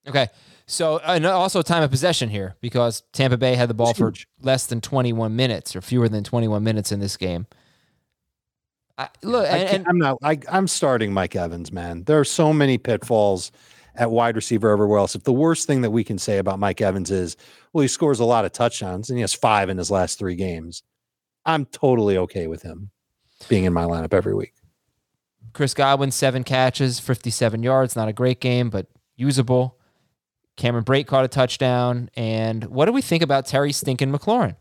Okay. 0.09 0.29
So, 0.69 0.99
and 0.99 1.25
also 1.25 1.63
time 1.63 1.85
of 1.85 1.91
possession 1.91 2.29
here 2.29 2.57
because 2.61 3.05
Tampa 3.13 3.37
Bay 3.37 3.55
had 3.55 3.71
the 3.71 3.75
ball 3.75 3.95
for 3.95 4.13
less 4.41 4.67
than 4.67 4.81
21 4.81 5.37
minutes 5.37 5.77
or 5.77 5.81
fewer 5.81 6.09
than 6.09 6.25
21 6.25 6.63
minutes 6.65 6.91
in 6.91 6.99
this 6.99 7.17
game. 7.17 7.47
I, 8.99 9.09
look, 9.23 9.47
I 9.47 9.59
and, 9.59 9.69
and 9.69 9.87
I'm 9.89 9.99
not. 9.99 10.19
I, 10.23 10.39
I'm 10.51 10.67
starting 10.67 11.13
Mike 11.13 11.37
Evans, 11.37 11.71
man. 11.71 12.05
There 12.05 12.19
are 12.19 12.25
so 12.25 12.53
many 12.53 12.79
pitfalls 12.79 13.53
at 13.95 14.11
wide 14.11 14.37
receiver 14.37 14.71
everywhere 14.71 14.99
else. 14.99 15.15
If 15.15 15.25
the 15.25 15.33
worst 15.33 15.67
thing 15.67 15.83
that 15.83 15.91
we 15.91 16.03
can 16.03 16.19
say 16.19 16.39
about 16.39 16.59
Mike 16.59 16.81
Evans 16.81 17.11
is, 17.11 17.37
well, 17.73 17.83
he 17.83 17.89
scores 17.89 18.21
a 18.21 18.25
lot 18.25 18.45
of 18.45 18.53
touchdowns 18.53 19.11
and 19.11 19.19
he 19.19 19.21
has 19.21 19.35
five 19.35 19.69
in 19.69 19.79
his 19.79 19.91
last 19.91 20.19
three 20.19 20.35
games, 20.35 20.83
I'm 21.45 21.67
totally 21.67 22.17
okay 22.19 22.47
with 22.47 22.63
him 22.63 22.91
being 23.49 23.65
in 23.65 23.73
my 23.73 23.85
lineup 23.85 24.15
every 24.15 24.35
week. 24.35 24.55
Chris 25.53 25.75
Godwin, 25.75 26.11
seven 26.11 26.43
catches, 26.45 26.99
57 26.99 27.63
yards. 27.63 27.97
Not 27.97 28.09
a 28.09 28.13
great 28.13 28.41
game, 28.41 28.69
but 28.69 28.87
usable. 29.15 29.79
Cameron 30.57 30.85
Brate 30.85 31.07
caught 31.07 31.25
a 31.25 31.29
touchdown. 31.29 32.11
And 32.17 32.65
what 32.65 32.87
do 32.87 32.93
we 32.93 33.03
think 33.03 33.23
about 33.23 33.47
Terry 33.47 33.73
Stinkin' 33.73 34.13
McLaurin? 34.13 34.57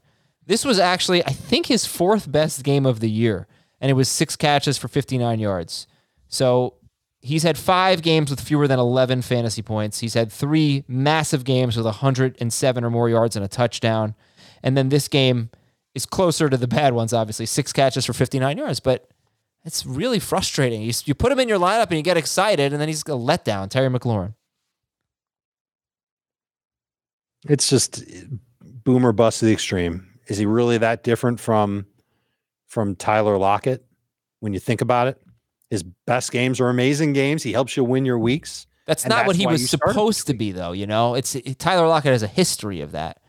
This 0.46 0.64
was 0.64 0.78
actually, 0.80 1.24
I 1.26 1.32
think, 1.32 1.68
his 1.68 1.86
fourth 1.86 2.32
best 2.32 2.64
game 2.64 2.86
of 2.86 3.00
the 3.00 3.10
year. 3.10 3.48
And 3.82 3.89
it 3.89 3.96
was 3.96 4.10
six 4.10 4.36
catches 4.36 4.78
for 4.78 4.88
59 4.88 5.39
yards. 5.39 5.88
So 6.28 6.76
he's 7.20 7.43
had 7.43 7.58
five 7.58 8.02
games 8.02 8.30
with 8.30 8.39
fewer 8.41 8.68
than 8.68 8.80
11 8.80 9.24
fantasy 9.24 9.62
points. 9.62 10.00
He's 10.00 10.14
had 10.14 10.32
three 10.32 10.84
massive 10.88 11.43
games 11.43 11.76
with 11.76 11.86
107 11.86 12.84
or 12.84 12.89
more 12.89 13.10
yards 13.10 13.36
and 13.36 13.43
a 13.43 13.48
touchdown. 13.48 14.16
And 14.62 14.78
then 14.78 14.89
this 14.89 15.08
game 15.08 15.50
is 15.93 16.06
closer 16.06 16.50
to 16.50 16.58
the 16.58 16.68
bad 16.68 16.93
ones, 16.93 17.14
obviously. 17.14 17.46
Six 17.46 17.74
catches 17.74 18.06
for 18.06 18.14
59 18.14 18.58
yards. 18.58 18.80
But 18.80 19.10
it's 19.64 19.86
really 19.86 20.20
frustrating. 20.20 20.84
You, 20.84 20.93
you 21.06 21.16
put 21.16 21.32
him 21.32 21.39
in 21.39 21.50
your 21.50 21.60
lineup 21.60 21.88
and 21.88 21.98
you 21.98 22.04
get 22.04 22.18
excited, 22.18 22.72
and 22.72 22.80
then 22.80 22.88
he's 22.88 23.02
a 23.02 23.06
letdown. 23.06 23.70
Terry 23.70 23.89
McLaurin. 23.89 24.36
It's 27.48 27.70
just 27.70 28.04
boomer 28.62 29.12
bust 29.12 29.39
to 29.39 29.46
the 29.46 29.54
extreme. 29.54 30.08
Is 30.28 30.38
he 30.38 30.46
really 30.46 30.78
that 30.80 31.04
different 31.04 31.39
from 31.39 31.86
from 32.68 32.96
Tyler 32.96 33.38
Lockett 33.38 33.86
when 34.39 34.54
you 34.54 34.60
think 34.60 34.82
about 34.82 35.08
it? 35.08 35.22
His 35.70 35.84
best 35.84 36.32
games 36.32 36.60
are 36.60 36.70
amazing 36.70 37.14
games. 37.14 37.43
He 37.43 37.52
helps 37.52 37.76
you 37.76 37.84
win 37.84 38.06
your 38.06 38.20
weeks. 38.20 38.68
That's 38.86 39.06
not 39.08 39.26
what 39.26 39.36
he 39.36 39.48
was 39.48 39.68
supposed 39.70 40.28
to 40.28 40.34
be, 40.36 40.52
though. 40.52 40.72
You 40.72 40.86
know, 40.86 41.16
it's 41.16 41.36
Tyler 41.58 41.88
Lockett 41.88 42.12
has 42.12 42.24
a 42.24 42.28
history 42.28 42.82
of 42.82 42.91
that. 42.91 43.20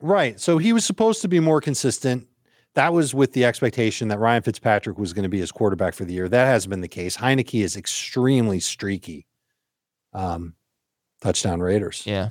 Right. 0.00 0.38
So 0.38 0.58
he 0.58 0.72
was 0.72 0.84
supposed 0.84 1.22
to 1.22 1.28
be 1.28 1.40
more 1.40 1.60
consistent. 1.60 2.28
that 2.74 2.92
was 2.92 3.14
with 3.14 3.32
the 3.32 3.44
expectation 3.44 4.08
that 4.08 4.18
Ryan 4.18 4.42
Fitzpatrick 4.42 4.98
was 4.98 5.12
going 5.12 5.22
to 5.22 5.28
be 5.28 5.40
his 5.40 5.50
quarterback 5.50 5.94
for 5.94 6.04
the 6.04 6.12
year. 6.12 6.28
That 6.28 6.44
hasn't 6.44 6.70
been 6.70 6.82
the 6.82 6.88
case. 6.88 7.16
Heinicke 7.16 7.64
is 7.64 7.74
extremely 7.76 8.60
streaky. 8.60 9.26
Um, 10.12 10.54
touchdown 11.22 11.60
Raiders. 11.60 12.02
Yeah. 12.06 12.30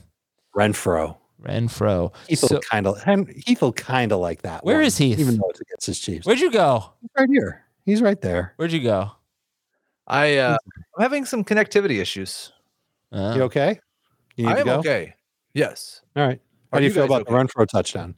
Renfrow. 0.56 1.18
Renfrow. 1.42 2.14
Heath 2.28 2.40
So- 2.40 2.60
kind 2.60 2.88
of 2.88 3.02
Heath 3.46 3.62
will 3.62 3.74
kind 3.74 4.12
of 4.12 4.20
like 4.20 4.42
that. 4.44 4.64
Where 4.66 4.78
one, 4.78 4.86
is 4.86 4.98
Heath? 4.98 5.20
Even 5.20 5.38
though 5.38 5.50
it's 5.50 5.62
against 5.62 5.86
his 5.86 6.00
Chiefs. 6.00 6.26
Where'd 6.26 6.40
you 6.40 6.52
go? 6.52 6.92
right 7.18 7.30
here. 7.30 7.64
He's 7.86 8.02
right 8.02 8.20
there. 8.20 8.54
Where'd 8.58 8.72
you 8.72 8.82
go? 8.82 9.12
I 10.08 10.38
uh, 10.38 10.58
I'm 10.98 11.02
having 11.02 11.26
some 11.26 11.44
connectivity 11.44 12.00
issues. 12.02 12.52
Uh, 13.12 13.34
You 13.36 13.44
okay? 13.44 13.80
You 14.38 14.46
need 14.46 14.52
I 14.52 14.56
to 14.56 14.60
am 14.62 14.66
go? 14.66 14.80
okay. 14.80 15.14
Yes. 15.54 16.02
All 16.16 16.26
right. 16.26 16.42
How 16.72 16.78
Are 16.78 16.80
do 16.82 16.86
you 16.86 16.90
you 16.90 16.94
feel 16.96 17.08
guys 17.08 17.22
about 17.22 17.28
the 17.28 17.34
Renfrow 17.62 17.68
touchdown? 17.68 18.16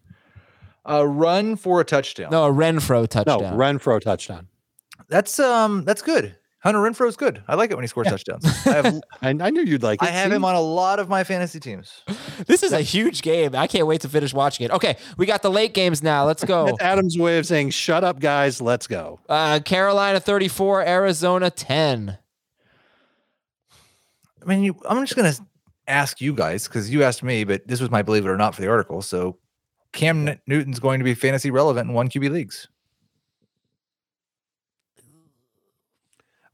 A 0.86 1.06
run 1.06 1.56
for 1.58 1.82
a 1.82 1.84
touchdown. 1.86 2.30
No, 2.32 2.46
a 2.46 2.52
Renfrow 2.52 3.08
touchdown. 3.08 3.40
No, 3.42 3.44
touchdown. 3.44 3.58
Renfrow 3.60 4.00
touchdown. 4.02 4.48
That's 5.10 5.38
um 5.40 5.84
that's 5.84 6.02
good. 6.02 6.36
Hunter 6.60 6.80
Renfrow 6.80 7.08
is 7.08 7.16
good. 7.16 7.44
I 7.48 7.56
like 7.56 7.70
it 7.70 7.76
when 7.76 7.84
he 7.84 7.88
scores 7.88 8.08
touchdowns. 8.08 8.46
I 8.66 8.74
have 8.74 8.86
I, 9.22 9.30
I 9.30 9.50
knew 9.52 9.62
you'd 9.62 9.84
like 9.84 10.02
it. 10.02 10.08
I 10.08 10.12
have 10.12 10.32
See? 10.32 10.36
him 10.36 10.44
on 10.44 10.56
a 10.56 10.62
lot 10.62 11.00
of 11.00 11.08
my 11.08 11.24
fantasy 11.24 11.60
teams. 11.60 12.04
This 12.48 12.64
is 12.64 12.74
a 12.74 12.82
huge 12.82 13.22
game. 13.22 13.56
I 13.56 13.68
can't 13.68 13.86
wait 13.86 14.02
to 14.02 14.10
finish 14.10 14.34
watching 14.34 14.66
it. 14.66 14.72
Okay, 14.72 14.98
we 15.18 15.26
got 15.26 15.44
the 15.44 15.52
late 15.52 15.74
games 15.74 16.02
now. 16.02 16.26
Let's 16.26 16.44
go. 16.44 16.66
That's 16.66 16.82
Adam's 16.82 17.18
way 17.18 17.38
of 17.38 17.46
saying, 17.46 17.70
shut 17.70 18.04
up, 18.04 18.20
guys. 18.20 18.60
Let's 18.60 18.88
go. 18.88 19.20
Uh, 19.30 19.60
Carolina 19.60 20.20
34, 20.20 20.82
Arizona 20.82 21.52
10. 21.52 22.18
I 24.42 24.46
mean, 24.46 24.64
you, 24.64 24.76
I'm 24.90 25.06
just 25.06 25.16
gonna 25.16 25.34
ask 25.88 26.22
you 26.22 26.34
guys 26.34 26.68
because 26.68 26.90
you 26.90 27.04
asked 27.04 27.24
me, 27.24 27.44
but 27.44 27.68
this 27.68 27.80
was 27.80 27.92
my 27.92 28.02
believe 28.02 28.26
it 28.26 28.30
or 28.30 28.38
not 28.38 28.56
for 28.56 28.62
the 28.62 28.70
article. 28.70 29.02
So 29.02 29.38
Cam 29.94 30.40
Newton's 30.48 30.80
going 30.80 31.00
to 31.00 31.04
be 31.04 31.14
fantasy 31.14 31.52
relevant 31.52 31.90
in 31.90 31.94
one 31.94 32.10
QB 32.10 32.32
leagues. 32.32 32.68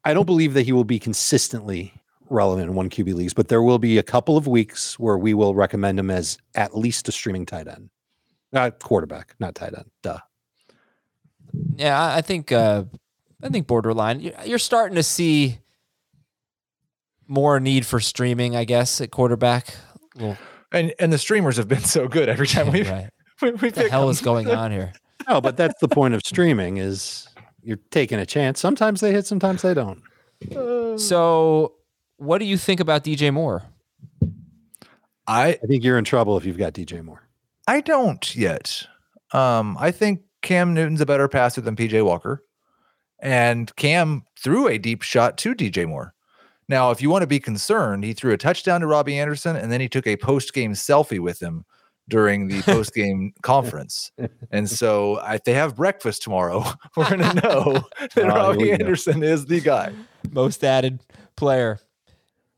I 0.06 0.14
don't 0.14 0.26
believe 0.26 0.54
that 0.56 0.64
he 0.64 0.72
will 0.72 0.84
be 0.84 1.00
consistently 1.00 1.94
relevant 2.30 2.70
in 2.70 2.76
one 2.76 2.90
QB 2.90 3.14
leagues, 3.14 3.34
but 3.34 3.48
there 3.48 3.62
will 3.62 3.80
be 3.80 3.98
a 3.98 4.04
couple 4.04 4.38
of 4.38 4.48
weeks 4.48 4.98
where 5.00 5.18
we 5.18 5.34
will 5.34 5.56
recommend 5.56 6.00
him 6.00 6.10
as 6.10 6.38
at 6.56 6.78
least 6.78 7.08
a 7.08 7.12
streaming 7.12 7.46
tight 7.46 7.68
end. 7.68 7.90
Uh, 8.54 8.70
quarterback, 8.72 9.36
not 9.40 9.56
tight 9.56 9.74
end. 9.76 9.90
Duh. 10.02 10.20
Yeah, 11.76 12.00
I 12.02 12.18
I 12.18 12.22
think 12.22 12.52
uh, 12.52 12.84
I 13.42 13.50
think 13.50 13.68
borderline. 13.68 14.20
You- 14.22 14.34
You're 14.46 14.60
starting 14.60 14.96
to 14.96 15.04
see 15.04 15.60
more 17.28 17.60
need 17.60 17.86
for 17.86 18.00
streaming, 18.00 18.56
I 18.56 18.64
guess, 18.66 19.00
at 19.02 19.12
quarterback. 19.12 19.76
Well, 20.20 20.38
And 20.72 20.94
and 21.00 21.12
the 21.14 21.18
streamers 21.18 21.58
have 21.58 21.68
been 21.68 21.84
so 21.84 22.08
good 22.08 22.30
every 22.30 22.48
time 22.48 22.72
we 22.72 22.84
right. 22.84 23.10
we, 23.42 23.52
we 23.52 23.58
What 23.70 23.76
the 23.76 23.90
hell 23.90 24.02
them. 24.02 24.12
is 24.12 24.22
going 24.22 24.50
on 24.64 24.72
here? 24.72 24.94
No, 25.28 25.40
but 25.42 25.56
that's 25.58 25.80
the 25.80 25.88
point 25.88 26.14
of 26.14 26.22
streaming 26.26 26.78
is 26.78 27.28
you're 27.64 27.80
taking 27.92 28.20
a 28.20 28.26
chance. 28.26 28.60
Sometimes 28.60 29.02
they 29.02 29.12
hit, 29.12 29.26
sometimes 29.26 29.62
they 29.62 29.74
don't. 29.74 30.02
So, 30.96 31.74
what 32.18 32.38
do 32.38 32.46
you 32.46 32.56
think 32.56 32.80
about 32.80 33.04
DJ 33.04 33.34
Moore? 33.34 33.64
I 35.26 35.58
I 35.64 35.66
think 35.68 35.84
you're 35.84 35.98
in 35.98 36.04
trouble 36.04 36.38
if 36.38 36.46
you've 36.46 36.58
got 36.58 36.74
DJ 36.74 37.04
Moore. 37.04 37.28
I 37.68 37.82
don't 37.82 38.36
yet. 38.36 38.86
Um, 39.32 39.76
I 39.80 39.90
think 39.90 40.22
Cam 40.44 40.76
Newton's 40.76 41.02
a 41.02 41.06
better 41.08 41.28
passer 41.28 41.62
than 41.62 41.76
PJ 41.76 42.06
Walker, 42.06 42.44
and 43.20 43.76
Cam 43.76 44.24
threw 44.40 44.68
a 44.68 44.78
deep 44.78 45.02
shot 45.02 45.38
to 45.40 45.56
DJ 45.56 45.88
Moore. 45.88 46.14
Now, 46.70 46.92
if 46.92 47.02
you 47.02 47.10
want 47.10 47.24
to 47.24 47.28
be 47.28 47.40
concerned, 47.40 48.04
he 48.04 48.14
threw 48.14 48.34
a 48.34 48.38
touchdown 48.38 48.82
to 48.82 48.88
Robbie 48.88 49.18
Anderson, 49.18 49.56
and 49.56 49.72
then 49.72 49.82
he 49.82 49.90
took 49.90 50.06
a 50.06 50.16
post-game 50.16 50.74
selfie 50.74 51.20
with 51.20 51.42
him 51.42 51.66
during 52.10 52.48
the 52.48 52.62
post-game 52.64 53.34
conference. 53.42 54.12
And 54.52 54.70
so, 54.70 55.20
if 55.32 55.44
they 55.44 55.54
have 55.54 55.76
breakfast 55.76 56.24
tomorrow, 56.24 56.64
we're 56.96 57.10
going 57.10 57.22
to 57.36 57.42
know 57.42 57.84
that 58.16 58.18
Oh, 58.18 58.22
here 58.22 58.26
we 58.26 58.30
Robbie 58.30 58.66
go. 58.66 58.72
Anderson 58.74 59.24
is 59.24 59.46
the 59.46 59.62
guy. 59.62 59.94
Most 60.32 60.64
added 60.64 61.02
player. 61.36 61.80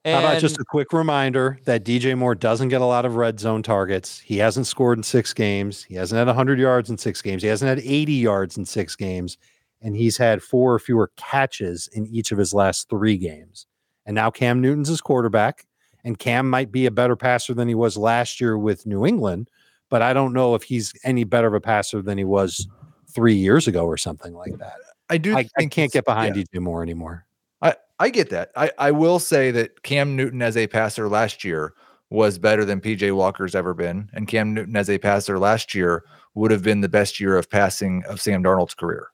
How 0.04 0.20
about 0.20 0.40
just 0.40 0.60
a 0.60 0.64
quick 0.64 0.94
reminder 0.94 1.58
that 1.66 1.84
DJ 1.84 2.16
Moore 2.16 2.36
doesn't 2.36 2.70
get 2.70 2.80
a 2.80 2.86
lot 2.86 3.06
of 3.06 3.16
red 3.16 3.40
zone 3.40 3.64
targets. 3.64 4.20
He 4.20 4.38
hasn't 4.38 4.68
scored 4.68 5.00
in 5.00 5.04
six 5.04 5.34
games. 5.34 5.84
He 5.84 5.96
hasn't 5.96 6.20
had 6.20 6.28
100 6.28 6.60
yards 6.60 6.92
in 6.92 6.98
six 7.00 7.24
games. 7.24 7.42
He 7.42 7.50
hasn't 7.50 7.68
had 7.68 7.80
80 7.80 8.14
yards 8.14 8.56
in 8.56 8.66
six 8.66 8.96
games. 8.96 9.40
And 9.82 9.96
he's 9.96 10.16
had 10.16 10.44
four 10.44 10.76
or 10.76 10.80
fewer 10.80 11.12
catches 11.18 11.88
in 11.92 12.06
each 12.06 12.32
of 12.32 12.38
his 12.38 12.54
last 12.54 12.88
three 12.88 13.18
games. 13.18 13.66
And 14.06 14.14
now 14.14 14.30
Cam 14.30 14.62
Newton's 14.62 14.90
his 14.90 15.02
quarterback. 15.02 15.66
And 16.06 16.18
Cam 16.18 16.50
might 16.50 16.72
be 16.72 16.86
a 16.86 16.92
better 16.92 17.18
passer 17.18 17.54
than 17.54 17.68
he 17.68 17.76
was 17.76 17.98
last 17.98 18.40
year 18.40 18.58
with 18.58 18.86
New 18.86 19.06
England. 19.06 19.50
But 19.90 20.02
I 20.02 20.14
don't 20.14 20.32
know 20.32 20.56
if 20.56 20.64
he's 20.64 20.94
any 21.04 21.26
better 21.26 21.48
of 21.48 21.54
a 21.54 21.60
passer 21.60 22.02
than 22.02 22.18
he 22.18 22.24
was 22.24 22.68
three 23.14 23.36
years 23.36 23.68
ago 23.68 23.86
or 23.86 23.98
something 23.98 24.34
like 24.34 24.58
that. 24.60 24.78
I 25.10 25.18
do. 25.18 25.36
I, 25.36 25.48
I 25.58 25.66
can't 25.66 25.92
get 25.92 26.06
behind 26.06 26.36
yeah. 26.36 26.44
DJ 26.44 26.62
Moore 26.62 26.82
anymore. 26.82 27.26
I, 27.62 27.76
I 28.00 28.10
get 28.10 28.30
that. 28.30 28.52
I, 28.56 28.72
I 28.78 28.92
will 28.92 29.20
say 29.20 29.52
that 29.52 29.84
Cam 29.84 30.16
Newton 30.16 30.42
as 30.42 30.56
a 30.56 30.68
passer 30.68 31.10
last 31.10 31.44
year 31.44 31.74
was 32.10 32.38
better 32.38 32.66
than 32.66 32.82
PJ 32.82 33.16
Walker's 33.16 33.56
ever 33.56 33.74
been. 33.74 34.10
And 34.14 34.28
Cam 34.28 34.54
Newton 34.54 34.76
as 34.76 34.90
a 34.90 34.98
passer 34.98 35.40
last 35.40 35.74
year 35.74 36.06
would 36.36 36.52
have 36.52 36.64
been 36.64 36.82
the 36.82 36.90
best 36.90 37.20
year 37.20 37.38
of 37.38 37.50
passing 37.50 38.04
of 38.08 38.22
Sam 38.22 38.44
Darnold's 38.44 38.76
career. 38.76 39.08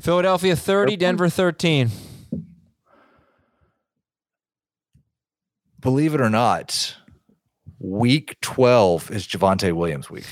Philadelphia 0.00 0.56
30, 0.56 0.96
Denver 0.96 1.28
13. 1.28 1.90
Believe 5.82 6.14
it 6.14 6.20
or 6.20 6.30
not, 6.30 6.96
week 7.80 8.36
12 8.40 9.10
is 9.10 9.26
Javonte 9.26 9.72
Williams 9.72 10.08
week. 10.08 10.26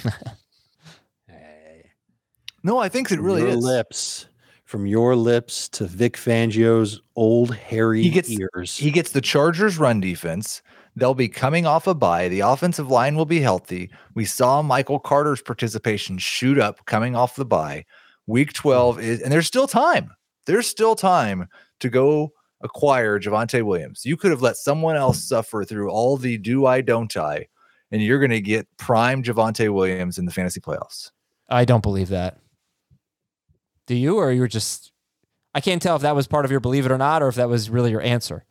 no, 2.63 2.79
I 2.79 2.89
think 2.89 3.11
it 3.11 3.21
really 3.21 3.43
your 3.43 3.51
is. 3.51 3.57
lips 3.57 4.27
from 4.65 4.87
your 4.87 5.17
lips 5.17 5.69
to 5.71 5.87
Vic 5.87 6.17
Fangio's 6.17 7.03
old 7.17 7.53
hairy 7.57 8.05
He 8.05 8.11
gets 8.11 8.31
ears. 8.31 8.77
he 8.77 8.93
gets 8.93 9.11
the 9.11 9.21
Chargers 9.21 9.77
run 9.77 10.01
defense. 10.01 10.63
They'll 10.95 11.15
be 11.15 11.29
coming 11.29 11.67
off 11.67 11.89
a 11.89 11.95
bye. 11.95 12.29
The 12.29 12.41
offensive 12.41 12.89
line 12.89 13.17
will 13.17 13.25
be 13.25 13.41
healthy. 13.41 13.91
We 14.15 14.25
saw 14.25 14.63
Michael 14.63 15.01
Carter's 15.01 15.43
participation 15.43 16.19
shoot 16.19 16.59
up 16.59 16.85
coming 16.87 17.17
off 17.17 17.35
the 17.35 17.45
bye. 17.45 17.85
Week 18.29 18.53
12 18.53 19.01
is 19.01 19.21
and 19.21 19.33
there's 19.33 19.49
still 19.49 19.67
time. 19.67 20.13
There's 20.47 20.69
still 20.69 20.95
time 20.95 21.49
to 21.81 21.89
go 21.89 22.31
acquire 22.63 23.19
Javonte 23.19 23.63
Williams. 23.63 24.05
You 24.05 24.17
could 24.17 24.31
have 24.31 24.43
let 24.43 24.57
someone 24.57 24.97
else 24.97 25.17
hmm. 25.19 25.35
suffer 25.35 25.65
through 25.65 25.91
all 25.91 26.17
the 26.17 26.39
do 26.39 26.67
I 26.67 26.81
don't 26.81 27.15
I, 27.17 27.47
and 27.91 28.03
you're 28.03 28.19
going 28.19 28.31
to 28.31 28.41
get 28.41 28.69
prime 28.77 29.23
Javonte 29.23 29.73
Williams 29.73 30.19
in 30.19 30.25
the 30.25 30.33
fantasy 30.33 30.61
playoffs. 30.61 31.11
I 31.49 31.65
don't 31.65 31.83
believe 31.83 32.09
that. 32.09 32.39
Do 33.87 33.97
you, 33.97 34.19
or 34.19 34.31
you're 34.31 34.47
just? 34.47 34.93
I 35.53 35.61
can't 35.61 35.83
tell 35.83 35.97
if 35.97 36.03
that 36.03 36.15
was 36.15 36.29
part 36.29 36.45
of 36.45 36.51
your 36.53 36.61
believe 36.61 36.87
it 36.87 36.93
or 36.93 36.99
not, 36.99 37.23
or 37.23 37.29
if 37.29 37.35
that 37.35 37.49
was 37.49 37.69
really 37.69 37.91
your 37.91 38.03
answer. 38.03 38.45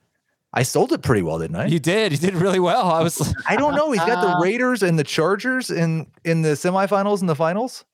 I 0.51 0.63
sold 0.63 0.91
it 0.91 1.03
pretty 1.03 1.21
well, 1.21 1.39
didn't 1.39 1.55
I? 1.55 1.67
You 1.67 1.79
did. 1.79 2.11
You 2.11 2.17
did 2.17 2.33
really 2.33 2.59
well. 2.59 2.89
I 2.89 3.01
was. 3.01 3.33
I 3.47 3.55
don't 3.55 3.75
know. 3.75 3.91
He's 3.91 4.03
got 4.03 4.21
the 4.21 4.39
Raiders 4.43 4.83
and 4.83 4.97
the 4.97 5.03
Chargers 5.03 5.69
in 5.69 6.07
in 6.25 6.41
the 6.41 6.49
semifinals 6.49 7.21
and 7.21 7.29
the 7.29 7.35
finals. 7.35 7.85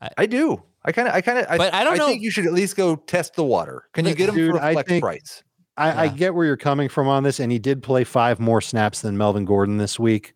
I- 0.00 0.10
I, 0.18 0.26
do. 0.26 0.62
I 0.84 0.92
kind 0.92 1.06
of, 1.08 1.14
I 1.14 1.20
kind 1.20 1.38
of, 1.38 1.46
I, 1.48 1.58
But 1.58 1.74
I 1.74 1.84
don't 1.84 1.96
know- 1.96 2.06
think 2.08 2.22
you 2.22 2.30
should 2.30 2.46
at 2.46 2.52
least 2.52 2.76
go 2.76 2.96
test 2.96 3.34
the 3.34 3.44
water. 3.44 3.84
Can 3.92 4.04
you 4.06 4.14
get 4.14 4.28
him 4.28 4.34
Dude, 4.34 4.50
for 4.52 4.58
a 4.58 4.64
I 4.64 4.72
flex 4.72 4.88
think- 4.88 5.02
price? 5.02 5.42
I, 5.76 6.04
I 6.04 6.08
get 6.08 6.34
where 6.34 6.44
you're 6.44 6.58
coming 6.58 6.90
from 6.90 7.08
on 7.08 7.22
this, 7.22 7.40
and 7.40 7.50
he 7.50 7.58
did 7.58 7.82
play 7.82 8.04
five 8.04 8.38
more 8.38 8.60
snaps 8.60 9.00
than 9.00 9.16
Melvin 9.16 9.46
Gordon 9.46 9.78
this 9.78 9.98
week. 9.98 10.34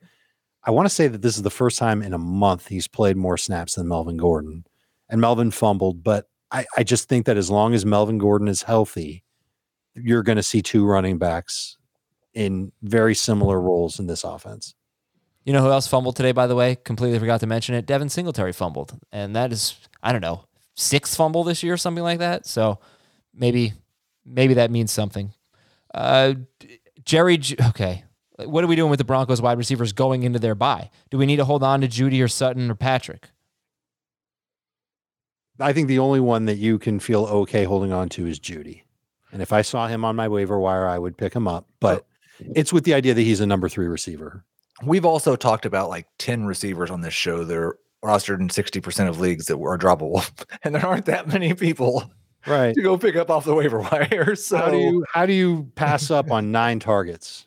I 0.64 0.70
want 0.70 0.88
to 0.88 0.94
say 0.94 1.08
that 1.08 1.20
this 1.20 1.36
is 1.36 1.42
the 1.42 1.50
first 1.50 1.78
time 1.78 2.00
in 2.00 2.14
a 2.14 2.18
month 2.18 2.68
he's 2.68 2.88
played 2.88 3.18
more 3.18 3.36
snaps 3.36 3.74
than 3.74 3.86
Melvin 3.86 4.16
Gordon, 4.16 4.64
and 5.10 5.20
Melvin 5.20 5.50
fumbled. 5.50 6.02
But 6.02 6.26
I, 6.50 6.64
I 6.78 6.84
just 6.84 7.10
think 7.10 7.26
that 7.26 7.36
as 7.36 7.50
long 7.50 7.74
as 7.74 7.84
Melvin 7.84 8.16
Gordon 8.16 8.48
is 8.48 8.62
healthy, 8.62 9.24
you're 9.94 10.22
going 10.22 10.36
to 10.36 10.42
see 10.42 10.62
two 10.62 10.86
running 10.86 11.18
backs 11.18 11.76
in 12.32 12.72
very 12.82 13.14
similar 13.14 13.60
roles 13.60 13.98
in 14.00 14.06
this 14.06 14.24
offense. 14.24 14.74
You 15.44 15.52
know 15.52 15.62
who 15.62 15.70
else 15.70 15.86
fumbled 15.86 16.16
today? 16.16 16.32
By 16.32 16.46
the 16.46 16.56
way, 16.56 16.76
completely 16.76 17.18
forgot 17.18 17.40
to 17.40 17.46
mention 17.46 17.74
it. 17.74 17.84
Devin 17.86 18.08
Singletary 18.08 18.52
fumbled, 18.52 18.98
and 19.12 19.36
that 19.36 19.52
is 19.52 19.76
I 20.06 20.12
don't 20.12 20.20
know 20.20 20.44
sixth 20.76 21.16
fumble 21.16 21.42
this 21.42 21.62
year, 21.62 21.74
or 21.74 21.78
something 21.78 22.04
like 22.04 22.20
that. 22.20 22.46
So 22.46 22.78
maybe 23.34 23.72
maybe 24.24 24.54
that 24.54 24.70
means 24.70 24.92
something. 24.92 25.32
Uh, 25.92 26.34
Jerry, 27.04 27.40
okay. 27.68 28.04
What 28.38 28.62
are 28.62 28.66
we 28.66 28.76
doing 28.76 28.90
with 28.90 28.98
the 28.98 29.04
Broncos 29.04 29.40
wide 29.40 29.56
receivers 29.56 29.92
going 29.92 30.22
into 30.22 30.38
their 30.38 30.54
bye? 30.54 30.90
Do 31.10 31.16
we 31.16 31.24
need 31.26 31.36
to 31.36 31.44
hold 31.44 31.62
on 31.62 31.80
to 31.80 31.88
Jeudy 31.88 32.22
or 32.22 32.28
Sutton 32.28 32.70
or 32.70 32.74
Patrick? 32.74 33.30
I 35.58 35.72
think 35.72 35.88
the 35.88 36.00
only 36.00 36.20
one 36.20 36.44
that 36.44 36.56
you 36.56 36.78
can 36.78 37.00
feel 37.00 37.24
okay 37.24 37.64
holding 37.64 37.92
on 37.92 38.10
to 38.10 38.26
is 38.26 38.38
Jeudy. 38.38 38.82
And 39.32 39.40
if 39.40 39.54
I 39.54 39.62
saw 39.62 39.88
him 39.88 40.04
on 40.04 40.16
my 40.16 40.28
waiver 40.28 40.60
wire, 40.60 40.86
I 40.86 40.98
would 40.98 41.16
pick 41.16 41.32
him 41.32 41.48
up. 41.48 41.66
But 41.80 42.06
it's 42.38 42.74
with 42.74 42.84
the 42.84 42.92
idea 42.92 43.14
that 43.14 43.22
he's 43.22 43.40
a 43.40 43.46
number 43.46 43.70
three 43.70 43.86
receiver. 43.86 44.44
We've 44.84 45.06
also 45.06 45.34
talked 45.34 45.64
about 45.64 45.88
like 45.88 46.06
10 46.18 46.44
receivers 46.44 46.90
on 46.90 47.00
this 47.00 47.14
show 47.14 47.42
that 47.42 47.56
are 47.56 47.78
rostered 48.06 48.40
in 48.40 48.48
60% 48.48 49.08
of 49.08 49.20
leagues 49.20 49.46
that 49.46 49.54
are 49.56 49.76
droppable. 49.78 50.24
And 50.62 50.74
there 50.74 50.86
aren't 50.86 51.06
that 51.06 51.28
many 51.28 51.54
people 51.54 52.10
Right. 52.46 52.74
to 52.74 52.82
go 52.82 52.96
pick 52.96 53.16
up 53.16 53.28
off 53.30 53.44
the 53.44 53.54
waiver 53.54 53.80
wire. 53.80 54.34
So 54.36 54.56
How 54.64 54.70
do 54.70 54.78
you 54.78 55.04
how 55.12 55.26
do 55.26 55.32
you 55.32 55.70
pass 55.74 56.10
up 56.10 56.30
on 56.30 56.52
nine 56.52 56.78
targets? 56.80 57.46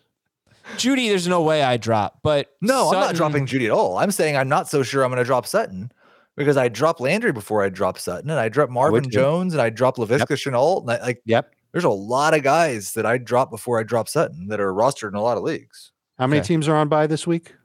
Jeudy, 0.76 1.08
there's 1.10 1.28
no 1.28 1.42
way 1.42 1.64
I 1.64 1.78
drop. 1.78 2.20
But 2.22 2.48
no, 2.62 2.90
I'm 2.90 3.00
not 3.00 3.16
dropping 3.16 3.46
Jeudy 3.48 3.66
at 3.66 3.72
all. 3.72 3.98
I'm 3.98 4.12
saying 4.12 4.36
I'm 4.38 4.50
not 4.50 4.68
so 4.68 4.84
sure 4.84 5.04
I'm 5.04 5.10
going 5.10 5.18
to 5.18 5.24
drop 5.24 5.48
Sutton. 5.48 5.92
because 6.38 6.56
I 6.58 6.68
dropped 6.70 7.02
Landry 7.02 7.32
before 7.34 7.64
I 7.64 7.70
dropped 7.70 8.00
Sutton, 8.00 8.30
and 8.30 8.40
I 8.40 8.48
dropped 8.50 8.72
Marvin. 8.72 9.10
Jones, 9.10 9.54
and 9.54 9.62
I 9.62 9.70
dropped 9.70 9.98
Laviska 9.98 10.38
Shenault. 10.38 10.82
And 10.84 10.92
I, 10.92 11.02
like, 11.02 11.22
Yep. 11.26 11.54
there's 11.74 11.84
a 11.86 11.90
lot 11.90 12.34
of 12.34 12.44
guys 12.44 12.94
that 12.94 13.06
I 13.06 13.18
dropped 13.18 13.52
before 13.52 13.78
I 13.80 13.84
dropped 13.84 14.10
Sutton 14.10 14.48
that 14.48 14.60
are 14.62 14.72
rostered 14.74 15.10
in 15.10 15.16
a 15.16 15.22
lot 15.22 15.36
of 15.38 15.44
leagues. 15.44 15.92
How 16.18 16.28
many 16.28 16.40
Okay. 16.40 16.48
teams 16.48 16.68
are 16.70 16.76
on 16.76 16.88
by 16.88 17.08
this 17.08 17.26
week? 17.28 17.56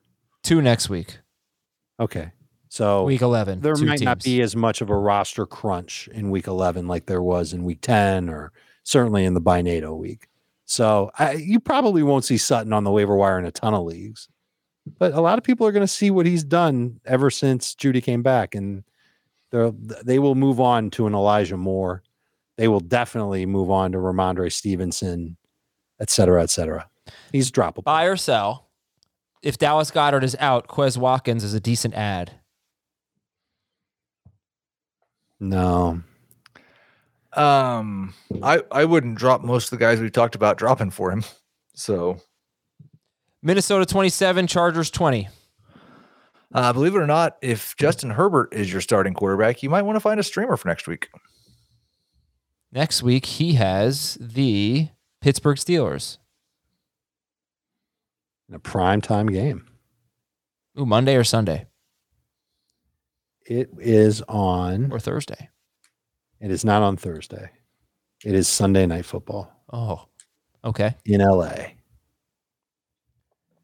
Two 0.42 0.60
next 0.62 0.88
week, 0.88 1.18
Okay. 2.00 2.32
So 2.74 3.04
week 3.04 3.22
11. 3.22 3.60
there 3.60 3.74
two 3.76 3.86
might 3.86 4.00
not 4.00 4.20
be 4.24 4.40
as 4.42 4.56
much 4.56 4.80
of 4.80 4.90
a 4.90 4.96
roster 4.96 5.46
crunch 5.46 6.08
in 6.08 6.30
week 6.30 6.48
11 6.48 6.88
like 6.88 7.06
there 7.06 7.22
was 7.22 7.52
in 7.52 7.62
week 7.62 7.80
10 7.82 8.28
or 8.28 8.50
certainly 8.82 9.24
in 9.24 9.34
the 9.34 9.40
Binado 9.40 9.96
week. 9.96 10.26
So 10.64 11.12
I, 11.16 11.34
you 11.34 11.60
probably 11.60 12.02
won't 12.02 12.24
see 12.24 12.36
Sutton 12.36 12.72
on 12.72 12.82
the 12.82 12.90
waiver 12.90 13.14
wire 13.14 13.38
in 13.38 13.44
a 13.44 13.52
ton 13.52 13.74
of 13.74 13.84
leagues, 13.84 14.26
but 14.98 15.12
a 15.12 15.20
lot 15.20 15.38
of 15.38 15.44
people 15.44 15.64
are 15.68 15.70
going 15.70 15.84
to 15.86 15.86
see 15.86 16.10
what 16.10 16.26
he's 16.26 16.42
done 16.42 16.98
ever 17.04 17.30
since 17.30 17.76
Jeudy 17.76 18.02
came 18.02 18.22
back, 18.24 18.56
and 18.56 18.82
they're- 19.52 19.70
they 20.04 20.18
will 20.18 20.34
move 20.34 20.58
on 20.58 20.90
to 20.92 21.06
an 21.06 21.14
Elijah 21.14 21.56
Moore. 21.56 22.02
They 22.56 22.66
will 22.66 22.80
definitely 22.80 23.46
move 23.46 23.70
on 23.70 23.92
to 23.92 23.98
Rhamondre 23.98 24.50
Stevenson, 24.52 25.36
et 26.00 26.10
cetera, 26.10 26.42
et 26.42 26.50
cetera. 26.50 26.88
He's 27.30 27.52
droppable. 27.52 27.84
Buy 27.84 28.06
or 28.06 28.16
sell. 28.16 28.68
If 29.42 29.58
Dallas 29.58 29.92
Goedert 29.92 30.24
is 30.24 30.34
out, 30.40 30.66
Quez 30.66 30.96
Watkins 30.96 31.44
is 31.44 31.54
a 31.54 31.60
decent 31.60 31.94
ad. 31.94 32.32
No, 35.50 36.00
Um, 37.34 38.14
I 38.42 38.62
I 38.70 38.84
wouldn't 38.84 39.18
drop 39.18 39.42
most 39.42 39.66
of 39.72 39.78
the 39.78 39.84
guys 39.84 40.00
we 40.00 40.08
talked 40.10 40.34
about 40.34 40.56
dropping 40.56 40.90
for 40.90 41.10
him. 41.10 41.22
So, 41.74 42.20
Minnesota 43.42 43.84
27, 43.84 44.46
Chargers 44.46 44.90
20. 44.90 45.28
uh, 46.54 46.72
believe 46.72 46.94
it 46.94 46.98
or 46.98 47.06
not, 47.06 47.36
if 47.42 47.76
Justin 47.76 48.10
Herbert 48.10 48.54
is 48.54 48.70
your 48.72 48.80
starting 48.80 49.12
quarterback, 49.12 49.62
you 49.62 49.68
might 49.68 49.82
want 49.82 49.96
to 49.96 50.00
find 50.00 50.18
a 50.20 50.22
streamer 50.22 50.56
for 50.56 50.68
next 50.68 50.86
week. 50.86 51.08
Next 52.72 53.02
week, 53.02 53.26
he 53.26 53.54
has 53.54 54.16
the 54.20 54.88
Pittsburgh 55.20 55.58
Steelers. 55.58 56.18
in 58.48 58.54
a 58.54 58.58
prime 58.58 59.00
time 59.00 59.26
game. 59.26 59.66
Ooh, 60.78 60.86
Monday 60.86 61.16
or 61.16 61.24
Sunday 61.24 61.66
It 63.46 63.70
is 63.78 64.22
on. 64.22 64.90
or 64.92 64.98
Thursday. 64.98 65.48
It 66.40 66.50
is 66.50 66.64
not 66.64 66.82
on 66.82 66.96
Thursday. 66.96 67.50
It 68.24 68.34
is 68.34 68.48
Sunday 68.48 68.86
night 68.86 69.04
football 69.04 69.50
Oh, 69.72 70.06
okay. 70.64 70.94
in 71.04 71.20
LA. 71.20 71.52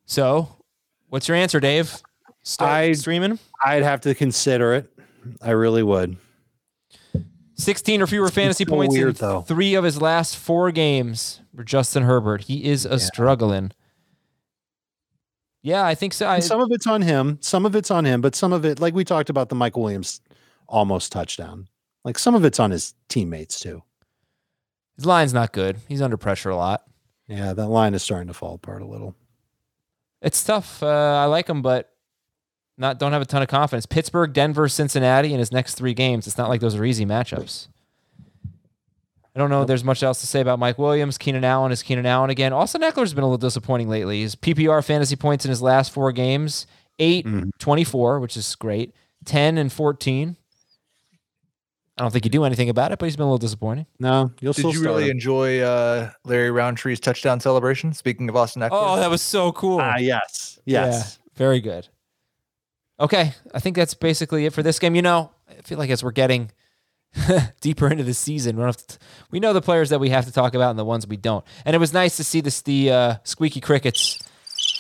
So, 0.07 0.49
what's 1.09 1.29
your 1.29 1.37
answer, 1.37 1.61
Dave? 1.61 1.97
Start 2.43 2.71
I- 2.71 2.93
streaming 2.93 3.39
I'd 3.65 3.83
have 3.83 4.01
to 4.03 4.15
consider 4.15 4.75
it. 4.75 4.91
I 5.43 5.51
really 5.51 5.83
would. 5.83 6.17
16 7.57 8.01
or 8.01 8.07
fewer 8.07 8.31
fantasy 8.31 8.65
so 8.65 8.71
points 8.71 8.95
weird, 8.95 9.09
in 9.11 9.15
though. 9.17 9.43
three 9.43 9.75
of 9.75 9.85
his 9.85 10.01
last 10.01 10.37
four 10.37 10.71
games 10.73 11.43
for 11.55 11.63
Justin 11.63 12.05
Herbert. 12.05 12.43
He 12.45 12.65
is 12.65 12.87
a 12.87 12.99
struggling. 12.99 13.73
Yeah, 15.63 15.85
I 15.85 15.95
think 15.95 16.15
so. 16.15 16.27
I, 16.29 16.41
some 16.41 16.61
of 16.61 16.69
it's 16.71 16.87
on 16.87 17.03
him. 17.03 17.39
Some 17.41 17.67
of 17.67 17.77
it's 17.77 17.91
on 17.91 18.05
him, 18.07 18.21
but 18.21 18.35
some 18.35 18.53
of 18.53 18.65
it, 18.65 18.81
like 18.81 18.95
we 18.95 19.05
talked 19.05 19.29
about 19.29 19.49
the 19.51 19.55
Mike 19.55 19.77
Williams 19.77 20.21
almost 20.69 21.13
touchdown. 21.13 21.69
Like 22.05 22.19
some 22.19 22.35
of 22.35 22.45
it's 22.45 22.59
on 22.59 22.71
his 22.71 22.95
teammates 23.09 23.61
too. 23.61 23.83
his 24.97 25.05
line's 25.05 25.35
not 25.35 25.53
good. 25.53 25.77
He's 25.89 26.01
under 26.01 26.17
pressure 26.17 26.51
a 26.51 26.57
lot. 26.57 26.85
Yeah, 27.29 27.53
that 27.53 27.69
line 27.69 27.95
is 27.95 28.03
starting 28.03 28.29
to 28.29 28.35
fall 28.35 28.55
apart 28.55 28.83
a 28.83 28.87
little. 28.87 29.15
It's 30.23 30.43
tough. 30.43 30.83
Uh, 30.83 30.87
I 30.87 31.27
like 31.27 31.49
him, 31.49 31.63
but 31.63 31.91
not 32.79 32.99
don't 32.99 33.13
have 33.13 33.23
a 33.23 33.27
ton 33.27 33.43
of 33.43 33.49
confidence. 33.49 33.85
Pittsburgh, 33.87 34.33
Denver, 34.33 34.67
Cincinnati 34.69 35.33
in 35.33 35.39
his 35.39 35.53
next 35.53 35.75
three 35.75 35.95
games. 35.95 36.27
It's 36.27 36.39
not 36.39 36.49
like 36.49 36.61
those 36.63 36.75
are 36.75 36.85
easy 36.85 37.05
matchups. 37.05 37.69
I 39.35 39.39
don't 39.39 39.49
know. 39.51 39.63
if 39.63 39.69
There's 39.69 39.85
much 39.85 40.03
else 40.03 40.21
to 40.23 40.27
say 40.27 40.41
about 40.41 40.59
Mike 40.59 40.77
Williams. 40.79 41.17
Keenan 41.17 41.45
Allen 41.45 41.71
is 41.73 41.83
Keenan 41.83 42.07
Allen 42.07 42.31
again. 42.31 42.53
Austin 42.53 42.83
Ekeler's 42.83 43.15
been 43.15 43.23
a 43.23 43.27
little 43.27 43.39
disappointing 43.39 43.89
lately. 43.89 44.23
His 44.23 44.35
PPR 44.35 44.85
fantasy 44.85 45.15
points 45.17 45.45
in 45.45 45.51
his 45.51 45.63
last 45.63 45.93
four 45.93 46.11
games 46.13 46.67
8, 46.99 47.27
24, 47.59 48.21
which 48.21 48.37
is 48.37 48.55
great, 48.57 48.93
10 49.25 49.57
and 49.59 49.73
14. 49.73 50.37
I 51.97 52.03
don't 52.03 52.11
think 52.13 52.25
you 52.25 52.31
do 52.31 52.45
anything 52.45 52.71
about 52.71 52.93
it, 52.93 52.99
but 52.99 53.07
he's 53.07 53.17
been 53.17 53.25
a 53.25 53.27
little 53.27 53.39
disappointing. 53.39 53.87
No, 53.99 54.33
you'll 54.41 54.53
Did 54.55 54.61
still 54.63 54.73
you 54.75 54.83
really 54.83 55.05
him. 55.05 55.11
enjoy 55.13 55.61
uh, 55.61 56.11
Larry 56.25 56.51
Rountree's 56.51 56.99
touchdown 56.99 57.41
celebration? 57.41 57.93
Speaking 57.93 58.29
of 58.31 58.37
Austin 58.37 58.63
Eckler, 58.63 58.71
Oh, 58.73 58.97
that 58.97 59.11
was 59.11 59.21
so 59.23 59.53
cool. 59.53 59.81
Ah, 59.83 59.99
yes. 59.99 60.59
Yes. 60.65 61.19
Yeah, 61.21 61.29
very 61.37 61.61
good. 61.61 61.89
Okay, 62.99 63.35
I 63.55 63.61
think 63.61 63.77
that's 63.77 63.95
basically 63.95 64.47
it 64.47 64.53
for 64.55 64.63
this 64.63 64.79
game. 64.79 64.95
You 64.95 65.03
know, 65.03 65.31
I 65.49 65.55
feel 65.63 65.79
like 65.79 65.91
as 65.91 66.03
we're 66.03 66.11
getting 66.11 66.51
deeper 67.61 67.89
into 67.89 68.05
the 68.05 68.15
season, 68.15 68.57
we 68.57 68.61
don't 68.61 68.69
have 68.69 68.87
to, 68.87 68.99
we 69.31 69.41
know 69.41 69.53
the 69.53 69.61
players 69.63 69.91
that 69.91 70.01
we 70.01 70.11
have 70.11 70.27
to 70.27 70.33
talk 70.33 70.55
about 70.55 70.71
and 70.71 70.79
the 70.79 70.85
ones 70.85 71.07
we 71.07 71.17
don't. 71.17 71.45
And 71.65 71.75
it 71.75 71.79
was 71.79 71.93
nice 71.93 72.17
to 72.17 72.25
see 72.25 72.41
this 72.41 72.63
the 72.63 72.91
uh, 72.91 73.15
squeaky 73.25 73.61
crickets 73.61 74.19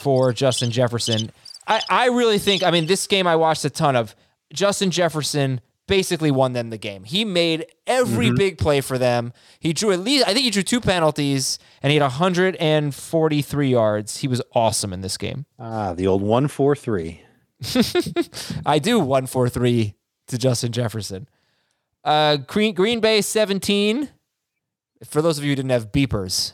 for 0.00 0.32
Justin 0.32 0.70
Jefferson. 0.70 1.30
I 1.66 1.80
I 1.88 2.06
really 2.06 2.38
think 2.38 2.62
I 2.62 2.70
mean 2.70 2.86
this 2.86 3.06
game 3.06 3.26
I 3.26 3.36
watched 3.36 3.64
a 3.64 3.70
ton 3.70 3.96
of. 3.96 4.14
Justin 4.52 4.90
Jefferson 4.90 5.60
basically 5.86 6.30
won 6.30 6.52
them 6.52 6.70
the 6.70 6.78
game. 6.78 7.04
He 7.04 7.24
made 7.24 7.66
every 7.86 8.32
big 8.32 8.58
play 8.58 8.80
for 8.80 8.96
them. 8.96 9.32
He 9.58 9.72
drew 9.72 9.92
at 9.92 10.00
least 10.00 10.26
I 10.26 10.32
think 10.32 10.44
he 10.44 10.50
drew 10.50 10.62
two 10.62 10.80
penalties 10.80 11.58
and 11.82 11.90
he 11.90 11.98
had 11.98 12.02
143 12.04 13.68
yards. 13.68 14.18
He 14.18 14.28
was 14.28 14.40
awesome 14.54 14.92
in 14.92 15.00
this 15.00 15.16
game. 15.16 15.46
Ah, 15.58 15.92
the 15.92 16.06
old 16.06 16.22
one 16.22 16.48
four 16.48 16.74
three. 16.74 17.22
I 18.66 18.78
do 18.78 18.98
one 18.98 19.26
four 19.26 19.48
three 19.48 19.94
to 20.28 20.38
Justin 20.38 20.72
Jefferson. 20.72 21.28
Uh, 22.04 22.36
Green 22.36 22.74
Green 22.74 23.00
Bay 23.00 23.20
seventeen. 23.20 24.08
For 25.06 25.22
those 25.22 25.38
of 25.38 25.44
you 25.44 25.50
who 25.50 25.56
didn't 25.56 25.70
have 25.70 25.92
beepers, 25.92 26.52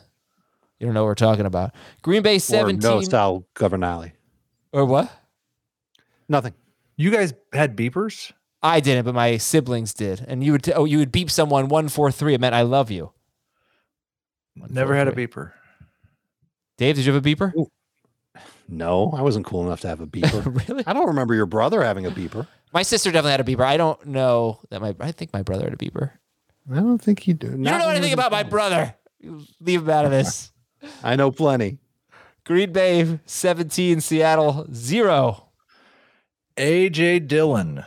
you 0.78 0.86
don't 0.86 0.94
know 0.94 1.02
what 1.02 1.08
we're 1.08 1.14
talking 1.16 1.46
about. 1.46 1.74
Green 2.02 2.22
Bay 2.22 2.38
17. 2.38 2.78
Or 2.78 2.94
no 2.94 3.00
Sal 3.02 3.44
Governale. 3.54 4.12
or 4.72 4.84
what? 4.84 5.10
Nothing. 6.28 6.54
you 6.96 7.10
guys 7.10 7.34
had 7.52 7.76
beepers. 7.76 8.32
I 8.62 8.78
didn't, 8.80 9.04
but 9.04 9.14
my 9.14 9.36
siblings 9.36 9.94
did. 9.94 10.24
And 10.28 10.42
you 10.44 10.52
would 10.52 10.62
t- 10.64 10.72
oh 10.72 10.84
you 10.84 10.98
would 10.98 11.10
beep 11.12 11.30
someone 11.30 11.68
one 11.68 11.88
four 11.88 12.10
three. 12.12 12.34
It 12.34 12.40
meant 12.40 12.54
I 12.54 12.62
love 12.62 12.90
you. 12.90 13.12
Never 14.68 14.94
had 14.94 15.08
a 15.08 15.12
beeper. 15.12 15.52
Dave, 16.78 16.96
did 16.96 17.04
you 17.04 17.12
have 17.12 17.24
a 17.24 17.28
beeper? 17.36 17.52
No, 18.68 19.12
I 19.16 19.22
wasn't 19.22 19.46
cool 19.46 19.64
enough 19.64 19.80
to 19.80 19.88
have 19.88 20.00
a 20.00 20.06
beeper. 20.06 20.44
really? 20.68 20.84
I 20.86 20.92
don't 20.92 21.06
remember 21.06 21.34
your 21.34 21.46
brother 21.46 21.82
having 21.82 22.06
a 22.06 22.10
beeper. 22.10 22.46
My 22.72 22.82
sister 22.82 23.10
definitely 23.10 23.32
had 23.32 23.40
a 23.40 23.44
beeper. 23.44 23.64
I 23.64 23.76
don't 23.76 24.04
know 24.06 24.60
that 24.70 24.80
my 24.80 24.94
I 25.00 25.12
think 25.12 25.32
my 25.32 25.42
brother 25.42 25.64
had 25.64 25.72
a 25.72 25.76
beeper. 25.76 26.12
I 26.70 26.76
don't 26.76 26.98
think 26.98 27.20
he 27.20 27.32
did. 27.32 27.52
You 27.52 27.64
don't 27.64 27.78
know 27.78 27.88
anything 27.88 28.12
about 28.12 28.32
my 28.32 28.42
brother. 28.42 28.94
Leave 29.60 29.82
him 29.82 29.90
out 29.90 30.04
of 30.04 30.10
this. 30.10 30.52
I 31.02 31.16
know 31.16 31.30
plenty. 31.30 31.78
Green 32.44 32.72
Bay 32.72 33.18
17, 33.26 34.00
Seattle 34.00 34.66
0. 34.72 35.48
AJ 36.56 37.28
Dillon 37.28 37.84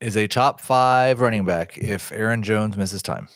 is 0.00 0.16
a 0.16 0.26
top 0.26 0.60
five 0.60 1.20
running 1.20 1.44
back 1.44 1.78
if 1.78 2.10
Aaron 2.12 2.42
Jones 2.42 2.76
misses 2.76 3.02
time. 3.02 3.28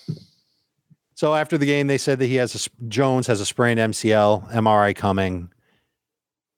So 1.14 1.34
after 1.34 1.56
the 1.56 1.66
game, 1.66 1.86
they 1.86 1.98
said 1.98 2.18
that 2.18 2.26
he 2.26 2.34
has 2.36 2.54
a 2.54 2.88
Jones 2.88 3.26
has 3.28 3.40
a 3.40 3.46
sprained 3.46 3.78
MCL, 3.78 4.52
MRI 4.52 4.94
coming. 4.96 5.50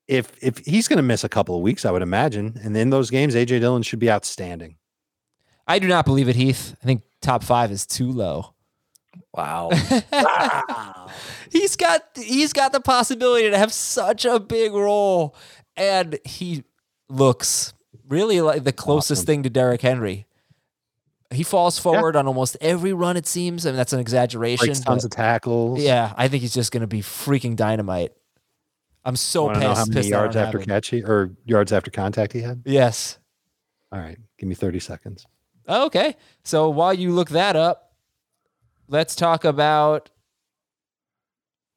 If 0.08 0.32
if 0.42 0.58
he's 0.58 0.86
going 0.88 0.98
to 0.98 1.02
miss 1.02 1.24
a 1.24 1.28
couple 1.28 1.56
of 1.56 1.62
weeks, 1.62 1.84
I 1.84 1.90
would 1.90 2.02
imagine, 2.02 2.60
and 2.62 2.76
in 2.76 2.90
those 2.90 3.10
games, 3.10 3.34
AJ 3.34 3.60
Dillon 3.60 3.82
should 3.82 3.98
be 3.98 4.10
outstanding. 4.10 4.76
I 5.66 5.78
do 5.80 5.88
not 5.88 6.04
believe 6.04 6.28
it, 6.28 6.36
Heath. 6.36 6.76
I 6.80 6.86
think 6.86 7.02
top 7.20 7.42
five 7.42 7.72
is 7.72 7.86
too 7.86 8.12
low. 8.12 8.54
Wow. 9.34 9.70
He's 11.50 11.76
got 11.76 12.02
he's 12.16 12.52
got 12.52 12.72
the 12.72 12.80
possibility 12.80 13.50
to 13.50 13.56
have 13.58 13.72
such 13.72 14.24
a 14.24 14.38
big 14.40 14.72
role, 14.72 15.34
and 15.76 16.18
he 16.24 16.64
looks 17.08 17.72
really 18.08 18.40
like 18.40 18.64
the 18.64 18.72
closest 18.72 19.20
Awesome. 19.22 19.26
thing 19.26 19.42
to 19.44 19.50
Derrick 19.50 19.80
Henry. 19.82 20.26
He 21.32 21.42
falls 21.42 21.78
forward 21.78 22.14
on 22.16 22.26
almost 22.26 22.56
every 22.60 22.92
run. 22.92 23.16
It 23.16 23.26
seems. 23.26 23.66
I 23.66 23.70
mean, 23.70 23.76
that's 23.76 23.92
an 23.92 24.00
exaggeration. 24.00 24.66
Breaks 24.66 24.80
tons 24.80 25.04
of 25.04 25.10
tackles. 25.10 25.80
yeah, 25.80 26.12
I 26.16 26.28
think 26.28 26.42
he's 26.42 26.54
just 26.54 26.70
going 26.72 26.82
to 26.82 26.86
be 26.86 27.00
freaking 27.02 27.56
dynamite. 27.56 28.12
I'm 29.06 29.16
so 29.16 29.44
Want 29.44 29.54
to 29.54 29.60
know 29.60 29.68
how 29.74 29.84
pissed. 29.84 29.94
many 29.94 30.08
yards 30.08 30.36
after 30.36 30.58
him. 30.58 30.66
catch 30.66 30.88
he 30.88 31.02
or 31.02 31.30
yards 31.46 31.72
after 31.72 31.90
contact 31.90 32.32
he 32.34 32.42
had? 32.42 32.62
Yes. 32.66 33.18
All 33.92 34.00
right, 34.00 34.18
give 34.38 34.48
me 34.48 34.54
thirty 34.54 34.80
seconds. 34.80 35.24
Okay. 35.68 36.16
So 36.44 36.68
while 36.68 36.92
you 36.92 37.12
look 37.12 37.30
that 37.30 37.56
up, 37.56 37.92
let's 38.88 39.14
talk 39.16 39.44
about. 39.44 40.10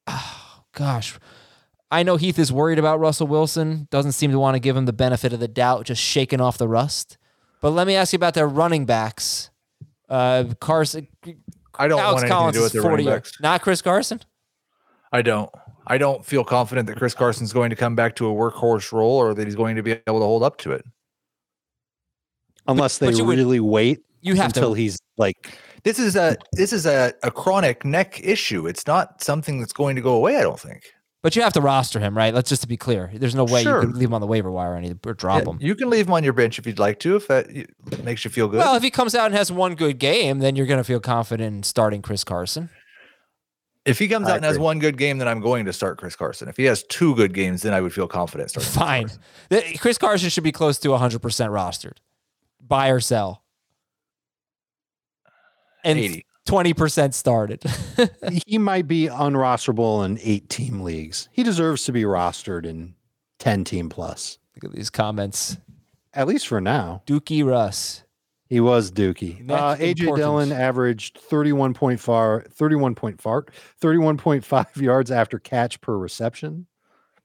Oh, 0.06 0.62
gosh. 0.72 1.18
I 1.90 2.02
know 2.02 2.16
Heath 2.16 2.38
is 2.38 2.52
worried 2.52 2.78
about 2.78 3.00
Russell 3.00 3.26
Wilson, 3.26 3.88
doesn't 3.90 4.12
seem 4.12 4.30
to 4.32 4.38
want 4.38 4.54
to 4.54 4.60
give 4.60 4.76
him 4.76 4.86
the 4.86 4.92
benefit 4.92 5.32
of 5.32 5.40
the 5.40 5.48
doubt, 5.48 5.86
just 5.86 6.00
shaking 6.02 6.40
off 6.40 6.58
the 6.58 6.68
rust. 6.68 7.16
But 7.60 7.70
let 7.70 7.86
me 7.86 7.94
ask 7.96 8.12
you 8.12 8.16
about 8.16 8.34
their 8.34 8.46
running 8.48 8.86
backs. 8.86 9.50
Uh, 10.08 10.44
Carson, 10.60 11.08
I 11.76 11.88
don't 11.88 11.98
Alex 12.00 12.22
want 12.22 12.24
anything 12.24 12.28
Collins 12.30 12.54
to 12.54 12.58
do 12.58 12.62
with 12.62 12.74
is 12.76 12.82
the 12.82 12.88
running 12.88 13.06
yards. 13.06 13.30
backs. 13.32 13.40
Not 13.40 13.62
Chris 13.62 13.82
Carson? 13.82 14.20
I 15.12 15.22
don't. 15.22 15.50
I 15.90 15.98
don't 15.98 16.24
feel 16.24 16.44
confident 16.44 16.86
that 16.86 16.96
Chris 16.96 17.14
Carson's 17.14 17.52
going 17.52 17.70
to 17.70 17.76
come 17.76 17.94
back 17.96 18.14
to 18.16 18.28
a 18.28 18.32
workhorse 18.32 18.92
role 18.92 19.16
or 19.16 19.34
that 19.34 19.44
he's 19.46 19.56
going 19.56 19.76
to 19.76 19.82
be 19.82 19.92
able 20.06 20.20
to 20.20 20.24
hold 20.24 20.42
up 20.42 20.56
to 20.58 20.72
it. 20.72 20.84
unless 22.68 22.98
they 22.98 23.06
but 23.08 23.16
you 23.16 23.24
would- 23.24 23.36
really 23.38 23.60
wait 23.60 23.98
you 24.22 24.34
have 24.34 24.52
to- 24.52 24.60
until 24.60 24.74
he's 24.74 24.98
like 25.18 25.58
This 25.82 25.98
is 25.98 26.14
a 26.16 26.36
this 26.52 26.72
is 26.72 26.86
a, 26.86 27.12
a 27.22 27.30
chronic 27.30 27.84
neck 27.84 28.20
issue. 28.22 28.66
It's 28.66 28.86
not 28.86 29.22
something 29.22 29.58
that's 29.60 29.72
going 29.72 29.96
to 29.96 30.02
go 30.02 30.14
away. 30.14 30.36
I 30.36 30.42
don't 30.42 30.60
think. 30.60 30.82
But 31.22 31.36
you 31.36 31.42
have 31.42 31.52
to 31.54 31.60
roster 31.60 31.98
him, 32.00 32.16
right? 32.16 32.32
Let's 32.32 32.48
just 32.48 32.62
to 32.62 32.68
be 32.68 32.76
clear. 32.78 33.10
There's 33.14 33.34
no 33.34 33.44
way 33.44 33.62
Sure. 33.62 33.82
you 33.82 33.88
can 33.88 33.98
leave 33.98 34.08
him 34.08 34.14
on 34.14 34.20
the 34.22 34.26
waiver 34.26 34.50
wire 34.50 34.72
or, 34.72 34.76
any, 34.76 34.94
or 35.06 35.12
drop 35.14 35.42
Yeah, 35.44 35.50
him. 35.50 35.58
You 35.60 35.74
can 35.74 35.90
leave 35.90 36.06
him 36.06 36.12
on 36.14 36.22
your 36.24 36.32
bench 36.32 36.58
if 36.58 36.66
you'd 36.66 36.78
like 36.78 36.98
to, 37.00 37.16
if 37.16 37.28
that 37.28 37.46
makes 38.04 38.24
you 38.24 38.30
feel 38.30 38.48
good. 38.48 38.58
Well, 38.58 38.74
if 38.74 38.82
he 38.82 38.90
comes 38.90 39.14
out 39.14 39.26
and 39.26 39.34
has 39.34 39.50
one 39.52 39.74
good 39.74 39.98
game, 39.98 40.38
then 40.38 40.56
you're 40.56 40.66
going 40.66 40.78
to 40.80 40.84
feel 40.84 41.00
confident 41.00 41.54
in 41.56 41.62
starting 41.62 42.00
Chris 42.00 42.24
Carson. 42.24 42.70
If 43.84 43.98
he 43.98 44.08
comes 44.08 44.28
I 44.28 44.32
out 44.32 44.36
and 44.36 44.44
has 44.44 44.58
one 44.58 44.78
good 44.78 44.98
game, 44.98 45.18
then 45.18 45.28
I'm 45.28 45.40
going 45.40 45.64
to 45.64 45.72
start 45.72 45.98
Chris 45.98 46.16
Carson. 46.16 46.48
If 46.48 46.56
he 46.56 46.64
has 46.64 46.82
two 46.84 47.14
good 47.14 47.32
games, 47.32 47.62
then 47.62 47.72
I 47.72 47.80
would 47.80 47.92
feel 47.92 48.06
confident 48.08 48.50
starting. 48.50 48.70
Fine. 48.72 49.10
The- 49.48 49.78
Chris 49.78 49.98
Carson 49.98 50.28
should 50.28 50.44
be 50.44 50.52
close 50.52 50.78
to 50.80 50.88
100% 50.88 51.20
rostered. 51.20 51.96
Buy 52.60 52.88
or 52.88 53.00
sell. 53.00 53.42
And 55.82 55.98
80. 55.98 56.26
20% 56.46 57.14
started. 57.14 57.62
he 58.46 58.58
might 58.58 58.88
be 58.88 59.06
unrosterable 59.06 60.04
in 60.04 60.18
eight 60.22 60.48
team 60.48 60.80
leagues. 60.80 61.28
He 61.32 61.42
deserves 61.42 61.84
to 61.84 61.92
be 61.92 62.02
rostered 62.02 62.66
in 62.66 62.94
10 63.38 63.64
team 63.64 63.88
plus. 63.88 64.38
Look 64.56 64.70
at 64.70 64.76
these 64.76 64.90
comments. 64.90 65.56
At 66.12 66.26
least 66.26 66.48
for 66.48 66.60
now. 66.60 67.02
Dookie 67.06 67.46
Russ. 67.46 68.02
He 68.50 68.58
was 68.58 68.90
Dookie. 68.90 69.48
Uh, 69.48 69.76
AJ 69.76 70.00
important. 70.00 70.16
Dillon 70.16 70.52
averaged 70.52 71.18
31 71.18 71.72
point 71.72 72.00
far, 72.00 72.44
31 72.50 72.96
point 72.96 73.22
fart, 73.22 73.52
31.5 73.80 74.76
yards 74.82 75.12
after 75.12 75.38
catch 75.38 75.80
per 75.80 75.96
reception. 75.96 76.66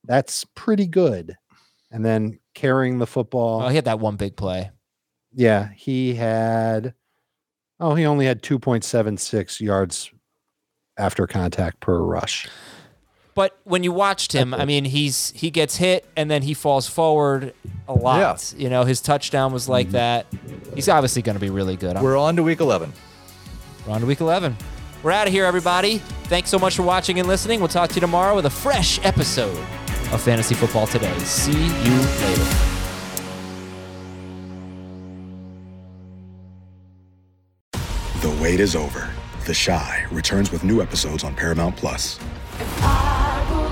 That's 0.04 0.46
pretty 0.54 0.86
good. 0.86 1.36
And 1.92 2.06
then 2.06 2.40
carrying 2.54 3.00
the 3.00 3.08
football. 3.08 3.64
Oh, 3.64 3.70
he 3.70 3.76
had 3.76 3.86
that 3.86 4.00
one 4.00 4.18
big 4.18 4.36
play. 4.36 4.70
Yeah, 5.34 5.70
he 5.76 6.14
had. 6.14 6.94
Oh, 7.80 7.96
he 7.96 8.06
only 8.06 8.28
had 8.28 8.44
2.76 8.44 9.60
yards 9.60 10.12
after 10.96 11.26
contact 11.26 11.80
per 11.80 12.00
rush. 12.02 12.48
But 13.36 13.60
when 13.66 13.84
you 13.84 13.92
watched 13.92 14.32
him, 14.32 14.54
I 14.54 14.64
mean, 14.64 14.86
he's 14.86 15.32
he 15.36 15.52
gets 15.52 15.76
hit 15.76 16.06
and 16.16 16.32
then 16.32 16.42
he 16.42 16.54
falls 16.54 16.88
forward 16.88 17.54
a 17.86 17.94
lot. 17.94 18.20
Yeah. 18.20 18.60
You 18.64 18.70
know, 18.70 18.86
his 18.86 19.02
touchdown 19.02 19.52
was 19.52 19.68
like 19.68 19.88
mm-hmm. 19.88 19.94
that. 19.94 20.26
He's 20.74 20.88
obviously 20.88 21.22
going 21.22 21.36
to 21.36 21.42
be 21.42 21.50
really 21.50 21.76
good. 21.76 22.00
We're 22.00 22.18
on 22.18 22.38
to 22.38 22.44
week 22.44 22.62
11. 22.62 22.94
We're 23.86 23.94
on 23.94 24.00
to 24.00 24.08
week 24.08 24.22
11. 24.22 24.56
We're 25.04 25.12
out 25.12 25.28
of 25.28 25.34
here, 25.34 25.46
everybody. 25.46 25.98
Thanks 26.24 26.50
so 26.50 26.58
much 26.58 26.78
for 26.78 26.84
watching 26.84 27.20
and 27.20 27.28
listening. 27.28 27.60
We'll 27.60 27.68
talk 27.68 27.90
to 27.90 27.96
you 27.96 28.02
tomorrow 28.02 28.36
with 28.36 28.46
a 28.46 28.50
fresh 28.50 29.04
episode 29.06 29.58
of 30.14 30.22
Fantasy 30.22 30.56
Football 30.56 30.88
Today. 30.88 31.16
See 31.20 31.52
you 31.52 31.98
later. 32.22 32.44
The 38.22 38.40
wait 38.42 38.62
is 38.62 38.78
over. 38.78 39.12
The 39.46 39.54
Chi 39.54 40.06
returns 40.10 40.52
with 40.52 40.64
new 40.64 40.82
episodes 40.82 41.24
on 41.26 41.36
Paramount 41.36 41.76
Plus. 41.76 42.18